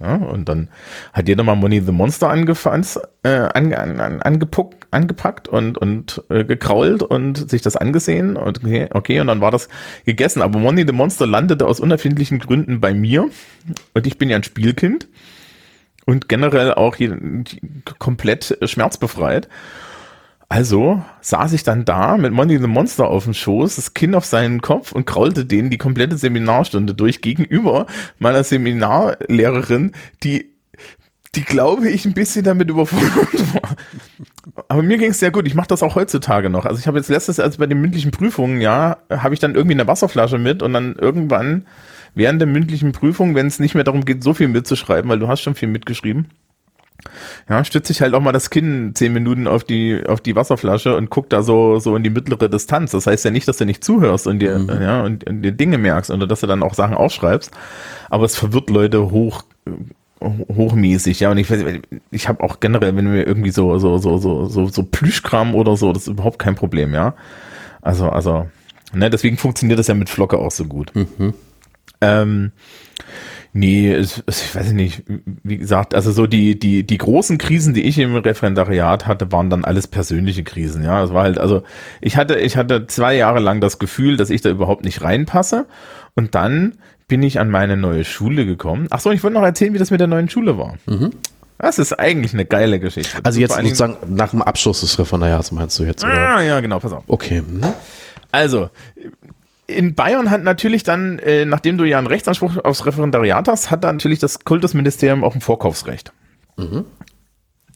Ja, 0.00 0.16
und 0.16 0.48
dann 0.48 0.68
hat 1.12 1.28
jeder 1.28 1.44
mal 1.44 1.54
Money 1.54 1.80
the 1.80 1.92
Monster 1.92 2.28
äh, 2.28 3.28
ange, 3.28 3.78
an, 3.78 4.22
angepuckt, 4.22 4.86
angepackt 4.90 5.46
und, 5.46 5.78
und 5.78 6.22
äh, 6.30 6.44
gekrault 6.44 7.02
und 7.02 7.48
sich 7.48 7.62
das 7.62 7.76
angesehen. 7.76 8.36
Und 8.36 8.64
okay, 8.64 8.88
okay, 8.92 9.20
und 9.20 9.28
dann 9.28 9.40
war 9.40 9.50
das 9.50 9.68
gegessen. 10.04 10.42
Aber 10.42 10.58
Money 10.58 10.84
the 10.86 10.92
Monster 10.92 11.26
landete 11.26 11.66
aus 11.66 11.80
unerfindlichen 11.80 12.40
Gründen 12.40 12.80
bei 12.80 12.92
mir. 12.92 13.28
Und 13.94 14.06
ich 14.06 14.18
bin 14.18 14.30
ja 14.30 14.36
ein 14.36 14.42
Spielkind 14.42 15.08
und 16.06 16.28
generell 16.28 16.74
auch 16.74 16.96
hier, 16.96 17.16
komplett 17.98 18.58
schmerzbefreit. 18.62 19.48
Also 20.54 21.02
saß 21.20 21.52
ich 21.52 21.64
dann 21.64 21.84
da 21.84 22.16
mit 22.16 22.32
Monty 22.32 22.58
the 22.58 22.68
Monster 22.68 23.08
auf 23.08 23.24
dem 23.24 23.34
Schoß, 23.34 23.74
das 23.74 23.92
Kind 23.92 24.14
auf 24.14 24.24
seinen 24.24 24.60
Kopf 24.60 24.92
und 24.92 25.04
kraulte 25.04 25.44
denen 25.44 25.68
die 25.68 25.78
komplette 25.78 26.16
Seminarstunde 26.16 26.94
durch 26.94 27.22
gegenüber 27.22 27.86
meiner 28.20 28.44
Seminarlehrerin, 28.44 29.90
die, 30.22 30.52
die 31.34 31.42
glaube 31.42 31.88
ich 31.88 32.04
ein 32.04 32.14
bisschen 32.14 32.44
damit 32.44 32.70
überfordert 32.70 33.52
war. 33.54 33.76
Aber 34.68 34.84
mir 34.84 34.96
ging 34.96 35.10
es 35.10 35.18
sehr 35.18 35.32
gut. 35.32 35.48
Ich 35.48 35.56
mache 35.56 35.66
das 35.66 35.82
auch 35.82 35.96
heutzutage 35.96 36.50
noch. 36.50 36.66
Also 36.66 36.78
ich 36.78 36.86
habe 36.86 36.98
jetzt 36.98 37.08
letztes, 37.08 37.40
also 37.40 37.58
bei 37.58 37.66
den 37.66 37.80
mündlichen 37.80 38.12
Prüfungen, 38.12 38.60
ja, 38.60 38.98
habe 39.10 39.34
ich 39.34 39.40
dann 39.40 39.56
irgendwie 39.56 39.74
eine 39.74 39.88
Wasserflasche 39.88 40.38
mit 40.38 40.62
und 40.62 40.72
dann 40.72 40.94
irgendwann 40.94 41.66
während 42.14 42.40
der 42.40 42.46
mündlichen 42.46 42.92
Prüfung, 42.92 43.34
wenn 43.34 43.48
es 43.48 43.58
nicht 43.58 43.74
mehr 43.74 43.82
darum 43.82 44.04
geht, 44.04 44.22
so 44.22 44.34
viel 44.34 44.46
mitzuschreiben, 44.46 45.10
weil 45.10 45.18
du 45.18 45.26
hast 45.26 45.40
schon 45.40 45.56
viel 45.56 45.66
mitgeschrieben, 45.66 46.28
ja, 47.48 47.64
stütze 47.64 47.92
ich 47.92 48.00
halt 48.00 48.14
auch 48.14 48.20
mal 48.20 48.32
das 48.32 48.50
Kinn 48.50 48.92
zehn 48.94 49.12
Minuten 49.12 49.46
auf 49.46 49.64
die, 49.64 50.02
auf 50.06 50.20
die 50.20 50.36
Wasserflasche 50.36 50.96
und 50.96 51.10
guck 51.10 51.28
da 51.30 51.42
so, 51.42 51.78
so 51.78 51.96
in 51.96 52.02
die 52.02 52.10
mittlere 52.10 52.48
Distanz. 52.48 52.92
Das 52.92 53.06
heißt 53.06 53.24
ja 53.24 53.30
nicht, 53.30 53.46
dass 53.48 53.58
du 53.58 53.66
nicht 53.66 53.84
zuhörst 53.84 54.26
und 54.26 54.38
dir, 54.38 54.58
mhm. 54.58 54.82
ja, 54.82 55.02
und, 55.02 55.24
und 55.28 55.42
dir 55.42 55.52
Dinge 55.52 55.78
merkst 55.78 56.10
oder 56.10 56.26
dass 56.26 56.40
du 56.40 56.46
dann 56.46 56.62
auch 56.62 56.74
Sachen 56.74 56.94
aufschreibst. 56.94 57.50
Aber 58.10 58.24
es 58.24 58.36
verwirrt 58.36 58.70
Leute 58.70 59.10
hoch, 59.10 59.42
hochmäßig, 60.20 61.20
ja. 61.20 61.30
Und 61.30 61.38
ich, 61.38 61.48
ich 62.10 62.28
habe 62.28 62.42
auch 62.42 62.60
generell, 62.60 62.96
wenn 62.96 63.12
wir 63.12 63.26
irgendwie 63.26 63.50
so, 63.50 63.78
so, 63.78 63.98
so, 63.98 64.18
so, 64.18 64.46
so, 64.46 64.68
so 64.68 64.82
Plüschkram 64.82 65.54
oder 65.54 65.76
so, 65.76 65.92
das 65.92 66.02
ist 66.02 66.08
überhaupt 66.08 66.38
kein 66.38 66.54
Problem, 66.54 66.94
ja. 66.94 67.14
Also, 67.82 68.08
also, 68.08 68.48
ne, 68.92 69.10
deswegen 69.10 69.36
funktioniert 69.36 69.78
das 69.78 69.88
ja 69.88 69.94
mit 69.94 70.08
Flocke 70.08 70.38
auch 70.38 70.50
so 70.50 70.64
gut. 70.64 70.92
Mhm. 70.94 71.34
Ähm, 72.00 72.52
Nee, 73.56 73.92
es, 73.92 74.20
es, 74.26 74.42
ich 74.42 74.54
weiß 74.54 74.72
nicht, 74.72 75.04
wie 75.44 75.58
gesagt, 75.58 75.94
also 75.94 76.10
so 76.10 76.26
die, 76.26 76.58
die, 76.58 76.82
die 76.82 76.98
großen 76.98 77.38
Krisen, 77.38 77.72
die 77.72 77.84
ich 77.84 78.00
im 78.00 78.16
Referendariat 78.16 79.06
hatte, 79.06 79.30
waren 79.30 79.48
dann 79.48 79.64
alles 79.64 79.86
persönliche 79.86 80.42
Krisen, 80.42 80.82
ja. 80.82 81.04
Es 81.04 81.12
war 81.12 81.22
halt, 81.22 81.38
also 81.38 81.62
ich 82.00 82.16
hatte, 82.16 82.34
ich 82.34 82.56
hatte 82.56 82.88
zwei 82.88 83.14
Jahre 83.14 83.38
lang 83.38 83.60
das 83.60 83.78
Gefühl, 83.78 84.16
dass 84.16 84.30
ich 84.30 84.40
da 84.40 84.50
überhaupt 84.50 84.84
nicht 84.84 85.02
reinpasse. 85.02 85.66
Und 86.16 86.34
dann 86.34 86.74
bin 87.06 87.22
ich 87.22 87.38
an 87.38 87.48
meine 87.48 87.76
neue 87.76 88.02
Schule 88.02 88.44
gekommen. 88.44 88.88
Ach 88.90 88.98
so, 88.98 89.12
ich 89.12 89.22
wollte 89.22 89.34
noch 89.34 89.44
erzählen, 89.44 89.72
wie 89.72 89.78
das 89.78 89.92
mit 89.92 90.00
der 90.00 90.08
neuen 90.08 90.28
Schule 90.28 90.58
war. 90.58 90.74
Mhm. 90.86 91.12
Das 91.58 91.78
ist 91.78 91.92
eigentlich 91.92 92.34
eine 92.34 92.46
geile 92.46 92.80
Geschichte. 92.80 93.18
Also 93.22 93.38
jetzt 93.38 93.54
sozusagen 93.54 93.96
nach 94.08 94.30
dem 94.30 94.42
Abschluss 94.42 94.80
des 94.80 94.98
Referendariats 94.98 95.52
meinst 95.52 95.78
du 95.78 95.84
jetzt, 95.84 96.02
oder? 96.02 96.12
Ah, 96.12 96.42
ja, 96.42 96.58
genau, 96.58 96.80
pass 96.80 96.92
auf. 96.92 97.04
Okay. 97.06 97.40
Mhm. 97.40 97.62
Also, 98.32 98.70
in 99.66 99.94
Bayern 99.94 100.30
hat 100.30 100.42
natürlich 100.42 100.82
dann, 100.82 101.18
äh, 101.18 101.44
nachdem 101.44 101.78
du 101.78 101.84
ja 101.84 101.98
einen 101.98 102.06
Rechtsanspruch 102.06 102.58
aufs 102.64 102.86
Referendariat 102.86 103.48
hast, 103.48 103.70
hat 103.70 103.84
dann 103.84 103.96
natürlich 103.96 104.18
das 104.18 104.40
Kultusministerium 104.40 105.24
auch 105.24 105.34
ein 105.34 105.40
Vorkaufsrecht. 105.40 106.12
Mhm. 106.56 106.84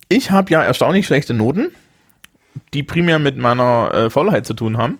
Ich 0.08 0.30
habe 0.30 0.50
ja 0.50 0.62
erstaunlich 0.62 1.06
schlechte 1.06 1.34
Noten, 1.34 1.68
die 2.74 2.82
primär 2.82 3.18
mit 3.18 3.36
meiner 3.36 3.92
äh, 3.92 4.10
Faulheit 4.10 4.46
zu 4.46 4.54
tun 4.54 4.78
haben. 4.78 4.98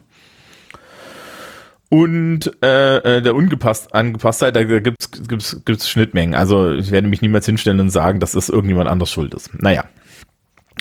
Und 1.90 2.52
äh, 2.62 2.96
äh 2.96 3.22
der 3.22 3.34
ungepasst, 3.34 3.94
Angepasstheit, 3.94 4.54
da 4.56 4.62
gibt's 4.62 5.10
gibt's, 5.26 5.62
gibt's 5.64 5.88
Schnittmengen. 5.88 6.34
Also 6.34 6.72
ich 6.72 6.90
werde 6.90 7.08
mich 7.08 7.22
niemals 7.22 7.46
hinstellen 7.46 7.80
und 7.80 7.90
sagen, 7.90 8.20
dass 8.20 8.32
das 8.32 8.50
irgendjemand 8.50 8.90
anders 8.90 9.10
schuld 9.10 9.32
ist. 9.32 9.50
Naja, 9.54 9.84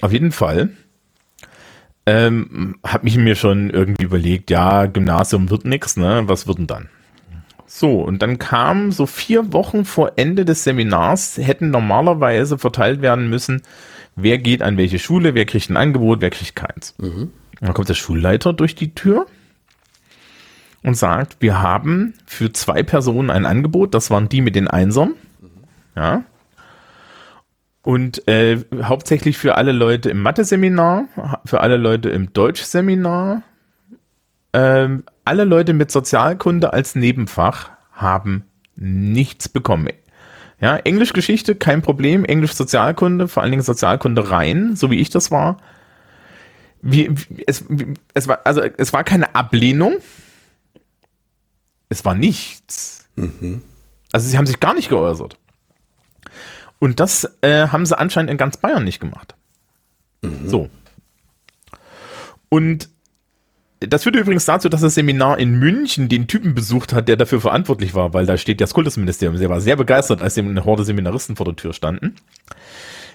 auf 0.02 0.12
jeden 0.12 0.34
Fall 0.34 0.72
ähm, 2.08 2.78
habe 2.86 3.04
mich 3.04 3.18
mir 3.18 3.36
schon 3.36 3.70
irgendwie 3.70 4.06
überlegt, 4.06 4.50
ja, 4.50 4.86
Gymnasium 4.86 5.50
wird 5.50 5.66
nix, 5.66 5.98
ne? 5.98 6.24
Was 6.26 6.48
wird 6.48 6.58
denn 6.58 6.68
dann? 6.68 6.90
So, 7.66 8.00
und 8.00 8.22
dann 8.22 8.40
kam 8.40 8.94
so 8.94 9.06
vier 9.06 9.52
Wochen 9.52 9.84
vor 9.84 10.14
Ende 10.16 10.46
des 10.46 10.64
Seminars, 10.64 11.38
hätten 11.38 11.70
normalerweise 11.70 12.58
verteilt 12.58 13.02
werden 13.02 13.30
müssen, 13.30 13.62
wer 14.16 14.38
geht 14.38 14.62
an 14.62 14.78
welche 14.78 15.00
Schule, 15.00 15.36
wer 15.36 15.46
kriegt 15.46 15.70
ein 15.70 15.76
Angebot, 15.76 16.22
wer 16.22 16.30
kriegt 16.30 16.56
keins. 16.56 16.96
Mhm. 16.98 17.32
Dann 17.60 17.74
kommt 17.74 17.90
der 17.90 17.94
Schulleiter 17.94 18.54
durch 18.54 18.74
die 18.74 18.96
Tür 18.96 19.26
und 20.84 20.96
sagt, 20.96 21.38
wir 21.42 21.62
haben 21.62 22.14
für 22.26 22.54
zwei 22.54 22.84
Personen 22.84 23.30
ein 23.30 23.46
Angebot, 23.46 23.94
das 23.94 24.10
waren 24.10 24.30
die 24.30 24.40
mit 24.40 24.56
den 24.56 24.70
Einsern. 24.70 25.16
Ja, 25.94 26.24
und 27.88 28.28
äh, 28.28 28.66
hauptsächlich 28.84 29.38
für 29.38 29.56
alle 29.56 29.72
Leute 29.72 30.10
im 30.10 30.22
Mathe-Seminar, 30.22 31.06
für 31.46 31.62
alle 31.62 31.78
Leute 31.78 32.10
im 32.10 32.34
Deutsch-Seminar, 32.34 33.44
ähm, 34.52 35.06
alle 35.24 35.46
Leute 35.46 35.72
mit 35.72 35.90
Sozialkunde 35.90 36.74
als 36.74 36.96
Nebenfach 36.96 37.70
haben 37.94 38.44
nichts 38.76 39.48
bekommen. 39.48 39.94
Ja, 40.60 40.76
Englischgeschichte 40.76 41.56
kein 41.56 41.82
Problem, 41.82 42.26
Englisch 42.26 42.56
Sozialkunde, 42.56 43.30
vor 43.30 43.42
allen 43.42 43.54
Dingen 43.54 43.64
Sozialkunde 43.64 44.32
rein, 44.32 44.76
so 44.76 44.92
wie 44.92 45.00
ich 45.00 45.10
das 45.10 45.32
war. 45.32 45.56
Wie, 46.82 47.16
es, 47.48 47.64
es 48.14 48.28
war 48.28 48.42
also 48.44 48.64
es 48.64 48.92
war 48.92 49.06
keine 49.06 49.34
Ablehnung, 49.34 49.96
es 51.88 52.04
war 52.04 52.16
nichts. 52.16 53.08
Mhm. 53.16 53.62
Also 54.12 54.28
sie 54.28 54.38
haben 54.38 54.46
sich 54.46 54.60
gar 54.60 54.74
nicht 54.74 54.90
geäußert. 54.90 55.38
Und 56.80 57.00
das 57.00 57.38
äh, 57.42 57.68
haben 57.68 57.86
sie 57.86 57.98
anscheinend 57.98 58.32
in 58.32 58.38
ganz 58.38 58.58
Bayern 58.58 58.84
nicht 58.84 59.00
gemacht. 59.00 59.36
Mhm. 60.22 60.48
So. 60.48 60.70
Und 62.50 62.90
das 63.80 64.04
führte 64.04 64.20
übrigens 64.20 64.46
dazu, 64.46 64.70
dass 64.70 64.82
das 64.82 64.96
Seminar 64.96 65.38
in 65.38 65.60
München 65.60 66.10
den 66.10 66.28
Typen 66.28 66.56
besucht 66.56 66.94
hat, 66.94 67.08
der 67.08 67.16
dafür 67.16 67.42
verantwortlich 67.42 67.94
war, 67.94 68.14
weil 68.14 68.26
da 68.26 68.38
steht 68.38 68.60
das 68.60 68.74
Kultusministerium. 68.74 69.38
Sie 69.38 69.50
war 69.50 69.62
sehr 69.62 69.76
begeistert, 69.76 70.22
als 70.22 70.38
eine 70.38 70.66
Horde 70.66 70.84
Seminaristen 70.84 71.36
vor 71.36 71.46
der 71.46 71.56
Tür 71.56 71.74
standen. 71.74 72.16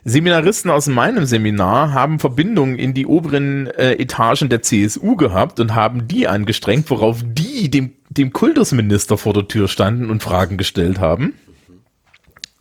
Seminaristen 0.05 0.70
aus 0.70 0.89
meinem 0.89 1.26
Seminar 1.26 1.93
haben 1.93 2.18
Verbindungen 2.18 2.78
in 2.78 2.93
die 2.93 3.06
oberen 3.06 3.68
äh, 3.68 3.93
Etagen 3.94 4.48
der 4.48 4.62
CSU 4.62 5.16
gehabt 5.16 5.60
und 5.60 5.74
haben 5.74 6.09
die 6.09 6.26
angestrengt, 6.26 6.90
worauf 6.90 7.22
die 7.24 7.70
dem, 7.70 7.93
dem 8.09 8.32
Kultusminister 8.32 9.16
vor 9.16 9.32
der 9.32 9.47
Tür 9.47 9.68
standen 9.68 10.10
und 10.10 10.22
Fragen 10.22 10.56
gestellt 10.56 10.98
haben. 10.98 11.34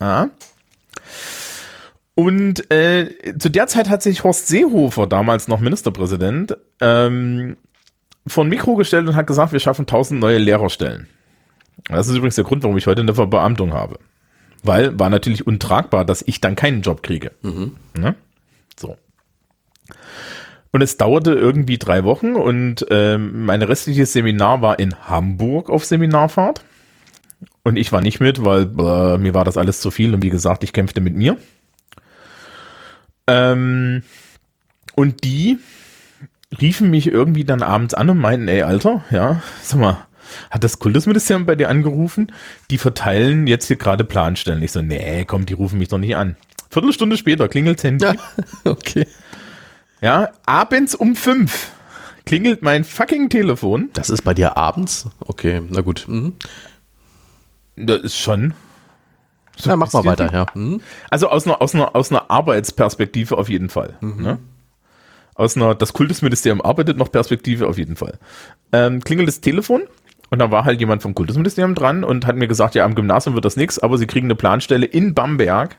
Ja. 0.00 0.30
Und 2.14 2.70
äh, 2.70 3.38
zu 3.38 3.48
der 3.48 3.66
Zeit 3.66 3.88
hat 3.88 4.02
sich 4.02 4.22
Horst 4.22 4.48
Seehofer, 4.48 5.06
damals 5.06 5.48
noch 5.48 5.60
Ministerpräsident, 5.60 6.56
ähm, 6.80 7.56
vor 8.26 8.44
ein 8.44 8.50
Mikro 8.50 8.76
gestellt 8.76 9.08
und 9.08 9.16
hat 9.16 9.26
gesagt, 9.26 9.52
wir 9.52 9.60
schaffen 9.60 9.82
1000 9.82 10.20
neue 10.20 10.38
Lehrerstellen. 10.38 11.08
Das 11.88 12.08
ist 12.08 12.16
übrigens 12.16 12.36
der 12.36 12.44
Grund, 12.44 12.62
warum 12.62 12.76
ich 12.76 12.86
heute 12.86 13.00
eine 13.00 13.14
Verbeamtung 13.14 13.72
habe. 13.72 13.98
Weil 14.62 14.98
war 14.98 15.10
natürlich 15.10 15.46
untragbar, 15.46 16.04
dass 16.04 16.22
ich 16.22 16.40
dann 16.40 16.54
keinen 16.54 16.82
Job 16.82 17.02
kriege. 17.02 17.32
Mhm. 17.42 17.76
Ne? 17.98 18.14
So. 18.78 18.96
Und 20.70 20.82
es 20.82 20.96
dauerte 20.96 21.32
irgendwie 21.32 21.78
drei 21.78 22.04
Wochen 22.04 22.34
und 22.34 22.86
ähm, 22.90 23.44
mein 23.44 23.62
restliches 23.62 24.12
Seminar 24.12 24.62
war 24.62 24.78
in 24.78 24.94
Hamburg 25.08 25.68
auf 25.68 25.84
Seminarfahrt. 25.84 26.64
Und 27.64 27.76
ich 27.76 27.92
war 27.92 28.00
nicht 28.00 28.20
mit, 28.20 28.44
weil 28.44 28.62
äh, 28.62 29.18
mir 29.18 29.34
war 29.34 29.44
das 29.44 29.56
alles 29.56 29.80
zu 29.80 29.90
viel 29.90 30.14
und 30.14 30.22
wie 30.22 30.30
gesagt, 30.30 30.62
ich 30.64 30.72
kämpfte 30.72 31.00
mit 31.00 31.14
mir. 31.14 31.36
Ähm, 33.26 34.02
und 34.94 35.24
die 35.24 35.58
riefen 36.60 36.90
mich 36.90 37.06
irgendwie 37.06 37.44
dann 37.44 37.62
abends 37.62 37.94
an 37.94 38.10
und 38.10 38.18
meinten, 38.18 38.48
ey, 38.48 38.62
Alter, 38.62 39.04
ja, 39.10 39.42
sag 39.62 39.80
mal, 39.80 40.06
hat 40.50 40.64
das 40.64 40.78
Kultusministerium 40.78 41.46
bei 41.46 41.54
dir 41.54 41.68
angerufen? 41.68 42.32
Die 42.70 42.78
verteilen 42.78 43.46
jetzt 43.46 43.66
hier 43.66 43.76
gerade 43.76 44.04
Planstellen. 44.04 44.62
Ich 44.62 44.72
so, 44.72 44.82
nee, 44.82 45.24
komm, 45.24 45.46
die 45.46 45.54
rufen 45.54 45.78
mich 45.78 45.88
doch 45.88 45.98
nicht 45.98 46.16
an. 46.16 46.36
Viertelstunde 46.70 47.16
später 47.16 47.48
klingelt 47.48 47.82
Handy. 47.82 48.04
Ja, 48.04 48.14
okay. 48.64 49.06
Ja, 50.00 50.30
abends 50.46 50.94
um 50.94 51.16
fünf 51.16 51.70
klingelt 52.24 52.62
mein 52.62 52.84
fucking 52.84 53.28
Telefon. 53.28 53.90
Das 53.92 54.10
ist 54.10 54.22
bei 54.22 54.34
dir 54.34 54.56
abends? 54.56 55.08
Okay, 55.20 55.62
na 55.68 55.80
gut. 55.80 56.06
Mhm. 56.08 56.34
Das 57.76 58.00
ist 58.02 58.18
schon. 58.18 58.54
So 59.56 59.70
ja, 59.70 59.76
mach 59.76 59.92
mal 59.92 60.04
weiter, 60.04 60.32
ja. 60.32 60.46
Mhm. 60.54 60.80
Also 61.10 61.28
aus 61.28 61.46
einer, 61.46 61.60
aus, 61.60 61.74
einer, 61.74 61.94
aus 61.94 62.10
einer 62.10 62.30
Arbeitsperspektive 62.30 63.36
auf 63.36 63.48
jeden 63.48 63.68
Fall. 63.68 63.96
Mhm. 64.00 64.22
Ne? 64.22 64.38
Aus 65.34 65.56
einer, 65.56 65.74
das 65.74 65.92
Kultusministerium 65.92 66.60
arbeitet 66.60 66.96
noch 66.96 67.10
Perspektive 67.10 67.66
auf 67.68 67.78
jeden 67.78 67.96
Fall. 67.96 68.18
Ähm, 68.72 69.00
klingelt 69.00 69.28
das 69.28 69.40
Telefon 69.40 69.82
und 70.30 70.38
da 70.38 70.50
war 70.50 70.64
halt 70.64 70.80
jemand 70.80 71.02
vom 71.02 71.14
Kultusministerium 71.14 71.74
dran 71.74 72.04
und 72.04 72.26
hat 72.26 72.36
mir 72.36 72.48
gesagt, 72.48 72.74
ja, 72.74 72.84
am 72.84 72.94
Gymnasium 72.94 73.34
wird 73.34 73.44
das 73.44 73.56
nichts, 73.56 73.78
aber 73.78 73.98
sie 73.98 74.06
kriegen 74.06 74.26
eine 74.26 74.34
Planstelle 74.34 74.86
in 74.86 75.14
Bamberg 75.14 75.76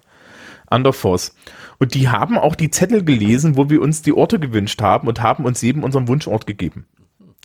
an 0.68 0.84
der 0.84 0.94
Voss. 0.94 1.36
Und 1.80 1.96
die 1.96 2.10
haben 2.10 2.38
auch 2.38 2.56
die 2.56 2.70
Zettel 2.70 3.04
gelesen, 3.04 3.58
wo 3.58 3.70
wir 3.70 3.82
uns 3.82 4.02
die 4.02 4.14
Orte 4.14 4.40
gewünscht 4.40 4.82
haben 4.82 5.08
und 5.08 5.22
haben 5.22 5.46
uns 5.46 5.62
jedem 5.62 5.84
unseren 5.84 6.08
Wunschort 6.08 6.46
gegeben. 6.46 6.86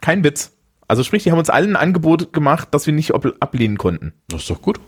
Kein 0.00 0.22
Witz. 0.22 0.52
Also 0.86 1.02
sprich, 1.02 1.22
die 1.22 1.30
haben 1.30 1.38
uns 1.38 1.50
allen 1.50 1.76
ein 1.76 1.82
Angebot 1.82 2.32
gemacht, 2.32 2.68
das 2.70 2.86
wir 2.86 2.94
nicht 2.94 3.12
ablehnen 3.14 3.78
konnten. 3.78 4.14
Das 4.28 4.42
ist 4.42 4.50
doch 4.50 4.62
gut. 4.62 4.80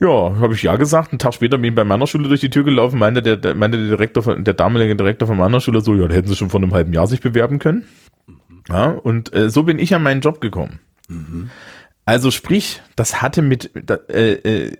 Ja, 0.00 0.36
habe 0.38 0.54
ich 0.54 0.62
ja 0.62 0.76
gesagt. 0.76 1.12
Einen 1.12 1.18
Tag 1.18 1.34
später 1.34 1.58
bin 1.58 1.70
ich 1.70 1.74
bei 1.74 1.84
meiner 1.84 2.06
Schule 2.06 2.28
durch 2.28 2.40
die 2.40 2.50
Tür 2.50 2.64
gelaufen, 2.64 2.98
meinte 2.98 3.22
der, 3.22 3.36
der, 3.36 3.54
meinte 3.54 3.78
der 3.78 3.88
Direktor 3.88 4.22
von, 4.22 4.44
der 4.44 4.54
damalige 4.54 4.94
Direktor 4.94 5.26
von 5.26 5.36
meiner 5.36 5.60
Schule 5.60 5.80
so, 5.80 5.94
ja, 5.94 6.06
da 6.06 6.14
hätten 6.14 6.28
sie 6.28 6.36
schon 6.36 6.50
vor 6.50 6.60
einem 6.60 6.72
halben 6.72 6.92
Jahr 6.92 7.06
sich 7.06 7.20
bewerben 7.20 7.58
können. 7.58 7.84
Ja, 8.68 8.90
und 8.90 9.34
äh, 9.34 9.50
so 9.50 9.64
bin 9.64 9.78
ich 9.78 9.94
an 9.94 10.02
meinen 10.02 10.20
Job 10.20 10.40
gekommen. 10.40 10.78
Mhm. 11.08 11.50
Also 12.04 12.30
sprich, 12.30 12.80
das 12.96 13.20
hatte 13.20 13.42
mit, 13.42 13.70
äh, 14.08 14.32
äh, 14.32 14.76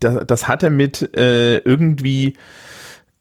das, 0.00 0.26
das 0.26 0.48
hatte 0.48 0.70
mit 0.70 1.14
äh, 1.16 1.58
irgendwie 1.58 2.34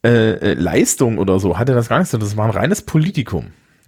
äh, 0.06 0.34
äh, 0.34 0.54
Leistung 0.54 1.18
oder 1.18 1.40
so, 1.40 1.58
hatte 1.58 1.74
das 1.74 1.90
gar 1.90 2.00
nichts. 2.00 2.12
Das 2.12 2.38
war 2.38 2.46
ein 2.46 2.52
reines 2.52 2.84
Politikum. 2.84 3.48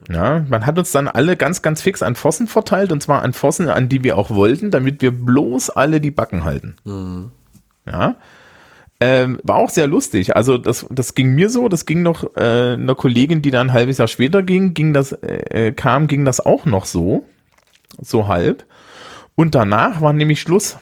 Ja, 0.10 0.46
man 0.48 0.66
hat 0.66 0.78
uns 0.78 0.92
dann 0.92 1.08
alle 1.08 1.36
ganz, 1.36 1.62
ganz 1.62 1.82
fix 1.82 2.04
an 2.04 2.16
Pfosten 2.16 2.48
verteilt 2.48 2.92
und 2.92 3.02
zwar 3.02 3.24
an 3.24 3.34
Pfosten, 3.34 3.70
an 3.70 3.90
die 3.90 4.04
wir 4.04 4.18
auch 4.18 4.30
wollten, 4.30 4.70
damit 4.72 5.02
wir 5.02 5.12
bloß 5.12 5.72
alle 5.72 6.00
die 6.00 6.12
Backen 6.12 6.44
halten. 6.44 6.76
Mhm. 6.84 7.32
Ja. 7.88 8.16
Ähm, 9.00 9.40
war 9.44 9.58
auch 9.58 9.70
sehr 9.70 9.88
lustig. 9.88 10.36
Also 10.36 10.58
das, 10.58 10.86
das 10.90 11.16
ging 11.16 11.36
mir 11.36 11.50
so, 11.50 11.68
das 11.68 11.86
ging 11.86 12.02
noch 12.02 12.36
äh, 12.36 12.74
einer 12.74 12.96
Kollegin, 12.96 13.42
die 13.42 13.52
dann 13.52 13.68
ein 13.68 13.74
halbes 13.74 13.98
Jahr 13.98 14.08
später 14.08 14.42
ging, 14.42 14.74
ging 14.74 14.94
das, 14.94 15.12
äh, 15.12 15.74
kam, 15.76 16.08
ging 16.08 16.24
das 16.24 16.40
auch 16.40 16.66
noch 16.66 16.86
so. 16.86 17.26
So 18.00 18.28
halb. 18.28 18.66
Und 19.36 19.56
danach 19.56 20.02
war 20.02 20.14
nämlich 20.14 20.40
Schluss. 20.42 20.78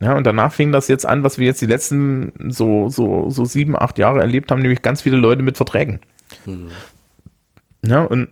Ja, 0.00 0.14
und 0.14 0.24
danach 0.24 0.52
fing 0.52 0.72
das 0.72 0.88
jetzt 0.88 1.06
an, 1.06 1.22
was 1.24 1.38
wir 1.38 1.46
jetzt 1.46 1.62
die 1.62 1.66
letzten 1.66 2.32
so, 2.50 2.88
so, 2.88 3.30
so 3.30 3.44
sieben, 3.44 3.76
acht 3.76 3.98
Jahre 3.98 4.20
erlebt 4.20 4.50
haben, 4.50 4.60
nämlich 4.60 4.82
ganz 4.82 5.00
viele 5.02 5.16
Leute 5.16 5.42
mit 5.42 5.56
Verträgen. 5.56 6.00
Mhm. 6.44 6.68
Ja, 7.86 8.02
und, 8.02 8.28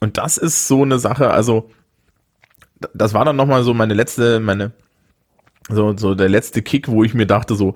und 0.00 0.18
das 0.18 0.36
ist 0.36 0.68
so 0.68 0.82
eine 0.82 0.98
Sache, 0.98 1.30
also 1.30 1.70
das 2.94 3.14
war 3.14 3.24
dann 3.24 3.36
nochmal 3.36 3.62
so 3.62 3.74
meine 3.74 3.94
letzte, 3.94 4.40
meine, 4.40 4.72
so, 5.68 5.96
so 5.96 6.14
der 6.14 6.28
letzte 6.28 6.62
Kick, 6.62 6.88
wo 6.88 7.04
ich 7.04 7.14
mir 7.14 7.26
dachte, 7.26 7.54
so, 7.54 7.74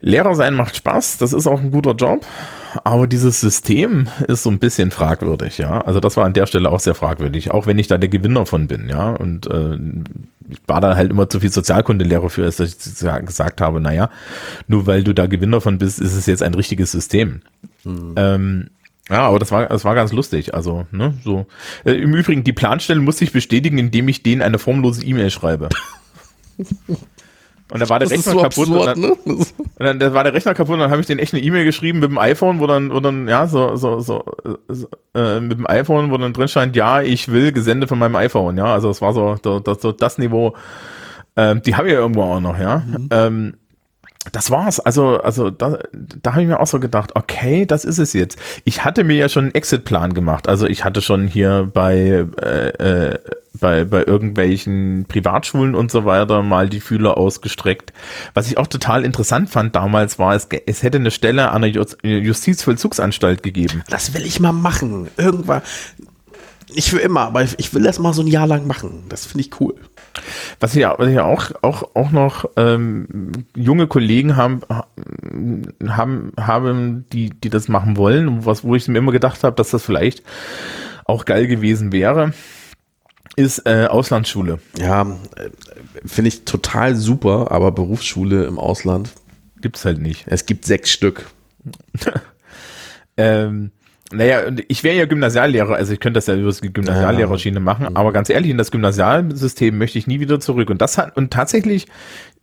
Lehrer 0.00 0.36
sein 0.36 0.54
macht 0.54 0.76
Spaß, 0.76 1.18
das 1.18 1.32
ist 1.32 1.48
auch 1.48 1.60
ein 1.60 1.72
guter 1.72 1.94
Job, 1.94 2.24
aber 2.84 3.08
dieses 3.08 3.40
System 3.40 4.06
ist 4.28 4.44
so 4.44 4.50
ein 4.50 4.60
bisschen 4.60 4.92
fragwürdig, 4.92 5.58
ja. 5.58 5.80
Also 5.80 5.98
das 5.98 6.16
war 6.16 6.24
an 6.24 6.34
der 6.34 6.46
Stelle 6.46 6.70
auch 6.70 6.78
sehr 6.78 6.94
fragwürdig, 6.94 7.50
auch 7.50 7.66
wenn 7.66 7.78
ich 7.78 7.88
da 7.88 7.98
der 7.98 8.08
Gewinner 8.08 8.46
von 8.46 8.68
bin, 8.68 8.88
ja. 8.88 9.10
Und 9.10 9.48
äh, 9.48 9.76
ich 10.48 10.60
war 10.68 10.80
da 10.80 10.94
halt 10.94 11.10
immer 11.10 11.28
zu 11.28 11.40
viel 11.40 11.50
Sozialkundelehrer 11.50 12.30
für, 12.30 12.42
dass 12.42 12.60
ich 12.60 12.78
gesagt 13.26 13.60
habe, 13.60 13.80
naja, 13.80 14.08
nur 14.68 14.86
weil 14.86 15.02
du 15.02 15.12
da 15.12 15.26
Gewinner 15.26 15.60
von 15.60 15.78
bist, 15.78 15.98
ist 15.98 16.14
es 16.14 16.26
jetzt 16.26 16.44
ein 16.44 16.54
richtiges 16.54 16.92
System. 16.92 17.42
Mhm. 17.82 18.14
Ähm, 18.16 18.70
ja, 19.08 19.20
aber 19.22 19.38
das 19.38 19.50
war, 19.50 19.66
das 19.66 19.84
war 19.84 19.94
ganz 19.94 20.12
lustig. 20.12 20.54
Also, 20.54 20.86
ne, 20.90 21.14
so. 21.24 21.46
Äh, 21.84 21.92
Im 21.92 22.14
Übrigen, 22.14 22.44
die 22.44 22.52
Planstellen 22.52 23.04
muss 23.04 23.20
ich 23.20 23.32
bestätigen, 23.32 23.78
indem 23.78 24.08
ich 24.08 24.22
denen 24.22 24.42
eine 24.42 24.58
formlose 24.58 25.04
E-Mail 25.04 25.30
schreibe. 25.30 25.68
Und 27.70 27.80
da 27.80 27.88
war 27.88 27.98
der 27.98 28.08
das 28.08 28.18
Rechner 28.18 28.32
so 28.32 28.38
kaputt. 28.38 28.68
Absurd, 28.68 28.70
und, 28.70 28.86
dann, 28.86 29.00
ne? 29.00 29.16
und 29.24 29.46
dann 29.78 29.98
da 29.98 30.14
war 30.14 30.24
der 30.24 30.32
Rechner 30.32 30.54
kaputt 30.54 30.74
und 30.74 30.80
dann 30.80 30.90
habe 30.90 31.02
ich 31.02 31.06
den 31.06 31.18
echt 31.18 31.34
eine 31.34 31.42
E-Mail 31.42 31.64
geschrieben 31.64 31.98
mit 31.98 32.10
dem 32.10 32.18
iPhone, 32.18 32.60
wo 32.60 32.66
dann, 32.66 32.92
wo 32.92 33.00
dann, 33.00 33.28
ja, 33.28 33.46
so, 33.46 33.76
so, 33.76 34.00
so, 34.00 34.24
so 34.68 34.88
äh, 35.14 35.40
mit 35.40 35.58
dem 35.58 35.66
iPhone, 35.66 36.10
wo 36.10 36.16
dann 36.16 36.32
drin 36.32 36.48
stand, 36.48 36.76
ja, 36.76 37.02
ich 37.02 37.30
will 37.30 37.52
Gesende 37.52 37.86
von 37.86 37.98
meinem 37.98 38.16
iPhone, 38.16 38.56
ja. 38.56 38.72
Also 38.72 38.88
es 38.88 39.02
war 39.02 39.12
so, 39.12 39.36
so, 39.42 39.62
so 39.78 39.92
das 39.92 40.16
Niveau. 40.16 40.54
Ähm, 41.36 41.60
die 41.62 41.76
habe 41.76 41.88
ich 41.88 41.92
ja 41.92 42.00
irgendwo 42.00 42.22
auch 42.22 42.40
noch, 42.40 42.58
ja. 42.58 42.78
Mhm. 42.86 43.08
Ähm, 43.10 43.54
das 44.32 44.50
war's. 44.50 44.80
Also, 44.80 45.20
also 45.20 45.50
da, 45.50 45.78
da 45.92 46.32
habe 46.32 46.42
ich 46.42 46.48
mir 46.48 46.60
auch 46.60 46.66
so 46.66 46.80
gedacht, 46.80 47.14
okay, 47.14 47.66
das 47.66 47.84
ist 47.84 47.98
es 47.98 48.12
jetzt. 48.12 48.38
Ich 48.64 48.84
hatte 48.84 49.04
mir 49.04 49.16
ja 49.16 49.28
schon 49.28 49.44
einen 49.44 49.54
Exit-Plan 49.54 50.14
gemacht. 50.14 50.48
Also 50.48 50.66
ich 50.66 50.84
hatte 50.84 51.00
schon 51.00 51.28
hier 51.28 51.70
bei, 51.72 52.26
äh, 52.40 52.68
äh, 52.68 53.18
bei, 53.54 53.84
bei 53.84 54.04
irgendwelchen 54.04 55.06
Privatschulen 55.08 55.74
und 55.74 55.90
so 55.90 56.04
weiter 56.04 56.42
mal 56.42 56.68
die 56.68 56.80
Fühler 56.80 57.16
ausgestreckt. 57.16 57.92
Was 58.34 58.48
ich 58.48 58.58
auch 58.58 58.66
total 58.66 59.04
interessant 59.04 59.50
fand 59.50 59.74
damals 59.74 60.18
war, 60.18 60.34
es, 60.34 60.48
es 60.66 60.82
hätte 60.82 60.98
eine 60.98 61.10
Stelle 61.10 61.50
an 61.50 61.62
der 61.62 61.70
Justizvollzugsanstalt 62.02 63.42
gegeben. 63.42 63.82
Das 63.88 64.14
will 64.14 64.24
ich 64.26 64.40
mal 64.40 64.52
machen. 64.52 65.08
Irgendwann. 65.16 65.62
Nicht 66.74 66.90
für 66.90 66.98
immer, 66.98 67.22
aber 67.22 67.42
ich 67.42 67.72
will 67.72 67.82
das 67.82 67.98
mal 67.98 68.12
so 68.12 68.22
ein 68.22 68.26
Jahr 68.26 68.46
lang 68.46 68.66
machen. 68.66 69.04
Das 69.08 69.26
finde 69.26 69.40
ich 69.46 69.60
cool. 69.60 69.74
Was 70.60 70.74
ja, 70.74 70.94
was 70.98 71.10
ja 71.12 71.24
auch, 71.24 71.50
auch, 71.62 71.94
auch 71.94 72.10
noch 72.10 72.50
ähm, 72.56 73.32
junge 73.54 73.86
Kollegen 73.86 74.36
haben, 74.36 74.60
haben, 75.88 76.32
haben, 76.38 77.06
die, 77.12 77.30
die 77.30 77.48
das 77.48 77.68
machen 77.68 77.96
wollen, 77.96 78.44
was, 78.44 78.64
wo 78.64 78.74
ich 78.74 78.88
mir 78.88 78.98
immer 78.98 79.12
gedacht 79.12 79.44
habe, 79.44 79.56
dass 79.56 79.70
das 79.70 79.82
vielleicht 79.82 80.22
auch 81.04 81.24
geil 81.24 81.46
gewesen 81.46 81.92
wäre, 81.92 82.32
ist 83.36 83.66
äh, 83.66 83.86
Auslandsschule. 83.86 84.58
Ja, 84.78 85.02
äh, 85.36 85.50
finde 86.04 86.28
ich 86.28 86.44
total 86.44 86.96
super, 86.96 87.50
aber 87.50 87.72
Berufsschule 87.72 88.44
im 88.44 88.58
Ausland 88.58 89.12
gibt's 89.60 89.84
halt 89.84 90.00
nicht. 90.00 90.24
Es 90.26 90.44
gibt 90.44 90.64
sechs 90.64 90.90
Stück. 90.90 91.30
ähm, 93.16 93.70
naja, 94.12 94.50
ich 94.68 94.84
wäre 94.84 94.96
ja 94.96 95.06
Gymnasiallehrer, 95.06 95.74
also 95.74 95.92
ich 95.92 96.00
könnte 96.00 96.18
das 96.18 96.26
ja 96.26 96.34
über 96.34 96.50
die 96.50 96.72
Gymnasiallehrerschiene 96.72 97.60
machen, 97.60 97.86
mhm. 97.90 97.96
aber 97.96 98.12
ganz 98.12 98.30
ehrlich, 98.30 98.50
in 98.50 98.58
das 98.58 98.70
Gymnasialsystem 98.70 99.76
möchte 99.76 99.98
ich 99.98 100.06
nie 100.06 100.20
wieder 100.20 100.40
zurück. 100.40 100.70
Und 100.70 100.80
das 100.80 100.96
hat, 100.96 101.16
und 101.16 101.30
tatsächlich, 101.30 101.86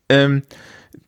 ähm, 0.10 0.44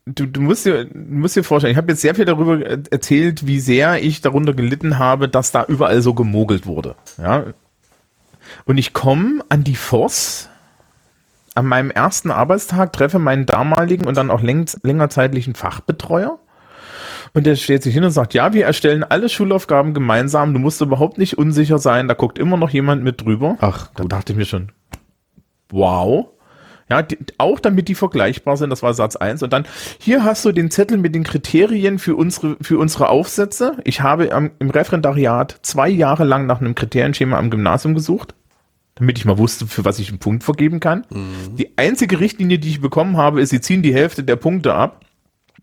du, 0.06 0.26
du 0.26 0.42
musst 0.42 0.66
dir, 0.66 0.86
du 0.86 1.00
musst 1.00 1.36
dir 1.36 1.44
vorstellen, 1.44 1.72
ich 1.72 1.78
habe 1.78 1.92
jetzt 1.92 2.02
sehr 2.02 2.16
viel 2.16 2.26
darüber 2.26 2.60
erzählt, 2.62 3.46
wie 3.46 3.60
sehr 3.60 4.04
ich 4.04 4.22
darunter 4.22 4.54
gelitten 4.54 4.98
habe, 4.98 5.30
dass 5.30 5.52
da 5.52 5.64
überall 5.66 6.02
so 6.02 6.14
gemogelt 6.14 6.66
wurde. 6.66 6.96
Ja. 7.18 7.46
Und 8.66 8.78
ich 8.78 8.94
komme 8.94 9.44
an 9.50 9.64
die 9.64 9.76
Voss 9.76 10.50
an 11.54 11.66
meinem 11.66 11.92
ersten 11.92 12.32
Arbeitstag, 12.32 12.94
treffe 12.94 13.20
meinen 13.20 13.46
damaligen 13.46 14.08
und 14.08 14.16
dann 14.16 14.32
auch 14.32 14.42
längerzeitlichen 14.42 15.56
Fachbetreuer 15.56 16.40
und 17.34 17.46
der 17.46 17.56
stellt 17.56 17.84
sich 17.84 17.94
hin 17.94 18.04
und 18.04 18.12
sagt, 18.12 18.34
ja, 18.34 18.54
wir 18.54 18.66
erstellen 18.66 19.04
alle 19.04 19.30
Schulaufgaben 19.30 19.94
gemeinsam, 19.94 20.54
du 20.54 20.60
musst 20.60 20.82
überhaupt 20.82 21.18
nicht 21.18 21.38
unsicher 21.38 21.80
sein, 21.80 22.08
da 22.08 22.14
guckt 22.14 22.40
immer 22.40 22.58
noch 22.58 22.70
jemand 22.70 23.04
mit 23.04 23.22
drüber. 23.22 23.58
Ach, 23.62 23.94
gut. 23.94 24.00
da 24.12 24.18
dachte 24.18 24.34
ich 24.34 24.38
mir 24.38 24.46
schon, 24.46 24.72
wow. 25.70 26.28
Ja, 26.90 27.02
die, 27.02 27.18
auch 27.38 27.60
damit 27.60 27.90
die 27.90 27.96
vergleichbar 27.96 28.56
sind, 28.56 28.70
das 28.70 28.82
war 28.82 28.94
Satz 28.94 29.18
eins 29.18 29.44
Und 29.44 29.52
dann, 29.52 29.66
hier 30.00 30.24
hast 30.24 30.46
du 30.46 30.54
den 30.54 30.72
Zettel 30.72 30.98
mit 30.98 31.14
den 31.14 31.24
Kriterien 31.24 32.00
für 32.00 32.16
unsere, 32.16 32.56
für 32.62 32.78
unsere 32.78 33.10
Aufsätze. 33.10 33.78
Ich 33.84 34.02
habe 34.02 34.32
am, 34.32 34.52
im 34.60 34.70
Referendariat 34.70 35.60
zwei 35.64 35.90
Jahre 35.90 36.24
lang 36.24 36.46
nach 36.46 36.62
einem 36.62 36.76
Kriterienschema 36.76 37.38
am 37.38 37.50
Gymnasium 37.50 37.94
gesucht, 37.94 38.36
damit 38.96 39.18
ich 39.18 39.26
mal 39.26 39.38
wusste, 39.38 39.68
für 39.68 39.84
was 39.84 40.00
ich 40.00 40.10
einen 40.10 40.20
Punkt 40.20 40.46
vergeben 40.46 40.80
kann. 40.80 41.06
Mhm. 41.10 41.58
Die 41.58 41.78
einzige 41.78 42.22
Richtlinie, 42.22 42.58
die 42.58 42.70
ich 42.70 42.82
bekommen 42.82 43.18
habe, 43.18 43.42
ist, 43.42 43.50
sie 43.50 43.60
ziehen 43.60 43.82
die 43.82 43.94
Hälfte 43.94 44.24
der 44.24 44.38
Punkte 44.38 44.74
ab 44.74 45.02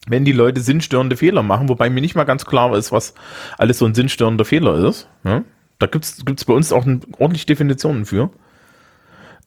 wenn 0.06 0.24
die 0.24 0.32
Leute 0.32 0.60
sinnstörende 0.60 1.16
Fehler 1.16 1.43
machen, 1.43 1.68
wobei 1.68 1.89
mir 1.90 2.01
nicht 2.01 2.14
mal 2.14 2.24
ganz 2.24 2.44
klar 2.44 2.76
ist, 2.76 2.93
was 2.93 3.14
alles 3.56 3.78
so 3.78 3.86
ein 3.86 3.94
sinnstörender 3.94 4.44
Fehler 4.44 4.76
ist. 4.89 5.09
Ja? 5.24 5.44
Da 5.78 5.86
gibt's 5.86 6.24
gibt's 6.24 6.44
bei 6.44 6.55
uns 6.55 6.72
auch 6.72 6.86
ordentlich 7.18 7.47
Definitionen 7.47 8.05
für. 8.05 8.31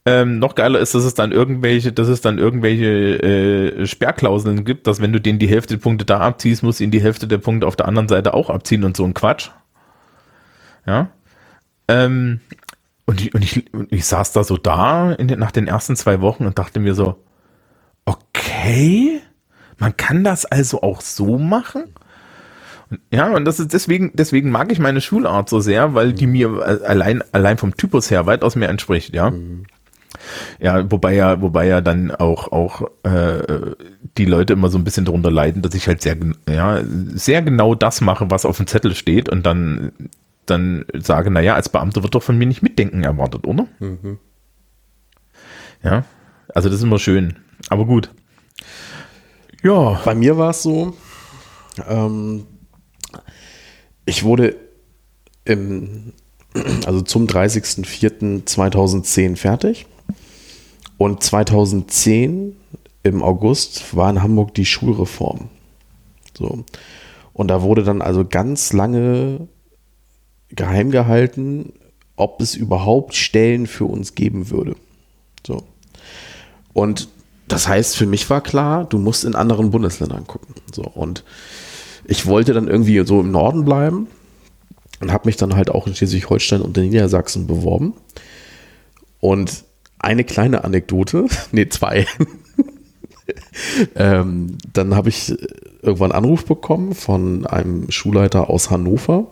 Ähm, 0.06 0.40
noch 0.40 0.56
geiler 0.56 0.80
ist, 0.80 0.96
dass 0.96 1.04
es 1.04 1.16
dann 1.16 1.34
irgendwelche, 1.34 1.92
dass 1.92 2.08
es 2.08 2.22
dann 2.22 2.38
irgendwelche 2.38 3.22
äh, 3.22 3.86
Sperrklauseln 3.86 4.64
gibt, 4.64 4.88
dass 4.88 5.02
wenn 5.02 5.12
du 5.12 5.20
denen 5.20 5.38
die 5.38 5.50
Hälfte 5.50 5.76
der 5.76 5.82
Punkte 5.82 6.06
da 6.06 6.20
abziehst, 6.20 6.64
musst 6.64 6.80
du 6.80 6.86
ihnen 6.86 6.92
die 6.92 7.02
Hälfte 7.02 7.28
der 7.28 7.40
Punkte 7.40 7.68
auf 7.68 7.76
der 7.76 7.90
anderen 7.90 8.08
Seite 8.08 8.34
auch 8.34 8.50
abziehen 8.50 8.86
und 8.86 8.96
so 8.96 9.04
ein 9.04 9.14
Quatsch. 9.14 9.50
Ja. 10.86 11.10
Ähm, 11.90 12.40
und 13.06 13.22
ich, 13.22 13.34
und 13.34 13.44
ich, 13.44 13.74
und 13.74 13.92
ich 13.92 14.06
saß 14.06 14.32
da 14.32 14.46
so 14.46 14.56
da 14.58 15.12
in 15.12 15.28
den, 15.28 15.40
nach 15.40 15.52
den 15.52 15.68
ersten 15.68 15.98
zwei 15.98 16.22
Wochen 16.22 16.46
und 16.46 16.58
dachte 16.58 16.80
mir 16.80 16.94
so, 16.94 17.22
okay, 18.06 19.22
man 19.78 19.96
kann 19.98 20.24
das 20.24 20.46
also 20.46 20.82
auch 20.82 21.02
so 21.02 21.38
machen? 21.38 21.84
Ja, 23.12 23.34
und 23.36 23.46
das 23.46 23.60
ist 23.60 23.74
deswegen, 23.74 24.12
deswegen 24.14 24.50
mag 24.50 24.72
ich 24.72 24.80
meine 24.80 25.02
Schulart 25.02 25.50
so 25.50 25.60
sehr, 25.60 25.94
weil 25.94 26.14
die 26.14 26.28
mir 26.28 26.62
allein, 26.86 27.22
allein 27.34 27.58
vom 27.58 27.76
Typus 27.76 28.10
her 28.12 28.26
weitaus 28.26 28.56
mehr 28.56 28.70
entspricht, 28.70 29.14
ja. 29.14 29.32
Mhm. 29.32 29.66
Ja, 30.60 30.90
wobei 30.90 31.14
ja, 31.16 31.42
wobei 31.42 31.68
ja 31.68 31.82
dann 31.82 32.12
auch, 32.12 32.52
auch 32.52 32.90
äh, 33.04 33.76
die 34.18 34.26
Leute 34.26 34.54
immer 34.54 34.70
so 34.70 34.78
ein 34.78 34.84
bisschen 34.84 35.06
darunter 35.06 35.32
leiden, 35.32 35.62
dass 35.62 35.76
ich 35.76 35.88
halt 35.88 36.02
sehr, 36.02 36.18
ja, 36.50 36.82
sehr 37.14 37.42
genau 37.42 37.76
das 37.76 38.02
mache, 38.02 38.32
was 38.32 38.46
auf 38.46 38.58
dem 38.58 38.68
Zettel 38.68 38.96
steht 38.96 39.30
und 39.30 39.46
dann, 39.46 39.92
dann 40.46 40.86
sage, 40.94 41.30
naja, 41.30 41.56
als 41.56 41.70
Beamter 41.70 42.04
wird 42.04 42.16
doch 42.16 42.24
von 42.24 42.38
mir 42.38 42.48
nicht 42.48 42.64
mitdenken 42.64 43.04
erwartet, 43.04 43.46
oder? 43.46 43.68
Mhm. 43.80 44.18
Ja, 45.84 46.04
also 46.54 46.70
das 46.70 46.80
ist 46.80 46.84
immer 46.84 47.00
schön. 47.00 47.36
Aber 47.70 47.86
gut. 47.86 48.12
Ja. 49.64 50.02
Bei 50.06 50.16
mir 50.16 50.38
war 50.38 50.52
es 50.52 50.64
so, 50.64 50.94
ähm, 51.88 52.46
ich 54.06 54.24
wurde 54.24 54.56
im, 55.46 56.14
also 56.86 57.02
zum 57.02 57.28
30.04.2010 57.28 59.36
fertig 59.36 59.86
und 60.98 61.24
2010 61.24 62.56
im 63.04 63.24
August 63.24 63.96
war 63.96 64.10
in 64.10 64.22
Hamburg 64.22 64.54
die 64.54 64.66
Schulreform. 64.66 65.50
So. 66.38 66.64
Und 67.34 67.48
da 67.50 67.62
wurde 67.62 67.84
dann 67.84 68.02
also 68.02 68.26
ganz 68.26 68.74
lange 68.74 69.48
geheim 70.50 70.92
gehalten, 70.92 71.74
ob 72.16 72.42
es 72.42 72.56
überhaupt 72.56 73.16
Stellen 73.16 73.68
für 73.68 73.86
uns 73.86 74.16
geben 74.16 74.50
würde. 74.50 74.76
So. 75.46 75.64
Und 76.74 77.10
das 77.48 77.68
heißt, 77.68 77.96
für 77.96 78.06
mich 78.06 78.30
war 78.30 78.42
klar, 78.42 78.86
du 78.86 78.98
musst 78.98 79.24
in 79.24 79.36
anderen 79.36 79.72
Bundesländern 79.72 80.28
gucken. 80.28 80.56
So. 80.74 80.84
Und 80.84 81.24
ich 82.06 82.26
wollte 82.26 82.54
dann 82.54 82.68
irgendwie 82.68 83.06
so 83.06 83.22
im 83.22 83.32
Norden 83.32 83.66
bleiben 83.66 84.08
und 85.00 85.12
habe 85.12 85.28
mich 85.28 85.38
dann 85.38 85.56
halt 85.56 85.70
auch 85.70 85.88
in 85.88 85.96
Schleswig-Holstein 85.96 86.62
und 86.62 86.78
in 86.78 86.90
Niedersachsen 86.90 87.48
beworben. 87.48 87.94
Und 89.20 89.64
eine 90.00 90.24
kleine 90.24 90.64
Anekdote, 90.64 91.28
nee, 91.52 91.70
zwei. 91.70 92.06
ähm, 93.96 94.58
dann 94.74 94.96
habe 94.96 95.10
ich 95.10 95.34
irgendwann 95.82 96.12
einen 96.12 96.26
Anruf 96.26 96.46
bekommen 96.46 96.96
von 96.96 97.46
einem 97.46 97.90
Schulleiter 97.92 98.50
aus 98.50 98.70
Hannover. 98.70 99.28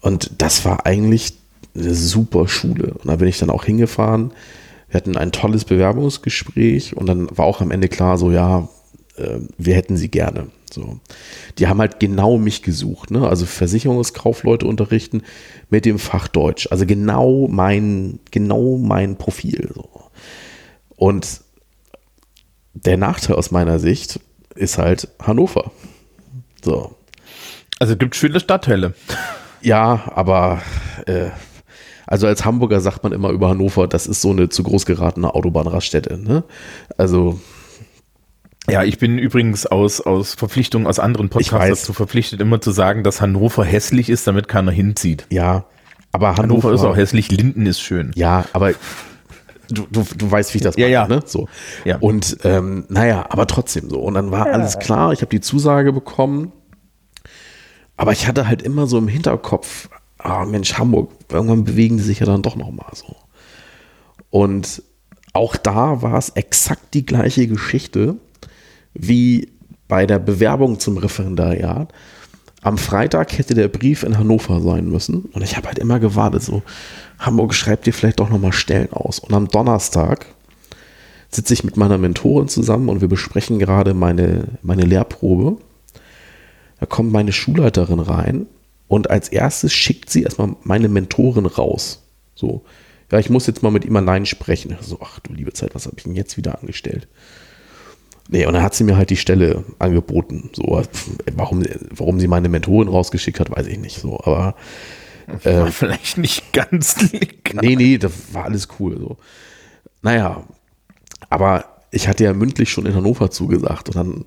Und 0.00 0.32
das 0.38 0.64
war 0.64 0.86
eigentlich 0.86 1.34
eine 1.74 1.94
super 1.94 2.48
Schule. 2.48 2.94
Und 2.94 3.06
da 3.06 3.16
bin 3.16 3.28
ich 3.28 3.38
dann 3.38 3.50
auch 3.50 3.64
hingefahren. 3.64 4.32
Wir 4.92 4.98
hatten 4.98 5.16
ein 5.16 5.32
tolles 5.32 5.64
Bewerbungsgespräch 5.64 6.94
und 6.94 7.06
dann 7.06 7.26
war 7.34 7.46
auch 7.46 7.62
am 7.62 7.70
Ende 7.70 7.88
klar, 7.88 8.18
so 8.18 8.30
ja, 8.30 8.68
äh, 9.16 9.38
wir 9.56 9.74
hätten 9.74 9.96
sie 9.96 10.10
gerne. 10.10 10.48
So. 10.70 11.00
Die 11.56 11.66
haben 11.66 11.80
halt 11.80 11.98
genau 11.98 12.36
mich 12.36 12.62
gesucht, 12.62 13.10
ne? 13.10 13.26
Also 13.26 13.46
Versicherungskaufleute 13.46 14.66
unterrichten 14.66 15.22
mit 15.70 15.86
dem 15.86 15.98
Fach 15.98 16.28
Deutsch. 16.28 16.68
Also 16.70 16.84
genau 16.84 17.48
mein, 17.50 18.20
genau 18.30 18.76
mein 18.76 19.16
Profil. 19.16 19.70
So. 19.74 19.88
Und 20.94 21.40
der 22.74 22.98
Nachteil 22.98 23.36
aus 23.36 23.50
meiner 23.50 23.78
Sicht 23.78 24.20
ist 24.54 24.76
halt 24.76 25.08
Hannover. 25.22 25.70
So. 26.62 26.94
Also 27.78 27.96
gibt 27.96 28.14
viele 28.14 28.40
Stadtteile. 28.40 28.92
Ja, 29.62 30.12
aber 30.14 30.60
äh, 31.06 31.30
also 32.06 32.26
als 32.26 32.44
Hamburger 32.44 32.80
sagt 32.80 33.02
man 33.02 33.12
immer 33.12 33.30
über 33.30 33.50
Hannover, 33.50 33.86
das 33.86 34.06
ist 34.06 34.22
so 34.22 34.30
eine 34.30 34.48
zu 34.48 34.62
groß 34.62 34.86
geratene 34.86 35.34
Autobahnraststätte. 35.34 36.18
Ne? 36.18 36.44
Also 36.96 37.40
ja, 38.68 38.84
ich 38.84 38.98
bin 38.98 39.18
übrigens 39.18 39.66
aus, 39.66 40.00
aus 40.00 40.34
Verpflichtungen 40.34 40.86
aus 40.86 41.00
anderen 41.00 41.28
Podcasts 41.28 41.80
dazu 41.80 41.92
verpflichtet, 41.92 42.40
immer 42.40 42.60
zu 42.60 42.70
sagen, 42.70 43.02
dass 43.02 43.20
Hannover 43.20 43.64
hässlich 43.64 44.08
ist, 44.08 44.26
damit 44.26 44.46
keiner 44.46 44.70
hinzieht. 44.70 45.26
Ja, 45.30 45.64
aber 46.12 46.36
Hannover, 46.36 46.68
Hannover 46.68 46.72
ist 46.72 46.84
auch 46.84 46.96
hässlich, 46.96 47.30
Linden 47.32 47.66
ist 47.66 47.80
schön. 47.80 48.12
Ja, 48.14 48.44
aber 48.52 48.72
du, 49.68 49.86
du, 49.90 50.04
du 50.16 50.30
weißt, 50.30 50.54
wie 50.54 50.58
ich 50.58 50.64
das 50.64 50.76
mache, 50.76 50.82
ja, 50.82 50.88
ja. 50.88 51.08
ne? 51.08 51.22
So. 51.24 51.48
Ja. 51.84 51.96
Und 51.98 52.38
ähm, 52.44 52.84
naja, 52.88 53.26
aber 53.30 53.46
trotzdem 53.46 53.90
so. 53.90 54.00
Und 54.00 54.14
dann 54.14 54.30
war 54.30 54.46
ja. 54.46 54.52
alles 54.52 54.78
klar, 54.78 55.12
ich 55.12 55.22
habe 55.22 55.30
die 55.30 55.40
Zusage 55.40 55.92
bekommen. 55.92 56.52
Aber 57.96 58.12
ich 58.12 58.26
hatte 58.26 58.46
halt 58.46 58.62
immer 58.62 58.86
so 58.86 58.98
im 58.98 59.08
Hinterkopf, 59.08 59.88
ah 60.22 60.44
Mensch, 60.44 60.74
Hamburg, 60.78 61.10
irgendwann 61.30 61.64
bewegen 61.64 61.96
die 61.96 62.02
sich 62.02 62.20
ja 62.20 62.26
dann 62.26 62.42
doch 62.42 62.56
nochmal 62.56 62.90
so. 62.94 63.16
Und 64.30 64.82
auch 65.32 65.56
da 65.56 66.02
war 66.02 66.18
es 66.18 66.30
exakt 66.30 66.94
die 66.94 67.06
gleiche 67.06 67.46
Geschichte 67.46 68.16
wie 68.94 69.50
bei 69.88 70.06
der 70.06 70.18
Bewerbung 70.18 70.78
zum 70.78 70.98
Referendariat. 70.98 71.92
Am 72.62 72.78
Freitag 72.78 73.36
hätte 73.36 73.54
der 73.54 73.68
Brief 73.68 74.04
in 74.04 74.18
Hannover 74.18 74.60
sein 74.60 74.88
müssen 74.88 75.24
und 75.32 75.42
ich 75.42 75.56
habe 75.56 75.68
halt 75.68 75.78
immer 75.78 75.98
gewartet, 75.98 76.42
so 76.42 76.62
Hamburg 77.18 77.54
schreibt 77.54 77.86
dir 77.86 77.92
vielleicht 77.92 78.20
doch 78.20 78.30
nochmal 78.30 78.52
Stellen 78.52 78.92
aus. 78.92 79.18
Und 79.18 79.34
am 79.34 79.48
Donnerstag 79.48 80.26
sitze 81.28 81.54
ich 81.54 81.64
mit 81.64 81.76
meiner 81.76 81.98
Mentorin 81.98 82.48
zusammen 82.48 82.88
und 82.88 83.00
wir 83.00 83.08
besprechen 83.08 83.58
gerade 83.58 83.94
meine, 83.94 84.44
meine 84.62 84.84
Lehrprobe. 84.84 85.56
Da 86.78 86.86
kommt 86.86 87.10
meine 87.10 87.32
Schulleiterin 87.32 88.00
rein 88.00 88.46
und 88.92 89.08
als 89.08 89.30
erstes 89.30 89.72
schickt 89.72 90.10
sie 90.10 90.22
erstmal 90.22 90.54
meine 90.64 90.90
Mentorin 90.90 91.46
raus. 91.46 92.02
So, 92.34 92.62
ja, 93.10 93.18
ich 93.18 93.30
muss 93.30 93.46
jetzt 93.46 93.62
mal 93.62 93.72
mit 93.72 93.86
ihm 93.86 93.96
allein 93.96 94.26
sprechen. 94.26 94.76
So, 94.82 94.98
ach 95.00 95.18
du 95.20 95.32
liebe 95.32 95.54
Zeit, 95.54 95.74
was 95.74 95.86
habe 95.86 95.94
ich 95.96 96.02
denn 96.02 96.14
jetzt 96.14 96.36
wieder 96.36 96.60
angestellt? 96.60 97.08
Nee, 98.28 98.44
und 98.44 98.52
dann 98.52 98.62
hat 98.62 98.74
sie 98.74 98.84
mir 98.84 98.98
halt 98.98 99.08
die 99.08 99.16
Stelle 99.16 99.64
angeboten. 99.78 100.50
So, 100.52 100.82
warum, 101.32 101.64
warum 101.88 102.20
sie 102.20 102.28
meine 102.28 102.50
Mentorin 102.50 102.88
rausgeschickt 102.88 103.40
hat, 103.40 103.50
weiß 103.50 103.66
ich 103.66 103.78
nicht. 103.78 103.98
So, 103.98 104.20
aber 104.24 104.56
äh, 105.42 105.60
war 105.60 105.72
vielleicht 105.72 106.18
nicht 106.18 106.52
ganz 106.52 107.00
legal. 107.12 107.64
Nee, 107.64 107.76
nee, 107.76 107.96
das 107.96 108.12
war 108.34 108.44
alles 108.44 108.68
cool. 108.78 108.98
So. 108.98 109.16
Naja, 110.02 110.44
aber 111.30 111.64
ich 111.92 112.08
hatte 112.08 112.24
ja 112.24 112.34
mündlich 112.34 112.70
schon 112.70 112.84
in 112.84 112.94
Hannover 112.94 113.30
zugesagt 113.30 113.88
und 113.88 113.96
dann 113.96 114.26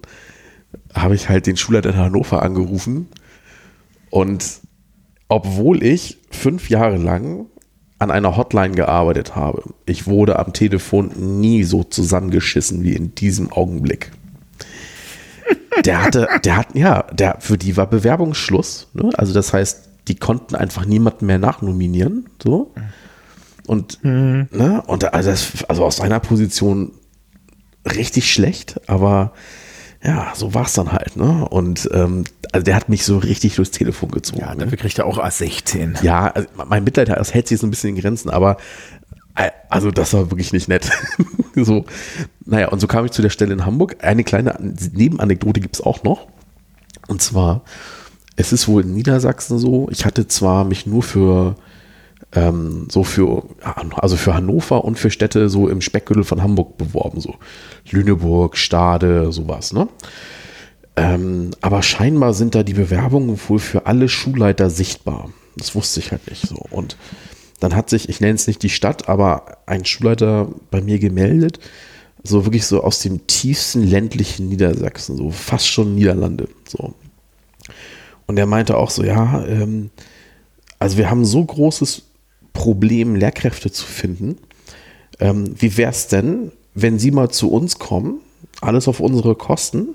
habe 0.95 1.13
ich 1.13 1.29
halt 1.29 1.45
den 1.45 1.55
Schulleiter 1.55 1.91
in 1.91 1.97
Hannover 1.97 2.41
angerufen 2.41 3.09
und 4.09 4.61
obwohl 5.27 5.83
ich 5.83 6.17
fünf 6.29 6.69
Jahre 6.69 6.97
lang 6.97 7.47
an 7.97 8.11
einer 8.11 8.35
Hotline 8.35 8.75
gearbeitet 8.75 9.35
habe. 9.35 9.63
Ich 9.85 10.05
wurde 10.05 10.37
am 10.37 10.53
Telefon 10.53 11.11
nie 11.41 11.63
so 11.63 11.83
zusammengeschissen 11.83 12.83
wie 12.83 12.93
in 12.93 13.15
diesem 13.15 13.51
Augenblick. 13.51 14.11
Der 15.83 16.03
hatte, 16.03 16.27
der 16.43 16.57
hat, 16.57 16.75
ja, 16.75 17.03
der, 17.03 17.37
für 17.39 17.57
die 17.57 17.77
war 17.77 17.87
Bewerbungsschluss. 17.87 18.87
Ne? 18.93 19.09
Also 19.15 19.33
das 19.33 19.53
heißt, 19.53 19.89
die 20.07 20.15
konnten 20.15 20.55
einfach 20.55 20.85
niemanden 20.85 21.25
mehr 21.25 21.39
nachnominieren. 21.39 22.27
So. 22.41 22.73
Und, 23.65 24.03
mhm. 24.03 24.47
ne? 24.51 24.83
Und 24.85 25.13
also, 25.13 25.29
das, 25.29 25.63
also 25.67 25.85
aus 25.85 25.97
seiner 25.97 26.19
Position 26.19 26.91
richtig 27.85 28.31
schlecht, 28.31 28.81
aber 28.87 29.33
ja, 30.05 30.33
so 30.35 30.53
war 30.53 30.65
es 30.65 30.73
dann 30.73 30.91
halt, 30.91 31.15
ne? 31.15 31.47
Und 31.49 31.89
ähm, 31.91 32.25
also 32.51 32.63
der 32.63 32.75
hat 32.75 32.89
mich 32.89 33.05
so 33.05 33.17
richtig 33.17 33.55
durchs 33.55 33.71
Telefon 33.71 34.11
gezogen. 34.11 34.41
Ja, 34.41 34.53
dafür 34.53 34.77
kriegt 34.77 34.99
er 34.99 35.07
auch 35.07 35.17
A16. 35.17 36.03
Ja, 36.03 36.27
also 36.27 36.47
mein 36.67 36.83
Mitleid, 36.83 37.09
das 37.09 37.33
hält 37.33 37.47
sich 37.47 37.59
so 37.59 37.65
ein 37.65 37.71
bisschen 37.71 37.95
in 37.95 38.01
Grenzen, 38.01 38.29
aber 38.29 38.57
äh, 39.35 39.49
also 39.69 39.89
das 39.89 40.13
war 40.13 40.29
wirklich 40.29 40.53
nicht 40.53 40.67
nett. 40.67 40.91
so, 41.55 41.85
naja, 42.45 42.67
und 42.67 42.79
so 42.79 42.87
kam 42.87 43.05
ich 43.05 43.11
zu 43.11 43.23
der 43.23 43.31
Stelle 43.31 43.53
in 43.53 43.65
Hamburg. 43.65 43.97
Eine 44.03 44.23
kleine 44.23 44.55
Nebenanekdote 44.59 45.59
gibt 45.59 45.75
es 45.75 45.81
auch 45.81 46.03
noch. 46.03 46.27
Und 47.07 47.21
zwar, 47.21 47.63
es 48.35 48.53
ist 48.53 48.67
wohl 48.67 48.83
in 48.83 48.93
Niedersachsen 48.93 49.57
so, 49.57 49.87
ich 49.89 50.05
hatte 50.05 50.27
zwar 50.27 50.65
mich 50.65 50.85
nur 50.85 51.01
für 51.01 51.55
ähm, 52.35 52.87
so 52.89 53.03
für, 53.03 53.43
also 53.95 54.17
für 54.17 54.33
Hannover 54.33 54.83
und 54.83 54.99
für 54.99 55.09
Städte 55.09 55.49
so 55.49 55.67
im 55.69 55.81
Speckgürtel 55.81 56.23
von 56.23 56.43
Hamburg 56.43 56.77
beworben, 56.77 57.21
so 57.21 57.35
Lüneburg, 57.89 58.57
Stade, 58.57 59.31
sowas, 59.31 59.73
ne? 59.73 59.87
Ähm, 60.97 61.51
aber 61.61 61.81
scheinbar 61.81 62.33
sind 62.33 62.55
da 62.55 62.63
die 62.63 62.73
Bewerbungen 62.73 63.37
wohl 63.47 63.59
für 63.59 63.85
alle 63.85 64.07
Schulleiter 64.07 64.69
sichtbar. 64.69 65.29
Das 65.57 65.75
wusste 65.75 65.99
ich 65.99 66.11
halt 66.11 66.29
nicht 66.29 66.47
so. 66.47 66.55
Und 66.69 66.95
dann 67.59 67.75
hat 67.75 67.89
sich, 67.89 68.07
ich 68.07 68.21
nenne 68.21 68.35
es 68.35 68.47
nicht 68.47 68.63
die 68.63 68.69
Stadt, 68.69 69.09
aber 69.09 69.57
ein 69.65 69.83
Schulleiter 69.83 70.47
bei 70.71 70.81
mir 70.81 70.99
gemeldet, 70.99 71.59
so 72.23 72.45
wirklich 72.45 72.65
so 72.65 72.81
aus 72.81 72.99
dem 72.99 73.27
tiefsten 73.27 73.83
ländlichen 73.83 74.47
Niedersachsen, 74.47 75.17
so 75.17 75.31
fast 75.31 75.67
schon 75.67 75.95
Niederlande, 75.95 76.47
so. 76.67 76.93
Und 78.25 78.37
er 78.37 78.45
meinte 78.45 78.77
auch 78.77 78.89
so, 78.89 79.03
ja, 79.03 79.45
ähm, 79.45 79.91
also 80.79 80.97
wir 80.97 81.09
haben 81.09 81.25
so 81.25 81.43
großes 81.43 82.03
Problem, 82.55 83.15
Lehrkräfte 83.15 83.71
zu 83.71 83.85
finden. 83.85 84.37
Ähm, 85.19 85.53
wie 85.59 85.77
wäre 85.77 85.91
es 85.91 86.07
denn, 86.07 86.51
wenn 86.73 86.97
Sie 86.97 87.11
mal 87.11 87.29
zu 87.29 87.51
uns 87.51 87.77
kommen, 87.77 88.21
alles 88.61 88.87
auf 88.87 88.99
unsere 88.99 89.35
Kosten? 89.35 89.89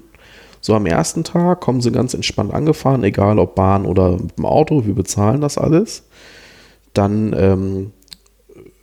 So 0.61 0.75
am 0.75 0.87
ersten 0.87 1.25
Tag 1.25 1.61
kommen 1.61 1.81
Sie 1.81 1.91
ganz 1.91 2.15
entspannt 2.15 2.55
angefahren, 2.55 3.03
egal 3.03 3.39
ob 3.39 3.55
Bahn 3.57 3.87
oder 3.87 4.13
mit 4.13 4.39
dem 4.39 4.47
Auto, 4.47 4.87
wir 4.87 4.95
bezahlen 4.95 5.41
das 5.41 5.59
alles. 5.59 6.05
Dann 6.93 7.35
ähm, 7.37 7.93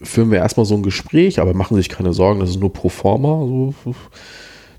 führen 0.02 0.32
wir 0.32 0.40
erstmal 0.40 0.66
so 0.66 0.76
ein 0.76 0.84
Gespräch, 0.84 1.40
aber 1.40 1.54
machen 1.54 1.76
Sie 1.76 1.82
sich 1.82 1.90
keine 1.90 2.14
Sorgen, 2.14 2.40
das 2.40 2.50
ist 2.50 2.60
nur 2.60 2.74
pro 2.74 2.90
forma. 2.90 3.46
So. 3.46 3.96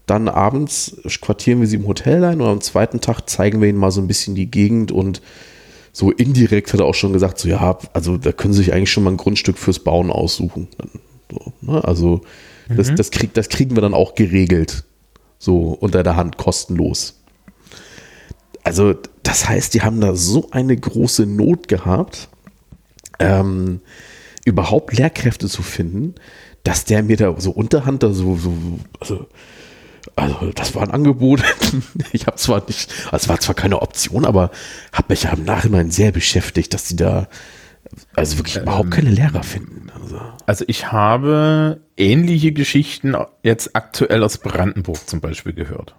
Dann 0.07 0.29
abends 0.29 0.97
quartieren 1.21 1.61
wir 1.61 1.69
Sie 1.69 1.77
im 1.77 1.87
Hotel 1.87 2.25
ein 2.25 2.41
und 2.41 2.49
am 2.49 2.61
zweiten 2.61 3.01
Tag 3.01 3.29
zeigen 3.29 3.61
wir 3.61 3.69
Ihnen 3.69 3.79
mal 3.79 3.91
so 3.91 4.01
ein 4.01 4.09
bisschen 4.09 4.35
die 4.35 4.51
Gegend 4.51 4.91
und 4.91 5.23
so 5.99 6.13
indirekt 6.13 6.73
hat 6.73 6.79
er 6.79 6.87
auch 6.87 6.95
schon 6.95 7.13
gesagt, 7.13 7.41
so 7.41 7.49
ja, 7.49 7.77
also 7.93 8.19
da 8.19 8.31
können 8.31 8.55
Sie 8.55 8.63
sich 8.63 8.73
eigentlich 8.73 8.93
schon 8.93 9.03
mal 9.03 9.11
ein 9.11 9.17
Grundstück 9.17 9.59
fürs 9.59 9.81
Bauen 9.81 10.13
aussuchen. 10.13 10.69
So, 11.29 11.53
ne? 11.61 11.83
Also 11.83 12.21
das, 12.69 12.93
mhm. 12.93 12.95
das, 12.95 13.11
krieg, 13.11 13.35
das 13.35 13.49
kriegen 13.49 13.77
wir 13.77 13.81
dann 13.81 13.95
auch 13.95 14.15
geregelt. 14.15 14.85
So 15.41 15.77
unter 15.81 16.05
der 16.05 16.15
Hand 16.15 16.37
kostenlos. 16.37 17.21
Also 18.63 18.95
das 19.25 19.49
heißt, 19.49 19.75
die 19.75 19.83
haben 19.83 20.01
da 20.01 20.15
so 20.15 20.53
eine 20.53 20.77
große 20.77 21.27
Not 21.27 21.67
gehabt, 21.67 22.29
ähm, 23.19 23.81
überhaupt 24.45 24.97
Lehrkräfte 24.97 25.49
zu 25.49 25.65
finden, 25.65 26.15
dass 26.63 26.85
der 26.85 27.03
mir 27.03 27.17
da 27.17 27.35
so 27.41 27.51
unterhand 27.51 28.05
da 28.05 28.13
so, 28.13 28.37
so 28.37 28.53
also 29.01 29.27
also 30.19 30.51
das 30.55 30.75
war 30.75 30.83
ein 30.83 30.91
Angebot. 30.91 31.43
ich 32.13 32.27
habe 32.27 32.37
zwar 32.37 32.65
nicht, 32.67 32.93
also 33.07 33.17
es 33.17 33.29
war 33.29 33.41
zwar 33.41 33.55
keine 33.55 33.83
Option, 33.83 34.25
aber 34.25 34.51
habe 34.93 35.07
mich 35.11 35.25
ja 35.25 35.33
im 35.33 35.45
Nachhinein 35.45 35.91
sehr 35.91 36.13
beschäftigt, 36.13 36.75
dass 36.75 36.89
sie 36.89 36.97
da 36.97 37.29
also 38.15 38.39
wirklich 38.39 38.57
ähm, 38.57 38.63
überhaupt 38.63 38.91
keine 38.91 39.11
Lehrer 39.11 39.43
finden. 39.43 39.91
Also. 39.95 40.21
also 40.47 40.65
ich 40.69 40.93
habe 40.93 41.81
ähnliche 41.97 42.53
Geschichten 42.53 43.15
jetzt 43.43 43.75
aktuell 43.75 44.23
aus 44.23 44.39
Brandenburg 44.39 45.09
zum 45.09 45.21
Beispiel 45.21 45.53
gehört. 45.53 45.95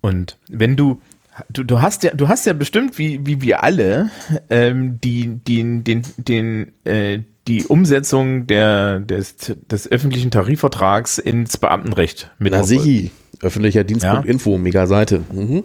Und 0.00 0.38
wenn 0.48 0.76
du, 0.76 1.00
du, 1.48 1.64
du 1.64 1.80
hast 1.80 2.02
ja, 2.02 2.12
du 2.12 2.28
hast 2.28 2.46
ja 2.46 2.52
bestimmt, 2.52 2.98
wie, 2.98 3.24
wie 3.26 3.40
wir 3.40 3.62
alle, 3.62 4.10
ähm, 4.50 5.00
die, 5.00 5.28
die, 5.28 5.82
den, 5.82 6.02
den, 6.16 6.72
äh, 6.84 7.20
die 7.46 7.64
Umsetzung 7.66 8.46
der, 8.46 9.00
des, 9.00 9.36
des 9.70 9.90
öffentlichen 9.90 10.30
Tarifvertrags 10.30 11.18
ins 11.18 11.56
Beamtenrecht 11.56 12.30
mit. 12.38 12.52
Na 12.52 12.62
sichi, 12.62 13.10
öffentlicher 13.40 13.84
Dienst.info, 13.84 14.52
ja? 14.52 14.58
mega 14.58 14.86
Seite. 14.86 15.22
Mhm. 15.32 15.64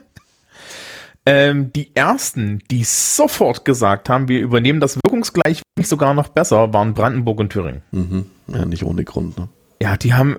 ähm, 1.26 1.72
die 1.72 1.94
ersten, 1.94 2.60
die 2.70 2.84
sofort 2.84 3.64
gesagt 3.64 4.08
haben, 4.08 4.28
wir 4.28 4.40
übernehmen 4.40 4.80
das 4.80 4.96
wirkungsgleich, 4.96 5.62
sogar 5.82 6.14
noch 6.14 6.28
besser, 6.28 6.72
waren 6.72 6.94
Brandenburg 6.94 7.38
und 7.38 7.50
Thüringen. 7.50 7.82
Mhm. 7.92 8.26
Ja, 8.48 8.64
nicht 8.64 8.84
ohne 8.84 9.04
Grund, 9.04 9.38
ne? 9.38 9.48
Ja, 9.80 9.96
die 9.96 10.14
haben 10.14 10.38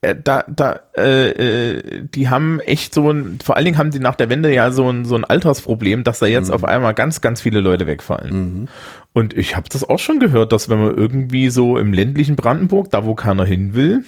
da, 0.00 0.44
da, 0.46 0.80
äh, 0.96 1.30
äh, 1.30 2.02
die 2.14 2.28
haben 2.28 2.60
echt 2.60 2.94
so 2.94 3.10
ein, 3.10 3.38
vor 3.42 3.56
allen 3.56 3.64
Dingen 3.64 3.78
haben 3.78 3.90
die 3.90 3.98
nach 3.98 4.14
der 4.14 4.30
Wende 4.30 4.52
ja 4.52 4.70
so 4.70 4.88
ein, 4.88 5.04
so 5.04 5.16
ein 5.16 5.24
Altersproblem, 5.24 6.04
dass 6.04 6.20
da 6.20 6.26
jetzt 6.26 6.48
mhm. 6.48 6.54
auf 6.54 6.64
einmal 6.64 6.94
ganz, 6.94 7.20
ganz 7.20 7.40
viele 7.40 7.60
Leute 7.60 7.86
wegfallen. 7.86 8.60
Mhm. 8.60 8.68
Und 9.12 9.36
ich 9.36 9.56
habe 9.56 9.68
das 9.68 9.88
auch 9.88 9.98
schon 9.98 10.20
gehört, 10.20 10.52
dass 10.52 10.68
wenn 10.68 10.78
man 10.78 10.96
irgendwie 10.96 11.50
so 11.50 11.78
im 11.78 11.92
ländlichen 11.92 12.36
Brandenburg, 12.36 12.90
da 12.90 13.04
wo 13.04 13.16
keiner 13.16 13.44
hin 13.44 13.74
will, 13.74 14.04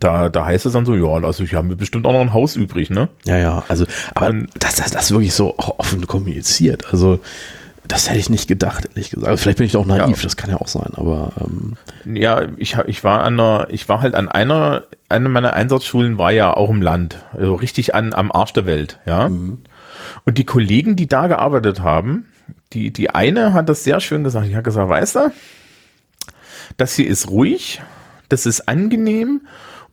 da, 0.00 0.28
da 0.28 0.44
heißt 0.44 0.66
es 0.66 0.74
dann 0.74 0.84
so, 0.84 0.94
ja, 0.94 1.24
also 1.24 1.42
ich 1.42 1.54
habe 1.54 1.74
bestimmt 1.74 2.06
auch 2.06 2.12
noch 2.12 2.20
ein 2.20 2.34
Haus 2.34 2.56
übrig, 2.56 2.90
ne? 2.90 3.08
Ja, 3.24 3.38
ja, 3.38 3.64
also, 3.68 3.86
aber 4.14 4.28
Und, 4.28 4.50
das, 4.58 4.76
das, 4.76 4.90
das 4.90 5.10
wirklich 5.10 5.32
so 5.32 5.54
offen 5.56 6.06
kommuniziert. 6.06 6.92
Also, 6.92 7.20
das 7.88 8.08
hätte 8.08 8.18
ich 8.18 8.30
nicht 8.30 8.48
gedacht, 8.48 8.86
ehrlich 8.86 9.10
gesagt. 9.10 9.28
Also 9.28 9.42
vielleicht 9.42 9.58
bin 9.58 9.66
ich 9.66 9.76
auch 9.76 9.86
naiv, 9.86 10.16
ja. 10.16 10.22
das 10.22 10.36
kann 10.36 10.50
ja 10.50 10.56
auch 10.56 10.68
sein, 10.68 10.92
aber 10.94 11.32
ähm. 11.40 11.76
ja, 12.04 12.42
ich, 12.56 12.76
ich 12.86 13.04
war 13.04 13.22
an 13.22 13.38
einer, 13.38 13.68
ich 13.70 13.88
war 13.88 14.00
halt 14.00 14.14
an 14.14 14.28
einer, 14.28 14.84
eine 15.08 15.28
meiner 15.28 15.52
Einsatzschulen 15.52 16.18
war 16.18 16.32
ja 16.32 16.54
auch 16.54 16.70
im 16.70 16.82
Land, 16.82 17.18
also 17.32 17.54
richtig 17.54 17.94
an 17.94 18.14
am 18.14 18.32
Arsch 18.32 18.52
der 18.52 18.66
Welt, 18.66 18.98
ja. 19.06 19.28
Mhm. 19.28 19.58
Und 20.24 20.38
die 20.38 20.44
Kollegen, 20.44 20.96
die 20.96 21.06
da 21.06 21.26
gearbeitet 21.26 21.80
haben, 21.80 22.26
die 22.72 22.92
die 22.92 23.10
eine 23.10 23.52
hat 23.52 23.68
das 23.68 23.84
sehr 23.84 24.00
schön 24.00 24.24
gesagt. 24.24 24.46
Ich 24.46 24.54
habe 24.54 24.62
gesagt, 24.62 24.88
weißt 24.88 25.16
du, 25.16 25.32
das 26.76 26.94
hier 26.94 27.06
ist 27.06 27.30
ruhig, 27.30 27.80
das 28.28 28.46
ist 28.46 28.68
angenehm 28.68 29.42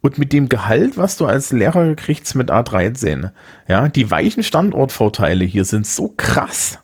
und 0.02 0.18
mit 0.18 0.34
dem 0.34 0.50
Gehalt, 0.50 0.98
was 0.98 1.18
du 1.18 1.26
als 1.26 1.52
Lehrer 1.52 1.96
kriegst 1.96 2.36
mit 2.36 2.52
A13, 2.52 3.32
ja, 3.68 3.88
die 3.88 4.12
weichen 4.12 4.44
Standortvorteile 4.44 5.46
hier 5.46 5.66
sind 5.66 5.88
so 5.88 6.14
krass. 6.18 6.80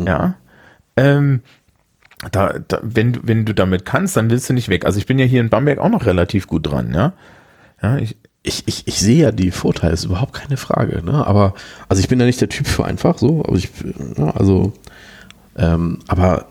Mhm. 0.00 0.06
Ja. 0.06 0.34
Ähm, 0.96 1.40
da, 2.32 2.58
da, 2.58 2.80
wenn, 2.82 3.26
wenn 3.26 3.44
du 3.44 3.54
damit 3.54 3.84
kannst, 3.84 4.16
dann 4.16 4.30
willst 4.30 4.48
du 4.48 4.54
nicht 4.54 4.68
weg. 4.68 4.86
Also 4.86 4.98
ich 4.98 5.06
bin 5.06 5.18
ja 5.18 5.26
hier 5.26 5.40
in 5.40 5.50
Bamberg 5.50 5.78
auch 5.78 5.90
noch 5.90 6.06
relativ 6.06 6.46
gut 6.46 6.66
dran, 6.66 6.94
ja. 6.94 7.12
Ja, 7.82 7.98
ich, 7.98 8.16
ich, 8.42 8.62
ich, 8.66 8.86
ich 8.86 8.98
sehe 8.98 9.22
ja 9.22 9.32
die 9.32 9.50
Vorteile, 9.50 9.92
ist 9.92 10.04
überhaupt 10.04 10.32
keine 10.32 10.56
Frage, 10.56 11.04
ne? 11.04 11.26
Aber, 11.26 11.54
also 11.88 12.00
ich 12.00 12.08
bin 12.08 12.18
ja 12.18 12.26
nicht 12.26 12.40
der 12.40 12.48
Typ 12.48 12.66
für 12.66 12.84
einfach 12.84 13.18
so, 13.18 13.44
aber 13.44 13.56
ich, 13.56 13.70
ja, 14.16 14.30
also, 14.30 14.72
ähm, 15.56 15.98
aber 16.08 16.46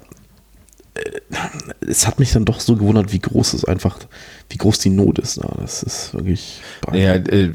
es 1.81 2.07
hat 2.07 2.19
mich 2.19 2.31
dann 2.31 2.45
doch 2.45 2.59
so 2.59 2.75
gewundert, 2.75 3.11
wie 3.11 3.19
groß 3.19 3.53
es 3.53 3.65
einfach, 3.65 3.99
wie 4.49 4.57
groß 4.57 4.79
die 4.79 4.89
Not 4.89 5.19
ist. 5.19 5.37
Ne? 5.37 5.49
Das 5.59 5.83
ist 5.83 6.13
wirklich. 6.13 6.61
Ja, 6.93 7.15
äh, 7.15 7.51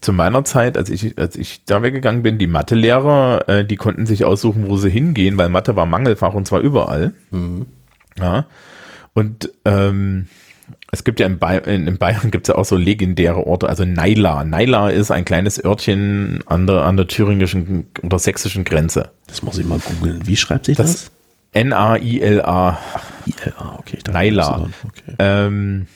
zu 0.00 0.12
meiner 0.12 0.44
Zeit, 0.44 0.76
als 0.76 0.90
ich, 0.90 1.18
als 1.18 1.36
ich 1.36 1.64
da 1.64 1.82
weggegangen 1.82 2.22
bin, 2.22 2.38
die 2.38 2.46
Mathelehrer, 2.46 3.48
äh, 3.48 3.64
die 3.64 3.76
konnten 3.76 4.06
sich 4.06 4.24
aussuchen, 4.24 4.68
wo 4.68 4.76
sie 4.76 4.90
hingehen, 4.90 5.38
weil 5.38 5.48
Mathe 5.48 5.76
war 5.76 5.86
Mangelfach 5.86 6.34
und 6.34 6.46
zwar 6.46 6.60
überall. 6.60 7.14
Mhm. 7.30 7.66
Ja. 8.18 8.46
Und 9.14 9.50
ähm, 9.64 10.26
es 10.90 11.04
gibt 11.04 11.20
ja 11.20 11.26
in, 11.26 11.38
ba 11.38 11.54
in, 11.54 11.86
in 11.86 11.98
Bayern 11.98 12.30
gibt 12.30 12.46
es 12.46 12.54
ja 12.54 12.56
auch 12.56 12.64
so 12.64 12.76
legendäre 12.76 13.46
Orte, 13.46 13.68
also 13.68 13.84
Naila. 13.84 14.44
Naila 14.44 14.90
ist 14.90 15.10
ein 15.10 15.24
kleines 15.24 15.62
Örtchen 15.64 16.40
an 16.46 16.66
der, 16.66 16.82
an 16.82 16.96
der 16.96 17.06
thüringischen 17.06 17.86
oder 18.02 18.18
sächsischen 18.18 18.64
Grenze. 18.64 19.10
Das 19.26 19.42
muss 19.42 19.58
ich 19.58 19.66
mal 19.66 19.78
googeln. 19.78 20.26
Wie 20.26 20.36
schreibt 20.36 20.66
sich 20.66 20.76
das? 20.76 20.92
das? 20.92 21.10
N-A-I-L-A. 21.54 22.78
I-L-A, 23.26 23.76
okay. 23.78 23.98
Naila. 24.12 24.68
Okay. 24.84 25.14
Ähm, 25.18 25.86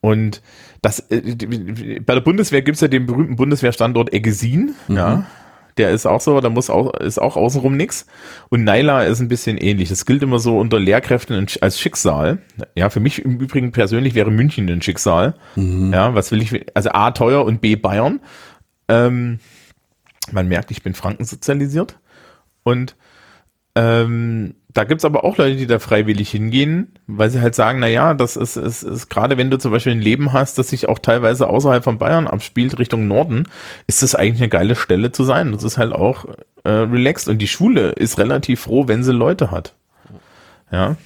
und 0.00 0.42
das, 0.82 1.00
äh, 1.10 2.00
bei 2.00 2.14
der 2.14 2.20
Bundeswehr 2.22 2.62
gibt 2.62 2.76
es 2.76 2.80
ja 2.80 2.88
den 2.88 3.06
berühmten 3.06 3.36
Bundeswehrstandort 3.36 4.12
Eggesin, 4.12 4.74
mhm. 4.88 4.96
ja. 4.96 5.26
Der 5.78 5.92
ist 5.92 6.04
auch 6.04 6.20
so, 6.20 6.40
da 6.40 6.50
muss 6.50 6.68
auch, 6.68 6.92
ist 6.94 7.18
auch 7.18 7.36
außenrum 7.36 7.76
nix. 7.76 8.04
Und 8.50 8.64
Naila 8.64 9.04
ist 9.04 9.20
ein 9.20 9.28
bisschen 9.28 9.56
ähnlich. 9.56 9.88
Das 9.88 10.04
gilt 10.04 10.22
immer 10.22 10.38
so 10.38 10.58
unter 10.58 10.78
Lehrkräften 10.78 11.46
als 11.60 11.80
Schicksal. 11.80 12.38
Ja, 12.74 12.90
für 12.90 13.00
mich 13.00 13.24
im 13.24 13.38
Übrigen 13.38 13.72
persönlich 13.72 14.14
wäre 14.14 14.30
München 14.30 14.68
ein 14.68 14.82
Schicksal. 14.82 15.36
Mhm. 15.56 15.92
Ja, 15.92 16.14
was 16.14 16.32
will 16.32 16.42
ich, 16.42 16.66
also 16.76 16.90
A, 16.90 17.12
teuer 17.12 17.46
und 17.46 17.62
B, 17.62 17.76
Bayern. 17.76 18.20
Ähm, 18.88 19.38
man 20.32 20.48
merkt, 20.48 20.70
ich 20.70 20.82
bin 20.82 20.92
Franken 20.92 21.24
sozialisiert. 21.24 21.98
Und 22.62 22.96
ähm, 23.74 24.56
da 24.72 24.84
gibt's 24.84 25.04
aber 25.04 25.24
auch 25.24 25.36
Leute, 25.36 25.56
die 25.56 25.66
da 25.66 25.78
freiwillig 25.78 26.30
hingehen, 26.30 26.92
weil 27.06 27.30
sie 27.30 27.40
halt 27.40 27.54
sagen, 27.54 27.80
na 27.80 27.88
ja, 27.88 28.14
das 28.14 28.36
ist, 28.36 28.56
ist, 28.56 28.82
ist 28.82 29.08
gerade 29.08 29.36
wenn 29.36 29.50
du 29.50 29.58
zum 29.58 29.72
Beispiel 29.72 29.92
ein 29.92 30.00
Leben 30.00 30.32
hast, 30.32 30.58
das 30.58 30.68
sich 30.68 30.88
auch 30.88 30.98
teilweise 30.98 31.48
außerhalb 31.48 31.82
von 31.82 31.98
Bayern 31.98 32.28
abspielt, 32.28 32.78
Richtung 32.78 33.08
Norden, 33.08 33.48
ist 33.86 34.02
das 34.02 34.14
eigentlich 34.14 34.40
eine 34.40 34.48
geile 34.48 34.76
Stelle 34.76 35.10
zu 35.12 35.24
sein. 35.24 35.52
Das 35.52 35.64
ist 35.64 35.78
halt 35.78 35.92
auch 35.92 36.26
äh, 36.64 36.70
relaxed 36.70 37.28
und 37.28 37.38
die 37.38 37.48
Schule 37.48 37.90
ist 37.90 38.18
relativ 38.18 38.60
froh, 38.60 38.86
wenn 38.86 39.02
sie 39.02 39.12
Leute 39.12 39.50
hat. 39.50 39.74
Ja. 40.70 40.96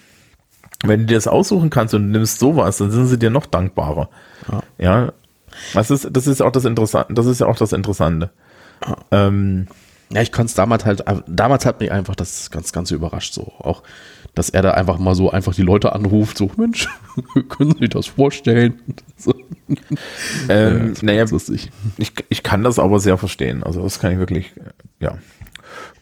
Wenn 0.85 1.01
du 1.01 1.07
dir 1.07 1.15
das 1.15 1.29
aussuchen 1.29 1.71
kannst 1.71 1.95
und 1.95 2.11
nimmst 2.11 2.39
sowas, 2.39 2.77
dann 2.79 2.91
sind 2.91 3.07
sie 3.07 3.19
dir 3.19 3.31
noch 3.31 3.47
dankbarer. 3.47 4.11
Ja. 4.51 4.63
ja. 4.79 5.13
Das 5.73 5.91
ist, 5.91 6.09
das 6.11 6.27
ist 6.27 6.43
auch 6.43 6.53
das 6.53 6.67
Interessante, 6.67 7.15
das 7.15 7.27
ist 7.27 7.41
ja 7.41 7.47
auch 7.47 7.57
das 7.57 7.73
Interessante. 7.73 8.31
Ja. 8.87 8.97
Ähm, 9.11 9.69
ja, 10.15 10.23
ich 10.23 10.33
konnte 10.33 10.51
es 10.51 10.55
damals 10.55 10.85
halt, 10.85 11.05
damals 11.27 11.67
hat 11.67 11.81
mich 11.81 11.91
einfach 11.91 12.15
das 12.15 12.51
ganz, 12.51 12.73
ganz 12.73 12.91
überrascht 12.91 13.35
so. 13.35 13.53
Auch, 13.59 13.83
dass 14.35 14.49
er 14.49 14.63
da 14.63 14.73
einfach 14.73 14.99
mal 14.99 15.15
so 15.15 15.31
einfach 15.31 15.55
die 15.55 15.63
Leute 15.63 15.93
anruft, 15.93 16.39
so, 16.39 16.51
Mensch, 16.57 16.89
können 17.49 17.73
Sie 17.73 17.79
sich 17.81 17.91
das 17.91 18.07
vorstellen? 18.07 18.81
So. 19.17 19.33
Ähm, 20.49 20.93
ja, 20.97 21.03
naja, 21.03 21.25
lustig. 21.31 21.71
Ich, 21.97 22.13
ich 22.29 22.43
kann 22.43 22.63
das 22.63 22.79
aber 22.79 23.01
sehr 23.01 23.17
verstehen. 23.17 23.63
Also 23.63 23.83
das 23.83 23.99
kann 23.99 24.13
ich 24.13 24.19
wirklich, 24.19 24.53
ja. 25.01 25.17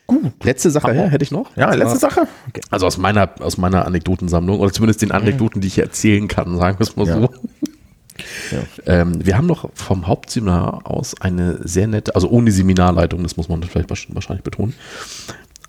Gut. 0.09 0.33
Letzte 0.43 0.71
Sache 0.71 0.93
her, 0.93 1.09
hätte 1.09 1.23
ich 1.23 1.31
noch. 1.31 1.55
Ja, 1.57 1.73
letzte 1.73 1.99
Sache. 1.99 2.27
Okay. 2.49 2.63
Also 2.71 2.87
aus 2.87 2.99
meiner, 2.99 3.31
aus 3.41 3.59
meiner 3.59 3.87
Anekdotensammlung, 3.87 4.59
oder 4.59 4.73
zumindest 4.73 5.03
den 5.03 5.13
Anekdoten, 5.13 5.61
die 5.61 5.69
ich 5.69 5.79
erzählen 5.79 6.27
kann, 6.27 6.57
sagen 6.57 6.79
wir 6.79 6.85
es 6.85 6.97
mal 6.97 7.07
ja. 7.07 7.21
so. 7.21 7.31
Ähm, 8.87 9.25
wir 9.25 9.37
haben 9.37 9.47
noch 9.47 9.71
vom 9.75 10.07
Hauptseminar 10.07 10.87
aus 10.87 11.21
eine 11.21 11.67
sehr 11.67 11.87
nette, 11.87 12.15
also 12.15 12.29
ohne 12.29 12.51
Seminarleitung, 12.53 13.23
das 13.23 13.37
muss 13.37 13.49
man 13.49 13.63
vielleicht 13.63 13.91
wahrscheinlich 13.91 14.45
betonen, 14.45 14.75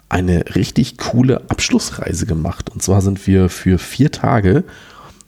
eine 0.09 0.55
richtig 0.55 0.97
coole 0.97 1.49
Abschlussreise 1.49 2.25
gemacht. 2.25 2.69
Und 2.69 2.83
zwar 2.83 3.01
sind 3.01 3.25
wir 3.25 3.49
für 3.49 3.79
vier 3.79 4.11
Tage 4.11 4.63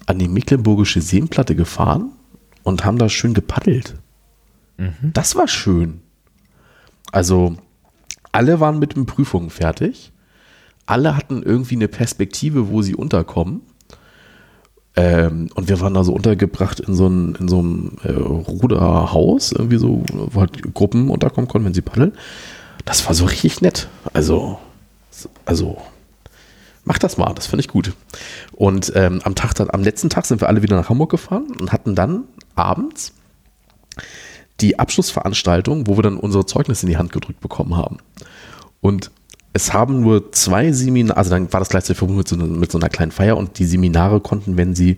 an 0.05 0.19
die 0.19 0.27
Mecklenburgische 0.27 1.01
Seenplatte 1.01 1.55
gefahren 1.55 2.11
und 2.63 2.85
haben 2.85 2.97
da 2.97 3.09
schön 3.09 3.33
gepaddelt. 3.33 3.95
Mhm. 4.77 5.11
Das 5.13 5.35
war 5.35 5.47
schön. 5.47 6.01
Also 7.11 7.55
alle 8.31 8.59
waren 8.59 8.79
mit 8.79 8.95
den 8.95 9.05
Prüfungen 9.05 9.49
fertig. 9.49 10.11
Alle 10.85 11.15
hatten 11.15 11.41
irgendwie 11.41 11.75
eine 11.75 11.87
Perspektive, 11.87 12.69
wo 12.69 12.81
sie 12.81 12.93
unterkommen. 12.93 13.61
Ähm, 14.95 15.49
und 15.55 15.67
wir 15.67 15.81
waren 15.81 15.93
da 15.93 16.03
so 16.03 16.13
untergebracht 16.13 16.79
in 16.79 16.95
so, 16.95 17.07
ein, 17.07 17.35
in 17.35 17.47
so 17.47 17.59
einem 17.59 17.97
äh, 18.03 18.11
Ruderhaus, 18.11 19.51
irgendwie 19.51 19.77
so, 19.77 20.03
wo 20.13 20.39
halt 20.39 20.73
Gruppen 20.73 21.09
unterkommen 21.09 21.49
konnten, 21.49 21.65
wenn 21.65 21.73
sie 21.73 21.81
paddeln. 21.81 22.13
Das 22.85 23.05
war 23.05 23.13
so 23.13 23.25
richtig 23.25 23.61
nett. 23.61 23.89
Also, 24.13 24.57
also, 25.45 25.81
mach 26.85 26.97
das 26.97 27.17
mal, 27.17 27.33
das 27.33 27.47
finde 27.47 27.61
ich 27.61 27.67
gut. 27.67 27.93
Und 28.53 28.93
ähm, 28.95 29.19
am, 29.23 29.35
Tag, 29.35 29.53
am 29.73 29.83
letzten 29.83 30.09
Tag 30.09 30.25
sind 30.25 30.39
wir 30.39 30.47
alle 30.47 30.61
wieder 30.61 30.77
nach 30.77 30.89
Hamburg 30.89 31.11
gefahren 31.11 31.47
und 31.59 31.73
hatten 31.73 31.95
dann 31.95 32.23
abends 32.55 33.11
die 34.61 34.79
Abschlussveranstaltung, 34.79 35.87
wo 35.87 35.97
wir 35.97 36.03
dann 36.03 36.17
unsere 36.17 36.45
Zeugnisse 36.45 36.85
in 36.85 36.91
die 36.91 36.97
Hand 36.97 37.11
gedrückt 37.11 37.41
bekommen 37.41 37.75
haben. 37.75 37.97
Und 38.79 39.11
es 39.55 39.71
haben 39.71 40.01
nur 40.01 40.33
zwei 40.33 40.73
Seminare, 40.73 41.15
also 41.15 41.29
dann 41.29 41.51
war 41.53 41.61
das 41.61 41.69
gleichzeitig 41.69 41.97
verbunden 41.97 42.17
mit 42.17 42.27
so, 42.27 42.35
mit 42.35 42.71
so, 42.73 42.77
einer 42.77 42.89
kleinen 42.89 43.11
Feier 43.11 43.37
und 43.37 43.57
die 43.57 43.63
Seminare 43.63 44.19
konnten, 44.19 44.57
wenn 44.57 44.75
sie 44.75 44.97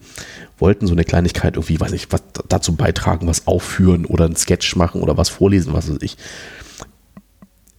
wollten, 0.58 0.88
so 0.88 0.94
eine 0.94 1.04
Kleinigkeit 1.04 1.58
irgendwie, 1.58 1.80
weiß 1.80 1.92
ich, 1.92 2.12
was 2.12 2.24
dazu 2.50 2.76
beitragen, 2.76 3.28
was 3.28 3.46
aufführen 3.46 4.08
oder 4.08 4.26
ein 4.26 4.36
Sketch 4.36 4.76
machen 4.76 5.04
oder 5.04 5.16
was 5.16 5.30
vorlesen, 5.30 5.74
was 5.74 5.92
weiß 5.92 6.00
ich. 6.02 6.18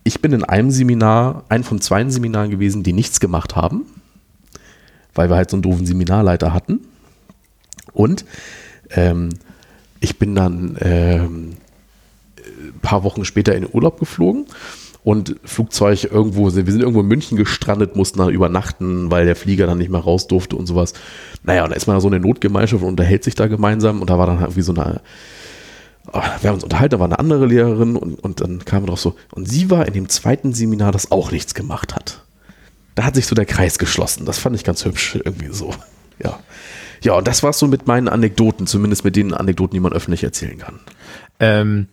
Ich 0.05 0.22
bin 0.22 0.32
in 0.32 0.44
einem 0.44 0.70
Seminar, 0.70 1.42
ein 1.48 1.64
von 1.64 1.80
zwei 1.80 2.09
Seminaren 2.09 2.48
gewesen, 2.48 2.84
die 2.84 2.92
nichts 2.92 3.18
gemacht 3.18 3.56
haben, 3.56 3.84
weil 5.16 5.30
wir 5.30 5.34
halt 5.34 5.50
so 5.50 5.56
einen 5.56 5.62
doofen 5.62 5.84
Seminarleiter 5.84 6.55
hatten. 6.55 6.86
Und 7.92 8.24
ähm, 8.90 9.30
ich 9.98 10.20
bin 10.20 10.36
dann 10.36 10.78
ähm, 10.80 11.56
ein 12.36 12.80
paar 12.82 13.02
Wochen 13.02 13.24
später 13.24 13.56
in 13.56 13.62
den 13.62 13.74
Urlaub 13.74 13.98
geflogen 13.98 14.46
und 15.09 15.36
Flugzeug 15.43 16.05
irgendwo, 16.05 16.55
wir 16.55 16.70
sind 16.70 16.82
irgendwo 16.82 17.01
in 17.01 17.09
München 17.09 17.39
gestrandet, 17.39 17.97
mussten 17.97 18.18
da 18.18 18.28
übernachten, 18.28 19.10
weil 19.10 19.24
der 19.24 19.36
Flieger 19.36 19.66
dann 19.66 19.78
nicht 19.78 19.90
mehr 19.90 20.02
raus 20.02 20.26
durfte 20.26 20.55
und 20.55 20.66
sowas. 20.66 20.93
Naja, 21.43 21.64
und 21.64 21.70
da 21.70 21.76
ist 21.76 21.86
man 21.86 21.98
so 21.98 22.09
eine 22.09 22.20
Notgemeinschaft 22.20 22.82
und 22.82 22.90
unterhält 22.90 23.24
sich 23.24 23.35
da 23.35 23.47
gemeinsam 23.47 24.02
und 24.02 24.10
da 24.10 24.18
war 24.18 24.26
dann 24.26 24.43
irgendwie 24.43 24.60
so 24.60 24.74
eine 24.74 25.01
oh, 26.12 26.20
wir 26.43 26.51
haben 26.51 26.56
uns 26.56 26.64
unterhalten, 26.64 26.93
da 26.93 26.98
war 26.98 27.06
eine 27.06 27.18
andere 27.18 27.47
Lehrerin 27.47 27.97
und, 27.97 28.20
und 28.20 28.43
dann 28.43 28.66
kam 28.66 28.85
drauf 28.85 29.01
so, 29.01 29.16
und 29.32 29.48
sie 29.48 29.70
war 29.70 29.86
in 29.86 29.94
dem 29.94 30.10
zweiten 30.10 30.52
Seminar, 30.52 30.93
das 30.93 31.10
auch 31.10 31.32
nichts 31.32 31.55
gemacht 31.55 31.94
hat. 31.94 32.22
Da 32.94 33.05
hat 33.05 33.14
sich 33.14 33.26
so 33.26 33.35
der 33.35 33.47
Kreis 33.47 33.78
geschlossen. 33.78 34.26
Das 34.26 34.39
fand 34.39 34.56
ich 34.56 34.64
ganz 34.64 34.85
hübsch 34.85 35.14
irgendwie 35.24 35.48
so. 35.52 35.72
Ja. 36.22 36.39
Ja, 37.02 37.14
und 37.14 37.26
das 37.26 37.43
war 37.43 37.55
so 37.55 37.66
mit 37.66 37.86
meinen 37.86 38.09
Anekdoten, 38.09 38.66
zumindest 38.66 39.05
mit 39.05 39.16
den 39.16 39.32
Anekdoten, 39.32 39.72
die 39.72 39.80
man 39.80 39.94
öffentlich 39.94 40.22
erzählen 40.22 40.59
kann. 40.59 40.80
Ähm, 41.40 41.86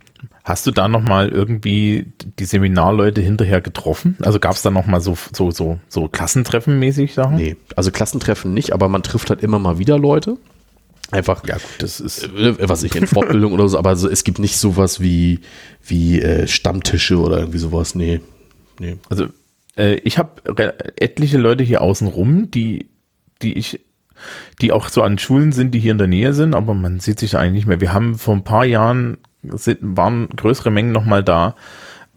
hast 0.45 0.67
du 0.67 0.71
da 0.71 0.87
nochmal 0.87 1.29
irgendwie 1.29 2.13
die 2.39 2.45
Seminarleute 2.45 3.19
hinterher 3.19 3.61
getroffen? 3.61 4.15
Also 4.21 4.39
gab 4.39 4.53
es 4.53 4.61
da 4.61 4.69
nochmal 4.69 5.01
so, 5.01 5.17
so, 5.33 5.49
so, 5.49 5.79
so 5.89 6.07
Klassentreffen 6.07 6.77
mäßig 6.77 7.15
Sachen? 7.15 7.35
Nee, 7.35 7.57
also 7.75 7.89
Klassentreffen 7.91 8.53
nicht, 8.53 8.71
aber 8.71 8.87
man 8.87 9.01
trifft 9.01 9.31
halt 9.31 9.41
immer 9.41 9.57
mal 9.57 9.79
wieder 9.79 9.97
Leute. 9.97 10.37
Einfach, 11.11 11.45
ja 11.47 11.55
gut, 11.55 11.63
das 11.79 11.99
ist, 11.99 12.25
äh, 12.25 12.69
was 12.69 12.83
ich 12.83 12.95
in 12.95 13.07
Fortbildung 13.07 13.53
oder 13.53 13.67
so, 13.67 13.77
aber 13.77 13.95
so, 13.95 14.07
es 14.07 14.23
gibt 14.23 14.37
nicht 14.37 14.57
sowas 14.57 15.01
wie, 15.01 15.41
wie 15.83 16.21
äh, 16.21 16.47
Stammtische 16.47 17.17
oder 17.17 17.39
irgendwie 17.39 17.59
sowas, 17.59 17.95
nee. 17.95 18.21
nee. 18.79 18.97
Also 19.09 19.27
äh, 19.77 19.95
ich 19.95 20.19
habe 20.19 20.41
etliche 20.97 21.39
Leute 21.39 21.63
hier 21.63 21.81
außen 21.81 22.07
rum, 22.07 22.51
die, 22.51 22.89
die 23.41 23.53
ich 23.53 23.79
die 24.61 24.71
auch 24.71 24.89
so 24.89 25.01
an 25.01 25.17
Schulen 25.17 25.51
sind, 25.51 25.71
die 25.73 25.79
hier 25.79 25.91
in 25.91 25.97
der 25.97 26.07
Nähe 26.07 26.33
sind, 26.33 26.55
aber 26.55 26.73
man 26.73 26.99
sieht 26.99 27.19
sich 27.19 27.35
eigentlich 27.35 27.53
nicht 27.53 27.67
mehr. 27.67 27.81
Wir 27.81 27.93
haben 27.93 28.15
vor 28.15 28.33
ein 28.33 28.43
paar 28.43 28.65
Jahren, 28.65 29.17
sind, 29.53 29.79
waren 29.81 30.29
größere 30.29 30.71
Mengen 30.71 30.91
nochmal 30.91 31.23
da, 31.23 31.55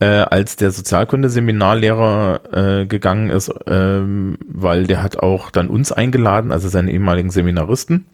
äh, 0.00 0.06
als 0.06 0.56
der 0.56 0.70
Sozialkunde-Seminarlehrer 0.70 2.40
äh, 2.52 2.86
gegangen 2.86 3.30
ist, 3.30 3.52
ähm, 3.66 4.38
weil 4.46 4.86
der 4.86 5.02
hat 5.02 5.18
auch 5.18 5.50
dann 5.50 5.68
uns 5.68 5.92
eingeladen, 5.92 6.52
also 6.52 6.68
seine 6.68 6.92
ehemaligen 6.92 7.30
Seminaristen. 7.30 8.06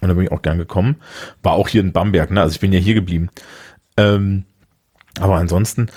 Und 0.00 0.08
da 0.08 0.14
bin 0.14 0.24
ich 0.24 0.32
auch 0.32 0.42
gern 0.42 0.58
gekommen. 0.58 0.96
War 1.42 1.52
auch 1.52 1.68
hier 1.68 1.80
in 1.80 1.92
Bamberg, 1.92 2.30
ne? 2.30 2.40
Also 2.40 2.54
ich 2.54 2.60
bin 2.60 2.72
ja 2.72 2.78
hier 2.78 2.94
geblieben. 2.94 3.30
Ähm, 3.96 4.44
aber 5.20 5.36
ansonsten, 5.36 5.88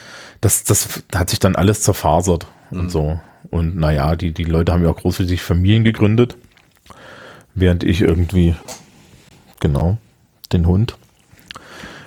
das, 0.41 0.63
das 0.63 1.03
hat 1.13 1.29
sich 1.29 1.39
dann 1.39 1.55
alles 1.55 1.81
zerfasert 1.81 2.47
mhm. 2.71 2.79
und 2.79 2.89
so. 2.89 3.19
Und 3.49 3.77
naja, 3.77 4.15
die, 4.15 4.31
die 4.31 4.43
Leute 4.43 4.73
haben 4.73 4.83
ja 4.83 4.89
auch 4.89 4.97
groß 4.97 5.17
für 5.17 5.25
sich 5.25 5.41
Familien 5.41 5.83
gegründet. 5.83 6.37
Während 7.53 7.83
ich 7.83 8.01
irgendwie, 8.01 8.55
genau, 9.59 9.97
den 10.51 10.67
Hund. 10.67 10.97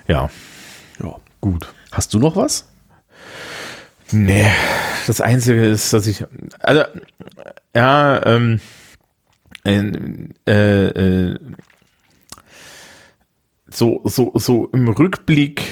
Ja. 0.08 0.30
Ja, 1.02 1.16
gut. 1.40 1.72
Hast 1.92 2.12
du 2.14 2.18
noch 2.18 2.36
was? 2.36 2.66
Nee, 4.10 4.50
das 5.06 5.20
Einzige 5.20 5.66
ist, 5.66 5.92
dass 5.92 6.06
ich, 6.06 6.24
also, 6.60 6.82
ja, 7.74 8.24
ähm, 8.26 8.60
äh, 9.64 9.76
äh, 10.46 11.38
so, 13.70 14.00
so, 14.04 14.32
so 14.34 14.66
im 14.72 14.88
Rückblick 14.88 15.62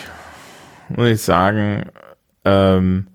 muss 0.88 1.08
ich 1.08 1.22
sagen, 1.22 1.90
ähm, 2.44 3.06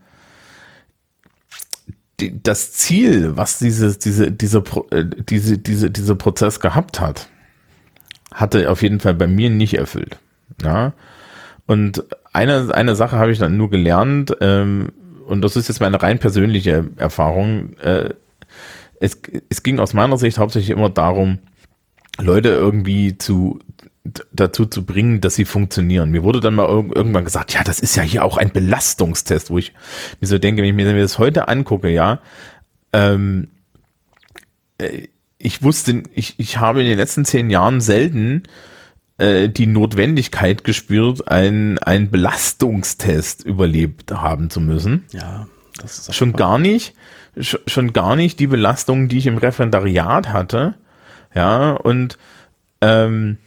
die, 2.20 2.42
das 2.42 2.74
Ziel, 2.74 3.38
was 3.38 3.60
dieses, 3.60 4.00
diese, 4.00 4.32
diese, 4.32 4.64
äh, 4.92 5.06
diese, 5.06 5.58
diese, 5.58 5.92
dieser 5.92 6.16
Prozess 6.16 6.60
gehabt 6.60 7.00
hat, 7.00 7.30
hatte 8.34 8.70
auf 8.70 8.82
jeden 8.82 9.00
Fall 9.00 9.14
bei 9.14 9.28
mir 9.28 9.50
nicht 9.50 9.76
erfüllt. 9.76 10.20
Ja? 10.64 10.94
Und 11.66 12.06
eine, 12.34 12.74
eine 12.74 12.96
Sache 12.96 13.18
habe 13.18 13.32
ich 13.32 13.40
dann 13.40 13.58
nur 13.58 13.70
gelernt, 13.70 14.36
ähm, 14.42 14.90
und 15.26 15.42
das 15.42 15.56
ist 15.56 15.70
jetzt 15.70 15.80
meine 15.80 16.02
rein 16.02 16.20
persönliche 16.20 16.86
Erfahrung. 16.98 17.78
Äh, 17.78 18.14
es, 19.00 19.20
es 19.50 19.64
ging 19.64 19.80
aus 19.80 19.94
meiner 19.94 20.18
Sicht 20.18 20.38
hauptsächlich 20.38 20.72
immer 20.72 20.90
darum, 20.90 21.40
Leute 22.20 22.50
irgendwie 22.50 23.18
zu, 23.18 23.60
dazu 24.32 24.66
zu 24.66 24.86
bringen, 24.86 25.22
dass 25.22 25.36
sie 25.36 25.46
funktionieren. 25.46 26.12
Mir 26.12 26.24
wurde 26.24 26.40
dann 26.40 26.56
mal 26.56 26.68
irgendwann 26.68 27.26
gesagt, 27.26 27.54
ja, 27.54 27.64
das 27.64 27.80
ist 27.80 27.96
ja 27.96 28.04
hier 28.04 28.26
auch 28.26 28.38
ein 28.38 28.52
Belastungstest, 28.52 29.50
wo 29.50 29.58
ich 29.58 29.74
mir 30.20 30.28
so 30.28 30.38
denke, 30.38 30.62
wenn 30.62 30.70
ich 30.70 30.76
mir 30.76 31.00
das 31.00 31.20
heute 31.20 31.48
angucke, 31.48 31.90
ja, 31.90 32.20
ähm, 32.94 33.48
äh, 34.78 35.08
ich 35.38 35.64
wusste, 35.64 36.04
ich, 36.14 36.36
ich 36.38 36.58
habe 36.60 36.82
in 36.82 36.88
den 36.88 36.98
letzten 36.98 37.26
zehn 37.26 37.50
Jahren 37.50 37.82
selten 37.82 38.44
äh, 39.22 39.50
die 39.50 39.68
Notwendigkeit 39.68 40.64
gespürt, 40.64 41.28
einen, 41.28 41.78
einen 41.78 42.10
Belastungstest 42.10 43.46
überlebt 43.46 44.12
haben 44.12 44.50
zu 44.50 44.60
müssen. 44.60 45.06
Ja, 45.12 45.48
das 45.80 46.00
ist 46.00 46.16
schon 46.16 46.34
gar 46.34 46.58
nicht, 46.58 46.96
schon 47.40 47.94
gar 47.94 48.16
nicht 48.16 48.40
die 48.40 48.48
Belastungen, 48.48 49.08
die 49.08 49.20
ich 49.20 49.28
im 49.28 49.38
Referendariat 49.38 50.34
hatte. 50.34 50.74
Ja, 51.34 51.72
und 51.72 52.18
ähm, 52.82 53.38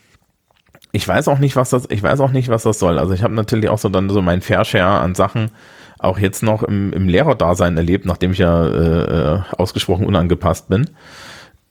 ich 0.92 1.06
weiß 1.06 1.28
auch 1.28 1.38
nicht, 1.38 1.56
was 1.56 1.70
das, 1.70 1.86
ich 1.90 2.02
weiß 2.02 2.20
auch 2.20 2.30
nicht, 2.30 2.48
was 2.48 2.62
das 2.62 2.78
soll. 2.78 2.98
Also 2.98 3.12
ich 3.12 3.22
habe 3.22 3.34
natürlich 3.34 3.68
auch 3.68 3.78
so 3.78 3.88
dann 3.88 4.08
so 4.08 4.22
mein 4.22 4.42
Fair 4.42 4.64
Share 4.64 5.00
an 5.00 5.14
Sachen 5.14 5.50
auch 5.98 6.18
jetzt 6.18 6.42
noch 6.42 6.62
im, 6.62 6.92
im 6.92 7.08
Lehrerdasein 7.08 7.76
erlebt, 7.76 8.04
nachdem 8.06 8.32
ich 8.32 8.38
ja 8.38 8.66
äh, 8.66 9.34
äh 9.34 9.40
ausgesprochen 9.58 10.06
unangepasst 10.06 10.68
bin, 10.68 10.90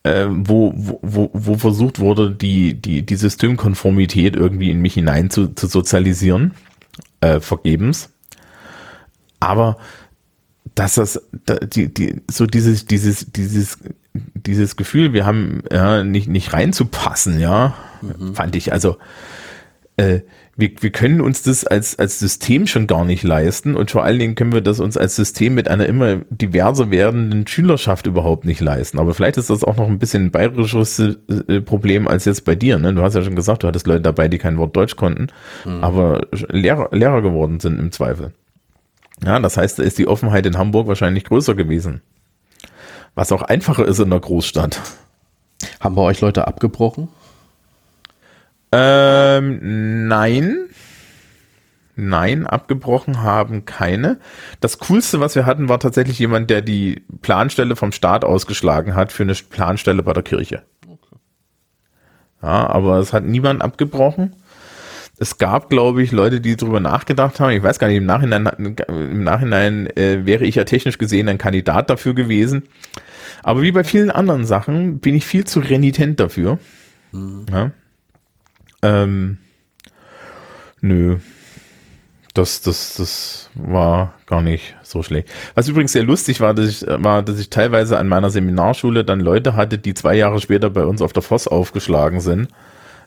äh, 0.04 0.26
wo, 0.30 0.74
wo, 0.76 1.30
wo 1.34 1.58
versucht 1.58 2.00
wurde, 2.00 2.32
die, 2.32 2.74
die, 2.74 3.06
die 3.06 3.16
Systemkonformität 3.16 4.36
irgendwie 4.36 4.70
in 4.70 4.82
mich 4.82 4.94
hinein 4.94 5.30
zu, 5.30 5.48
zu 5.50 5.68
sozialisieren, 5.68 6.54
äh, 7.22 7.40
vergebens. 7.40 8.10
Aber 9.40 9.78
dass 10.76 10.96
das, 10.96 11.22
die, 11.74 11.94
die, 11.94 12.22
so 12.30 12.46
dieses, 12.46 12.86
dieses, 12.86 13.32
dieses, 13.32 13.78
dieses 14.14 14.76
Gefühl, 14.76 15.14
wir 15.14 15.26
haben 15.26 15.64
ja 15.72 16.04
nicht, 16.04 16.28
nicht 16.28 16.54
reinzupassen, 16.54 17.40
ja, 17.40 17.76
mhm. 18.02 18.36
fand 18.36 18.56
ich. 18.56 18.74
Also 18.74 18.98
äh, 19.98 20.22
wir, 20.56 20.72
wir 20.80 20.92
können 20.92 21.20
uns 21.20 21.42
das 21.42 21.66
als, 21.66 21.98
als 21.98 22.20
System 22.20 22.68
schon 22.68 22.86
gar 22.86 23.06
nicht 23.06 23.24
leisten 23.24 23.76
und 23.76 23.90
vor 23.90 24.04
allen 24.04 24.20
Dingen 24.20 24.36
können 24.36 24.54
wir 24.54 24.62
das 24.62 24.80
uns 24.80 24.98
als 24.98 25.16
System 25.16 25.56
mit 25.56 25.68
einer 25.68 25.88
immer 25.88 26.18
diverser 26.30 26.92
werdenden 26.92 27.48
Schülerschaft 27.48 28.06
überhaupt 28.06 28.46
nicht 28.46 28.62
leisten. 28.62 29.00
Aber 29.00 29.16
vielleicht 29.16 29.38
ist 29.38 29.50
das 29.50 29.64
auch 29.64 29.78
noch 29.78 29.88
ein 29.88 29.98
bisschen 29.98 30.26
ein 30.26 30.32
bayerisches 30.32 31.00
äh, 31.00 31.62
Problem 31.62 32.08
als 32.08 32.26
jetzt 32.26 32.46
bei 32.46 32.54
dir. 32.54 32.78
Ne? 32.78 32.94
Du 32.94 33.02
hast 33.02 33.16
ja 33.16 33.24
schon 33.24 33.36
gesagt, 33.36 33.64
du 33.64 33.68
hattest 33.68 33.88
Leute 33.88 34.02
dabei, 34.02 34.28
die 34.28 34.38
kein 34.38 34.58
Wort 34.60 34.76
Deutsch 34.76 34.96
konnten, 34.96 35.28
mhm. 35.66 35.84
aber 35.84 36.28
Lehrer, 36.50 36.90
Lehrer 36.92 37.24
geworden 37.24 37.60
sind 37.60 37.80
im 37.80 37.92
Zweifel. 37.92 38.34
Ja, 39.26 39.40
das 39.40 39.58
heißt, 39.58 39.80
da 39.80 39.84
ist 39.84 39.98
die 39.98 40.08
Offenheit 40.08 40.46
in 40.46 40.58
Hamburg 40.58 40.88
wahrscheinlich 40.88 41.24
größer 41.24 41.56
gewesen. 41.56 42.02
Was 43.16 43.32
auch 43.32 43.42
einfacher 43.42 43.86
ist 43.86 44.00
in 44.00 44.10
der 44.10 44.20
Großstadt. 44.20 44.82
Haben 45.80 45.96
wir 45.96 46.04
euch 46.04 46.22
Leute 46.22 46.48
abgebrochen? 46.48 47.10
Ähm, 48.76 50.08
nein. 50.08 50.70
Nein, 51.96 52.48
abgebrochen 52.48 53.22
haben 53.22 53.66
keine. 53.66 54.18
Das 54.62 54.80
Coolste, 54.80 55.20
was 55.20 55.36
wir 55.36 55.46
hatten, 55.46 55.70
war 55.70 55.80
tatsächlich 55.80 56.18
jemand, 56.18 56.50
der 56.50 56.64
die 56.64 57.04
Planstelle 57.22 57.76
vom 57.76 57.92
Staat 57.92 58.26
ausgeschlagen 58.26 58.96
hat 58.96 59.12
für 59.12 59.22
eine 59.22 59.36
Planstelle 59.36 60.02
bei 60.02 60.14
der 60.14 60.24
Kirche. 60.24 60.64
Okay. 60.88 61.18
Ja, 62.42 62.68
aber 62.68 62.98
es 62.98 63.14
hat 63.14 63.26
niemand 63.26 63.62
abgebrochen. 63.62 64.36
Es 65.20 65.38
gab, 65.38 65.70
glaube 65.70 66.02
ich, 66.02 66.12
Leute, 66.12 66.42
die 66.42 66.56
darüber 66.56 66.80
nachgedacht 66.80 67.40
haben. 67.40 67.52
Ich 67.52 67.62
weiß 67.62 67.78
gar 67.78 67.88
nicht, 67.88 67.98
im 67.98 68.08
Nachhinein, 68.08 68.48
im 68.88 69.24
Nachhinein 69.24 69.86
äh, 69.96 70.26
wäre 70.26 70.46
ich 70.46 70.56
ja 70.56 70.64
technisch 70.64 70.98
gesehen 70.98 71.30
ein 71.30 71.38
Kandidat 71.38 71.92
dafür 71.92 72.16
gewesen. 72.16 72.64
Aber 73.44 73.62
wie 73.62 73.72
bei 73.72 73.84
vielen 73.84 74.10
anderen 74.10 74.46
Sachen 74.46 74.98
bin 74.98 75.14
ich 75.14 75.28
viel 75.28 75.46
zu 75.46 75.60
renitent 75.60 76.20
dafür. 76.20 76.58
Mhm. 77.12 77.46
Ja. 77.52 77.72
Ähm, 78.84 79.40
nö. 80.82 81.18
Das, 82.36 82.62
das, 82.62 82.96
das 82.96 83.50
war 83.54 84.16
gar 84.26 84.42
nicht 84.42 84.76
so 84.82 85.04
schlecht. 85.04 85.30
Was 85.54 85.68
übrigens 85.68 85.94
sehr 85.94 86.04
lustig 86.04 86.42
war, 86.42 86.54
dass 86.56 86.68
ich, 86.68 86.86
war, 86.88 87.22
dass 87.22 87.40
ich 87.40 87.50
teilweise 87.52 87.98
an 87.98 88.08
meiner 88.08 88.32
Seminarschule 88.32 89.06
dann 89.06 89.20
Leute 89.20 89.56
hatte, 89.56 89.78
die 89.78 89.94
zwei 89.94 90.16
Jahre 90.16 90.42
später 90.42 90.70
bei 90.72 90.84
uns 90.84 91.02
auf 91.02 91.14
der 91.14 91.22
Voss 91.22 91.48
aufgeschlagen 91.48 92.22
sind. 92.22 92.50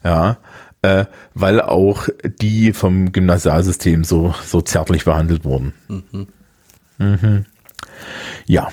Ja, 0.04 0.38
äh, 0.82 1.06
weil 1.34 1.60
auch 1.60 2.08
die 2.40 2.72
vom 2.72 3.10
Gymnasialsystem 3.10 4.04
so, 4.04 4.34
so 4.44 4.60
zärtlich 4.60 5.04
behandelt 5.04 5.44
wurden. 5.44 5.72
Mhm. 5.88 6.28
Mhm. 6.98 7.44
Ja, 8.46 8.68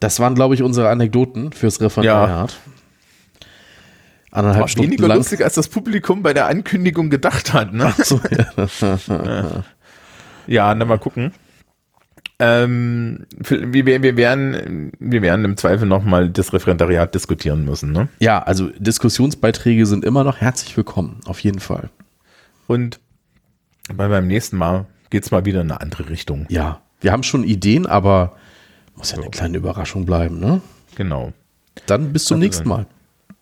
das 0.00 0.20
waren, 0.20 0.34
glaube 0.34 0.54
ich, 0.54 0.62
unsere 0.62 0.88
Anekdoten 0.88 1.52
fürs 1.52 1.80
Referendariat. 1.80 2.52
Ja. 2.52 2.72
Anderthalb 4.36 4.60
War 4.60 4.68
Stunden 4.68 4.90
weniger 4.90 5.08
lang. 5.08 5.16
lustig, 5.16 5.42
als 5.42 5.54
das 5.54 5.68
Publikum 5.68 6.22
bei 6.22 6.34
der 6.34 6.46
Ankündigung 6.46 7.08
gedacht 7.08 7.54
hat. 7.54 7.72
Ne? 7.72 7.86
Ach 7.86 8.04
so, 8.04 8.20
ja. 8.30 9.64
ja, 10.46 10.74
dann 10.74 10.86
mal 10.86 10.98
gucken. 10.98 11.32
Ähm, 12.38 13.24
wir, 13.38 13.86
wir, 13.86 14.16
werden, 14.18 14.92
wir 14.98 15.22
werden 15.22 15.44
im 15.46 15.56
Zweifel 15.56 15.88
nochmal 15.88 16.28
das 16.28 16.52
Referendariat 16.52 17.14
diskutieren 17.14 17.64
müssen. 17.64 17.92
Ne? 17.92 18.08
Ja, 18.18 18.42
also 18.42 18.68
Diskussionsbeiträge 18.78 19.86
sind 19.86 20.04
immer 20.04 20.22
noch 20.22 20.36
herzlich 20.36 20.76
willkommen, 20.76 21.20
auf 21.24 21.40
jeden 21.40 21.60
Fall. 21.60 21.88
Und 22.66 23.00
bei 23.94 24.08
beim 24.08 24.26
nächsten 24.26 24.58
Mal 24.58 24.84
geht 25.08 25.24
es 25.24 25.30
mal 25.30 25.46
wieder 25.46 25.62
in 25.62 25.70
eine 25.70 25.80
andere 25.80 26.10
Richtung. 26.10 26.44
Ja, 26.50 26.82
wir 27.00 27.10
haben 27.10 27.22
schon 27.22 27.42
Ideen, 27.42 27.86
aber 27.86 28.36
muss 28.96 29.12
ja 29.12 29.18
eine 29.18 29.30
kleine 29.30 29.56
Überraschung 29.56 30.04
bleiben, 30.04 30.40
ne? 30.40 30.60
Genau. 30.94 31.32
Dann 31.86 32.12
bis 32.12 32.26
zum 32.26 32.36
also 32.36 32.44
nächsten 32.44 32.68
Mal. 32.68 32.86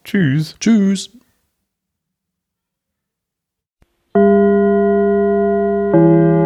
Tschüss. 0.04 0.54
Tschüss. 0.60 1.10
Thank 5.94 6.24
you. 6.24 6.43